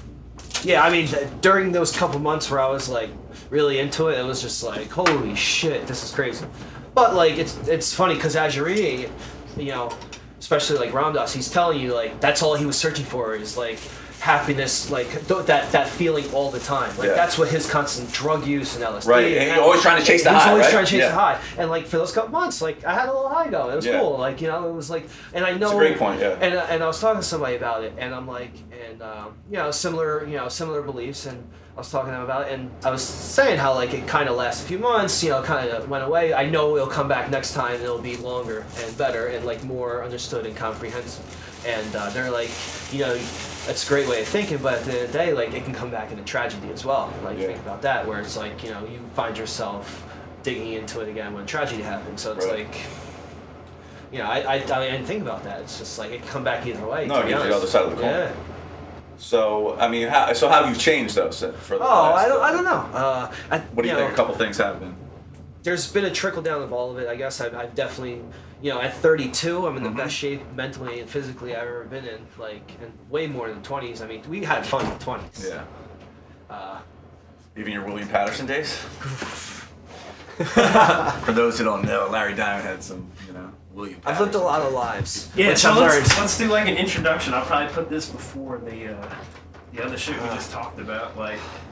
Yeah, 0.62 0.82
I 0.82 0.90
mean, 0.90 1.06
th- 1.06 1.28
during 1.40 1.72
those 1.72 1.96
couple 1.96 2.18
months 2.20 2.50
where 2.50 2.60
I 2.60 2.68
was 2.68 2.88
like 2.88 3.10
really 3.48 3.78
into 3.78 4.08
it, 4.08 4.18
it 4.18 4.24
was 4.24 4.42
just 4.42 4.62
like, 4.62 4.90
holy 4.90 5.34
shit, 5.34 5.86
this 5.86 6.04
is 6.04 6.10
crazy. 6.10 6.46
But 6.94 7.14
like, 7.14 7.38
it's 7.38 7.56
it's 7.68 7.94
funny 7.94 8.14
because 8.14 8.36
as 8.36 8.54
you're 8.54 8.66
reading 8.66 9.10
you 9.56 9.66
know, 9.72 9.92
especially 10.38 10.78
like 10.78 10.94
Ram 10.94 11.12
Dass, 11.12 11.32
he's 11.32 11.50
telling 11.50 11.80
you 11.80 11.94
like 11.94 12.20
that's 12.20 12.42
all 12.42 12.54
he 12.54 12.66
was 12.66 12.76
searching 12.76 13.04
for 13.04 13.34
is 13.34 13.56
like 13.56 13.78
happiness, 14.20 14.90
like 14.90 15.08
th- 15.26 15.46
that 15.46 15.72
that 15.72 15.88
feeling 15.88 16.30
all 16.32 16.50
the 16.50 16.60
time. 16.60 16.96
Like 16.98 17.08
Yeah. 17.08 17.14
that's 17.14 17.38
what 17.38 17.48
his 17.48 17.68
constant 17.68 18.12
drug 18.12 18.46
use 18.46 18.76
and 18.76 18.84
LSD. 18.84 19.08
Right, 19.08 19.36
and 19.38 19.54
you're 19.56 19.64
always 19.64 19.80
trying 19.82 19.98
to 20.00 20.06
chase 20.06 20.22
the 20.24 20.30
high, 20.32 20.50
always 20.50 20.66
right? 20.66 20.72
trying 20.72 20.84
to 20.84 20.90
chase 20.90 21.00
Yeah. 21.00 21.08
the 21.08 21.14
high, 21.14 21.38
and 21.58 21.70
like 21.70 21.86
for 21.86 21.96
those 21.98 22.12
couple 22.12 22.30
months, 22.30 22.60
like 22.62 22.84
I 22.84 22.94
had 22.94 23.08
a 23.08 23.12
little 23.12 23.28
high 23.30 23.48
going. 23.48 23.72
It 23.72 23.76
was 23.76 23.86
Yeah. 23.86 23.98
cool. 24.00 24.18
Like 24.18 24.40
you 24.40 24.48
know, 24.48 24.68
it 24.68 24.72
was 24.74 24.90
like, 24.90 25.08
and 25.32 25.44
I 25.44 25.52
know. 25.54 25.66
It's 25.66 25.74
a 25.74 25.78
great 25.78 25.98
point, 25.98 26.20
yeah. 26.20 26.36
And 26.40 26.54
and 26.54 26.82
I 26.82 26.86
was 26.86 27.00
talking 27.00 27.20
to 27.20 27.26
somebody 27.26 27.56
about 27.56 27.82
it, 27.82 27.94
and 27.98 28.14
I'm 28.14 28.28
like, 28.28 28.52
and 28.88 29.02
um, 29.02 29.34
you 29.50 29.56
know, 29.56 29.70
similar, 29.70 30.24
you 30.26 30.36
know, 30.36 30.48
similar 30.48 30.82
beliefs, 30.82 31.26
and 31.26 31.42
I 31.76 31.80
was 31.80 31.90
talking 31.90 32.08
to 32.10 32.16
them 32.16 32.22
about 32.24 32.48
it, 32.48 32.52
and 32.52 32.70
I 32.84 32.90
was 32.90 33.02
saying 33.02 33.58
how 33.58 33.74
like 33.74 33.94
it 33.94 34.06
kind 34.06 34.28
of 34.28 34.36
lasts 34.36 34.62
a 34.62 34.66
few 34.66 34.78
months, 34.78 35.22
you 35.24 35.30
know, 35.30 35.42
kind 35.42 35.70
of 35.70 35.88
went 35.88 36.04
away. 36.04 36.34
I 36.34 36.44
know 36.48 36.76
it'll 36.76 36.88
come 36.88 37.08
back 37.08 37.30
next 37.30 37.54
time, 37.54 37.76
and 37.76 37.82
it'll 37.84 37.98
be 37.98 38.16
longer 38.18 38.66
and 38.84 38.98
better 38.98 39.28
and 39.28 39.46
like 39.46 39.64
more 39.64 40.04
understood 40.04 40.44
and 40.46 40.54
comprehensive. 40.54 41.24
And 41.66 41.94
uh, 41.96 42.08
they're 42.10 42.30
like, 42.30 42.50
you 42.90 43.00
know, 43.00 43.18
that's 43.66 43.84
a 43.84 43.88
great 43.88 44.08
way 44.08 44.20
of 44.22 44.28
thinking, 44.28 44.58
but 44.58 44.74
at 44.74 44.84
the 44.84 44.92
end 44.92 45.00
of 45.04 45.12
the 45.12 45.18
day, 45.18 45.32
like 45.32 45.52
it 45.52 45.64
can 45.64 45.72
come 45.74 45.90
back 45.90 46.10
into 46.10 46.22
tragedy 46.24 46.70
as 46.72 46.84
well. 46.84 47.12
Like 47.24 47.38
Yeah. 47.38 47.46
think 47.48 47.58
about 47.60 47.82
that, 47.82 48.06
where 48.06 48.20
it's 48.20 48.36
like, 48.36 48.62
you 48.64 48.70
know, 48.70 48.80
you 48.84 48.98
find 49.14 49.36
yourself 49.36 50.06
digging 50.42 50.72
into 50.72 51.00
it 51.00 51.08
again 51.08 51.34
when 51.34 51.46
tragedy 51.46 51.82
happens. 51.82 52.22
So 52.22 52.32
it's 52.32 52.46
Right. 52.46 52.66
like. 52.66 52.76
You 54.12 54.18
know, 54.18 54.24
I, 54.24 54.38
I, 54.40 54.54
I 54.54 54.90
didn't 54.90 55.06
think 55.06 55.22
about 55.22 55.44
that. 55.44 55.60
It's 55.60 55.78
just 55.78 55.96
like 55.96 56.10
it 56.10 56.18
can 56.22 56.28
come 56.28 56.42
back 56.42 56.66
either 56.66 56.84
way. 56.84 57.06
No, 57.06 57.20
it 57.20 57.28
you 57.28 57.34
the 57.36 57.54
other 57.54 57.66
side 57.68 57.82
of 57.84 57.90
the 57.90 57.96
coin. 57.96 58.06
Yeah. 58.06 58.32
So, 59.18 59.76
I 59.78 59.86
mean, 59.86 60.08
how, 60.08 60.32
so 60.32 60.48
how 60.48 60.64
have 60.64 60.74
you 60.74 60.80
changed 60.80 61.14
those 61.14 61.38
for 61.60 61.78
the 61.78 61.84
Oh, 61.84 61.86
last, 61.86 62.24
I 62.24 62.28
don't, 62.28 62.42
I 62.42 62.50
don't 62.50 62.64
know. 62.64 62.98
Uh, 62.98 63.32
I, 63.52 63.58
What 63.58 63.82
do 63.84 63.88
you, 63.88 63.94
know, 63.94 64.00
think 64.00 64.12
a 64.12 64.16
couple 64.16 64.34
things 64.34 64.56
have 64.56 64.80
been? 64.80 64.96
There's 65.62 65.92
been 65.92 66.06
a 66.06 66.10
trickle 66.10 66.42
down 66.42 66.60
of 66.62 66.72
all 66.72 66.90
of 66.90 66.98
it. 66.98 67.06
I 67.06 67.14
guess 67.14 67.40
I've, 67.40 67.54
I've 67.54 67.74
definitely, 67.76 68.22
you 68.62 68.70
know, 68.72 68.80
at 68.80 68.94
32, 68.94 69.66
I'm 69.66 69.76
in 69.76 69.82
the 69.82 69.88
Mhm. 69.90 69.96
best 69.96 70.14
shape 70.14 70.42
mentally 70.54 71.00
and 71.00 71.08
physically 71.08 71.54
I've 71.56 71.66
ever 71.68 71.84
been 71.84 72.04
in. 72.04 72.26
Like, 72.38 72.70
and 72.82 72.92
way 73.08 73.26
more 73.26 73.48
than 73.48 73.62
20s. 73.62 74.02
I 74.02 74.06
mean, 74.06 74.22
we 74.28 74.44
had 74.44 74.66
fun 74.66 74.84
in 74.84 74.92
the 74.98 75.04
20s. 75.04 75.48
Yeah. 75.48 75.62
Uh, 76.54 76.78
Even 77.56 77.72
your 77.72 77.84
William 77.84 78.08
Paterson 78.08 78.46
days? 78.46 78.76
For 81.24 81.32
those 81.32 81.58
who 81.58 81.64
don't 81.64 81.84
know, 81.84 82.08
Larry 82.10 82.34
Diamond 82.34 82.66
had 82.66 82.82
some, 82.82 83.06
you 83.26 83.32
know. 83.34 83.50
William. 83.72 84.00
I've 84.04 84.18
lived 84.20 84.34
a 84.34 84.38
lot 84.38 84.62
of 84.62 84.72
lives. 84.72 85.28
Yeah, 85.36 85.54
so 85.54 85.72
let's, 85.78 86.18
let's 86.18 86.36
do 86.38 86.48
like 86.48 86.66
an 86.68 86.76
introduction. 86.76 87.34
I'll 87.34 87.44
probably 87.44 87.72
put 87.72 87.88
this 87.88 88.08
before 88.08 88.58
the 88.58 88.96
uh, 88.96 89.06
the 89.72 89.84
other 89.84 89.96
shit 89.96 90.16
we 90.20 90.28
Uh. 90.28 90.34
just 90.34 90.50
talked 90.50 90.80
about. 90.80 91.16
Like, 91.16 91.38
for 91.38 91.69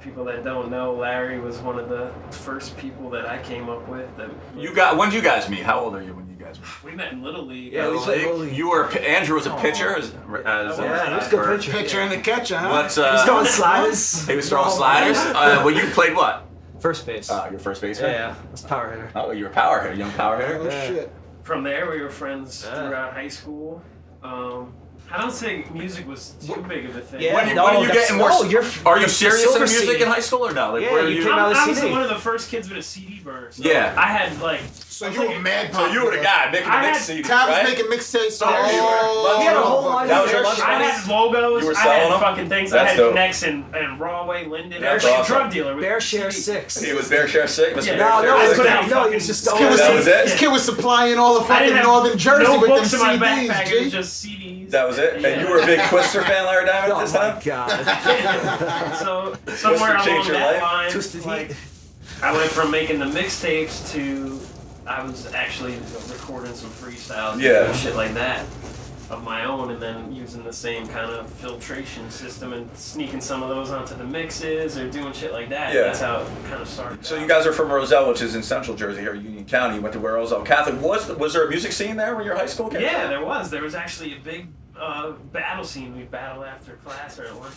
people 0.00 0.24
that 0.26 0.44
don't 0.44 0.70
know, 0.70 0.94
Larry 0.94 1.38
was 1.40 1.58
one 1.58 1.78
of 1.78 1.88
the 1.88 2.12
first 2.30 2.76
people 2.76 3.08
that 3.10 3.26
I 3.28 3.40
came 3.42 3.68
up 3.68 3.86
with. 3.88 4.14
That 4.16 4.30
You 4.56 4.74
got 4.74 4.96
when 4.96 5.10
did 5.10 5.16
you 5.16 5.22
guys 5.22 5.48
meet? 5.48 5.60
How 5.62 5.80
old 5.80 5.94
are 5.94 6.02
you 6.02 6.14
when 6.14 6.28
you 6.28 6.34
guys 6.36 6.58
met? 6.60 6.68
we 6.84 6.92
met 6.92 7.12
in 7.12 7.22
Little 7.22 7.44
League. 7.46 7.72
Yeah, 7.72 7.88
we 7.90 7.96
Uh, 7.96 8.00
Little 8.00 8.36
League. 8.38 8.56
You 8.56 8.70
were 8.70 8.90
Andrew 8.98 9.34
was 9.36 9.46
a 9.46 9.54
pitcher 9.56 9.96
as, 9.96 10.12
as 10.44 10.78
Yeah, 10.78 11.08
he 11.10 11.14
was 11.16 11.26
a 11.26 11.30
good 11.30 11.46
pitcher. 11.56 11.72
Pitcher 11.72 12.00
and 12.00 12.12
the 12.12 12.18
catcher, 12.18 12.56
huh? 12.58 12.70
What's 12.70 12.98
uh? 12.98 13.12
He's 13.12 13.22
throwing 13.24 13.46
sliders. 13.46 14.26
He 14.28 14.36
was 14.36 14.48
throwing 14.48 14.70
sliders. 14.70 15.16
Uh, 15.34 15.62
well, 15.64 15.70
you 15.70 15.86
played 15.90 16.14
what? 16.14 16.46
First 16.80 17.06
base. 17.06 17.30
Uh, 17.30 17.48
your 17.50 17.58
first 17.60 17.82
yeah, 17.82 17.88
baseman. 17.88 18.10
yeah. 18.12 18.34
That's 18.50 18.62
power 18.62 18.90
hitter. 18.90 19.10
Oh, 19.14 19.30
you're 19.30 19.48
a 19.48 19.52
power 19.52 19.80
hitter, 19.80 19.94
young 19.94 20.10
power 20.12 20.36
hitter. 20.40 20.58
Oh 20.60 20.64
Yeah. 20.64 20.86
shit. 20.86 21.12
From 21.42 21.62
there, 21.62 21.90
we 21.90 22.00
were 22.02 22.10
friends 22.10 22.64
Yeah. 22.66 22.74
throughout 22.88 23.12
high 23.14 23.28
school. 23.28 23.82
Um, 24.22 24.74
I 25.14 25.20
don't 25.20 25.32
think 25.32 25.72
music 25.72 26.08
was 26.08 26.34
too 26.44 26.60
big 26.68 26.86
of 26.86 26.96
a 26.96 27.00
thing. 27.00 27.20
Yeah, 27.22 27.34
When, 27.34 27.48
you, 27.48 27.54
no, 27.54 27.64
when 27.66 27.74
oh, 27.74 27.78
are 27.78 27.80
you 27.82 27.86
that's- 27.86 28.08
getting 28.08 28.18
more? 28.18 28.30
no, 28.30 28.42
you're- 28.42 28.66
are 28.84 28.96
you 28.96 29.02
the- 29.02 29.06
the 29.06 29.12
serious 29.12 29.42
in 29.42 29.48
silver 29.50 29.58
music 29.60 29.88
seed. 29.90 30.00
in 30.02 30.08
high 30.08 30.18
school 30.20 30.44
or 30.44 30.52
no? 30.52 30.72
Like, 30.72 30.82
Yeah, 30.82 30.92
where 30.92 31.04
are 31.04 31.08
you 31.08 31.16
you? 31.18 31.22
came 31.22 31.32
I, 31.34 31.40
out 31.40 31.48
with 31.50 31.58
I 31.58 31.66
was 31.68 31.78
CD. 31.78 31.92
one 31.92 32.02
of 32.02 32.08
the 32.08 32.16
first 32.18 32.50
kids 32.50 32.68
with 32.68 32.78
a 32.78 32.82
CD 32.82 33.20
burner. 33.22 33.52
So 33.52 33.62
Yeah. 33.62 33.94
I 33.96 34.06
had 34.08 34.40
like. 34.40 34.60
So 34.94 35.08
you 35.08 35.28
were 35.28 35.40
mad 35.40 35.74
So 35.74 35.86
you 35.86 36.04
were 36.04 36.12
the 36.16 36.22
guy 36.22 36.50
making 36.52 36.68
the 36.68 36.72
I 36.74 36.82
mix 36.82 36.98
had- 36.98 37.06
CD, 37.06 37.22
Tabs 37.22 37.50
right? 37.50 37.64
making 37.64 37.86
mixtapes. 37.86 38.32
So 38.32 38.46
you 38.48 38.54
were. 38.54 38.60
Oh, 38.70 39.36
He 39.40 39.44
had 39.46 39.56
a 39.56 39.60
whole 39.60 39.82
line 39.86 40.06
That 40.06 40.18
of 40.18 40.22
was 40.24 40.32
your 40.32 40.40
their 40.42 40.46
lunch 40.48 40.58
shit. 40.58 40.68
I 40.68 40.82
had 40.84 41.08
logos. 41.08 41.62
You 41.62 41.68
were 41.68 41.74
I 41.76 41.82
selling 41.82 41.98
had 42.02 42.12
them? 42.12 42.20
fucking 42.20 42.48
things. 42.48 42.70
That's 42.70 42.84
I 42.84 42.88
had 42.90 42.96
dope. 42.96 43.10
connects 43.10 43.42
in, 43.42 43.64
in 43.74 43.98
Rahway, 43.98 44.46
Linden. 44.46 44.80
That's 44.80 45.04
I 45.04 45.10
was 45.10 45.20
awesome. 45.22 45.36
drug 45.36 45.52
dealer. 45.52 45.74
With 45.74 45.84
BearShare 45.84 46.32
Six. 46.32 46.80
He 46.80 46.92
was 46.92 47.08
BearShare 47.10 47.48
Sick. 47.48 47.74
Mr. 47.74 47.86
Yeah. 47.86 47.96
Bear 47.96 47.98
No, 47.98 48.20
Share 48.20 48.22
no, 48.30 48.36
I 48.38 48.44
it 48.44 48.48
was, 48.48 48.56
couldn't 48.56 48.72
no, 48.74 48.82
fucking- 48.94 49.08
he 49.10 49.14
was 49.16 49.26
just 49.26 49.44
This 49.44 49.52
kid 49.54 49.70
was, 49.70 49.78
That 49.80 49.94
was 49.94 50.06
it? 50.06 50.24
this 50.26 50.38
kid 50.38 50.48
was 50.52 50.62
supplying 50.64 51.18
all 51.18 51.34
the 51.34 51.44
I 51.44 51.48
fucking 51.48 51.64
didn't 51.64 51.76
have 51.78 51.86
northern 51.86 52.18
Jersey 52.18 52.42
no 52.44 52.60
with 52.60 52.68
books 52.70 52.90
them 52.92 53.00
in 53.10 53.18
my 53.20 53.26
CDs, 53.26 53.48
backpack. 53.50 53.66
It 53.66 53.68
G. 53.70 53.84
was 53.84 53.92
just 53.92 54.24
CDs. 54.24 54.70
That 54.70 54.86
was 54.86 54.98
it. 54.98 55.24
And 55.24 55.40
you 55.40 55.48
were 55.48 55.58
a 55.60 55.66
big 55.66 55.80
Twister 55.88 56.22
fan, 56.22 56.46
Larry 56.46 56.66
Diamond, 56.66 56.92
at 56.92 56.98
Oh 56.98 57.00
this 57.00 57.14
my 57.14 57.40
god. 57.44 58.94
so 58.98 59.34
somewhere 59.56 59.56
Twister 59.56 59.86
along 59.94 60.04
changed 60.06 60.28
your 60.28 60.36
that 60.38 60.52
life? 60.52 60.62
line, 60.62 60.90
Twisted 60.92 61.26
like, 61.26 61.48
Heat. 61.48 61.56
I 62.22 62.32
went 62.32 62.50
from 62.52 62.70
making 62.70 63.00
the 63.00 63.06
mixtapes 63.06 63.90
to 63.92 64.40
I 64.86 65.02
was 65.02 65.32
actually 65.32 65.76
recording 66.10 66.54
some 66.54 66.70
freestyles, 66.70 67.40
Yeah. 67.40 67.66
and 67.66 67.76
shit 67.76 67.96
like 67.96 68.14
that 68.14 68.44
of 69.10 69.22
my 69.22 69.44
own, 69.44 69.70
and 69.70 69.80
then 69.82 70.12
using 70.14 70.42
the 70.44 70.52
same 70.52 70.86
kind 70.86 71.10
of 71.10 71.28
filtration 71.34 72.10
system 72.10 72.52
and 72.54 72.74
sneaking 72.76 73.20
some 73.20 73.42
of 73.42 73.48
those 73.50 73.70
onto 73.70 73.94
the 73.94 74.04
mixes 74.04 74.78
or 74.78 74.90
doing 74.90 75.12
shit 75.12 75.32
like 75.32 75.48
that. 75.50 75.74
Yeah. 75.74 75.82
That's 75.82 76.00
how 76.00 76.22
it 76.22 76.28
kind 76.48 76.62
of 76.62 76.68
started. 76.68 77.04
So 77.04 77.16
out. 77.16 77.20
you 77.22 77.28
guys 77.28 77.46
are 77.46 77.52
from 77.52 77.70
Roselle, 77.70 78.08
which 78.08 78.22
is 78.22 78.34
in 78.34 78.42
Central 78.42 78.76
Jersey, 78.76 79.00
here, 79.02 79.14
Union 79.14 79.44
County. 79.44 79.76
You 79.76 79.82
went 79.82 79.92
to 79.92 80.00
where 80.00 80.14
Roselle 80.14 80.42
Catholic. 80.42 80.80
Was 80.80 81.08
was 81.16 81.34
there 81.34 81.46
a 81.46 81.50
music 81.50 81.72
scene 81.72 81.96
there 81.96 82.14
when 82.16 82.24
you 82.24 82.30
were 82.32 82.36
high 82.36 82.46
school? 82.46 82.68
kid? 82.68 82.80
Yeah, 82.82 83.06
there 83.08 83.24
was. 83.24 83.50
There 83.50 83.62
was 83.62 83.74
actually 83.74 84.14
a 84.14 84.20
big 84.20 84.48
uh, 84.78 85.12
battle 85.32 85.64
scene. 85.64 85.96
We 85.96 86.04
battle 86.04 86.44
after 86.44 86.72
class 86.76 87.18
or 87.18 87.24
at 87.26 87.38
lunch. 87.38 87.54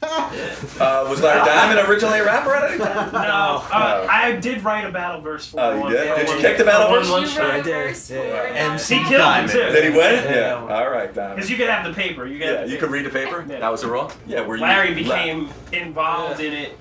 Uh, 0.80 1.06
was 1.10 1.20
Larry 1.20 1.44
Diamond 1.44 1.88
originally 1.88 2.20
a 2.20 2.24
rapper 2.24 2.54
at 2.54 2.70
any 2.70 2.78
time? 2.78 3.10
No, 3.12 3.18
uh, 3.18 4.06
I 4.08 4.36
did 4.36 4.62
write 4.62 4.84
a 4.84 4.92
battle 4.92 5.20
verse 5.20 5.46
for 5.46 5.60
Oh, 5.60 5.74
you 5.74 5.80
one. 5.80 5.92
did? 5.92 6.14
Did 6.16 6.28
you 6.28 6.36
kick 6.40 6.56
the 6.58 6.64
battle 6.64 6.86
for 6.86 6.92
one 6.92 7.00
verse? 7.00 7.10
lunch 7.10 7.34
You 7.34 7.40
wrote 7.40 7.50
I 7.50 7.56
a 7.58 7.62
did, 7.62 7.74
yeah. 7.74 7.92
for 7.92 8.14
it. 8.46 8.56
And 8.56 8.80
He 8.80 9.04
killed 9.04 9.34
him 9.34 9.48
too. 9.48 9.72
Did 9.72 9.84
he 9.92 9.98
win? 9.98 10.24
Yeah. 10.32 10.54
All 10.70 10.90
right, 10.90 11.12
Diamond. 11.12 11.36
Because 11.36 11.50
you 11.50 11.56
could 11.56 11.68
have 11.68 11.84
the 11.84 11.92
paper. 11.92 12.26
You 12.26 12.38
could 12.38 12.46
Yeah, 12.46 12.52
have 12.58 12.66
the 12.66 12.72
you 12.72 12.78
could 12.78 12.90
read 12.90 13.06
the 13.06 13.10
paper. 13.10 13.44
Yeah. 13.48 13.58
That 13.58 13.72
was 13.72 13.80
the 13.82 13.88
rule. 13.88 14.12
Yeah, 14.26 14.42
were 14.46 14.56
you? 14.56 14.62
Larry 14.62 14.94
became 14.94 15.48
involved 15.72 16.40
in 16.40 16.52
it. 16.52 16.78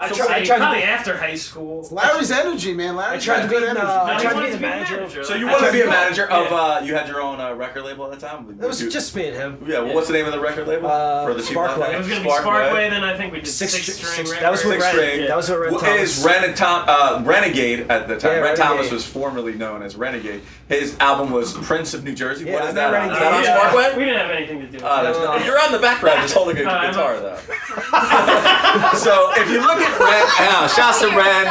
I 0.00 0.08
So 0.10 0.14
tried- 0.14 0.28
I 0.30 0.38
say 0.40 0.44
tried 0.46 0.58
to 0.58 0.62
probably 0.62 0.80
be- 0.82 0.86
after 0.86 1.16
high 1.16 1.34
school. 1.34 1.88
Larry's 1.90 2.30
energy, 2.30 2.72
man. 2.72 2.94
I 2.94 2.98
Larry's 3.08 3.24
tried 3.24 3.36
to 3.38 3.42
got 3.42 3.50
be 3.50 3.54
good 3.56 3.62
in, 3.64 3.70
energy. 3.70 3.84
uh, 3.84 4.06
No, 4.06 4.12
I 4.12 4.14
he 4.14 4.20
tried 4.22 4.34
to 4.34 4.42
be 4.46 4.50
the 4.52 4.58
manager. 4.60 5.24
So 5.24 5.34
you 5.34 5.48
I 5.48 5.52
wanted 5.52 5.66
to 5.66 5.72
be 5.72 5.80
a 5.82 5.86
manager 5.86 6.30
of? 6.30 6.50
Yeah. 6.52 6.56
Uh, 6.56 6.80
you 6.84 6.94
had 6.94 7.08
your 7.08 7.20
own 7.20 7.40
uh, 7.40 7.52
record 7.54 7.82
label 7.82 8.04
at 8.12 8.12
the 8.20 8.24
time. 8.24 8.46
It 8.62 8.64
was 8.64 8.80
You- 8.80 8.90
just 8.92 9.16
me 9.16 9.26
and 9.26 9.36
him. 9.36 9.58
Yeah. 9.66 9.80
Well, 9.80 9.94
what's 9.96 10.06
the 10.06 10.12
name 10.12 10.26
of 10.26 10.32
the 10.32 10.38
record 10.38 10.68
label 10.68 10.88
Uh, 10.88 11.24
for 11.26 11.34
the 11.34 11.42
people 11.42 11.62
Sparkway. 11.64 11.94
It 11.94 11.98
was 11.98 12.08
gonna 12.08 12.20
be 12.22 12.28
Sparkway. 12.30 12.90
Then 12.90 13.02
I 13.02 13.16
think 13.16 13.32
we 13.32 13.40
did 13.40 13.48
Six 13.48 13.72
six, 13.72 13.84
str- 13.86 13.92
string 14.06 14.14
six- 14.14 14.30
records. 14.30 14.40
that 14.42 14.50
was 14.52 14.64
with 14.64 14.72
Six 14.74 14.84
Ren. 14.84 14.92
string. 14.94 15.26
That 15.26 15.36
was 15.36 15.48
with 15.50 15.58
Ren 15.58 15.70
Well, 15.72 15.80
Thomas. 15.80 16.18
Is 16.18 16.24
Ren 16.24 16.44
and 16.44 16.56
Tom, 16.56 16.84
uh, 16.86 17.20
Renegade 17.24 17.86
at 17.90 18.06
the 18.06 18.16
time? 18.16 18.32
Yeah, 18.34 18.38
Ren 18.38 18.56
Thomas 18.56 18.92
was 18.92 19.04
formerly 19.04 19.54
known 19.54 19.82
as 19.82 19.96
Renegade. 19.96 20.42
His 20.68 20.94
album 21.00 21.32
was 21.32 21.54
Prince 21.54 21.92
of 21.94 22.04
New 22.04 22.14
Jersey. 22.14 22.44
Yeah, 22.44 22.52
what 22.54 22.62
I 22.62 22.70
that? 22.70 22.86
on? 22.86 22.92
Renegade. 22.92 23.12
Is 23.14 23.18
that 23.18 23.32
on 23.32 23.42
Yeah, 23.42 23.58
Sparkway? 23.72 23.96
We 23.96 24.04
didn't 24.04 24.20
have 24.20 24.30
anything 24.30 24.60
to 24.60 24.66
do 24.68 24.74
with 24.76 24.84
Oh, 24.84 25.02
that's 25.02 25.18
that. 25.18 25.44
You're 25.44 25.58
on 25.60 25.72
the 25.72 25.78
background 25.80 26.20
just 26.22 26.34
holding 26.34 26.56
a 26.58 26.62
Uh, 26.70 26.86
guitar 26.86 27.18
though. 27.18 27.38
so 28.98 29.32
if 29.36 29.50
you 29.50 29.60
look 29.60 29.78
at 29.80 29.87
Ren, 29.98 30.26
uh, 30.40 30.68
shouts 30.68 31.00
to 31.00 31.08
Ren. 31.08 31.46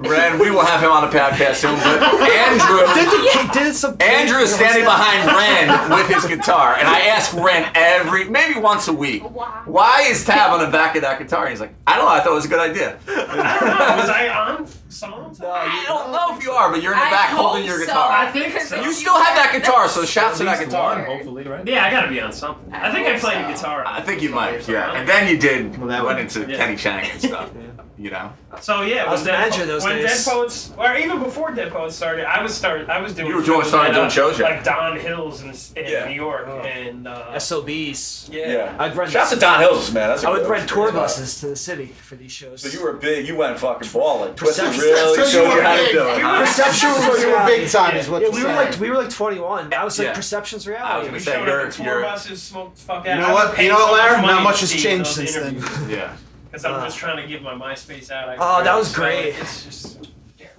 Ren, 0.00 0.38
we 0.38 0.50
will 0.50 0.64
have 0.64 0.80
him 0.82 0.90
on 0.90 1.08
the 1.08 1.16
podcast 1.16 1.56
soon. 1.56 1.74
But 1.76 2.02
Andrew, 2.02 2.78
Did 2.94 3.08
the 3.10 3.40
he 3.42 3.48
did 3.64 3.74
some. 3.74 3.96
Andrew 4.00 4.38
is 4.38 4.54
standing 4.54 4.84
behind 4.84 5.26
Ren 5.26 5.90
with 5.90 6.08
his 6.08 6.24
guitar, 6.26 6.76
and 6.78 6.86
I 6.88 7.00
ask 7.00 7.34
Ren 7.34 7.70
every, 7.74 8.24
maybe 8.28 8.58
once 8.60 8.88
a 8.88 8.92
week, 8.92 9.22
Wow. 9.30 9.62
why 9.66 10.02
is 10.08 10.24
Tab 10.24 10.52
on 10.52 10.60
the 10.64 10.70
back 10.70 10.96
of 10.96 11.02
that 11.02 11.18
guitar? 11.18 11.42
And 11.44 11.50
he's 11.50 11.60
like, 11.60 11.74
I 11.86 11.96
don't 11.96 12.04
know. 12.06 12.10
I 12.12 12.20
thought 12.20 12.32
it 12.32 12.34
was 12.34 12.44
a 12.44 12.48
good 12.48 12.60
idea. 12.70 12.98
I 13.08 13.58
don't 13.60 13.68
know. 13.68 13.96
Was 13.96 14.10
I 14.10 14.28
on 14.28 14.68
songs? 14.94 15.40
I 15.40 15.84
don't 15.86 16.12
know 16.12 16.36
if 16.36 16.42
you 16.42 16.52
are, 16.52 16.70
but 16.70 16.82
you're 16.82 16.92
in 16.92 16.98
the 16.98 17.04
I 17.04 17.10
back 17.10 17.30
hope 17.30 17.46
holding 17.46 17.64
your 17.66 17.78
so, 17.80 17.86
guitar. 17.86 18.10
I 18.10 18.30
think 18.30 18.60
so. 18.60 18.80
You 18.80 18.92
still 18.92 19.14
have 19.14 19.36
that 19.36 19.50
guitar, 19.52 19.82
that's 19.82 19.94
so 19.94 20.04
shouts 20.04 20.38
to 20.38 20.44
that 20.44 20.58
so 20.58 20.64
guitar. 20.66 20.96
weird. 20.96 21.08
hopefully, 21.08 21.44
right? 21.44 21.66
Yeah, 21.66 21.84
I 21.84 21.90
gotta 21.90 22.08
be 22.08 22.20
on 22.20 22.32
something. 22.32 22.72
I 22.72 22.92
think 22.92 23.06
I 23.06 23.18
played 23.18 23.38
the 23.38 23.46
uh, 23.48 23.52
guitar. 23.54 23.84
I 23.86 24.00
think 24.00 24.22
you 24.22 24.30
might, 24.30 24.66
yeah. 24.68 24.92
And 24.92 25.08
then 25.08 25.28
you 25.28 25.38
did 25.38 25.76
Well, 25.78 25.88
that 25.88 26.04
went 26.04 26.20
into 26.20 26.40
yeah. 26.50 26.56
Kenny 26.56 26.76
Chang 26.76 27.10
and 27.10 27.20
stuff. 27.20 27.50
You 27.96 28.10
know. 28.10 28.32
So 28.60 28.82
yeah, 28.82 29.04
I 29.04 29.10
was 29.12 29.20
when 29.20 29.26
Dead 29.28 29.38
manager 29.38 29.60
Po- 29.60 29.66
those 29.66 29.84
when 29.84 29.96
days. 29.98 30.24
Dead 30.24 30.32
Poets, 30.32 30.72
or 30.76 30.96
even 30.96 31.20
before 31.22 31.52
Dead 31.52 31.70
Poets 31.72 31.94
started, 31.94 32.24
I 32.26 32.42
was 32.42 32.52
started. 32.52 32.90
I 32.90 33.00
was 33.00 33.14
doing. 33.14 33.28
You 33.28 33.36
were 33.36 33.42
doing- 33.42 33.60
shows 33.60 33.68
started 33.68 33.92
doing 33.94 34.06
uh, 34.06 34.10
shows, 34.10 34.38
yeah. 34.40 34.46
like 34.48 34.64
Don 34.64 34.98
Hills 34.98 35.42
in, 35.42 35.50
in 35.80 35.90
Yeah. 35.92 36.08
New 36.08 36.14
York, 36.14 36.46
Oh. 36.48 36.58
and 36.58 37.06
uh, 37.06 37.38
SOBs. 37.38 38.28
yeah. 38.32 38.74
I'd 38.80 38.96
rent. 38.96 39.12
Shouts 39.12 39.30
to 39.30 39.36
Don 39.36 39.60
Hills, 39.60 39.92
man. 39.92 40.08
That's 40.08 40.24
a 40.24 40.28
I 40.28 40.30
would 40.32 40.48
rent 40.48 40.68
tour 40.68 40.88
spot. 40.88 41.02
buses 41.02 41.38
to 41.40 41.46
the 41.46 41.56
city 41.56 41.86
for 41.86 42.16
these 42.16 42.32
shows. 42.32 42.62
So 42.62 42.68
you 42.68 42.82
were 42.82 42.94
big. 42.94 43.28
You 43.28 43.36
went 43.36 43.60
fucking 43.60 43.88
balling. 43.92 44.34
Twisted 44.34 44.64
Perception- 44.64 44.82
really 44.90 45.14
So 45.16 45.22
you 45.22 45.28
showed 45.30 45.50
you 45.50 45.56
were 45.56 45.62
how 45.62 45.76
to 45.76 45.92
do 45.92 46.08
it. 46.08 46.18
You? 46.18 46.24
Perception 46.44 46.88
was 46.90 47.04
So 47.04 47.28
you 47.28 47.32
were 47.32 47.46
big 47.46 47.68
time, 47.70 47.96
is 47.96 48.08
what 48.10 48.22
Yeah, 48.22 48.26
you're 48.28 48.34
we 48.34 48.42
were 48.42 48.48
saying. 48.54 48.70
like 48.72 48.80
we 48.80 48.90
were 48.90 48.96
like 48.96 49.10
21. 49.10 49.70
That 49.70 49.84
was 49.84 49.98
like 50.00 50.08
Yeah. 50.08 50.14
Perception's 50.14 50.66
I 50.66 50.70
was 50.70 50.78
reality. 50.80 51.04
gonna 51.06 51.12
We 51.12 51.18
say, 51.20 51.32
showed 51.32 51.46
you're- 51.46 51.64
up 51.64 51.70
to 51.70 51.76
tour 51.76 51.86
you're- 51.86 52.02
buses, 52.02 52.42
smoked 52.42 52.76
the 52.76 52.82
fuck 52.82 53.06
out. 53.06 53.14
You 53.14 53.20
know 53.22 53.28
I 53.28 53.32
what? 53.32 53.48
would 53.50 53.56
pay 53.56 53.62
You 53.64 53.68
know 53.70 53.76
so 53.78 53.82
what, 53.84 53.90
much 53.92 54.00
Larry? 54.10 54.16
money 54.22 54.32
Not 54.32 54.38
to 54.38 54.44
much 54.44 54.60
has 54.60 54.70
see 54.70 54.78
changed 54.80 55.04
those 55.10 55.14
since 55.14 55.34
then. 55.34 55.54
interviews. 55.56 55.90
Yeah. 55.90 56.16
Because 56.54 56.64
I'm 56.66 56.74
Uh, 56.74 56.84
just 56.84 56.98
trying 56.98 57.16
to 57.16 57.26
give 57.26 57.42
my 57.42 57.52
MySpace 57.54 58.12
out. 58.12 58.28
I 58.28 58.36
Oh, 58.38 58.62
that 58.62 58.76
was 58.76 58.88
so 58.92 58.94
great. 59.02 59.34
It's 59.34 59.64
just. 59.64 59.98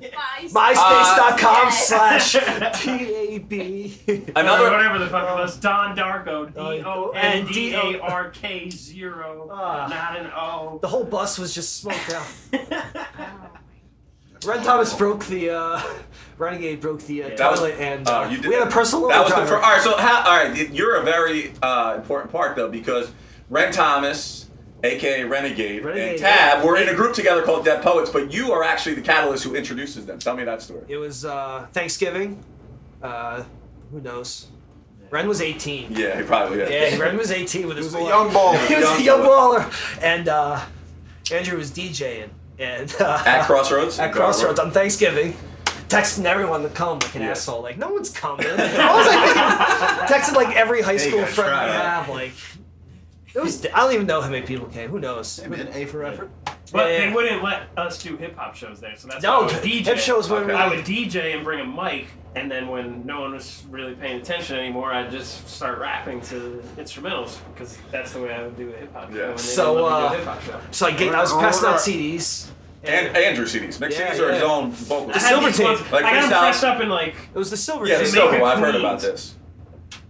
MySpace.com 0.02 1.68
Uh, 1.68 1.72
slash 1.72 2.34
T-A-B. 2.84 4.02
Another- 4.36 4.68
Or 4.68 4.72
whatever 4.72 5.00
the 5.00 5.08
fuck 5.08 5.30
it 5.30 5.34
was. 5.36 5.56
Don 5.56 5.96
Darko. 5.96 6.54
D 6.54 6.84
O 6.86 7.12
N 7.12 7.38
and 7.40 7.48
D 7.48 7.54
D 7.72 7.76
A 7.76 8.02
O- 8.02 8.08
R 8.08 8.30
K 8.32 8.70
zero. 8.70 9.50
Ah. 9.50 9.88
Not 9.90 10.20
an 10.20 10.30
O. 10.36 10.80
The 10.82 10.88
whole 10.90 11.06
bus 11.06 11.40
was 11.40 11.56
just 11.56 11.80
smoked 11.80 12.12
out. 12.14 12.28
Ren 14.46 14.62
Thomas 14.64 14.94
broke 14.94 15.24
the 15.26 15.52
uh, 15.52 15.82
Renegade 16.38 16.82
broke 16.82 17.02
the 17.04 17.24
uh, 17.24 17.30
That 17.38 17.52
was- 17.52 17.62
toilet, 17.62 17.80
and 17.80 18.06
oh, 18.10 18.24
uh, 18.24 18.30
you 18.30 18.42
did- 18.42 18.50
we 18.50 18.56
had 18.56 18.68
a 18.68 18.72
personal 18.72 19.08
That 19.08 19.24
was 19.24 19.30
the 19.34 19.38
first. 19.46 19.54
All 19.54 19.60
right. 19.62 19.82
So 19.82 19.96
how? 19.96 20.30
All 20.30 20.46
right. 20.46 20.70
You're 20.72 20.98
a 20.98 21.04
very 21.04 21.54
uh, 21.64 21.94
important 21.96 22.34
part 22.34 22.58
though 22.58 22.70
because 22.70 23.12
Ren 23.50 23.72
Thomas, 23.72 24.50
aka 24.86 25.24
Renegade, 25.24 25.86
and 25.86 26.18
Tab 26.20 26.60
yeah. 26.60 26.64
were 26.66 26.78
in 26.78 26.90
a 26.90 26.94
group 26.94 27.14
together 27.14 27.42
called 27.44 27.66
Dead 27.66 27.82
Poets, 27.84 28.10
but 28.10 28.32
you 28.34 28.52
are 28.52 28.64
actually 28.64 28.96
the 28.96 29.02
catalyst 29.02 29.44
who 29.44 29.56
introduces 29.56 30.06
them. 30.06 30.20
Tell 30.20 30.36
me 30.36 30.44
that 30.44 30.62
story. 30.62 30.84
It 30.88 30.98
was 30.98 31.26
uh, 31.26 31.68
Thanksgiving. 31.74 32.44
Uh, 33.02 33.44
who 33.92 34.02
knows? 34.02 34.48
Ren 35.12 35.28
was 35.28 35.40
18. 35.42 35.92
Yeah, 35.92 36.18
he 36.18 36.24
probably 36.24 36.60
is. 36.62 36.94
Yeah, 36.94 37.00
Ren 37.00 37.18
was 37.18 37.32
18 37.32 37.68
with 37.68 37.78
his 37.78 37.86
was 37.88 37.96
a 37.96 37.98
boy. 38.00 38.08
young 38.08 38.30
baller. 38.32 38.66
he 38.68 38.76
was 38.76 38.84
Young 38.84 39.00
a 39.00 39.04
young 39.04 39.20
baller. 39.22 39.60
baller, 39.60 40.04
and 40.04 40.28
uh, 40.28 40.66
Andrew 41.32 41.58
was 41.58 41.72
DJing, 41.72 42.30
and 42.60 42.94
uh, 43.00 43.24
At 43.26 43.46
Crossroads. 43.46 44.00
at 44.00 44.12
Crossroads 44.14 44.60
on 44.60 44.72
Thanksgiving. 44.72 45.36
Texting 45.88 46.26
everyone 46.26 46.64
to 46.64 46.70
come 46.70 46.98
like 46.98 47.14
an 47.14 47.22
Yeah. 47.22 47.30
asshole, 47.30 47.62
like 47.62 47.78
no 47.78 47.90
one's 47.90 48.10
coming. 48.10 48.48
I 48.50 48.96
was 48.96 49.06
like, 49.08 50.10
texting 50.10 50.36
like 50.36 50.56
every 50.56 50.82
high 50.82 50.98
school 50.98 51.24
friend 51.28 51.54
I 51.54 51.68
have, 51.72 52.10
like 52.10 52.32
it 53.36 53.42
was. 53.44 53.66
I 53.66 53.80
don't 53.82 53.94
even 53.94 54.08
know 54.08 54.22
how 54.22 54.30
many 54.30 54.46
people 54.46 54.68
came. 54.68 54.90
Who 54.90 55.00
knows? 55.00 55.40
An 55.40 55.70
A 55.74 55.86
for 55.86 56.04
effort. 56.04 56.30
But 56.72 56.90
Yeah. 56.92 57.08
they 57.10 57.14
wouldn't 57.14 57.44
let 57.44 57.68
us 57.78 58.02
do 58.02 58.18
hip 58.18 58.36
hop 58.38 58.56
shows 58.56 58.80
there, 58.80 58.96
so 58.96 59.08
that's 59.08 59.22
No, 59.24 59.42
why 59.42 59.48
I 59.50 59.54
would 59.54 59.62
DJ. 59.64 59.84
hip 59.86 59.98
shows 60.00 60.30
weren't 60.30 60.50
I 60.52 60.68
would 60.68 60.84
DJ 60.84 61.34
and 61.36 61.44
bring 61.44 61.60
a 61.60 61.66
mic, 61.66 62.08
and 62.36 62.50
then 62.52 62.68
when 62.70 63.06
no 63.06 63.22
one 63.22 63.34
was 63.34 63.64
really 63.70 63.94
paying 63.94 64.20
attention 64.20 64.58
anymore, 64.58 64.92
I'd 64.92 65.12
just 65.12 65.48
start 65.48 65.78
rapping 65.80 66.22
to 66.22 66.64
instrumentals 66.78 67.38
because 67.54 67.78
that's 67.92 68.14
the 68.14 68.20
way 68.22 68.34
I 68.34 68.42
would 68.42 68.58
do 68.58 68.70
a 68.70 68.78
hip 68.78 68.94
hop 68.94 69.12
show. 69.12 69.18
Yeah. 69.18 69.30
And 69.30 69.38
they 69.38 69.44
So, 69.44 69.76
didn't 69.76 69.84
let 69.84 69.92
me 70.02 70.06
uh, 70.08 70.12
a 70.14 70.18
hip 70.18 70.26
hop 70.26 70.42
show. 70.42 70.60
So 70.72 70.88
I, 70.88 70.92
get, 70.92 71.14
I 71.16 71.22
was 71.22 71.34
passing 71.34 71.68
out 71.70 71.76
CDs. 71.80 72.48
And 72.84 73.16
Andrew 73.18 73.46
CDs, 73.46 73.80
mixed 73.80 73.98
Yeah, 74.00 74.14
CDs 74.14 74.20
or 74.20 74.32
his 74.32 74.42
yeah. 74.42 74.48
own 74.48 74.72
vocals. 74.72 75.10
I 75.10 75.14
the 75.14 75.20
had 75.20 75.30
silver 75.30 75.48
these 75.48 75.58
tape. 75.58 75.66
ones- 75.68 75.92
Like 75.92 76.04
I 76.06 76.14
got 76.14 76.22
them 76.22 76.30
freestyle? 76.32 76.40
pressed 76.42 76.64
up 76.64 76.82
in 76.82 76.90
like. 76.90 77.16
It 77.34 77.38
was 77.38 77.50
the 77.52 77.58
silver 77.58 77.88
Yeah, 77.88 77.98
the 78.00 78.04
tape. 78.06 78.14
silver. 78.14 78.44
I've 78.44 78.60
heard 78.60 78.76
about 78.76 79.00
this. 79.00 79.36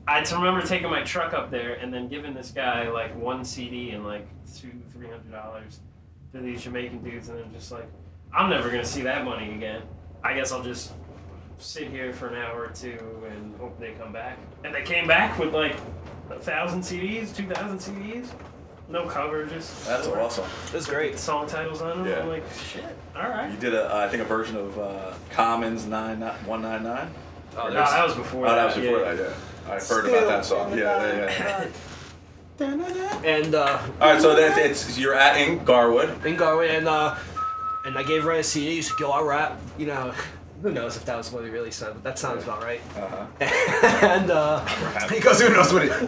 I 0.07 0.19
just 0.19 0.33
remember 0.33 0.61
taking 0.61 0.89
my 0.89 1.01
truck 1.03 1.33
up 1.33 1.49
there 1.49 1.73
and 1.73 1.93
then 1.93 2.07
giving 2.07 2.33
this 2.33 2.51
guy 2.51 2.89
like 2.89 3.15
one 3.15 3.43
CD 3.43 3.91
and 3.91 4.05
like 4.05 4.27
two, 4.55 4.71
three 4.91 5.07
hundred 5.07 5.31
dollars 5.31 5.79
to 6.33 6.39
these 6.39 6.63
Jamaican 6.63 7.03
dudes, 7.03 7.29
and 7.29 7.39
then 7.39 7.51
just 7.53 7.71
like, 7.71 7.87
I'm 8.33 8.49
never 8.49 8.69
gonna 8.69 8.85
see 8.85 9.01
that 9.03 9.25
money 9.25 9.53
again. 9.53 9.81
I 10.23 10.33
guess 10.33 10.51
I'll 10.51 10.63
just 10.63 10.93
sit 11.57 11.89
here 11.89 12.13
for 12.13 12.27
an 12.27 12.35
hour 12.35 12.65
or 12.65 12.69
two 12.69 12.99
and 13.31 13.55
hope 13.57 13.79
they 13.79 13.93
come 13.93 14.11
back. 14.11 14.37
And 14.63 14.73
they 14.75 14.83
came 14.83 15.07
back 15.07 15.39
with 15.39 15.53
like 15.53 15.75
a 16.29 16.39
thousand 16.39 16.81
CDs, 16.81 17.35
two 17.35 17.47
thousand 17.47 17.79
CDs, 17.79 18.29
no 18.89 19.07
cover, 19.07 19.45
just 19.45 19.87
That's 19.87 20.07
four 20.07 20.19
awesome. 20.19 20.45
That's 20.71 20.85
great. 20.85 21.17
song 21.17 21.47
titles 21.47 21.81
on 21.81 22.03
them. 22.03 22.07
Yeah. 22.07 22.19
I'm 22.21 22.27
like, 22.27 22.43
shit, 22.53 22.83
All 23.15 23.29
right. 23.29 23.51
You 23.51 23.57
did 23.57 23.73
a, 23.73 23.93
uh, 23.93 24.05
I 24.05 24.09
think 24.09 24.21
a 24.21 24.25
version 24.25 24.57
of 24.57 24.77
uh, 24.77 25.13
Commons 25.31 25.85
nine 25.85 26.21
one 26.45 26.61
nine 26.61 26.83
nine. 26.83 27.11
Oh, 27.57 27.69
no, 27.69 27.73
that 27.73 28.05
was 28.05 28.15
before. 28.15 28.47
Oh, 28.47 28.55
that 28.55 28.65
was 28.65 28.75
before 28.75 28.99
yeah. 28.99 29.13
that. 29.13 29.29
Yeah, 29.29 29.33
I 29.68 29.80
heard 29.80 30.05
about 30.05 30.28
that 30.28 30.45
song. 30.45 30.78
Yeah, 30.78 31.13
yeah, 31.13 31.68
yeah. 32.59 33.22
And 33.24 33.55
uh, 33.55 33.82
All 33.99 34.13
right, 34.13 34.22
so 34.22 34.36
that's 34.36 34.57
it's 34.57 34.97
you're 34.97 35.13
at 35.16 35.38
in 35.41 35.63
Garwood. 35.66 36.26
in 36.26 36.36
Garwood, 36.36 36.70
and 36.70 36.88
uh, 36.88 37.16
and 37.86 37.97
I 37.97 38.03
gave 38.03 38.26
Ren 38.26 38.39
a 38.39 38.43
CD. 38.43 38.76
He's 38.76 38.89
like, 38.91 38.99
"Yo, 38.99 39.09
I 39.09 39.22
rap." 39.22 39.59
You 39.78 39.88
know, 39.88 40.13
who 40.61 40.72
knows 40.72 40.95
if 40.95 41.05
that 41.05 41.18
was 41.18 41.32
what 41.32 41.43
he 41.43 41.49
really 41.49 41.72
said, 41.72 41.93
but 41.93 42.03
that 42.03 42.20
sounds 42.20 42.43
about 42.43 42.63
right. 42.63 42.80
Uh-huh. 42.95 43.26
and 44.05 44.32
uh, 44.32 44.66
He 45.09 45.20
goes, 45.20 45.41
who 45.41 45.49
knows 45.53 45.74
what 45.74 45.84
it? 45.84 45.91
uh, 45.91 46.05
we 46.05 46.07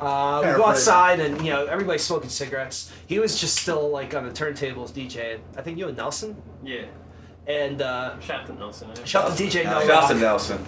go 0.00 0.42
Paraphrase. 0.42 0.60
outside, 0.68 1.20
and 1.20 1.38
you 1.44 1.50
know, 1.52 1.66
everybody's 1.66 2.02
smoking 2.04 2.30
cigarettes. 2.30 2.92
He 3.06 3.18
was 3.18 3.40
just 3.40 3.56
still 3.56 3.88
like 3.90 4.14
on 4.14 4.24
the 4.24 4.30
turntables 4.32 4.92
DJing. 4.92 5.40
I 5.56 5.62
think 5.62 5.76
you 5.78 5.88
and 5.88 5.96
Nelson. 5.96 6.40
Yeah. 6.62 6.84
And 7.46 7.80
uh, 7.80 8.20
Shout 8.20 8.46
to 8.46 8.52
Nelson. 8.52 8.90
eh? 8.90 9.04
shout 9.06 9.30
out 9.30 9.36
to 9.36 9.42
DJ 9.42 9.64
No 9.64 9.84
Shouts 9.86 10.08
to 10.08 10.14
Nelson. 10.14 10.64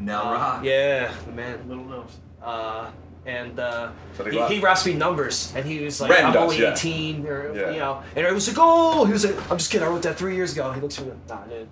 Now 0.00 0.30
Uh, 0.30 0.32
rock. 0.34 0.64
Yeah, 0.64 1.12
the 1.26 1.32
man. 1.32 1.68
Little 1.68 1.84
Nelson. 1.84 2.20
Uh, 2.42 2.90
and 3.24 3.58
uh, 3.58 3.90
So 4.16 4.24
he, 4.24 4.40
he 4.54 4.60
raps 4.60 4.86
me 4.86 4.92
numbers, 4.94 5.52
and 5.56 5.64
he 5.66 5.82
was 5.84 6.00
like, 6.00 6.10
Ren 6.10 6.26
"I'm 6.26 6.32
does, 6.32 6.42
only 6.44 6.60
yeah. 6.62 6.72
18," 6.72 7.26
or 7.26 7.54
Yeah. 7.56 7.70
you 7.72 7.78
know, 7.78 8.02
and 8.14 8.26
I 8.26 8.30
was 8.32 8.46
like, 8.46 8.56
"Oh," 8.60 9.04
he 9.04 9.12
was 9.12 9.24
like, 9.24 9.50
"I'm 9.50 9.58
just 9.58 9.70
kidding. 9.72 9.86
I 9.86 9.90
wrote 9.90 10.02
that 10.02 10.16
three 10.16 10.36
years 10.36 10.52
ago." 10.52 10.70
He 10.72 10.80
looks 10.80 10.98
at 10.98 11.06
me, 11.06 11.10
like, 11.12 11.28
"Nah, 11.28 11.44
dude." 11.46 11.68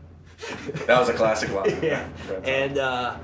That 0.87 0.99
was 0.99 1.09
a 1.09 1.15
classic 1.15 1.53
line. 1.53 1.79
yeah. 1.83 2.07
And 2.45 2.77
uh, 2.77 3.17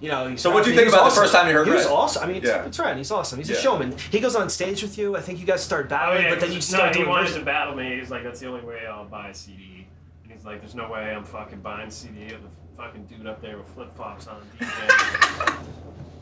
you 0.00 0.08
know, 0.08 0.34
So 0.36 0.50
what 0.50 0.64
do 0.64 0.70
you 0.70 0.76
think 0.76 0.88
He 0.88 0.92
was 0.92 0.94
about 0.94 1.10
the 1.10 1.14
first 1.16 1.32
time 1.32 1.46
you 1.46 1.52
heard 1.54 1.66
He 1.66 1.72
was 1.74 1.86
awesome. 1.86 2.22
I 2.24 2.26
mean, 2.26 2.36
it's, 2.36 2.46
Yeah. 2.46 2.64
it's 2.64 2.78
Ren. 2.78 2.96
He's 2.96 3.10
awesome. 3.10 3.38
He's 3.38 3.50
Yeah. 3.50 3.56
a 3.56 3.60
showman. 3.60 3.94
He 4.10 4.18
goes 4.18 4.34
on 4.34 4.48
stage 4.50 4.82
with 4.82 4.96
you. 4.98 5.14
I 5.16 5.20
think 5.20 5.38
you 5.38 5.46
guys 5.46 5.62
start 5.62 5.86
Oh 5.86 5.88
battling, 5.90 6.24
yeah, 6.24 6.30
but 6.30 6.40
then 6.40 6.50
you 6.50 6.56
'cause- 6.56 6.66
start 6.66 6.84
no, 6.84 6.88
he 6.88 6.94
doing 7.00 7.08
wanted 7.10 7.22
verses. 7.24 7.36
to 7.38 7.44
battle 7.44 7.74
me. 7.76 7.98
He's 7.98 8.10
like, 8.10 8.24
that's 8.24 8.40
the 8.40 8.48
only 8.48 8.62
way 8.62 8.80
I'll 8.90 9.04
buy 9.04 9.28
a 9.28 9.34
CD. 9.34 9.86
And 10.24 10.32
he's 10.32 10.44
like, 10.44 10.60
there's 10.62 10.74
no 10.74 10.88
way 10.90 11.14
I'm 11.14 11.24
fucking 11.24 11.60
buying 11.60 11.88
a 11.88 11.90
CD 11.90 12.24
of 12.34 12.42
the 12.42 12.48
fucking 12.76 13.04
dude 13.06 13.26
up 13.26 13.40
there 13.40 13.56
with 13.58 13.68
flip 13.68 13.90
flops 13.96 14.26
on 14.26 14.42
DJ. 14.58 15.56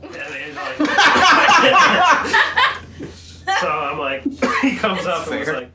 and 0.03 0.44
he's 0.44 0.57
like, 0.57 0.76
so 3.61 3.68
I'm 3.68 3.98
like, 3.98 4.22
he 4.62 4.76
comes 4.76 5.07
up 5.07 5.26
and 5.28 5.38
was 5.40 5.48
like, 5.48 5.70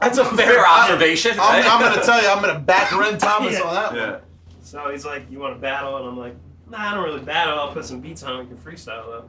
That's 0.00 0.18
a 0.18 0.24
Fair 0.24 0.66
observation. 0.66 1.32
I'm, 1.32 1.38
right? 1.38 1.64
I'm 1.66 1.80
gonna 1.80 2.02
tell 2.02 2.20
you, 2.22 2.28
I'm 2.28 2.40
gonna 2.40 2.58
back 2.60 2.92
Ren 2.96 3.18
Thomas 3.18 3.54
Yeah. 3.54 3.60
on 3.62 3.74
that 3.74 3.86
one. 3.92 3.96
Yeah. 3.96 4.18
so 4.62 4.90
he's 4.90 5.04
like, 5.04 5.30
you 5.30 5.38
want 5.38 5.54
to 5.54 5.60
battle? 5.60 5.96
And 5.98 6.06
I'm 6.06 6.16
like, 6.18 6.34
nah, 6.68 6.90
I 6.90 6.94
don't 6.94 7.04
really 7.04 7.20
battle. 7.20 7.58
I'll 7.58 7.72
put 7.72 7.84
some 7.84 8.00
beats 8.00 8.22
on. 8.22 8.38
We 8.40 8.46
can 8.46 8.56
freestyle 8.56 9.04
though. 9.06 9.28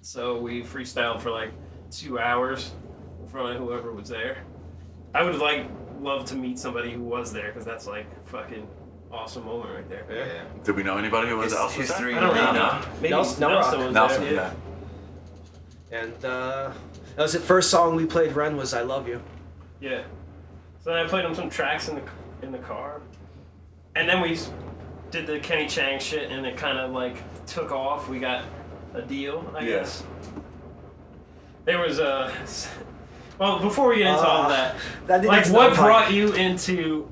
So 0.00 0.38
we 0.38 0.62
freestyled 0.62 1.20
for 1.20 1.30
like 1.30 1.50
two 1.90 2.18
hours 2.18 2.72
in 3.20 3.26
front 3.28 3.54
of 3.56 3.62
whoever 3.62 3.92
was 3.92 4.08
there. 4.08 4.38
I 5.14 5.22
would 5.22 5.32
have 5.34 5.42
like 5.42 5.66
love 6.00 6.24
to 6.26 6.34
meet 6.36 6.58
somebody 6.58 6.92
who 6.92 7.02
was 7.02 7.32
there 7.32 7.48
because 7.48 7.64
that's 7.66 7.86
like 7.86 8.06
fucking 8.28 8.66
awesome 9.12 9.44
moment 9.44 9.74
right 9.74 9.88
there. 9.88 10.04
Yeah. 10.10 10.42
Did 10.64 10.76
we 10.76 10.82
know 10.82 10.96
anybody 10.96 11.28
who 11.28 11.36
was 11.36 11.52
His- 11.52 11.60
was 11.60 11.72
there? 11.74 11.82
history. 11.86 12.14
I 12.14 12.20
don't 12.20 12.34
really 12.34 12.44
Yeah. 12.58 12.84
Maybe 12.96 13.08
Nelson- 13.10 13.40
Nelson, 13.40 13.78
Nelrock. 13.80 13.84
was 13.86 13.94
Nelson. 13.94 14.22
there. 14.24 14.32
Yeah. 15.90 15.98
And 16.00 16.24
uh, 16.24 16.70
that 17.16 17.22
was 17.22 17.32
the 17.34 17.40
first 17.40 17.70
song 17.70 17.94
we 17.96 18.06
played. 18.06 18.32
Ren 18.32 18.56
was 18.56 18.72
"I 18.72 18.80
Love 18.82 19.06
You." 19.06 19.20
Yeah. 19.80 20.02
So 20.82 20.90
then 20.90 21.04
I 21.04 21.08
played 21.08 21.24
him 21.24 21.34
some 21.34 21.50
tracks 21.50 21.88
in 21.88 21.96
the 21.96 22.02
in 22.42 22.50
the 22.52 22.58
car, 22.58 23.00
and 23.94 24.08
then 24.08 24.20
we 24.22 24.38
did 25.10 25.26
the 25.26 25.38
Kenny 25.40 25.68
Chang 25.68 26.00
shit, 26.00 26.30
and 26.30 26.46
it 26.46 26.56
kind 26.56 26.78
of 26.78 26.92
like 26.92 27.16
took 27.46 27.70
off. 27.72 28.08
We 28.08 28.18
got 28.18 28.44
a 28.94 29.02
deal, 29.02 29.44
I 29.54 29.60
Yeah. 29.60 29.66
guess. 29.80 30.02
There 31.64 31.78
was 31.80 31.98
a. 31.98 32.32
Well, 33.38 33.58
before 33.58 33.88
we 33.88 33.96
get 33.98 34.06
into 34.08 34.20
all 34.20 34.42
Ah, 34.44 34.48
that, 34.48 34.76
that 35.06 35.24
like, 35.24 35.46
what 35.48 35.74
brought 35.74 36.12
you 36.12 36.32
into 36.34 37.08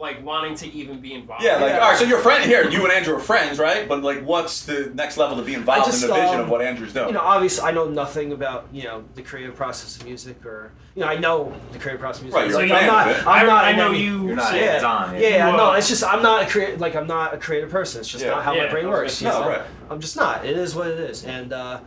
like 0.00 0.24
wanting 0.24 0.54
to 0.56 0.66
even 0.72 1.00
be 1.00 1.12
involved? 1.12 1.44
Yeah, 1.44 1.56
like 1.56 1.72
Yeah. 1.74 1.78
all 1.80 1.90
right. 1.90 1.98
So 1.98 2.04
your 2.04 2.18
friend 2.20 2.42
here, 2.44 2.68
you 2.68 2.82
and 2.84 2.92
Andrew 2.92 3.14
are 3.14 3.20
friends, 3.20 3.58
right? 3.58 3.86
But 3.86 4.02
like, 4.02 4.24
what's 4.24 4.64
the 4.64 4.90
next 4.94 5.18
level 5.18 5.36
to 5.36 5.42
be 5.42 5.52
involved 5.54 5.84
just, 5.86 6.02
in 6.02 6.08
the 6.08 6.14
vision 6.14 6.36
um, 6.36 6.40
of 6.42 6.48
what 6.48 6.62
Andrew's 6.62 6.94
doing? 6.94 7.08
You 7.08 7.14
know, 7.14 7.20
obviously, 7.20 7.64
I 7.64 7.70
know 7.72 7.86
nothing 7.88 8.32
about 8.32 8.66
you 8.72 8.84
know 8.84 9.04
the 9.14 9.22
creative 9.22 9.54
process 9.54 9.98
of 9.98 10.04
music, 10.06 10.44
or 10.46 10.72
you 10.94 11.02
know, 11.02 11.08
I 11.08 11.18
know 11.18 11.52
the 11.72 11.78
creative 11.78 12.00
process 12.00 12.20
of 12.20 12.24
music. 12.24 12.38
Right, 12.38 12.44
you're 12.48 12.52
So 12.54 12.60
a 12.60 12.66
you're 12.66 12.76
fan 12.78 12.90
I'm 12.90 12.96
not. 12.96 13.08
of 13.10 13.16
it. 13.16 13.26
I'm 13.26 13.44
I, 13.44 13.46
not. 13.46 13.64
I 13.66 13.70
in 13.70 13.76
know 13.76 13.88
any- 13.90 14.02
you. 14.02 14.26
You're 14.26 14.36
not 14.36 14.54
yeah. 14.54 14.60
hands-on. 14.72 15.14
Yeah, 15.14 15.20
yeah, 15.28 15.50
no, 15.56 15.72
it's 15.74 15.88
just 15.88 16.02
I'm 16.02 16.22
not 16.22 16.42
a 16.44 16.46
creative. 16.46 16.80
Like 16.80 16.96
I'm 16.96 17.06
not 17.06 17.34
a 17.34 17.38
creative 17.38 17.70
person. 17.70 18.00
It's 18.00 18.08
just 18.08 18.24
Yeah. 18.24 18.30
not 18.30 18.42
how 18.44 18.54
Yeah, 18.54 18.64
my 18.64 18.70
brain 18.70 18.88
works. 18.88 19.20
gonna 19.20 19.34
you 19.34 19.40
know? 19.40 19.44
No, 19.50 19.56
right. 19.58 19.66
I'm 19.90 20.00
just 20.00 20.16
not. 20.16 20.46
It 20.46 20.56
is 20.56 20.74
what 20.74 20.86
it 20.86 20.98
is, 20.98 21.24
and 21.24 21.52
uh, 21.52 21.80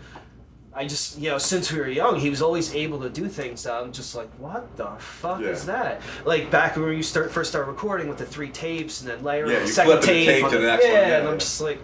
I 0.75 0.87
just 0.87 1.19
you 1.19 1.29
know 1.29 1.37
since 1.37 1.71
we 1.71 1.79
were 1.79 1.87
young, 1.87 2.19
he 2.19 2.29
was 2.29 2.41
always 2.41 2.73
able 2.73 2.99
to 3.01 3.09
do 3.09 3.27
things 3.27 3.63
that 3.63 3.73
I'm 3.73 3.91
just 3.91 4.15
like, 4.15 4.29
what 4.39 4.75
the 4.75 4.87
fuck 4.97 5.39
Yeah. 5.41 5.49
is 5.49 5.65
that? 5.67 6.01
Like 6.25 6.49
back 6.49 6.75
when 6.75 6.93
you 6.93 7.03
start 7.03 7.31
first 7.31 7.51
start 7.51 7.67
recording 7.67 8.07
with 8.09 8.17
the 8.17 8.25
three 8.25 8.49
tapes 8.49 9.01
and 9.01 9.09
then 9.09 9.23
layering 9.23 9.51
Yeah, 9.51 9.59
the 9.59 9.65
you 9.65 9.71
second 9.71 9.95
the 9.95 10.01
tape, 10.01 10.27
tape 10.41 10.51
the 10.51 10.59
next 10.59 10.85
yeah, 10.85 10.91
one, 11.01 11.09
yeah, 11.09 11.19
and 11.19 11.27
I'm 11.27 11.39
just 11.39 11.61
like, 11.61 11.79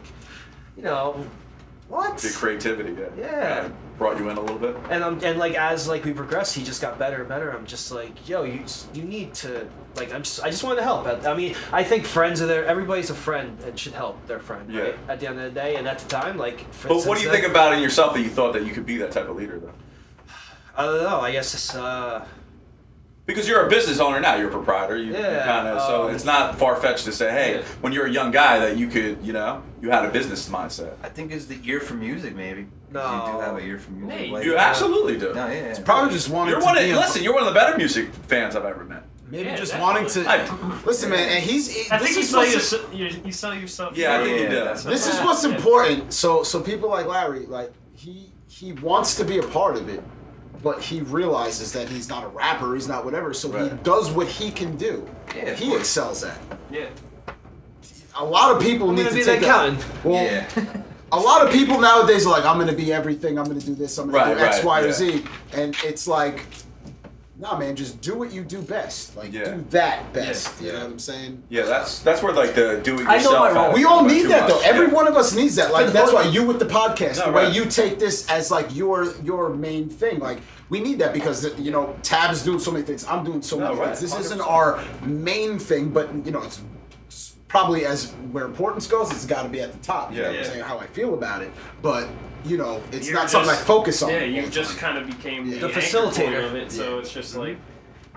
you 0.76 0.84
know, 0.84 1.26
what? 1.88 2.18
the 2.18 2.30
creativity, 2.36 2.94
yeah. 3.00 3.08
Yeah. 3.18 3.70
Brought 4.00 4.18
you 4.18 4.30
in 4.30 4.38
a 4.38 4.42
little 4.42 4.58
bit. 4.58 4.78
And 4.90 5.04
um, 5.04 5.20
and 5.24 5.38
like 5.38 5.56
as 5.56 5.88
like 5.88 6.06
we 6.06 6.14
progress, 6.14 6.54
he 6.54 6.64
just 6.64 6.82
got 6.82 6.98
better 6.98 7.20
and 7.20 7.28
better. 7.28 7.52
I'm 7.52 7.66
just 7.66 7.92
like, 7.92 8.30
yo, 8.30 8.44
you 8.44 8.64
you 8.94 9.04
need 9.04 9.34
to 9.36 9.68
like 9.98 10.14
I'm 10.14 10.24
just 10.24 10.42
I 10.42 10.50
just 10.50 10.64
wanted 10.64 10.78
to 10.78 10.84
help. 10.84 11.06
I, 11.06 11.30
I 11.30 11.36
mean, 11.36 11.54
I 11.74 11.84
think 11.84 12.06
friends 12.06 12.42
are 12.42 12.48
there. 12.48 12.66
Everybody's 12.66 13.10
a 13.10 13.14
friend 13.14 13.60
and 13.66 13.78
should 13.78 13.92
help 13.92 14.26
their 14.26 14.40
friend. 14.40 14.74
Right? 14.74 14.96
At 15.10 15.20
the 15.20 15.28
end 15.28 15.38
of 15.38 15.54
the 15.54 15.60
day, 15.60 15.76
and 15.76 15.86
at 15.86 16.00
the 16.00 16.08
time, 16.08 16.38
like. 16.38 16.62
For 16.74 16.88
But 16.88 17.06
what 17.06 17.18
do 17.18 17.26
you 17.26 17.30
think 17.30 17.46
about 17.46 17.74
in 17.74 17.84
yourself 17.84 18.14
that 18.14 18.22
you 18.22 18.30
thought 18.30 18.54
that 18.54 18.66
you 18.66 18.72
could 18.72 18.86
be 18.86 18.96
that 18.98 19.12
type 19.12 19.28
of 19.28 19.36
leader, 19.36 19.60
though? 19.60 19.74
I 20.78 20.86
don't 20.86 21.04
know. 21.04 21.20
I 21.20 21.34
guess 21.34 21.54
it's 21.54 21.76
uh. 21.76 22.26
Because 23.30 23.48
you're 23.48 23.64
a 23.64 23.70
business 23.70 24.00
owner 24.00 24.20
now, 24.20 24.36
you're 24.38 24.48
a 24.50 24.52
proprietor. 24.52 24.98
You, 24.98 25.14
Yeah, 25.14 25.46
kind 25.46 25.68
of 25.68 25.82
so 25.84 26.08
um, 26.10 26.16
it's 26.16 26.26
not 26.26 26.58
far 26.58 26.76
fetched 26.78 27.06
to 27.06 27.12
say, 27.12 27.30
hey, 27.32 27.56
Yeah. 27.58 27.62
when 27.82 27.94
you're 27.94 28.08
a 28.08 28.12
young 28.12 28.32
guy, 28.32 28.58
that 28.58 28.76
you 28.76 28.88
could, 28.88 29.20
you 29.24 29.34
know, 29.34 29.62
you 29.82 29.92
had 29.92 30.04
a 30.04 30.10
business 30.10 30.50
mindset. 30.50 30.94
I 31.04 31.10
think 31.10 31.32
it's 31.32 31.46
the 31.46 31.60
ear 31.64 31.80
for 31.80 31.94
music, 31.94 32.36
maybe. 32.36 32.66
No. 32.92 33.02
You 33.28 33.34
do 33.34 33.40
have 33.40 33.56
an 33.58 33.64
ear 33.70 33.78
for 33.78 33.92
music. 33.92 34.18
Hey, 34.20 34.32
like- 34.32 34.46
You 34.46 34.58
absolutely 34.58 35.18
do. 35.20 35.28
No, 35.36 35.46
yeah. 35.46 35.52
It's 35.70 35.78
probably 35.80 36.12
just 36.12 36.30
wanting 36.30 36.54
You're 36.56 36.64
one 36.64 36.76
of 36.76 36.84
be 36.84 36.96
listen. 36.96 37.24
You're 37.24 37.36
one 37.36 37.44
of 37.48 37.54
the 37.54 37.60
better 37.60 37.78
music 37.78 38.12
fans 38.28 38.56
I've 38.56 38.66
ever 38.66 38.84
met. 38.84 39.04
Maybe 39.30 39.44
Yeah, 39.48 39.56
just 39.58 39.74
definitely. 39.74 40.02
wanting 40.06 40.24
to 40.24 40.30
I- 40.32 40.82
listen, 40.88 41.10
man. 41.12 41.30
And 41.30 41.44
he's. 41.44 41.70
I 41.92 42.00
this 42.00 42.08
think 42.08 42.16
you 42.16 42.22
is 42.24 42.68
sell, 42.68 42.82
your, 42.92 43.10
you, 43.10 43.22
you 43.26 43.32
sell 43.32 43.54
yourself. 43.54 43.96
Yeah, 43.96 44.14
I 44.14 44.16
short. 44.18 44.28
think 44.28 44.42
you 44.42 44.50
do. 44.50 44.56
that's 44.56 44.84
This 44.86 45.06
is 45.08 45.20
what's 45.22 45.44
important. 45.44 46.12
So 46.14 46.42
so 46.42 46.60
people 46.62 46.90
like 46.90 47.06
Larry, 47.06 47.46
like 47.46 47.72
he 47.94 48.32
he 48.48 48.74
wants 48.74 49.14
to 49.18 49.24
be 49.24 49.38
a 49.38 49.44
part 49.44 49.76
of 49.76 49.88
it, 49.88 50.02
but 50.64 50.82
he 50.82 51.02
realizes 51.02 51.72
that 51.74 51.88
he's 51.90 52.10
not 52.10 52.24
a 52.24 52.28
rapper, 52.28 52.74
he's 52.76 52.88
not 52.88 53.06
whatever. 53.06 53.34
So 53.34 53.52
he 53.52 53.70
does 53.84 54.12
what 54.12 54.28
he 54.28 54.52
can 54.52 54.76
do. 54.78 55.08
Yeah, 55.36 55.54
he 55.54 55.68
course. 55.70 55.82
excels 55.82 56.24
at. 56.24 56.38
Yeah. 56.72 56.88
A 58.18 58.24
lot 58.26 58.56
of 58.56 58.62
people 58.62 58.90
I'm 58.90 58.96
need 58.96 59.04
gonna 59.04 59.16
be 59.16 59.22
the 59.24 59.26
take 59.32 59.42
that. 59.42 59.48
accountant. 59.72 60.04
Well, 60.06 60.24
yeah. 60.24 60.82
a 61.12 61.20
lot 61.20 61.46
of 61.46 61.52
people 61.54 61.80
nowadays 61.80 62.26
are 62.26 62.32
like, 62.32 62.44
I'm 62.46 62.58
gonna 62.60 62.74
be 62.74 62.92
everything. 62.92 63.38
I'm 63.40 63.46
gonna 63.46 63.60
do 63.60 63.76
this. 63.76 63.98
I'm 63.98 64.12
gonna 64.12 64.18
Right, 64.26 64.38
do 64.38 64.44
X, 64.44 64.58
right, 64.58 64.66
Y, 64.66 64.82
or. 64.82 64.92
Z. 64.92 65.24
And 65.54 65.76
it's 65.84 66.08
like, 66.08 66.46
nah, 67.40 67.58
man, 67.58 67.76
just 67.76 68.02
do 68.02 68.16
what 68.18 68.32
you 68.34 68.44
do 68.44 68.62
best. 68.62 69.16
Like 69.16 69.32
Yeah. 69.34 69.46
do 69.56 69.66
that 69.70 70.12
best. 70.14 70.60
Yeah. 70.62 70.68
You 70.68 70.74
know 70.74 70.80
what 70.84 70.92
I'm 70.92 71.00
saying? 71.00 71.44
Yeah, 71.50 71.64
that's 71.64 72.00
that's 72.00 72.22
where 72.22 72.34
like 72.34 72.54
the 72.54 72.80
do 72.84 72.96
it 73.00 73.08
I 73.08 73.14
know 73.14 73.16
yourself. 73.16 73.34
my 73.40 73.48
role. 73.52 73.58
aspect 73.58 73.74
We 73.78 73.84
all 73.86 74.04
need 74.04 74.24
that 74.24 74.42
much. 74.44 74.50
though. 74.52 74.60
Every 74.70 74.88
Yeah. 74.88 74.94
one 74.94 75.08
of 75.08 75.16
us 75.16 75.34
needs 75.34 75.56
that. 75.56 75.72
Like 75.72 75.88
that's 75.94 76.12
why 76.14 76.24
you 76.24 76.44
with 76.44 76.60
the 76.60 76.66
podcast, 76.66 77.18
No, 77.20 77.26
the 77.28 77.32
way 77.32 77.44
right. 77.46 77.54
you 77.56 77.66
take 77.66 77.98
this 77.98 78.30
as 78.30 78.52
like 78.52 78.76
your 78.76 79.14
your 79.24 79.50
main 79.50 79.90
thing. 79.90 80.20
Like 80.20 80.40
we 80.70 80.80
need 80.82 81.00
that 81.00 81.14
because 81.14 81.58
you 81.58 81.72
know 81.72 81.96
Tab's 82.04 82.44
doing 82.44 82.60
so 82.60 82.72
many 82.72 82.84
things. 82.86 83.06
I'm 83.06 83.24
doing 83.24 83.42
so 83.42 83.58
No, 83.58 83.70
many 83.70 83.80
right. 83.80 83.98
things. 83.98 84.12
This 84.12 84.20
isn't 84.26 84.42
our 84.42 84.80
main 85.04 85.58
thing, 85.58 85.90
but 85.90 86.14
you 86.26 86.32
know 86.32 86.44
it's, 86.44 86.62
it's 87.08 87.36
probably 87.48 87.86
as 87.86 88.12
where 88.34 88.46
importance 88.46 88.86
goes, 88.86 89.12
it's 89.12 89.26
got 89.26 89.44
to 89.44 89.50
be 89.50 89.62
at 89.62 89.72
the 89.72 89.80
top. 89.80 90.12
You 90.12 90.18
know 90.22 90.24
Yeah. 90.24 90.30
what 90.38 90.40
I'm 90.40 90.46
saying? 90.52 90.64
How 90.64 90.78
I 90.78 90.88
feel 90.88 91.14
about 91.14 91.42
it, 91.42 91.52
but 91.82 92.08
you 92.46 92.58
know 92.58 92.82
it's 92.92 93.08
You're 93.08 93.16
not 93.16 93.30
something 93.30 93.50
I 93.50 93.54
just- 93.54 93.68
focus 93.68 94.02
on. 94.04 94.10
Yeah, 94.10 94.24
you 94.24 94.48
just 94.50 94.78
kind 94.78 94.98
of 94.98 95.08
became 95.08 95.50
The 95.50 95.58
the, 95.58 95.68
anchor 95.68 95.80
facilitator. 95.82 96.46
of 96.46 96.56
it. 96.56 96.72
So 96.72 96.94
Yeah. 96.96 97.00
it's 97.00 97.14
just 97.14 97.32
mm-hmm. 97.34 97.42
like 97.42 97.58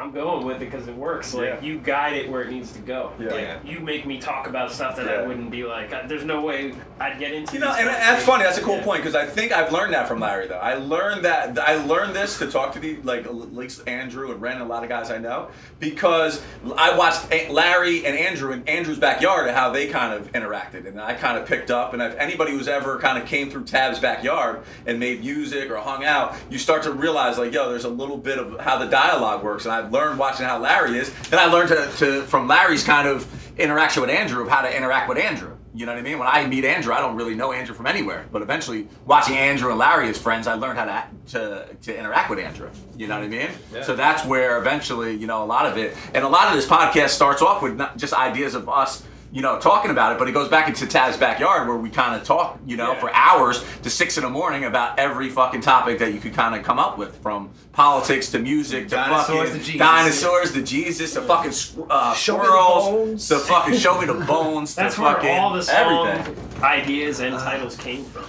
I'm 0.02 0.10
going 0.10 0.44
with 0.44 0.56
it 0.60 0.70
because 0.70 0.88
it 0.88 0.96
works. 0.96 1.32
Like 1.32 1.44
Yeah. 1.46 1.60
you 1.60 1.78
guide 1.78 2.14
it 2.14 2.28
where 2.30 2.42
it 2.42 2.50
needs 2.50 2.72
to 2.72 2.80
go. 2.80 3.12
Yeah. 3.20 3.26
Like, 3.26 3.40
Yeah. 3.40 3.56
you 3.64 3.80
make 3.80 4.04
me 4.04 4.18
talk 4.18 4.48
about 4.48 4.72
stuff 4.72 4.96
that 4.96 5.06
Yeah. 5.06 5.12
I 5.12 5.26
wouldn't 5.26 5.50
be 5.50 5.64
like. 5.64 6.08
There's 6.08 6.24
no 6.24 6.40
way 6.40 6.72
I'd 6.98 7.18
get 7.18 7.32
into. 7.32 7.54
You 7.54 7.60
know, 7.60 7.72
and 7.72 7.88
that's 7.88 8.24
funny. 8.24 8.42
That's 8.44 8.58
a 8.58 8.62
cool 8.62 8.78
Yeah. 8.78 8.84
point 8.84 9.02
because 9.02 9.14
I 9.14 9.26
think 9.26 9.52
I've 9.52 9.70
learned 9.72 9.94
that 9.94 10.08
from 10.08 10.18
Larry. 10.20 10.48
Though 10.48 10.58
I 10.58 10.74
learned 10.74 11.24
that 11.24 11.56
I 11.58 11.76
learned 11.84 12.14
this 12.16 12.38
to 12.38 12.46
talk 12.50 12.72
to 12.72 12.80
the 12.80 12.96
like 13.04 13.26
at 13.26 13.54
least 13.54 13.86
Andrew 13.86 14.30
and 14.32 14.40
Ren 14.42 14.54
and 14.54 14.62
a 14.62 14.66
lot 14.66 14.82
of 14.82 14.88
guys 14.88 15.10
I 15.10 15.18
know 15.18 15.48
because 15.78 16.42
I 16.76 16.96
watched 16.96 17.30
Larry 17.50 18.04
and 18.04 18.16
Andrew 18.18 18.52
in 18.52 18.66
Andrew's 18.66 18.98
backyard 18.98 19.46
and 19.46 19.56
how 19.56 19.70
they 19.70 19.86
kind 19.86 20.14
of 20.14 20.32
interacted, 20.32 20.86
and 20.86 21.00
I 21.00 21.14
kind 21.14 21.38
of 21.38 21.46
picked 21.46 21.70
up. 21.70 21.92
And 21.92 22.02
if 22.02 22.16
anybody 22.18 22.52
who's 22.52 22.68
ever 22.68 22.98
kind 22.98 23.18
of 23.18 23.26
came 23.28 23.50
through 23.50 23.64
Tab's 23.64 23.98
backyard 23.98 24.60
and 24.86 24.98
made 24.98 25.20
music 25.20 25.70
or 25.70 25.76
hung 25.76 26.04
out, 26.04 26.34
you 26.50 26.58
start 26.58 26.82
to 26.84 26.92
realize 26.92 27.38
like, 27.38 27.52
yo, 27.52 27.68
there's 27.68 27.84
a 27.84 27.88
little 27.88 28.16
bit 28.16 28.38
of 28.38 28.58
how 28.60 28.78
the 28.78 28.86
dialogue 28.86 29.42
works. 29.44 29.64
And 29.64 29.72
I've 29.74 29.91
learned 29.92 30.18
watching 30.18 30.46
how 30.46 30.58
Larry 30.58 30.98
is. 30.98 31.12
Then 31.28 31.38
I 31.38 31.46
learned 31.46 31.68
to, 31.68 31.90
to 31.98 32.22
from 32.22 32.48
Larry's 32.48 32.82
kind 32.82 33.06
of 33.06 33.26
interaction 33.58 34.00
with 34.00 34.10
Andrew 34.10 34.42
of 34.42 34.48
how 34.48 34.62
to 34.62 34.76
interact 34.76 35.08
with 35.08 35.18
Andrew. 35.18 35.56
You 35.74 35.86
know 35.86 35.92
what 35.92 36.00
I 36.00 36.02
mean? 36.02 36.18
When 36.18 36.28
I 36.28 36.46
meet 36.46 36.66
Andrew, 36.66 36.92
I 36.92 37.00
don't 37.00 37.16
really 37.16 37.34
know 37.34 37.52
Andrew 37.52 37.74
from 37.74 37.86
anywhere. 37.86 38.26
But 38.30 38.42
eventually, 38.42 38.88
watching 39.06 39.36
Andrew 39.36 39.70
and 39.70 39.78
Larry 39.78 40.08
as 40.08 40.18
friends, 40.18 40.46
I 40.46 40.54
learned 40.54 40.78
how 40.78 40.84
to 40.84 41.04
to, 41.28 41.66
to 41.82 41.98
interact 41.98 42.28
with 42.28 42.40
Andrew. 42.40 42.68
You 42.96 43.06
know 43.06 43.16
what 43.16 43.24
I 43.24 43.28
mean? 43.28 43.48
Yeah. 43.72 43.82
So 43.82 43.96
that's 43.96 44.24
where 44.26 44.58
eventually, 44.58 45.14
you 45.14 45.26
know, 45.26 45.42
a 45.42 45.46
lot 45.46 45.64
of 45.64 45.78
it, 45.78 45.96
and 46.12 46.24
a 46.24 46.28
lot 46.28 46.48
of 46.48 46.54
this 46.54 46.66
podcast 46.66 47.10
starts 47.10 47.40
off 47.40 47.62
with 47.62 47.76
not 47.76 47.96
just 47.96 48.12
ideas 48.12 48.54
of 48.54 48.68
us. 48.68 49.04
You 49.32 49.40
know, 49.40 49.58
talking 49.58 49.90
about 49.90 50.12
it, 50.12 50.18
but 50.18 50.28
it 50.28 50.32
goes 50.32 50.48
back 50.48 50.68
into 50.68 50.86
Taz's 50.86 51.16
backyard 51.16 51.66
where 51.66 51.76
we 51.78 51.88
kind 51.88 52.14
of 52.14 52.22
talk, 52.22 52.58
you 52.66 52.76
know, 52.76 52.92
Yeah. 52.92 53.00
for 53.00 53.10
hours 53.14 53.64
to 53.82 53.88
six 53.88 54.18
in 54.18 54.24
the 54.24 54.28
morning 54.30 54.64
about 54.66 54.98
every 54.98 55.30
fucking 55.30 55.62
topic 55.62 56.00
that 56.00 56.12
you 56.12 56.20
could 56.20 56.34
kind 56.34 56.54
of 56.54 56.62
come 56.62 56.78
up 56.78 56.98
with, 56.98 57.16
from 57.22 57.48
politics 57.72 58.28
to 58.32 58.38
music 58.38 58.88
to 58.90 58.96
Dinosaurs 58.96 59.48
fucking 59.48 59.52
to 59.60 59.64
Jesus. 59.64 59.78
dinosaurs 59.78 60.52
to 60.52 60.62
Jesus 60.62 61.14
to 61.14 61.22
fucking 61.22 61.50
squ- 61.52 61.86
uh, 61.88 62.12
Show 62.12 62.34
me 62.34 62.38
the 62.40 62.44
squirrels 62.44 62.84
bones. 62.90 63.28
to 63.28 63.38
fucking 63.38 63.74
show 63.78 63.98
me 63.98 64.04
the 64.06 64.14
bones 64.26 64.74
That's 64.76 64.96
to 64.96 65.00
where 65.00 65.14
fucking 65.14 65.30
all 65.30 65.54
the 65.54 65.62
song 65.62 66.08
everything. 66.08 66.62
ideas 66.62 67.20
and 67.20 67.38
titles 67.38 67.74
came 67.78 68.04
from. 68.04 68.26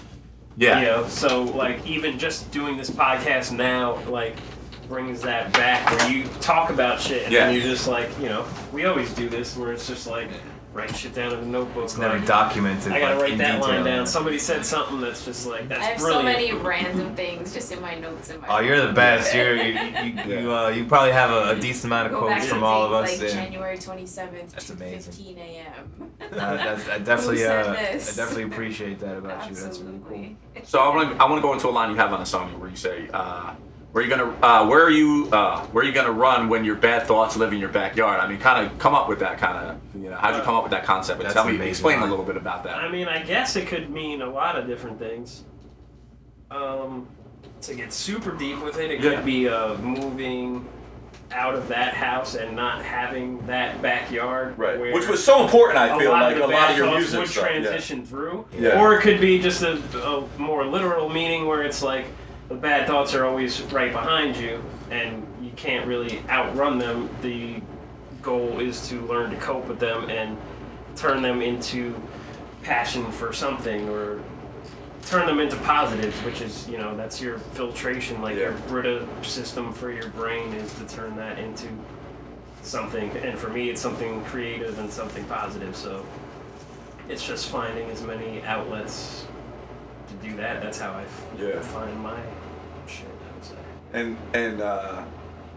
Yeah. 0.55 0.79
You 0.79 0.85
know, 0.85 1.07
so 1.09 1.43
like 1.43 1.85
even 1.85 2.17
just 2.17 2.49
doing 2.51 2.77
this 2.77 2.89
podcast 2.89 3.51
now, 3.51 3.97
like 4.07 4.37
brings 4.87 5.19
that 5.23 5.51
back 5.51 5.89
where 5.91 6.09
you 6.11 6.23
talk 6.39 6.69
about 6.69 7.01
shit 7.01 7.23
and 7.23 7.33
Yeah. 7.33 7.47
then 7.47 7.55
you're 7.55 7.63
just 7.63 7.87
like, 7.89 8.07
you 8.21 8.29
know, 8.29 8.45
we 8.71 8.85
always 8.85 9.11
do 9.13 9.27
this 9.27 9.57
where 9.57 9.73
it's 9.73 9.85
just 9.87 10.07
like 10.07 10.29
write 10.73 10.95
shit 10.95 11.13
down 11.13 11.33
in 11.33 11.39
a 11.39 11.45
notebook. 11.45 11.85
It's 11.85 11.97
never 11.97 12.17
like, 12.17 12.27
documented. 12.27 12.91
I 12.91 12.99
gotta 12.99 13.15
like, 13.15 13.23
write 13.23 13.31
in 13.33 13.37
that 13.37 13.61
line 13.61 13.85
down. 13.85 14.07
Somebody 14.07 14.39
said 14.39 14.65
something 14.65 14.99
that's 14.99 15.23
just 15.23 15.45
like 15.45 15.69
that's 15.69 15.81
I 15.81 15.85
have 15.85 15.99
brilliant. 15.99 16.37
so 16.37 16.47
many 16.47 16.53
random 16.53 17.15
things 17.15 17.53
just 17.53 17.71
in 17.71 17.79
my 17.81 17.95
notes 17.95 18.29
in 18.29 18.41
my 18.41 18.47
Oh, 18.49 18.59
you're 18.59 18.85
the 18.85 18.93
best. 18.93 19.33
You're, 19.33 19.55
you 19.55 19.73
you 20.03 20.39
you, 20.41 20.53
uh, 20.53 20.69
you 20.69 20.85
probably 20.85 21.11
have 21.11 21.29
a, 21.29 21.51
a 21.51 21.59
decent 21.59 21.85
amount 21.85 22.07
of 22.07 22.13
Go 22.13 22.27
quotes 22.27 22.47
from 22.47 22.63
all 22.63 22.83
of 22.83 22.91
us. 22.93 23.11
dates 23.11 23.21
like 23.21 23.33
yeah. 23.33 23.43
January 23.43 23.77
27th, 23.77 24.51
That's 24.51 24.69
amazing. 24.69 25.13
15 25.13 25.37
a.m. 25.37 26.11
Uh, 26.33 26.79
I 26.89 26.97
definitely, 26.99 27.37
Who 27.37 27.43
said 27.43 27.65
uh, 27.67 27.71
I 27.73 27.93
definitely 27.93 28.43
appreciate 28.43 28.97
that 28.99 29.17
about 29.17 29.49
you. 29.49 29.55
That's 29.55 29.79
really 29.79 29.99
cool. 29.99 30.25
Absolutely. 30.55 30.63
So 30.63 30.79
I 30.79 30.95
want 30.95 31.11
to 31.11 31.23
I 31.23 31.29
want 31.29 31.37
to 31.37 31.41
go 31.41 31.53
into 31.53 31.67
a 31.67 31.69
line 31.69 31.91
you 31.91 31.95
have 31.97 32.11
on 32.11 32.19
the 32.19 32.25
song 32.25 32.59
where 32.59 32.69
you 32.69 32.75
say, 32.75 33.07
uh, 33.13 33.53
"Where 33.93 34.03
you 34.03 34.09
gonna 34.09 34.35
uh, 34.41 34.67
Where 34.67 34.83
are 34.83 34.89
you 34.89 35.29
uh, 35.31 35.61
Where 35.67 35.83
are 35.83 35.87
you 35.87 35.93
gonna 35.93 36.11
run 36.11 36.49
when 36.49 36.65
your 36.65 36.75
bad 36.75 37.07
thoughts 37.07 37.37
live 37.37 37.53
in 37.53 37.59
your 37.59 37.69
backyard?" 37.69 38.19
I 38.19 38.27
mean, 38.27 38.39
kind 38.39 38.65
of 38.65 38.77
come 38.79 38.93
up 38.93 39.07
with 39.07 39.19
that 39.19 39.37
kind 39.37 39.57
of 39.57 40.01
you 40.03 40.09
know 40.09 40.17
how'd 40.17 40.35
you 40.35 40.41
come 40.41 40.55
up 40.55 40.63
with 40.63 40.71
that 40.71 40.83
concept? 40.83 41.19
And 41.19 41.25
That's 41.25 41.33
tell 41.35 41.45
me, 41.45 41.51
amazing 41.55 41.69
explain 41.69 41.99
a 41.99 42.05
little 42.07 42.25
bit 42.25 42.35
about 42.35 42.63
that. 42.65 42.75
I 42.75 42.89
mean, 42.91 43.07
I 43.07 43.23
guess 43.23 43.55
it 43.55 43.67
could 43.67 43.89
mean 43.89 44.21
a 44.21 44.29
lot 44.29 44.57
of 44.57 44.67
different 44.67 44.99
things. 44.99 45.43
Um, 46.51 47.07
to 47.61 47.73
get 47.75 47.93
super 47.93 48.31
deep 48.31 48.61
with 48.63 48.77
it, 48.77 48.91
it 48.91 49.01
Yeah. 49.01 49.15
could 49.15 49.25
be 49.25 49.47
uh, 49.47 49.75
moving 49.77 50.67
out 51.31 51.55
of 51.55 51.67
that 51.67 51.93
house 51.93 52.35
and 52.35 52.55
not 52.55 52.83
having 52.83 53.43
that 53.47 53.81
backyard. 53.81 54.57
Right. 54.57 54.77
where 54.79 54.93
Which 54.93 55.07
was 55.07 55.23
so 55.23 55.43
important, 55.43 55.79
I 55.79 55.97
feel 55.97 56.11
like 56.11 56.35
a 56.37 56.45
lot 56.45 56.71
of 56.71 56.77
your 56.77 56.91
music 56.95 57.19
would 57.19 57.29
stuff, 57.29 57.43
yeah. 57.43 57.49
transition 57.61 58.05
through. 58.05 58.45
Yeah. 58.57 58.79
Or 58.79 58.93
it 58.95 59.01
could 59.01 59.19
be 59.19 59.39
just 59.39 59.63
a, 59.63 59.79
a 60.05 60.27
more 60.37 60.65
literal 60.65 61.09
meaning 61.09 61.47
where 61.47 61.63
it's 61.63 61.81
like 61.81 62.05
the 62.49 62.55
bad 62.55 62.87
thoughts 62.87 63.13
are 63.13 63.25
always 63.25 63.61
right 63.63 63.91
behind 63.91 64.35
you 64.37 64.63
and 64.91 65.25
you 65.41 65.51
can't 65.55 65.87
really 65.87 66.21
outrun 66.29 66.77
them. 66.77 67.09
The 67.21 67.61
goal 68.21 68.59
is 68.59 68.87
to 68.89 69.01
learn 69.01 69.31
to 69.31 69.37
cope 69.37 69.67
with 69.67 69.79
them 69.79 70.09
and 70.09 70.37
turn 70.95 71.21
them 71.21 71.41
into 71.41 71.95
passion 72.61 73.11
for 73.11 73.33
something 73.33 73.89
or 73.89 74.21
turn 75.05 75.25
them 75.25 75.39
into 75.39 75.55
positives, 75.57 76.15
which 76.19 76.41
is, 76.41 76.67
you 76.69 76.77
know, 76.77 76.95
that's 76.95 77.21
your 77.21 77.37
filtration, 77.37 78.21
like 78.21 78.37
your 78.37 78.53
Brita 78.67 79.07
system 79.21 79.73
for 79.73 79.91
your 79.91 80.09
brain 80.09 80.53
is 80.53 80.73
to 80.75 80.87
turn 80.87 81.15
that 81.17 81.39
into 81.39 81.67
something. 82.61 83.09
And 83.17 83.37
for 83.37 83.49
me, 83.49 83.69
it's 83.69 83.81
something 83.81 84.23
creative 84.25 84.79
and 84.79 84.89
something 84.89 85.25
positive. 85.25 85.75
So 85.75 86.05
it's 87.09 87.25
just 87.25 87.49
finding 87.49 87.89
as 87.89 88.01
many 88.01 88.41
outlets 88.43 89.25
do 90.23 90.35
that. 90.37 90.61
That's 90.61 90.79
how 90.79 90.91
I 90.93 91.03
f- 91.03 91.25
Yeah. 91.39 91.59
find 91.59 91.99
my 92.01 92.15
shit, 92.87 93.05
I 93.07 93.35
would 93.35 93.43
say. 93.45 93.55
and 93.93 94.17
and 94.33 94.61
uh, 94.61 95.03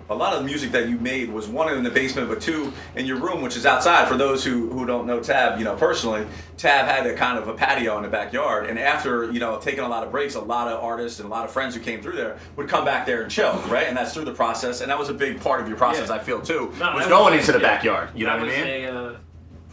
a 0.09 0.14
lot 0.14 0.33
of 0.35 0.39
the 0.39 0.47
music 0.47 0.71
that 0.71 0.89
you 0.89 0.97
made 0.99 1.29
was 1.33 1.49
one 1.49 1.73
in 1.73 1.83
the 1.83 1.91
basement, 1.91 2.29
but 2.29 2.41
two 2.41 2.73
in 2.95 3.07
your 3.07 3.17
room, 3.19 3.43
which 3.43 3.57
is 3.57 3.67
outside. 3.67 4.07
For 4.07 4.17
those 4.17 4.45
who, 4.45 4.71
who 4.71 4.87
don't 4.87 5.05
know 5.05 5.19
Tab, 5.19 5.59
you 5.59 5.64
know 5.64 5.75
personally, 5.75 6.25
Tab 6.57 6.87
had 6.87 7.07
a 7.09 7.14
kind 7.14 7.37
of 7.39 7.49
a 7.49 7.55
patio 7.55 7.97
in 7.97 8.05
the 8.05 8.09
backyard, 8.09 8.67
and 8.67 8.79
after 8.79 9.31
you 9.33 9.41
know 9.41 9.59
taking 9.59 9.81
a 9.81 9.89
lot 9.89 10.05
of 10.05 10.12
breaks, 10.12 10.37
a 10.37 10.41
lot 10.41 10.69
of 10.69 10.83
artists 10.83 11.19
and 11.19 11.27
a 11.27 11.31
lot 11.31 11.45
of 11.45 11.51
friends 11.51 11.75
who 11.75 11.81
came 11.81 12.01
through 12.03 12.14
there 12.17 12.39
would 12.55 12.69
come 12.69 12.85
back 12.85 13.05
there 13.05 13.23
and 13.23 13.31
chill, 13.31 13.55
right? 13.69 13.89
And 13.89 13.97
that's 13.97 14.14
through 14.14 14.27
the 14.27 14.35
process, 14.35 14.81
and 14.81 14.91
that 14.93 14.99
was 14.99 15.09
a 15.09 15.14
big 15.14 15.41
part 15.41 15.61
of 15.61 15.67
your 15.69 15.77
process, 15.77 16.09
Yeah. 16.09 16.14
I 16.14 16.19
feel 16.21 16.41
too. 16.41 16.73
No, 16.79 16.93
was 16.95 17.05
that 17.05 17.09
going 17.09 17.35
into 17.39 17.51
the 17.53 17.59
backyard. 17.59 18.11
You 18.14 18.27
know 18.27 18.39
what 18.39 18.49
I 18.49 18.53
mean? 18.62 18.64
A, 18.64 18.87
uh, 18.87 19.17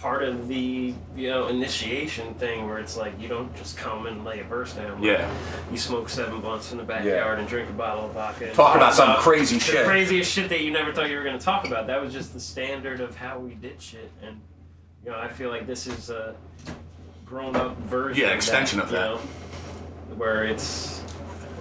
part 0.03 0.21
of 0.21 0.49
the 0.49 0.93
you 1.15 1.29
know 1.29 1.47
initiation 1.47 2.33
thing 2.33 2.65
where 2.65 2.77
it's 2.77 2.97
like 2.97 3.17
you 3.21 3.29
don't 3.29 3.55
just 3.55 3.77
come 3.77 4.05
and 4.05 4.25
lay 4.25 4.41
a 4.41 4.43
verse 4.43 4.73
down. 4.73 4.95
Like, 4.95 5.03
Yeah. 5.03 5.33
You 5.71 5.77
smoke 5.77 6.09
seven 6.09 6.41
blunts 6.41 6.73
in 6.73 6.77
the 6.77 6.83
backyard 6.83 7.39
and 7.39 7.47
drink 7.47 7.69
a 7.69 7.73
bottle 7.73 8.07
of 8.07 8.11
vodka. 8.11 8.53
Talk 8.53 8.75
about 8.75 8.93
some 8.93 9.15
crazy 9.19 9.59
shit. 9.59 9.77
the 9.77 9.83
craziest 9.85 10.29
shit 10.29 10.49
that 10.49 10.59
you 10.59 10.71
never 10.71 10.91
thought 10.91 11.09
you 11.09 11.15
were 11.15 11.23
going 11.23 11.39
to 11.39 11.43
talk 11.43 11.65
about. 11.65 11.87
That 11.87 12.01
was 12.01 12.11
just 12.11 12.33
the 12.33 12.39
standard 12.41 12.99
of 12.99 13.15
how 13.15 13.39
we 13.39 13.55
did 13.55 13.81
shit, 13.81 14.11
and 14.21 14.41
you 15.05 15.11
know 15.11 15.17
I 15.17 15.29
feel 15.29 15.49
like 15.49 15.65
this 15.65 15.87
is 15.87 16.09
a 16.09 16.35
grown 17.25 17.55
up 17.55 17.77
version. 17.83 18.21
Yeah, 18.21 18.33
extension 18.33 18.81
of 18.81 18.87
extension 18.87 19.09
that, 19.09 19.13
of 19.13 19.21
you 19.21 19.27
that. 20.07 20.09
know, 20.09 20.15
where 20.17 20.43
it's 20.43 21.01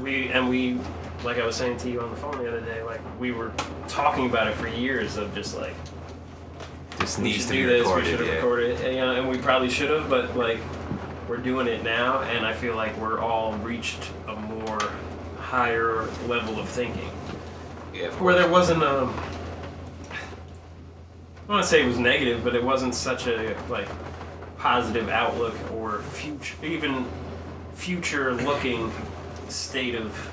we 0.00 0.30
and 0.30 0.48
we 0.48 0.78
like 1.22 1.38
I 1.38 1.46
was 1.46 1.54
saying 1.54 1.76
to 1.76 1.88
you 1.88 2.00
on 2.00 2.10
the 2.10 2.16
phone 2.16 2.38
the 2.38 2.48
other 2.48 2.60
day, 2.60 2.82
like 2.82 3.00
we 3.20 3.30
were 3.30 3.52
talking 3.86 4.26
about 4.26 4.48
it 4.48 4.54
for 4.56 4.66
years 4.66 5.16
of 5.16 5.32
just 5.32 5.56
like 5.56 5.76
This 7.02 7.18
we 7.18 7.24
needs 7.24 7.38
should 7.38 7.48
to 7.48 7.52
be 7.54 7.62
this, 7.64 7.80
recorded. 7.80 8.04
we 8.04 8.10
should 8.10 8.18
have 8.20 8.28
yeah. 8.28 8.34
recorded 8.36 8.70
it, 8.70 8.84
and, 8.84 8.94
you 8.94 9.00
know, 9.00 9.14
and 9.16 9.28
we 9.28 9.36
probably 9.38 9.68
should 9.68 9.90
have, 9.90 10.08
but 10.08 10.36
like 10.36 10.58
we're 11.28 11.36
doing 11.36 11.66
it 11.66 11.82
now, 11.82 12.20
and 12.22 12.46
I 12.46 12.52
feel 12.52 12.76
like 12.76 12.96
we're 12.96 13.18
all 13.18 13.54
reached 13.58 14.10
a 14.28 14.36
more 14.36 14.78
higher 15.38 16.04
level 16.28 16.60
of 16.60 16.68
thinking, 16.68 17.10
Yeah, 17.92 18.06
of 18.06 18.20
where 18.20 18.34
there 18.34 18.48
wasn't 18.48 18.82
um. 18.84 19.12
I 21.48 21.52
want 21.52 21.64
to 21.64 21.68
say 21.68 21.82
it 21.82 21.86
was 21.88 21.98
negative, 21.98 22.44
but 22.44 22.54
it 22.54 22.62
wasn't 22.62 22.94
such 22.94 23.26
a 23.26 23.56
like 23.68 23.88
positive 24.58 25.08
outlook 25.08 25.54
or 25.72 26.02
future, 26.02 26.54
even 26.64 27.04
future-looking 27.74 28.92
state 29.48 29.96
of 29.96 30.30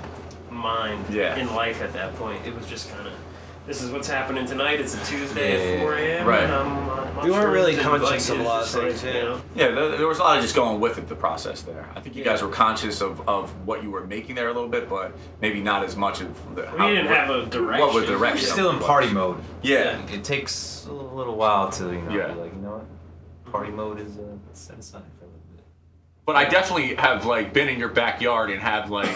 mind 0.51 1.03
Yeah. 1.09 1.35
in 1.35 1.53
life 1.55 1.81
at 1.81 1.93
that 1.93 2.15
point. 2.15 2.45
It 2.45 2.55
was 2.55 2.67
just 2.67 2.91
kind 2.93 3.07
of. 3.07 3.13
This 3.69 3.83
is 3.83 3.91
what's 3.91 4.07
happening 4.07 4.47
tonight. 4.47 4.79
It's 4.81 4.95
a 4.95 5.05
Tuesday 5.05 5.75
Yeah, 5.75 5.75
at 5.75 5.81
4 5.83 5.93
a.m. 5.93 6.27
right. 6.27 6.43
And 6.43 6.51
I'm, 6.51 6.89
uh, 6.89 7.23
We 7.23 7.29
weren't 7.29 7.53
really 7.53 7.75
mushrooms 7.75 8.01
and, 8.01 8.03
conscious 8.03 8.29
of 8.31 8.39
a 8.39 8.41
lot 8.43 8.61
of 8.61 8.65
just 8.65 8.75
like, 8.75 8.87
things, 8.87 9.03
you 9.03 9.09
yeah. 9.09 9.21
know, 9.21 9.41
Yeah, 9.53 9.67
there, 9.73 9.97
there 9.97 10.07
was 10.07 10.17
a 10.17 10.23
lot 10.23 10.37
of 10.37 10.41
just 10.41 10.55
going 10.55 10.79
with 10.79 10.97
it, 10.97 11.07
the 11.07 11.15
process 11.15 11.61
there. 11.61 11.87
I 11.95 12.01
think 12.01 12.15
you 12.15 12.23
guys 12.23 12.41
were 12.41 12.49
conscious 12.49 12.99
of, 12.99 13.29
of 13.29 13.51
what 13.67 13.83
you 13.83 13.91
were 13.91 14.07
making 14.07 14.33
there 14.33 14.47
a 14.49 14.53
little 14.53 14.69
bit, 14.69 14.89
but 14.89 15.15
maybe 15.39 15.61
not 15.61 15.83
as 15.83 15.95
much 15.95 16.19
of 16.19 16.55
the. 16.55 16.63
We 16.79 16.87
didn't 16.95 17.09
have 17.09 17.29
a 17.29 17.45
direction. 17.45 17.85
What 17.85 17.93
was 17.93 18.07
the 18.07 18.13
direction? 18.17 18.41
You're 18.47 18.53
still 18.55 18.69
in 18.71 18.77
was. 18.77 18.85
party 18.87 19.11
mode. 19.11 19.39
Yeah. 19.61 20.03
It 20.07 20.23
takes 20.23 20.87
a 20.87 20.91
little 20.91 21.35
while 21.35 21.69
to, 21.73 21.93
you 21.93 22.01
know, 22.01 22.09
Yeah. 22.17 22.33
be 22.33 22.39
like, 22.39 22.53
you 22.55 22.61
know 22.61 22.71
what? 22.71 23.51
Party 23.51 23.69
mode 23.71 23.99
is 23.99 24.17
uh, 24.17 24.23
set 24.53 24.79
aside 24.79 25.03
for 25.19 25.25
a 25.25 25.27
little 25.27 25.41
bit. 25.55 25.63
But 26.25 26.37
I 26.37 26.45
definitely 26.45 26.95
have 26.95 27.27
like 27.27 27.53
been 27.53 27.69
in 27.69 27.77
your 27.77 27.89
backyard 27.89 28.49
and 28.49 28.59
have 28.63 28.89
like 28.89 29.15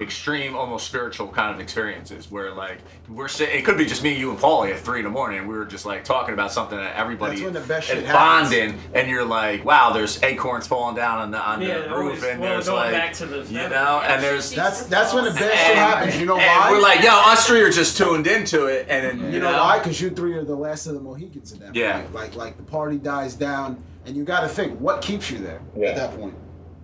extreme, 0.00 0.56
almost 0.56 0.86
spiritual 0.86 1.28
kind 1.28 1.54
of 1.54 1.60
experiences 1.60 2.30
where 2.30 2.52
like 2.52 2.78
we're 3.08 3.28
sitting. 3.28 3.56
It 3.58 3.64
could 3.64 3.76
be 3.78 3.84
just 3.86 4.02
me, 4.02 4.18
you, 4.18 4.30
and 4.30 4.38
Paulie 4.38 4.72
at 4.72 4.80
three 4.80 4.98
in 5.00 5.04
the 5.04 5.10
morning, 5.10 5.38
and 5.40 5.48
we 5.48 5.54
were 5.54 5.64
just 5.64 5.86
like 5.86 6.04
talking 6.04 6.34
about 6.34 6.50
something 6.52 6.78
that 6.78 6.96
everybody 6.96 7.32
That's 7.36 7.44
when 7.44 7.52
the 7.52 7.60
best 7.60 7.88
is 7.90 7.96
shit 7.98 8.06
happens. 8.06 8.50
bonding, 8.50 8.80
and 8.94 9.10
you're 9.10 9.24
like, 9.24 9.64
wow, 9.64 9.92
there's 9.92 10.22
acorns 10.22 10.66
falling 10.66 10.96
down 10.96 11.18
on 11.18 11.30
the 11.30 11.38
on 11.38 11.60
Yeah, 11.62 11.78
the 11.80 11.94
always- 11.94 12.20
roof, 12.20 12.30
and 12.30 12.40
well, 12.40 12.50
there's 12.54 12.66
going 12.66 12.80
like 12.80 12.92
back 12.92 13.12
to 13.14 13.26
the 13.26 13.36
you 13.38 13.44
feather. 13.44 13.68
know, 13.74 14.00
and 14.04 14.22
there's. 14.22 14.50
That's 14.52 14.84
that's 14.86 15.12
when 15.14 15.24
the 15.24 15.30
best 15.30 15.66
shit 15.66 15.76
happens. 15.76 16.18
You 16.18 16.26
know 16.26 16.36
and 16.38 16.42
why? 16.60 16.70
We're 16.70 16.80
like, 16.82 17.02
yo, 17.02 17.10
us 17.10 17.46
three 17.46 17.60
are 17.62 17.70
just 17.70 17.96
tuned 17.96 18.26
into 18.26 18.66
it, 18.66 18.86
and 18.88 19.20
then 19.20 19.32
You 19.32 19.40
know 19.40 19.52
why? 19.52 19.78
Because 19.78 20.00
you 20.00 20.10
three 20.10 20.34
are 20.34 20.44
the 20.44 20.54
last 20.56 20.86
of 20.86 20.94
the 20.94 21.00
Mohicans 21.00 21.52
at 21.52 21.60
that 21.60 21.74
Yeah. 21.74 22.00
point. 22.00 22.14
Like 22.14 22.34
like 22.34 22.56
the 22.56 22.62
party 22.62 22.96
dies 22.98 23.34
down, 23.34 23.82
and 24.06 24.16
you 24.16 24.24
got 24.24 24.40
to 24.40 24.48
think 24.48 24.78
what 24.80 25.02
keeps 25.02 25.30
you 25.30 25.38
there 25.38 25.60
Yeah. 25.76 25.88
at 25.90 25.96
that 25.96 26.16
point. 26.18 26.34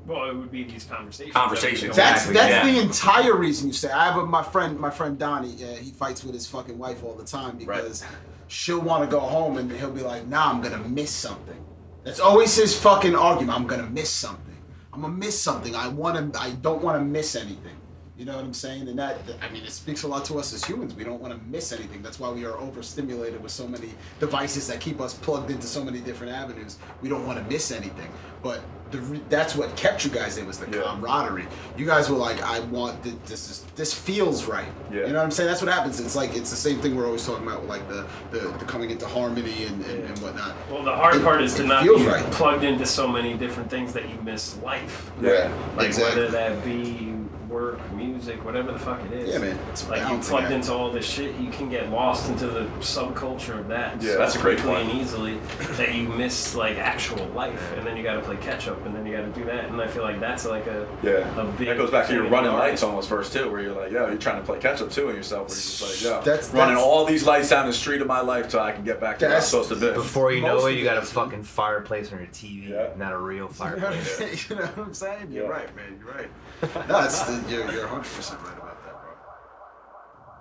Well, 0.06 0.28
it 0.30 0.34
would 0.34 0.50
be 0.50 0.64
these 0.64 0.84
conversations. 0.84 1.34
Conversations. 1.34 1.94
That's 1.96 2.26
Exactly, 2.26 2.34
that's 2.34 2.66
yeah. 2.66 2.72
the 2.72 2.80
entire 2.80 3.36
reason 3.36 3.68
you 3.68 3.72
say. 3.72 3.90
I 3.90 4.06
have 4.06 4.16
a, 4.16 4.26
my 4.26 4.42
friend 4.42 4.78
my 4.78 4.90
friend 4.90 5.18
Donnie. 5.18 5.54
Yeah, 5.56 5.74
he 5.74 5.90
fights 5.90 6.24
with 6.24 6.34
his 6.34 6.46
fucking 6.46 6.78
wife 6.78 7.04
all 7.04 7.14
the 7.14 7.24
time 7.24 7.58
because 7.58 8.02
she'll 8.48 8.80
want 8.80 9.08
to 9.08 9.10
go 9.10 9.20
home 9.20 9.58
and 9.58 9.70
he'll 9.70 9.90
be 9.90 10.00
like, 10.02 10.26
"Nah, 10.26 10.50
I'm 10.50 10.60
gonna 10.60 10.78
miss 10.88 11.10
something." 11.10 11.64
That's 12.02 12.20
always 12.20 12.56
his 12.56 12.78
fucking 12.78 13.14
argument. 13.14 13.58
I'm 13.58 13.66
gonna 13.66 13.90
miss 13.90 14.10
something. 14.10 14.56
I'm 14.92 15.02
gonna 15.02 15.14
miss 15.14 15.40
something. 15.40 15.76
I 15.76 15.88
want 15.88 16.32
to. 16.32 16.40
I 16.40 16.50
don't 16.50 16.82
want 16.82 16.98
to 16.98 17.04
miss 17.04 17.36
anything. 17.36 17.76
You 18.20 18.26
know 18.26 18.36
what 18.36 18.44
I'm 18.44 18.52
saying? 18.52 18.86
And 18.86 18.98
that, 18.98 19.16
I 19.40 19.48
mean, 19.50 19.64
it 19.64 19.70
speaks 19.70 20.02
a 20.02 20.06
lot 20.06 20.26
to 20.26 20.38
us 20.38 20.52
as 20.52 20.62
humans. 20.62 20.94
We 20.94 21.04
don't 21.04 21.22
want 21.22 21.32
to 21.32 21.40
miss 21.50 21.72
anything. 21.72 22.02
That's 22.02 22.20
why 22.20 22.28
we 22.30 22.44
are 22.44 22.54
overstimulated 22.58 23.42
with 23.42 23.50
so 23.50 23.66
many 23.66 23.94
devices 24.18 24.68
that 24.68 24.78
keep 24.78 25.00
us 25.00 25.14
plugged 25.14 25.50
into 25.50 25.66
so 25.66 25.82
many 25.82 26.00
different 26.00 26.34
avenues. 26.34 26.76
We 27.00 27.08
don't 27.08 27.26
want 27.26 27.38
to 27.42 27.44
miss 27.50 27.72
anything. 27.72 28.10
But 28.42 28.60
the 28.90 28.98
that's 29.30 29.54
what 29.56 29.74
kept 29.76 30.04
you 30.04 30.10
guys 30.10 30.36
in 30.36 30.46
was 30.46 30.58
the 30.58 30.66
camaraderie. 30.66 31.46
You 31.78 31.86
guys 31.86 32.10
were 32.10 32.16
like, 32.18 32.42
I 32.42 32.60
want 32.60 33.02
th- 33.02 33.14
this. 33.24 33.50
Is, 33.50 33.64
this 33.74 33.94
feels 33.94 34.44
right. 34.44 34.68
Yeah. 34.90 35.06
You 35.06 35.12
know 35.12 35.18
what 35.18 35.24
I'm 35.24 35.30
saying? 35.30 35.48
That's 35.48 35.62
what 35.62 35.72
happens. 35.72 35.98
It's 36.00 36.16
like 36.16 36.34
it's 36.36 36.50
the 36.50 36.56
same 36.56 36.78
thing 36.80 36.96
we're 36.96 37.06
always 37.06 37.24
talking 37.24 37.46
about, 37.46 37.60
with 37.62 37.70
like 37.70 37.88
the 37.88 38.06
the, 38.32 38.40
the 38.58 38.64
coming 38.66 38.90
into 38.90 39.06
harmony 39.06 39.64
and, 39.64 39.82
and, 39.86 40.04
and 40.04 40.18
whatnot. 40.18 40.54
Well, 40.70 40.82
the 40.82 40.92
hard 40.94 41.16
It- 41.16 41.22
part 41.22 41.40
is 41.40 41.54
to 41.54 41.62
not 41.64 41.84
feels 41.84 42.02
be 42.02 42.08
right. 42.08 42.24
plugged 42.32 42.64
into 42.64 42.84
so 42.84 43.06
many 43.08 43.34
different 43.34 43.70
things 43.70 43.92
that 43.94 44.08
you 44.10 44.18
miss 44.24 44.58
life. 44.58 45.10
Yeah. 45.22 45.50
Like 45.76 45.86
Exactly. 45.88 46.22
whether 46.22 46.30
that 46.32 46.62
be 46.64 47.09
work, 47.50 47.78
music, 47.92 48.42
whatever 48.44 48.72
the 48.72 48.78
fuck 48.78 49.00
it 49.06 49.12
is. 49.12 49.30
Yeah, 49.30 49.38
man, 49.38 49.58
it's 49.70 49.86
like 49.88 49.98
you 49.98 50.04
balancing 50.06 50.30
plugged 50.30 50.44
act. 50.46 50.54
into 50.54 50.72
all 50.72 50.90
this 50.92 51.04
shit, 51.04 51.34
you 51.36 51.50
can 51.50 51.68
get 51.68 51.90
lost 51.90 52.30
into 52.30 52.46
the 52.46 52.64
subculture 52.78 53.58
of 53.58 53.68
that. 53.68 54.00
Yeah, 54.00 54.12
so 54.12 54.18
that's 54.18 54.36
a 54.36 54.38
great 54.38 54.58
quickly 54.58 54.76
point. 54.84 54.90
and 54.92 55.00
easily 55.00 55.38
that 55.76 55.94
you 55.94 56.08
miss 56.08 56.54
like 56.54 56.76
actual 56.78 57.26
life, 57.28 57.72
and 57.76 57.86
then 57.86 57.96
you 57.96 58.02
got 58.02 58.14
to 58.14 58.20
play 58.20 58.36
catch 58.36 58.68
up, 58.68 58.84
and 58.86 58.94
then 58.94 59.04
you 59.04 59.16
got 59.16 59.22
to 59.22 59.32
do 59.40 59.44
that, 59.46 59.66
and 59.66 59.80
I 59.80 59.88
feel 59.88 60.04
like 60.04 60.20
that's 60.20 60.46
like 60.46 60.66
a 60.68 60.86
Yeah. 61.02 61.40
a 61.40 61.44
big. 61.52 61.66
That 61.68 61.76
goes 61.76 61.90
back 61.90 62.06
to 62.06 62.14
your 62.14 62.28
running 62.28 62.52
the 62.52 62.56
lights 62.56 62.82
almost 62.82 63.08
first 63.08 63.32
too, 63.32 63.50
where 63.50 63.60
you're 63.60 63.74
like, 63.74 63.90
yo, 63.90 64.06
you're 64.06 64.16
trying 64.16 64.40
to 64.40 64.46
play 64.46 64.58
catch 64.60 64.80
up 64.80 64.90
too 64.90 65.10
in 65.10 65.16
yourself, 65.16 65.48
where 65.48 65.56
you're 65.56 65.62
just 65.62 65.82
like, 65.82 66.02
yo, 66.02 66.20
That's- 66.22 66.48
running 66.54 66.74
that's- 66.76 66.84
all 66.84 67.04
these 67.04 67.26
lights 67.26 67.50
down 67.50 67.66
the 67.66 67.72
street 67.72 68.00
of 68.00 68.06
my 68.06 68.20
life 68.20 68.48
till 68.48 68.60
I 68.60 68.70
can 68.72 68.84
get 68.84 69.00
back 69.00 69.18
to 69.18 69.24
where 69.24 69.30
I'm 69.30 69.40
That's- 69.40 69.48
supposed 69.48 69.70
to 69.70 69.74
be. 69.76 69.92
Before 69.92 70.30
you 70.32 70.40
know 70.40 70.64
it, 70.66 70.76
you 70.76 70.84
got 70.84 70.98
a 70.98 71.02
fucking 71.02 71.42
fireplace 71.42 72.12
on 72.12 72.18
your 72.18 72.28
TV, 72.28 72.70
Yeah. 72.70 72.88
not 72.96 73.12
a 73.12 73.18
real 73.18 73.50
You 73.58 73.64
know, 73.64 73.70
what 73.70 73.84
I'm 73.84 73.92
fireplace. 73.92 74.50
you 74.50 74.56
know 74.56 74.62
what 74.66 74.78
I'm 74.86 74.94
saying? 74.94 75.32
You're 75.32 75.44
Yeah. 75.44 75.50
right, 75.50 75.76
man. 75.76 75.98
You're 75.98 76.14
right. 76.14 76.88
No, 76.88 77.00
it's 77.04 77.22
the, 77.22 77.39
you're, 77.48 77.70
you're 77.72 77.86
100 77.86 78.02
percent 78.02 78.40
right 78.42 78.56
about 78.56 78.84
that, 78.84 78.92
bro. 78.92 79.10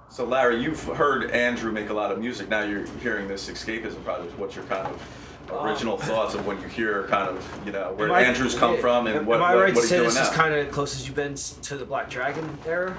So 0.10 0.26
Larry, 0.26 0.62
you've 0.62 0.84
heard 0.84 1.32
Andrew 1.32 1.72
make 1.72 1.90
a 1.90 1.94
lot 1.94 2.12
of 2.12 2.20
music. 2.20 2.50
Now 2.50 2.64
you're 2.64 2.86
hearing 3.02 3.28
this 3.28 3.50
escapism 3.50 4.04
project. 4.04 4.38
What's 4.38 4.56
your 4.56 4.66
kind 4.66 4.88
of 4.88 5.50
uh, 5.52 5.64
original 5.64 5.98
thoughts 6.10 6.36
of 6.36 6.46
when 6.46 6.60
you 6.62 6.68
hear 6.68 7.04
kind 7.06 7.30
of 7.30 7.62
you 7.66 7.72
know 7.72 7.94
where 7.94 8.12
I- 8.12 8.24
Andrew's 8.24 8.56
come 8.56 8.76
yeah, 8.76 8.82
from 8.82 9.08
and 9.08 9.18
am, 9.18 9.26
what, 9.26 9.38
am 9.38 9.44
I 9.44 9.56
what, 9.56 9.62
right 9.62 9.76
what 9.76 9.82
to 9.82 9.82
he's 9.82 9.90
say 9.90 9.98
doing 9.98 10.10
this 10.10 10.18
is 10.20 10.30
kind 10.30 10.54
of 10.54 10.72
close 10.72 10.96
as 10.96 11.06
you've 11.08 11.16
been 11.16 11.36
to 11.36 11.78
the 11.78 11.86
Black 11.86 12.10
Dragon 12.10 12.58
era? 12.68 12.98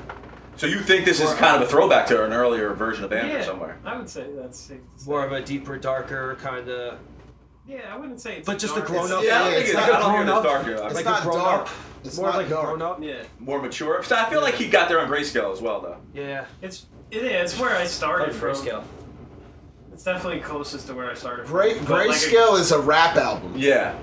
so 0.57 0.67
you 0.67 0.81
think 0.81 1.05
this 1.07 1.21
is 1.21 1.33
kind 1.35 1.57
of 1.57 1.63
a 1.63 1.65
uh, 1.65 1.69
throwback 1.69 2.07
to 2.09 2.25
an 2.25 2.33
earlier 2.33 2.75
version 2.75 3.05
of 3.05 3.13
Andrew 3.13 3.39
Yeah, 3.39 3.45
somewhere? 3.45 3.79
I 3.85 3.97
would 3.97 4.09
say 4.09 4.27
that's 4.35 4.59
safe 4.59 4.81
to 4.97 5.05
say. 5.05 5.11
More 5.11 5.25
of 5.25 5.33
a 5.33 5.41
deeper, 5.41 5.79
darker 5.79 6.37
kind 6.41 6.69
of. 6.69 6.99
Yeah, 7.71 7.95
I 7.95 7.97
wouldn't 7.97 8.21
say 8.21 8.39
it's 8.39 8.47
But 8.47 8.59
just 8.59 8.77
a 8.77 8.81
grown 8.81 9.05
It's- 9.05 9.12
up. 9.18 9.23
yeah, 9.25 9.35
I 9.37 9.39
don't 9.39 9.47
yeah, 9.47 9.53
think 9.55 9.61
it's 9.61 9.71
it's, 9.71 9.79
not 9.79 9.85
I 9.85 10.01
don't 10.01 10.11
hear 10.11 10.25
grown 10.25 10.27
this 10.27 10.35
up. 10.37 10.43
darker. 10.43 10.71
It's 10.87 10.95
think 10.95 11.05
not 11.07 11.23
grown 11.23 11.39
dark. 11.39 11.61
up. 11.62 11.68
It's 12.05 12.16
More 12.16 12.27
not 12.27 12.37
like 12.37 12.49
dark. 12.49 12.66
grown 12.66 12.83
up. 12.83 12.99
Yeah, 13.03 13.14
more 13.39 13.62
mature. 13.62 14.03
So 14.03 14.16
I 14.16 14.29
feel 14.29 14.41
like 14.41 14.55
he 14.55 14.66
got 14.68 14.89
there 14.89 14.99
on 15.01 15.09
grayscale 15.09 15.53
as 15.53 15.61
well, 15.61 15.81
though. 15.81 15.97
Yeah. 16.14 16.47
it's 16.62 16.87
yeah, 17.12 17.21
it's 17.21 17.59
where 17.59 17.77
I 17.77 17.85
started 17.87 18.35
From 18.35 18.55
from. 18.55 18.66
grayscale. 18.66 18.83
It's 19.93 20.03
definitely 20.05 20.41
closest 20.41 20.87
to 20.89 20.95
where 20.95 21.11
I 21.11 21.14
started 21.14 21.47
from. 21.47 21.53
Great 21.55 21.77
like 21.89 22.07
a- 22.07 22.12
Grayscale 22.12 22.59
is 22.59 22.73
a 22.73 22.81
rap 22.81 23.16
album. 23.16 23.53
Yeah, 23.57 23.95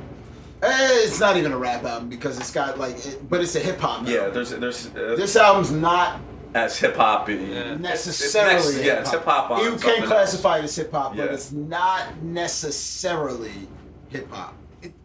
Eh, 0.61 0.68
it's 1.03 1.20
not 1.20 1.38
even 1.38 1.51
a 1.51 1.57
rap 1.57 1.84
album 1.84 2.07
because 2.09 2.39
it's 2.39 2.51
got 2.51 2.80
like, 2.80 2.95
it, 3.05 3.30
but 3.30 3.41
it's 3.41 3.55
a 3.55 3.59
hip 3.59 3.80
hop. 3.80 4.07
yeah. 4.07 4.30
There's 4.30 4.51
there's 4.51 4.88
uh, 4.95 5.15
This 5.18 5.36
album's 5.36 5.72
not 5.72 6.20
as 6.58 6.78
hip 6.78 6.95
hop. 6.95 7.28
necessarily. 7.30 8.86
yeah, 8.86 8.99
it's 9.01 9.12
hip 9.12 9.24
hop. 9.24 9.49
You 9.60 9.70
something 9.72 9.80
can 9.89 9.99
else. 10.03 10.12
classify 10.12 10.58
it 10.60 10.64
as 10.66 10.76
hip 10.76 10.91
hop, 10.91 11.16
Yeah. 11.16 11.26
but 11.26 11.34
it's 11.34 11.51
not 11.51 12.22
necessarily 12.24 13.68
hip 14.10 14.32
hop. 14.32 14.53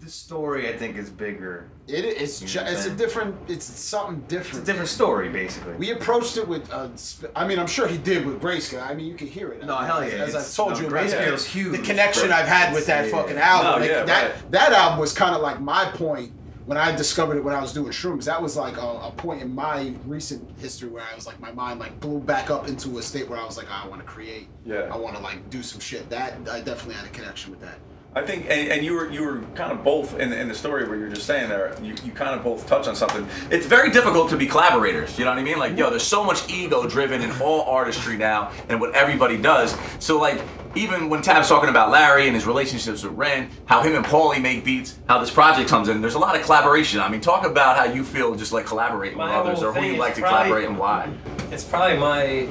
The 0.01 0.11
story, 0.11 0.69
I 0.69 0.77
think, 0.77 0.97
is 0.97 1.11
bigger. 1.11 1.69
It 1.89 2.05
it's 2.05 2.41
ju- 2.41 2.59
know 2.59 2.65
what 2.65 2.71
I'm 2.73 2.77
it's 2.77 2.87
a 2.87 2.91
different. 2.91 3.37
It's 3.49 3.65
something 3.65 4.21
different. 4.29 4.59
It's 4.61 4.69
a 4.69 4.73
different 4.73 4.89
story, 4.91 5.29
basically. 5.29 5.73
We 5.75 5.91
approached 5.93 6.37
it 6.37 6.47
with, 6.47 6.71
uh, 6.73 6.95
sp- 6.99 7.33
I 7.35 7.47
mean, 7.47 7.59
I'm 7.59 7.67
sure 7.67 7.89
he 7.89 7.99
did 7.99 8.27
with 8.27 8.41
Grayscale. 8.41 8.83
I 8.87 8.95
mean, 8.95 9.07
you 9.07 9.15
can 9.15 9.27
hear 9.29 9.49
it. 9.53 9.65
No, 9.65 9.77
I 9.77 9.87
hell 9.87 10.01
yeah, 10.03 10.15
As, 10.17 10.29
it's- 10.31 10.51
I've 10.51 10.57
told 10.57 10.75
no, 10.75 10.81
you, 10.81 10.87
about 10.89 11.07
Grayscale's 11.07 11.45
the- 11.45 11.51
huge. 11.51 11.73
The 11.77 11.83
connection 11.83 12.31
I've 12.33 12.47
had 12.47 12.75
with 12.75 12.87
that 12.87 13.07
Yeah. 13.07 13.11
fucking 13.13 13.39
album. 13.39 13.73
No, 13.73 13.79
Like, 13.79 13.91
yeah, 13.91 14.05
that 14.05 14.23
right. 14.35 14.51
that 14.51 14.73
album 14.73 14.99
was 14.99 15.13
kind 15.13 15.35
of 15.35 15.41
like 15.41 15.61
my 15.61 15.87
point 15.87 16.33
when 16.67 16.79
I 16.79 16.95
discovered 16.95 17.37
it 17.37 17.45
when 17.45 17.55
I 17.55 17.61
was 17.61 17.73
doing 17.73 17.91
shrooms. 17.91 18.25
That 18.25 18.41
was 18.41 18.57
like 18.57 18.77
a, 18.77 18.81
a 18.81 19.13
point 19.17 19.43
in 19.43 19.55
my 19.55 19.95
recent 20.07 20.49
history 20.59 20.89
where 20.89 21.03
I 21.03 21.15
was 21.15 21.27
like, 21.27 21.41
my 21.41 21.53
mind 21.53 21.81
like 21.81 21.99
blew 22.01 22.21
back 22.21 22.51
up 22.51 22.69
into 22.69 22.99
a 22.99 23.03
state 23.03 23.29
where 23.29 23.39
I 23.39 23.45
was 23.45 23.57
like, 23.57 23.67
ah, 23.71 23.85
I 23.85 23.89
want 23.89 24.01
to 24.01 24.07
create. 24.07 24.49
Yeah. 24.65 24.89
I 24.93 24.97
want 24.97 25.17
to 25.17 25.23
like 25.23 25.51
do 25.51 25.63
some 25.63 25.81
shit. 25.81 26.09
That 26.11 26.35
I 26.49 26.61
definitely 26.61 26.95
had 26.95 27.07
a 27.07 27.11
connection 27.11 27.51
with 27.51 27.61
that. 27.61 27.79
I 28.15 28.21
think, 28.21 28.45
and, 28.51 28.71
and 28.71 28.85
you 28.85 28.93
were 28.93 29.11
you 29.11 29.25
were 29.25 29.41
kind 29.55 29.73
of 29.73 29.83
both 29.83 30.19
in, 30.19 30.35
in 30.35 30.47
the 30.47 30.55
story 30.55 30.87
where 30.87 30.99
you're 30.99 31.09
just 31.09 31.27
saying 31.27 31.49
there. 31.49 31.75
You, 31.83 31.95
you 32.05 32.13
kind 32.13 32.35
of 32.39 32.45
both 32.45 32.67
touch 32.67 32.87
on 32.87 32.95
something. 32.95 33.27
It's 33.51 33.65
very 33.65 33.91
difficult 33.91 34.29
to 34.31 34.37
be 34.37 34.47
collaborators. 34.47 35.19
You 35.19 35.25
know 35.25 35.31
what 35.31 35.39
I 35.39 35.43
mean? 35.43 35.59
Like, 35.59 35.79
yo, 35.79 35.89
there's 35.89 36.03
so 36.03 36.23
much 36.23 36.51
ego 36.53 36.87
driven 36.87 37.23
in 37.23 37.31
all 37.41 37.63
artistry 37.63 38.19
now 38.19 38.53
and 38.69 38.79
what 38.83 38.95
everybody 38.95 39.39
does. 39.39 39.75
So, 39.99 40.21
like, 40.21 40.43
even 40.75 41.09
when 41.09 41.23
Tab's 41.23 41.49
talking 41.49 41.71
about 41.71 41.91
Larry 41.91 42.27
and 42.27 42.35
his 42.35 42.47
relationships 42.47 43.03
with 43.03 43.15
Ren, 43.15 43.49
how 43.65 43.83
him 43.83 43.95
and 43.95 44.05
Paulie 44.05 44.43
make 44.43 44.63
beats, 44.63 44.99
how 45.09 45.19
this 45.19 45.31
project 45.31 45.71
comes 45.71 45.89
in, 45.89 46.03
there's 46.03 46.15
a 46.15 46.19
lot 46.19 46.37
of 46.37 46.43
collaboration. 46.43 47.01
I 47.01 47.09
mean, 47.09 47.23
talk 47.23 47.47
about 47.47 47.79
how 47.79 47.85
you 47.85 48.05
feel 48.05 48.35
just 48.35 48.53
like 48.53 48.67
collaborating 48.67 49.17
My 49.17 49.39
with 49.39 49.47
others 49.47 49.63
or 49.63 49.73
who 49.73 49.87
you 49.87 49.97
like 49.97 50.17
to 50.17 50.21
probably- 50.21 50.49
collaborate 50.49 50.69
and 50.69 50.79
why. 50.79 51.11
It's 51.51 51.65
probably 51.65 51.97
my 51.97 52.47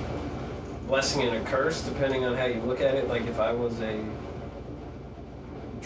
blessing 0.88 1.22
and 1.22 1.38
a 1.38 1.50
curse, 1.50 1.84
depending 1.84 2.26
on 2.26 2.36
how 2.36 2.46
you 2.46 2.62
look 2.62 2.82
at 2.82 2.96
it. 2.96 3.08
Like 3.08 3.28
if 3.28 3.40
I 3.40 3.54
was 3.54 3.80
a 3.82 4.04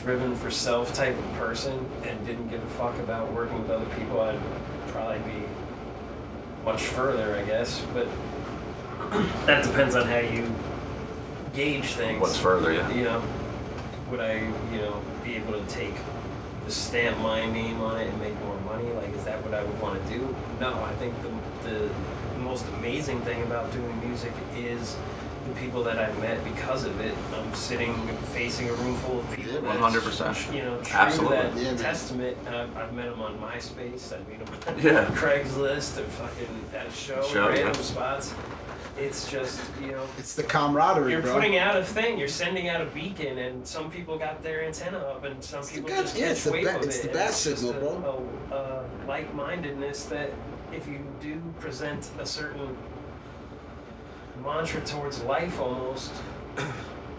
driven 0.05 0.35
for 0.35 0.51
self 0.51 0.93
type 0.93 1.17
of 1.17 1.33
person 1.33 1.83
and 2.03 2.25
didn't 2.27 2.47
give 2.49 2.63
a 2.63 2.69
fuck 2.77 2.95
about 2.99 3.33
working 3.33 3.59
with 3.59 3.71
other 3.71 3.87
people, 3.97 4.21
I'd 4.21 4.39
probably 4.89 5.17
be 5.19 5.47
much 6.63 6.83
further, 6.83 7.35
I 7.35 7.43
guess. 7.43 7.83
But 7.91 8.07
that 9.47 9.63
depends 9.63 9.95
on 9.95 10.07
how 10.07 10.19
you 10.19 10.53
gauge 11.55 11.87
things. 11.93 12.21
What's 12.21 12.37
further, 12.37 12.71
yeah. 12.71 12.87
You 12.91 13.03
know, 13.05 13.23
would 14.11 14.19
I, 14.19 14.35
you 14.71 14.77
know, 14.77 15.01
be 15.23 15.35
able 15.37 15.53
to 15.53 15.65
take 15.67 15.95
the 16.65 16.71
stamp 16.71 17.17
my 17.17 17.43
name 17.51 17.81
on 17.81 17.99
it 17.99 18.07
and 18.07 18.19
make 18.21 18.39
more 18.41 18.59
money? 18.59 18.87
Like, 18.93 19.11
is 19.15 19.23
that 19.23 19.43
what 19.43 19.55
I 19.55 19.63
would 19.63 19.81
want 19.81 20.03
to 20.05 20.13
do? 20.13 20.35
No, 20.59 20.83
I 20.83 20.93
think 20.95 21.15
the, 21.23 21.67
the 21.67 21.89
most 22.39 22.63
amazing 22.77 23.21
thing 23.21 23.41
about 23.41 23.71
doing 23.73 24.07
music 24.07 24.33
is 24.55 24.95
the 25.47 25.59
people 25.59 25.83
that 25.83 25.99
I've 25.99 26.17
met 26.19 26.43
because 26.43 26.85
of 26.85 26.99
it. 26.99 27.13
I'm 27.35 27.53
sitting 27.53 27.95
facing 28.33 28.69
a 28.69 28.73
room 28.73 28.95
full 28.97 29.19
of 29.19 29.31
people. 29.31 29.53
Yeah, 29.63 29.75
100%. 29.77 30.53
You 30.55 30.63
know, 30.63 30.77
true 30.81 30.97
Absolutely. 30.97 31.37
that 31.37 31.57
Yeah, 31.57 31.75
testament. 31.77 32.37
I've, 32.47 32.75
I've 32.75 32.93
met 32.93 33.09
them 33.09 33.21
on 33.21 33.37
MySpace. 33.39 34.13
I 34.13 34.17
meet 34.29 34.43
them 34.45 34.53
on 34.67 34.79
Yeah. 34.83 35.05
Craigslist 35.15 35.99
or 35.99 36.03
fucking 36.03 36.47
at 36.73 36.87
a 36.87 36.91
show, 36.91 37.21
Show, 37.23 37.47
random 37.49 37.67
yeah. 37.67 37.81
spots. 37.81 38.33
It's 38.97 39.29
just, 39.29 39.59
you 39.81 39.91
know, 39.91 40.05
It's 40.17 40.35
the 40.35 40.43
camaraderie, 40.43 41.11
you're 41.11 41.21
bro. 41.21 41.33
putting 41.33 41.57
out 41.57 41.75
a 41.75 41.83
thing. 41.83 42.17
You're 42.17 42.29
sending 42.29 42.69
out 42.69 42.79
a 42.79 42.85
beacon, 42.85 43.37
and 43.39 43.67
some 43.67 43.91
people 43.91 44.17
got 44.17 44.41
their 44.41 44.63
antenna 44.63 44.99
up, 44.99 45.25
and 45.25 45.43
some 45.43 45.63
the 45.63 45.67
people 45.67 45.89
bat- 45.89 46.03
just 46.03 46.15
yeah, 46.17 46.27
catch 46.27 46.31
it's 46.31 46.43
the 46.45 46.51
wave 46.53 46.63
bat- 46.65 46.75
of 46.77 46.83
it's 46.83 46.97
it. 46.99 47.01
the 47.01 47.07
and 47.09 47.17
bat 47.17 47.27
it's 47.29 47.43
just 47.43 47.61
signal, 47.61 48.31
a, 48.51 48.55
A, 48.55 48.57
a 48.57 48.85
like-mindedness 49.05 50.05
that 50.05 50.31
if 50.71 50.87
you 50.87 50.99
do 51.21 51.41
present 51.59 52.09
a 52.19 52.25
certain 52.25 52.75
mantra 54.43 54.81
towards 54.81 55.23
life, 55.23 55.59
almost. 55.59 56.11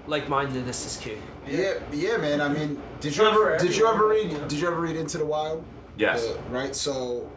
Like 0.08 0.28
mindedness 0.28 0.86
is 0.86 1.02
key. 1.02 1.16
Yeah, 1.48 1.80
yeah, 1.92 2.16
man. 2.16 2.40
I 2.40 2.46
mean, 2.48 2.80
did 3.00 3.16
you 3.16 3.24
not 3.24 3.32
ever 3.32 3.58
did 3.58 3.76
you 3.76 3.88
ever 3.88 4.06
read 4.06 4.30
you 4.30 4.38
did 4.46 4.60
you 4.60 4.68
ever 4.68 4.80
read 4.80 4.94
Into 4.94 5.18
the 5.18 5.26
Wild? 5.26 5.64
Yes. 5.96 6.24
Uh, 6.24 6.40
right. 6.48 6.76
So 6.76 7.28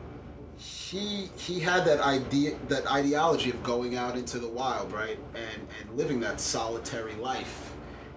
he 0.60 1.30
he 1.38 1.60
had 1.60 1.86
that 1.86 2.02
idea 2.02 2.58
that 2.68 2.86
ideology 2.92 3.50
of 3.50 3.64
going 3.64 3.96
out 3.96 4.18
into 4.18 4.40
the 4.40 4.48
wild, 4.48 4.92
right, 4.92 5.18
and 5.34 5.68
and 5.80 5.98
living 5.98 6.20
that 6.20 6.40
solitary 6.40 7.16
life, 7.16 7.74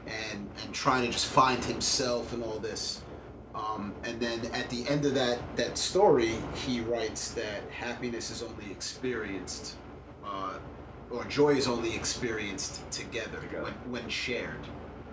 and 0.06 0.48
and 0.62 0.74
trying 0.74 1.06
to 1.06 1.12
just 1.12 1.26
find 1.26 1.64
himself 1.64 2.32
and 2.32 2.42
all 2.42 2.58
this. 2.58 3.02
Um, 3.54 3.94
and 4.04 4.18
then 4.18 4.40
at 4.52 4.68
the 4.70 4.88
end 4.88 5.04
of 5.04 5.14
that 5.14 5.38
that 5.56 5.78
story, 5.78 6.34
he 6.54 6.80
writes 6.80 7.30
that 7.32 7.62
happiness 7.70 8.30
is 8.30 8.42
only 8.42 8.70
experienced, 8.70 9.76
uh, 10.24 10.54
or 11.12 11.24
joy 11.26 11.50
is 11.50 11.68
only 11.68 11.94
experienced 11.94 12.88
together, 12.90 13.38
Together. 13.40 13.64
when 13.86 14.02
when 14.02 14.08
shared. 14.10 14.56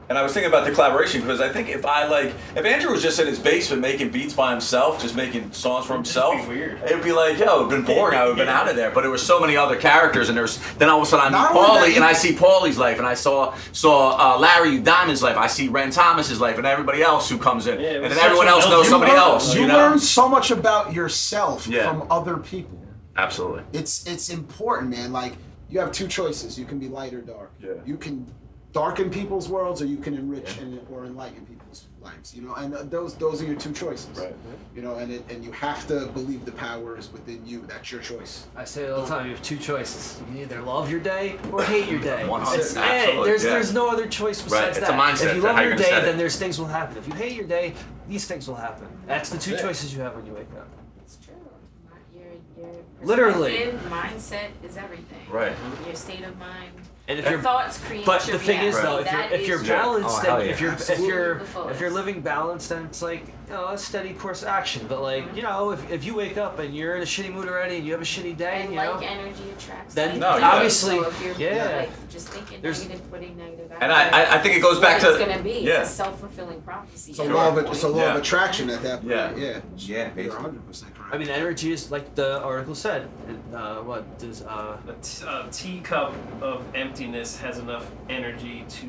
And 0.08 0.18
I 0.18 0.24
was 0.24 0.34
thinking 0.34 0.50
about 0.52 0.66
the 0.66 0.72
collaboration 0.72 1.22
because 1.22 1.40
I 1.40 1.50
think 1.50 1.70
if 1.70 1.86
I 1.86 2.08
like, 2.08 2.34
if 2.56 2.66
Andrew 2.66 2.90
was 2.92 3.04
just 3.04 3.20
in 3.20 3.28
his 3.28 3.38
basement 3.38 3.80
making 3.84 4.10
beats 4.10 4.34
by 4.34 4.50
himself, 4.50 5.00
just 5.00 5.16
making 5.16 5.52
songs 5.52 5.86
for 5.86 5.94
himself, 5.94 6.34
It'd 6.34 6.46
just 6.48 6.50
himself, 6.50 6.50
be 6.50 6.56
weird. 6.56 6.84
it'd 6.92 7.04
be 7.04 7.12
like, 7.12 7.38
yo, 7.38 7.58
it'd 7.58 7.70
been 7.70 7.84
boring. 7.84 8.18
I 8.18 8.22
would 8.24 8.30
have 8.30 8.38
been 8.38 8.48
Yeah. 8.48 8.60
out 8.60 8.68
of 8.68 8.76
there. 8.76 8.90
But 8.90 9.02
there 9.02 9.12
were 9.12 9.20
so 9.20 9.40
many 9.40 9.56
other 9.56 9.76
characters, 9.76 10.30
and 10.30 10.36
there's 10.36 10.58
then 10.80 10.90
all 10.90 11.00
of 11.00 11.04
a 11.08 11.10
sudden 11.12 11.28
I 11.28 11.30
Not 11.30 11.54
meet 11.54 11.62
Paulie, 11.62 11.96
and 11.96 12.04
I 12.04 12.14
see 12.14 12.34
Paulie's 12.34 12.80
life, 12.80 12.98
and 12.98 13.06
I 13.06 13.14
saw 13.14 13.54
saw 13.72 14.36
uh, 14.36 14.40
Larry 14.40 14.80
Diamond's 14.80 15.22
life, 15.22 15.38
I 15.38 15.46
see 15.46 15.68
Ren 15.68 15.92
Thomas's 15.92 16.42
life, 16.42 16.58
and 16.58 16.66
everybody 16.66 17.04
else 17.04 17.30
who 17.30 17.38
comes 17.38 17.68
in, 17.68 17.80
Yeah, 17.80 17.90
and 17.90 18.06
then 18.06 18.18
everyone 18.18 18.48
else 18.48 18.66
knows 18.66 18.88
built-in 18.88 18.90
somebody 18.90 19.12
learn- 19.12 19.22
else. 19.22 19.54
You 19.54 19.62
You 19.62 19.68
know, 19.68 19.78
learn 19.78 20.00
so 20.00 20.28
much 20.28 20.50
about 20.50 20.92
yourself 20.92 21.68
Yeah. 21.68 21.88
from 21.88 22.08
other 22.10 22.38
people. 22.38 22.80
absolutely. 23.16 23.62
It's 23.74 24.08
it's 24.08 24.30
important, 24.30 24.90
man. 24.90 25.12
Like 25.12 25.34
you 25.70 25.80
have 25.80 25.92
two 25.92 26.08
choices. 26.08 26.58
You 26.58 26.66
can 26.66 26.80
be 26.80 26.88
light 26.88 27.14
or 27.14 27.22
dark. 27.22 27.52
Yeah. 27.62 27.74
You 27.86 27.98
can 27.98 28.26
darken 28.72 29.10
people's 29.10 29.50
worlds 29.50 29.82
or 29.82 29.86
you 29.86 29.98
can 29.98 30.14
enrich 30.14 30.60
and 30.60 30.80
or 30.92 31.06
enlighten 31.06 31.44
people's 31.48 31.88
lives. 32.02 32.36
You 32.36 32.44
know, 32.44 32.54
and 32.54 32.74
uh, 32.76 32.84
those 32.84 33.16
those 33.16 33.42
are 33.42 33.46
your 33.46 33.56
two 33.56 33.74
choices. 33.74 34.10
Right. 34.20 34.36
You 34.76 34.82
know, 34.84 34.96
and 34.96 35.12
it, 35.12 35.24
and 35.30 35.44
you 35.44 35.52
have 35.54 35.88
to 35.88 36.06
believe 36.08 36.46
the 36.46 36.52
power 36.52 36.98
is 36.98 37.12
within 37.12 37.44
you. 37.46 37.66
That's 37.68 37.92
your 37.92 38.02
choice. 38.02 38.46
I 38.56 38.66
say 38.66 38.84
it 38.84 38.92
all 38.92 39.02
the 39.02 39.08
time. 39.08 39.26
You 39.26 39.32
have 39.34 39.42
two 39.44 39.58
choices. 39.58 40.20
You 40.20 40.26
can 40.28 40.38
either 40.44 40.62
love 40.62 40.90
your 40.92 41.00
day 41.00 41.38
or 41.52 41.64
hate 41.64 41.90
your 41.90 42.00
day. 42.00 42.28
One 42.28 42.42
hundred, 42.42 42.62
It's- 42.62 42.74
There's 42.74 43.44
yeah. 43.44 43.50
there's 43.52 43.74
no 43.74 43.90
other 43.90 44.08
choice 44.08 44.42
besides 44.42 44.78
right. 44.80 44.84
it's 44.84 44.90
a 44.90 45.26
mindset 45.26 45.30
If 45.32 45.36
you 45.38 45.42
love 45.42 45.58
your 45.60 45.76
day, 45.76 45.84
gonna 45.84 45.84
set 45.86 46.04
it. 46.04 46.06
then 46.06 46.18
there's 46.18 46.36
things 46.38 46.60
will 46.60 46.68
happen. 46.68 46.98
If 46.98 47.08
you 47.08 47.14
hate 47.14 47.34
your 47.34 47.46
day, 47.48 47.74
these 48.08 48.26
things 48.28 48.48
will 48.48 48.56
happen. 48.56 48.88
That's 49.08 49.30
the 49.30 49.38
two 49.38 49.52
Yeah. 49.52 49.62
choices 49.62 49.94
you 49.94 50.02
have 50.02 50.16
when 50.16 50.26
you 50.26 50.34
wake 50.34 50.52
up. 50.58 50.68
It's 51.02 51.18
true. 51.18 51.34
My- 51.90 51.98
Your, 52.16 52.34
your 52.72 52.84
Literally. 53.02 53.58
mindset 53.90 54.50
is 54.64 54.78
everything. 54.78 55.30
Right. 55.30 55.56
Your 55.86 55.96
state 55.96 56.24
of 56.24 56.38
mind. 56.38 56.72
And 57.08 57.18
if 57.18 57.26
your 57.26 57.34
you're 57.34 57.42
thoughts 57.42 57.80
create 57.80 58.06
But 58.06 58.28
your 58.28 58.38
the 58.38 58.44
thing 58.44 58.62
is, 58.62 58.76
though, 58.80 59.00
if 59.00 59.06
reality. 59.12 59.32
you're 59.36 59.42
if 59.42 59.48
you're 59.48 59.62
is 59.62 59.68
balanced, 59.68 60.10
Oh, 60.10 60.22
then 60.22 60.30
hell 60.32 60.44
yeah. 60.46 60.52
if 60.52 60.62
you're 60.62 60.74
if 60.74 60.80
Absolutely. 60.80 61.08
you're 61.08 61.36
The 61.36 61.42
if 61.44 61.50
fullest. 61.50 61.80
you're 61.82 61.90
living 61.90 62.22
balanced, 62.22 62.70
then 62.70 62.86
it's 62.86 63.02
like 63.02 63.24
you 63.50 63.56
know 63.56 63.68
a 63.70 63.78
steady 63.78 64.14
course 64.14 64.44
action. 64.44 64.86
But 64.88 65.02
like 65.02 65.36
you 65.36 65.42
know, 65.42 65.72
if, 65.72 65.92
if 65.92 66.06
you 66.06 66.14
wake 66.16 66.38
up 66.38 66.60
and 66.60 66.76
you're 66.76 66.96
in 66.96 67.02
a 67.02 67.06
shitty 67.06 67.34
mood 67.34 67.48
already 67.48 67.78
and 67.78 67.86
you 67.86 67.92
have 67.94 68.02
a 68.02 68.06
shitty 68.06 68.38
day, 68.38 68.62
And 68.64 68.72
you 68.72 68.78
like 68.78 69.02
know, 69.02 69.08
energy 69.08 69.44
attracts. 69.58 69.96
Then 69.96 70.20
No, 70.20 70.38
yeah. 70.38 70.50
obviously, 70.52 70.98
So 71.00 71.08
if 71.08 71.24
you're 71.24 71.34
yeah. 71.36 71.78
like 71.78 72.10
just 72.10 72.30
thinking 72.30 72.62
There's- 72.62 72.82
negative, 72.88 73.10
putting 73.12 73.38
negative 73.38 73.72
out 73.72 73.82
And 73.84 73.92
I- 73.92 74.10
I- 74.10 74.36
I 74.36 74.40
think 74.40 74.56
it 74.56 74.62
goes 74.62 74.80
back 74.80 75.02
what 75.02 75.14
to- 75.16 75.16
It's 75.22 75.26
gonna 75.32 75.42
be. 75.44 75.60
yeah. 75.62 75.82
It's 75.82 75.90
a 75.92 75.94
self 75.94 76.20
fulfilling 76.20 76.62
prophecy. 76.62 77.14
So 77.14 77.24
at 77.24 77.32
law 77.32 77.48
of 77.50 77.66
point. 77.66 77.76
so 77.76 77.90
law 77.90 77.98
Yeah. 78.04 78.12
of 78.16 78.22
attraction 78.22 78.70
at 78.70 78.82
that 78.84 79.00
point. 79.02 79.12
Yeah. 79.12 79.36
Yeah. 79.36 79.60
Yeah, 79.78 80.10
You're 80.16 80.34
100 80.34 80.68
percent 80.68 80.94
correct. 80.96 81.14
I 81.14 81.18
mean, 81.18 81.30
energy 81.30 81.72
is 81.72 81.92
like 81.92 82.14
the 82.16 82.42
article 82.44 82.76
said. 82.76 83.10
Uh, 83.54 83.78
what 83.78 84.18
does 84.20 84.44
uh, 84.44 84.78
A 84.88 84.94
t- 85.02 85.26
a 85.28 85.48
teacup 85.52 86.14
of 86.42 86.64
emptiness 86.76 87.38
has 87.40 87.58
enough 87.58 87.86
energy 88.10 88.66
to 88.70 88.86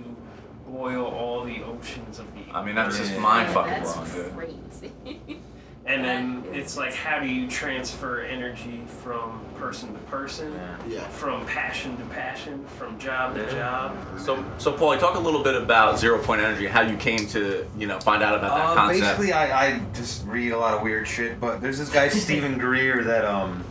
boil 0.70 1.04
all 1.04 1.44
the 1.44 1.62
oceans 1.62 2.18
of 2.18 2.26
the. 2.34 2.40
I 2.54 2.64
mean, 2.64 2.74
that's 2.74 2.96
just 2.98 3.12
Yeah. 3.12 3.20
mind 3.20 3.48
Yeah, 3.48 3.54
fucking 3.54 3.72
that's 3.72 3.96
wrong, 3.96 4.06
dude. 4.12 4.36
crazy. 4.36 5.40
and 5.86 6.04
then 6.04 6.44
it's 6.52 6.76
like, 6.76 6.94
how 6.94 7.18
do 7.18 7.26
you 7.26 7.48
transfer 7.48 8.20
energy 8.20 8.82
from 9.02 9.40
person 9.58 9.92
to 9.92 9.98
person, 10.10 10.52
Yeah. 10.88 11.00
from 11.08 11.44
passion 11.46 11.96
to 11.96 12.04
passion, 12.14 12.64
from 12.78 12.98
job 12.98 13.34
to 13.34 13.50
job? 13.50 13.96
So, 14.18 14.44
so 14.58 14.72
Paulie, 14.72 14.98
talk 15.00 15.16
a 15.16 15.20
little 15.20 15.42
bit 15.42 15.54
about 15.54 15.98
zero 15.98 16.18
point 16.22 16.40
energy, 16.40 16.66
how 16.66 16.82
you 16.82 16.96
came 16.96 17.26
to, 17.28 17.66
you 17.76 17.86
know, 17.86 17.98
find 18.00 18.22
out 18.22 18.36
about 18.38 18.56
that 18.56 18.66
Uh, 18.70 18.74
concept. 18.74 19.00
basically, 19.00 19.32
I, 19.32 19.66
I 19.66 19.80
just 19.94 20.24
read 20.26 20.52
a 20.52 20.58
lot 20.58 20.74
of 20.74 20.82
weird 20.82 21.08
shit, 21.08 21.40
but 21.40 21.60
there's 21.60 21.78
this 21.78 21.90
guy 21.90 22.08
Steven 22.24 22.58
Greer 22.58 23.02
that 23.04 23.24
um 23.24 23.64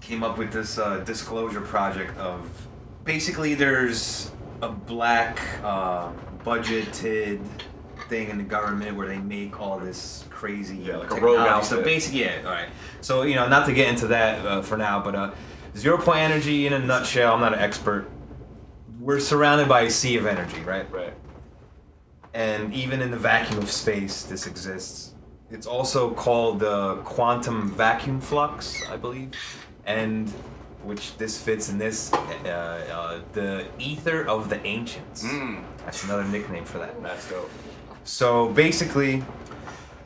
came 0.00 0.22
up 0.24 0.36
with 0.36 0.52
this 0.52 0.78
uh, 0.78 0.98
disclosure 1.06 1.60
project 1.60 2.18
of 2.18 2.40
basically 3.04 3.54
there's 3.54 4.30
a 4.62 4.68
black 4.68 5.40
uh, 5.62 6.10
budgeted 6.44 7.44
thing 8.08 8.30
in 8.30 8.38
the 8.38 8.44
government 8.44 8.96
where 8.96 9.08
they 9.08 9.18
make 9.18 9.60
all 9.60 9.78
this 9.78 10.24
crazy 10.30 10.76
Yeah, 10.76 10.98
like 10.98 11.10
a 11.10 11.14
technology 11.14 11.38
rogue 11.38 11.64
stuff. 11.64 11.78
outfit. 11.78 11.84
Basically, 11.84 12.20
yeah. 12.20 12.42
All 12.44 12.52
right. 12.52 12.68
So 13.00 13.22
you 13.22 13.34
know, 13.34 13.48
not 13.48 13.66
to 13.66 13.72
get 13.74 13.88
into 13.88 14.06
that 14.08 14.46
uh, 14.46 14.62
for 14.62 14.76
now, 14.76 15.02
but 15.02 15.14
uh, 15.14 15.30
zero 15.76 15.98
point 15.98 16.20
energy 16.20 16.66
in 16.66 16.72
a 16.72 16.78
nutshell. 16.78 17.34
I'm 17.34 17.40
not 17.40 17.52
an 17.52 17.58
expert. 17.60 18.08
We're 19.00 19.20
surrounded 19.20 19.68
by 19.68 19.82
a 19.82 19.90
sea 19.90 20.16
of 20.16 20.26
energy, 20.26 20.60
right? 20.60 20.90
right. 20.92 21.12
and 22.34 22.72
even 22.72 23.02
in 23.02 23.10
the 23.10 23.16
vacuum 23.16 23.58
of 23.58 23.68
space, 23.70 24.22
this 24.22 24.46
exists. 24.46 25.14
It's 25.50 25.66
also 25.66 26.14
called 26.14 26.60
the 26.60 26.96
quantum 27.04 27.72
vacuum 27.72 28.20
flux, 28.20 28.80
I 28.88 28.96
believe, 28.96 29.32
and 29.86 30.32
which 30.84 31.16
this 31.16 31.40
fits 31.40 31.68
in 31.68 31.78
this, 31.78 32.12
uh, 32.12 32.48
uh, 32.48 33.20
the 33.32 33.66
ether 33.78 34.26
of 34.28 34.48
the 34.48 34.64
ancients. 34.66 35.24
Mm, 35.24 35.62
That's 35.84 36.04
another 36.04 36.24
nickname 36.24 36.64
for 36.64 36.78
that. 36.78 37.00
that's 37.02 37.28
dope. 37.30 37.50
So 38.04 38.48
basically, 38.48 39.24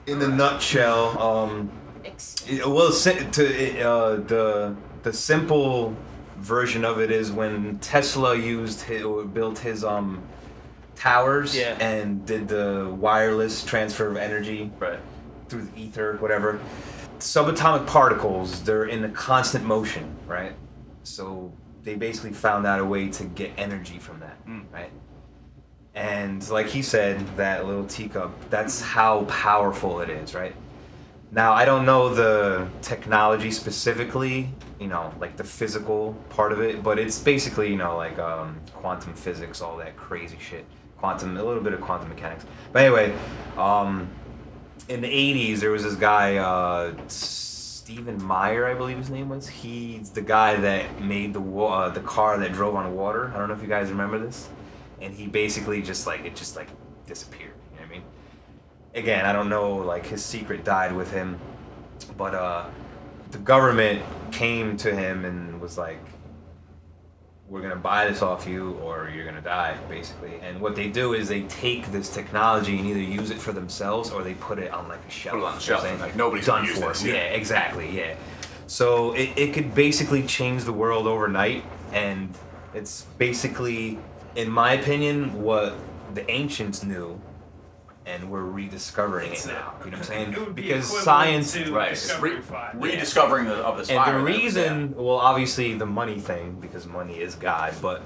in 0.07 0.19
the 0.19 0.29
nutshell, 0.29 1.19
um, 1.21 1.71
it- 2.05 2.67
well, 2.67 2.91
to 2.93 3.81
uh, 3.83 4.17
the 4.17 4.75
the 5.03 5.13
simple 5.13 5.95
version 6.39 6.85
of 6.85 7.01
it 7.01 7.11
is 7.11 7.33
when 7.33 7.79
Tesla 7.79 8.35
used 8.37 8.83
his, 8.83 9.03
or 9.03 9.25
built 9.25 9.59
his 9.61 9.83
um 9.85 10.23
towers 10.95 11.57
Yeah. 11.57 11.77
and 11.81 12.25
did 12.27 12.49
the 12.49 12.89
wireless 12.99 13.65
transfer 13.65 14.07
of 14.09 14.17
energy 14.17 14.71
Right. 14.79 14.99
through 15.49 15.63
the 15.75 15.81
ether, 15.81 16.17
whatever. 16.21 16.59
Subatomic 17.19 17.87
particles, 17.87 18.63
they're 18.63 18.85
in 18.85 19.05
a 19.05 19.09
constant 19.09 19.65
motion, 19.65 20.05
right? 20.27 20.53
So 21.07 21.53
they 21.85 21.95
basically 21.95 22.33
found 22.33 22.67
out 22.67 22.81
a 22.81 22.85
way 22.85 23.09
to 23.09 23.25
get 23.25 23.53
energy 23.57 23.99
from 23.99 24.21
that, 24.21 24.45
Mm. 24.47 24.65
right? 24.73 24.91
And 25.95 26.47
like 26.51 26.67
he 26.67 26.83
said, 26.83 27.25
that 27.37 27.67
little 27.67 27.87
teacup, 27.87 28.33
that's 28.51 28.81
how 28.81 29.25
powerful 29.25 30.01
it 30.01 30.11
is, 30.11 30.35
right? 30.35 30.55
Now, 31.33 31.53
I 31.55 31.65
don't 31.65 31.87
know 31.87 32.13
the 32.15 32.67
technology 32.83 33.51
specifically, 33.51 34.51
you 34.79 34.89
know, 34.89 35.13
like 35.21 35.37
the 35.37 35.45
physical 35.45 36.15
part 36.29 36.53
of 36.53 36.61
it, 36.61 36.83
but 36.83 36.99
it's 36.99 37.19
basically, 37.19 37.71
you 37.71 37.77
know, 37.77 37.97
like 37.97 38.19
um, 38.19 38.61
quantum 38.75 39.15
physics, 39.15 39.61
all 39.61 39.77
that 39.79 39.97
crazy 39.97 40.39
shit. 40.41 40.65
Quantum, 40.99 41.37
a 41.37 41.43
little 41.43 41.63
bit 41.63 41.73
of 41.73 41.81
quantum 41.81 42.09
mechanics. 42.09 42.45
But 42.73 42.83
anyway, 42.85 43.15
um, 43.57 44.09
in 44.89 45.01
the 45.01 45.09
80s, 45.09 45.61
there 45.61 45.71
was 45.71 45.83
this 45.85 45.95
guy, 45.95 46.37
uh, 46.37 46.95
Stephen 47.87 48.21
Meyer, 48.21 48.67
I 48.67 48.75
believe 48.75 48.99
his 48.99 49.11
name 49.11 49.29
was. 49.29 49.47
He's 49.47 50.11
the 50.11 50.21
guy 50.21 50.57
that 50.57 51.01
made 51.01 51.33
the 51.33 51.41
uh, 51.41 51.89
the 51.91 52.01
car 52.01 52.37
that 52.37 52.53
drove 52.53 52.75
on 52.75 52.93
water. 52.97 53.31
I 53.33 53.39
don't 53.39 53.47
know 53.47 53.55
if 53.55 53.63
you 53.63 53.69
guys 53.69 53.91
remember 53.91 54.19
this. 54.19 54.49
And 55.01 55.15
he 55.15 55.29
basically 55.29 55.81
just 55.83 56.05
like, 56.05 56.25
it 56.25 56.35
just 56.35 56.57
like 56.57 56.67
disappeared. 57.07 57.53
You 57.71 57.77
know 57.77 57.83
what 57.83 57.87
I 57.87 57.93
mean? 57.93 58.03
Again, 58.97 59.25
I 59.25 59.33
don't 59.33 59.49
know, 59.49 59.77
like 59.77 60.05
his 60.05 60.25
secret 60.25 60.65
died 60.65 60.97
with 60.97 61.13
him. 61.13 61.39
But 62.17 62.35
uh, 62.35 62.65
the 63.31 63.39
government 63.39 64.03
came 64.33 64.77
to 64.79 64.93
him 64.93 65.25
and 65.25 65.61
was 65.61 65.79
like, 65.79 66.05
we're 67.49 67.63
gonna 67.63 67.77
buy 67.77 68.09
this 68.09 68.23
off 68.23 68.47
you 68.47 68.73
or 68.83 69.11
you're 69.15 69.25
gonna 69.25 69.41
die 69.41 69.77
basically 69.89 70.35
and 70.43 70.61
what 70.61 70.75
they 70.75 70.89
do 70.89 71.15
is 71.15 71.29
they 71.29 71.43
take 71.43 71.87
this 71.93 72.13
technology 72.13 72.77
and 72.79 72.87
either 72.87 73.01
use 73.01 73.31
it 73.31 73.39
for 73.39 73.53
themselves 73.53 74.11
or 74.11 74.23
they 74.23 74.35
put 74.35 74.59
it 74.59 74.73
on 74.73 74.89
like 74.89 74.99
a 75.07 75.11
shelf 75.11 75.35
Put 75.35 75.43
it 75.43 75.47
on 75.47 75.55
the 75.55 75.61
shelf, 75.61 75.83
saying? 75.83 76.01
like, 76.01 76.17
nobody's 76.17 76.47
done 76.47 76.67
for 76.67 76.89
this, 76.89 77.05
yeah. 77.05 77.15
yeah. 77.15 77.21
exactly 77.31 77.97
yeah 77.97 78.15
so 78.67 79.13
it, 79.13 79.31
it 79.37 79.55
could 79.55 79.75
basically 79.75 80.27
change 80.27 80.65
the 80.65 80.73
world 80.73 81.07
overnight 81.07 81.65
and 81.93 82.37
it's 82.75 83.03
basically 83.19 83.99
in 84.35 84.51
my 84.51 84.73
opinion 84.73 85.43
what 85.43 85.77
the 86.15 86.29
ancients 86.31 86.83
knew 86.83 87.21
and 88.07 88.31
we're 88.31 88.45
rediscovering 88.45 89.33
it 89.33 89.45
now 89.49 89.75
you 89.85 89.91
know 89.91 89.97
what 89.99 89.99
i'm 89.99 90.03
saying 90.05 90.33
It 90.33 90.55
be 90.55 90.63
because 90.63 90.87
science 91.03 91.57
Right. 91.57 91.93
It's 91.93 92.03
discovering 92.03 92.37
re- 92.37 92.43
fire. 92.43 92.73
rediscovering 92.75 93.45
the, 93.47 93.55
of 93.57 93.79
this 93.79 93.89
and 93.91 93.99
the 93.99 94.05
that 94.13 94.23
was 94.23 94.25
reason, 94.25 94.95
well, 94.97 95.17
obviously 95.17 95.75
the 95.75 95.87
money 95.87 96.21
thing, 96.21 96.59
because 96.61 96.87
money 96.87 97.19
is 97.19 97.35
God, 97.35 97.75
but 97.83 98.03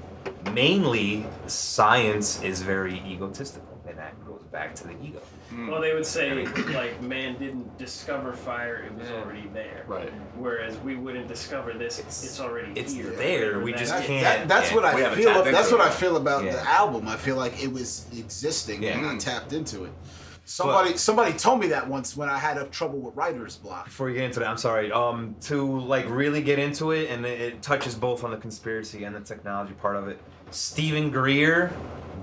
mainly 0.53 1.25
science 1.47 2.41
is 2.41 2.61
very 2.61 3.01
egotistical, 3.05 3.81
in 3.89 3.95
that 3.97 4.13
goes 4.25 4.30
back 4.51 4.75
to 4.75 4.83
the 4.87 4.93
ego. 5.01 5.21
Well, 5.67 5.81
they 5.81 5.93
would 5.93 6.05
say 6.05 6.45
like 6.73 7.01
man 7.01 7.37
didn't 7.39 7.77
discover 7.77 8.33
fire; 8.33 8.83
it 8.85 8.93
was 8.93 9.09
Yeah. 9.09 9.15
already 9.17 9.47
there. 9.53 9.83
Right. 9.87 10.11
Whereas 10.35 10.77
we 10.79 10.95
wouldn't 10.95 11.27
discover 11.27 11.73
this; 11.73 11.99
it's, 11.99 12.39
already 12.39 12.71
it's 12.79 12.93
here. 12.93 13.09
there, 13.11 13.59
we 13.59 13.71
just. 13.73 13.91
That- 13.91 14.05
can't- 14.05 14.23
that- 14.23 14.47
that's 14.47 14.69
yeah. 14.69 14.75
what 14.75 14.85
I 14.85 14.91
haven't 14.99 15.17
feel. 15.19 15.33
tapped 15.33 15.51
That's 15.51 15.71
what. 15.71 15.81
I 15.81 15.89
feel 15.89 16.17
about 16.17 16.43
Yeah. 16.43 16.53
the 16.53 16.69
album. 16.69 17.07
I 17.07 17.15
feel 17.15 17.35
like 17.35 17.61
it 17.63 17.71
was 17.71 18.05
existing 18.17 18.85
and 18.85 19.01
Yeah. 19.01 19.11
I 19.13 19.17
tapped 19.17 19.53
into 19.53 19.85
it. 19.85 19.91
Somebody, 20.43 20.97
somebody 20.97 21.31
told 21.33 21.59
me 21.61 21.67
that 21.67 21.87
once 21.87 22.17
when 22.17 22.27
I 22.27 22.37
had 22.37 22.57
a 22.57 22.65
trouble 22.65 22.99
with 22.99 23.15
writer's 23.15 23.55
block. 23.55 23.85
Before 23.85 24.09
you 24.09 24.15
get 24.15 24.25
into 24.25 24.39
that, 24.39 24.49
I'm 24.49 24.57
sorry. 24.57 24.91
Um, 24.91 25.35
to 25.41 25.79
like 25.81 26.09
really 26.09 26.41
get 26.41 26.59
into 26.59 26.91
it, 26.91 27.09
and 27.09 27.25
it, 27.25 27.39
it 27.39 27.61
touches 27.61 27.95
both 27.95 28.23
on 28.25 28.31
the 28.31 28.37
conspiracy 28.37 29.03
and 29.05 29.15
the 29.15 29.21
technology 29.21 29.73
part 29.73 29.95
of 29.95 30.07
it. 30.09 30.19
Steven 30.49 31.09
Greer, 31.09 31.71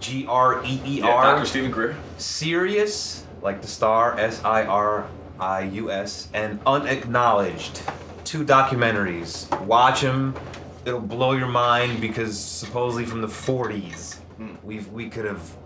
G 0.01 0.27
R 0.27 0.65
E 0.65 0.81
E 0.85 1.01
Yeah, 1.01 1.23
Dr. 1.23 1.47
Steven 1.47 1.71
Greer. 1.71 1.97
Sirius, 2.17 3.27
like 3.43 3.63
the 3.63 3.69
star, 3.69 4.19
S 4.19 4.43
I 4.45 4.65
R 4.65 5.09
I 5.39 5.63
U 5.63 5.91
S, 5.91 6.29
and 6.33 6.61
Unacknowledged. 6.67 7.83
Two 8.25 8.45
documentaries. 8.45 9.49
Watch 9.65 10.03
them. 10.03 10.35
It'll 10.85 11.01
blow 11.01 11.33
your 11.33 11.49
mind 11.49 12.01
because 12.01 12.39
supposedly 12.39 13.05
from 13.05 13.21
the 13.21 13.29
40s, 13.29 14.17
hmm. 14.37 14.55
we've 14.63 14.89
we 14.89 15.09
could 15.09 15.25
have 15.25 15.57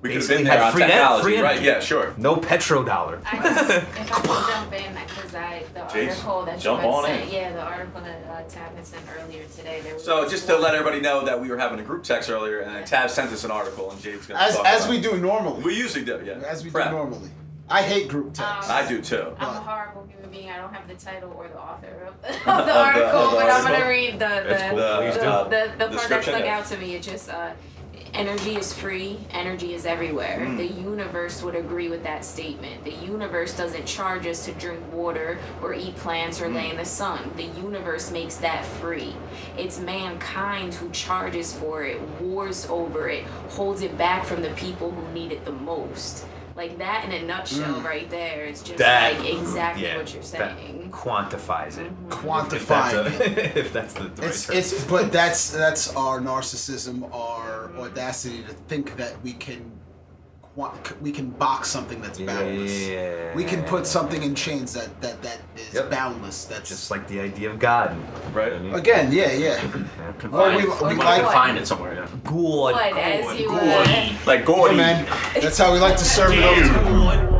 We 0.00 0.10
could 0.10 0.18
have 0.22 0.28
basically 0.28 0.44
been 0.44 0.52
there 0.52 0.62
on 0.62 0.72
free 0.72 0.82
en- 0.84 0.88
technology, 0.90 1.22
free 1.24 1.40
right? 1.40 1.60
Yeah, 1.60 1.80
sure. 1.80 2.14
no 2.18 2.36
petrodollar. 2.36 3.20
I 3.26 3.36
just, 3.42 3.70
if 3.70 4.12
I 4.12 4.20
can 4.20 4.50
jump 4.50 4.72
in, 4.72 4.94
because 4.94 5.34
I 5.34 5.62
the 5.74 5.80
Jace, 5.80 6.08
article 6.10 6.44
that 6.44 6.60
jump 6.60 6.82
you 6.84 6.88
had 6.92 7.04
sent, 7.04 7.22
in. 7.24 7.34
yeah, 7.34 7.52
the 7.52 7.62
article 7.62 8.00
that 8.02 8.24
uh, 8.30 8.42
Tab 8.48 8.76
had 8.76 8.86
sent 8.86 9.02
earlier 9.20 9.44
today. 9.56 9.80
There 9.82 9.94
was 9.94 10.04
So 10.04 10.28
just 10.28 10.46
to 10.46 10.56
let 10.56 10.74
everybody 10.76 11.00
know 11.00 11.24
that 11.24 11.40
we 11.40 11.48
were 11.48 11.58
having 11.58 11.80
a 11.80 11.82
group 11.82 12.04
text 12.04 12.30
earlier, 12.30 12.60
and 12.60 12.86
Tab 12.86 13.10
sent 13.10 13.32
us 13.32 13.42
an 13.42 13.50
article, 13.50 13.90
and 13.90 14.00
Jade's 14.00 14.26
gonna 14.26 14.40
As 14.40 14.54
talk 14.56 14.66
as 14.66 14.84
about 14.84 14.90
we 14.90 14.98
it. 14.98 15.02
do 15.02 15.16
normally. 15.18 15.62
We 15.64 15.74
usually 15.76 16.04
do, 16.04 16.22
yeah. 16.24 16.34
as 16.46 16.62
we 16.64 16.70
Prep. 16.70 16.90
do 16.90 16.96
normally. 16.96 17.30
I 17.68 17.82
hate 17.82 18.08
group 18.08 18.32
text. 18.34 18.70
Um, 18.70 18.76
I 18.76 18.88
do 18.88 19.02
too. 19.02 19.34
I'm 19.38 19.48
a 19.48 19.60
horrible 19.60 20.06
human 20.08 20.30
being. 20.30 20.48
I 20.48 20.56
don't 20.58 20.72
have 20.72 20.86
the 20.88 20.94
title 20.94 21.32
or 21.36 21.48
the 21.48 21.58
author 21.60 22.06
of 22.08 22.22
the, 22.22 22.28
of 22.50 22.66
the 22.66 22.72
the- 22.72 22.78
article, 22.78 23.30
the 23.30 23.36
but 23.36 23.50
I'm 23.50 23.64
gonna 23.64 23.88
read 23.88 24.12
the 24.14 24.18
the 24.18 24.24
That's 24.48 24.62
cool. 24.70 24.78
the, 24.78 24.96
Please 24.96 25.14
the, 25.14 25.76
the, 25.76 25.86
the 25.90 25.96
part 25.96 26.08
that 26.08 26.22
stuck 26.22 26.44
yeah. 26.44 26.58
out 26.58 26.66
to 26.66 26.76
me. 26.78 26.94
It 26.94 27.02
just 27.02 27.28
uh, 27.28 27.50
energy 28.18 28.56
is 28.56 28.72
free, 28.72 29.16
energy 29.30 29.74
is 29.74 29.86
everywhere. 29.86 30.40
Mm. 30.40 30.56
The 30.56 30.66
universe 30.66 31.40
would 31.42 31.54
agree 31.54 31.88
with 31.88 32.02
that 32.02 32.24
statement. 32.24 32.84
The 32.84 32.92
universe 32.92 33.56
doesn't 33.56 33.86
charge 33.86 34.26
us 34.26 34.44
to 34.46 34.52
drink 34.52 34.80
water 34.92 35.38
or 35.62 35.72
eat 35.72 35.94
plants 35.96 36.40
or 36.40 36.48
Mm. 36.48 36.54
lay 36.54 36.70
in 36.70 36.76
the 36.76 36.84
sun. 36.84 37.30
The 37.36 37.44
universe 37.44 38.10
makes 38.10 38.34
that 38.38 38.64
free. 38.64 39.14
It's 39.56 39.78
mankind 39.78 40.74
who 40.74 40.90
charges 40.90 41.52
for 41.52 41.84
it, 41.84 42.00
wars 42.20 42.66
over 42.68 43.08
it, 43.08 43.24
holds 43.50 43.82
it 43.82 43.96
back 43.96 44.24
from 44.24 44.42
the 44.42 44.50
people 44.50 44.90
who 44.90 45.12
need 45.14 45.30
it 45.30 45.44
the 45.44 45.52
most. 45.52 46.24
Like 46.58 46.76
that 46.78 47.04
in 47.04 47.12
a 47.12 47.24
nutshell, 47.24 47.74
Mm. 47.76 47.84
right 47.84 48.10
there. 48.10 48.44
It's 48.46 48.62
just 48.62 48.78
That- 48.78 49.20
like 49.20 49.32
exactly 49.32 49.84
yeah, 49.84 49.96
what 49.96 50.12
you're 50.12 50.22
that 50.24 50.58
saying. 50.58 50.90
quantifies 50.92 51.78
it. 51.78 52.08
Quantify 52.08 52.52
If 52.52 52.66
that's, 52.66 53.20
it. 53.38 53.56
if 53.56 53.72
that's 53.72 53.94
the, 53.94 54.02
the 54.08 54.22
right 54.22 54.30
It's, 54.30 54.46
term. 54.46 54.56
it's 54.56 54.84
but 54.86 55.12
that's 55.12 55.50
that's 55.50 55.94
our 55.94 56.18
narcissism, 56.20 57.08
our 57.14 57.70
audacity 57.78 58.42
to 58.42 58.52
think 58.66 58.96
that 58.96 59.22
we 59.22 59.34
can 59.34 59.70
qua- 60.58 60.74
we 61.00 61.12
can 61.12 61.30
box 61.30 61.68
something 61.68 62.00
that's 62.00 62.18
boundless. 62.18 62.88
Yeah. 62.88 63.34
We 63.34 63.44
can 63.44 63.62
put 63.64 63.86
something 63.86 64.22
in 64.22 64.34
chains 64.34 64.72
that 64.74 65.00
that 65.00 65.22
that 65.22 65.38
is 65.56 65.74
Yep. 65.74 65.90
boundless. 65.90 66.44
That's 66.44 66.68
just 66.68 66.90
like 66.90 67.06
the 67.08 67.20
idea 67.20 67.50
of 67.50 67.58
God. 67.58 67.96
Right. 68.34 68.52
again, 68.74 69.12
yeah, 69.12 69.32
yeah. 69.32 69.60
Or 70.32 70.50
we, 70.50 70.56
we 70.56 70.62
you 70.62 70.66
like 70.68 70.96
might 70.96 71.22
find 71.32 71.58
it 71.58 71.66
somewhere. 71.66 71.94
Yeah. 71.94 72.06
Good. 72.24 72.72
But 72.74 72.96
as 72.98 73.40
you 73.40 73.48
Gordy. 73.48 74.18
Like 74.26 74.44
Gordy. 74.44 74.74
Hey, 74.74 74.80
man, 74.80 75.06
that's 75.40 75.58
how 75.58 75.72
we 75.72 75.78
like 75.78 75.96
to 75.96 76.04
serve 76.04 76.32
it 76.32 76.42
up. 76.42 76.56
to 76.56 77.37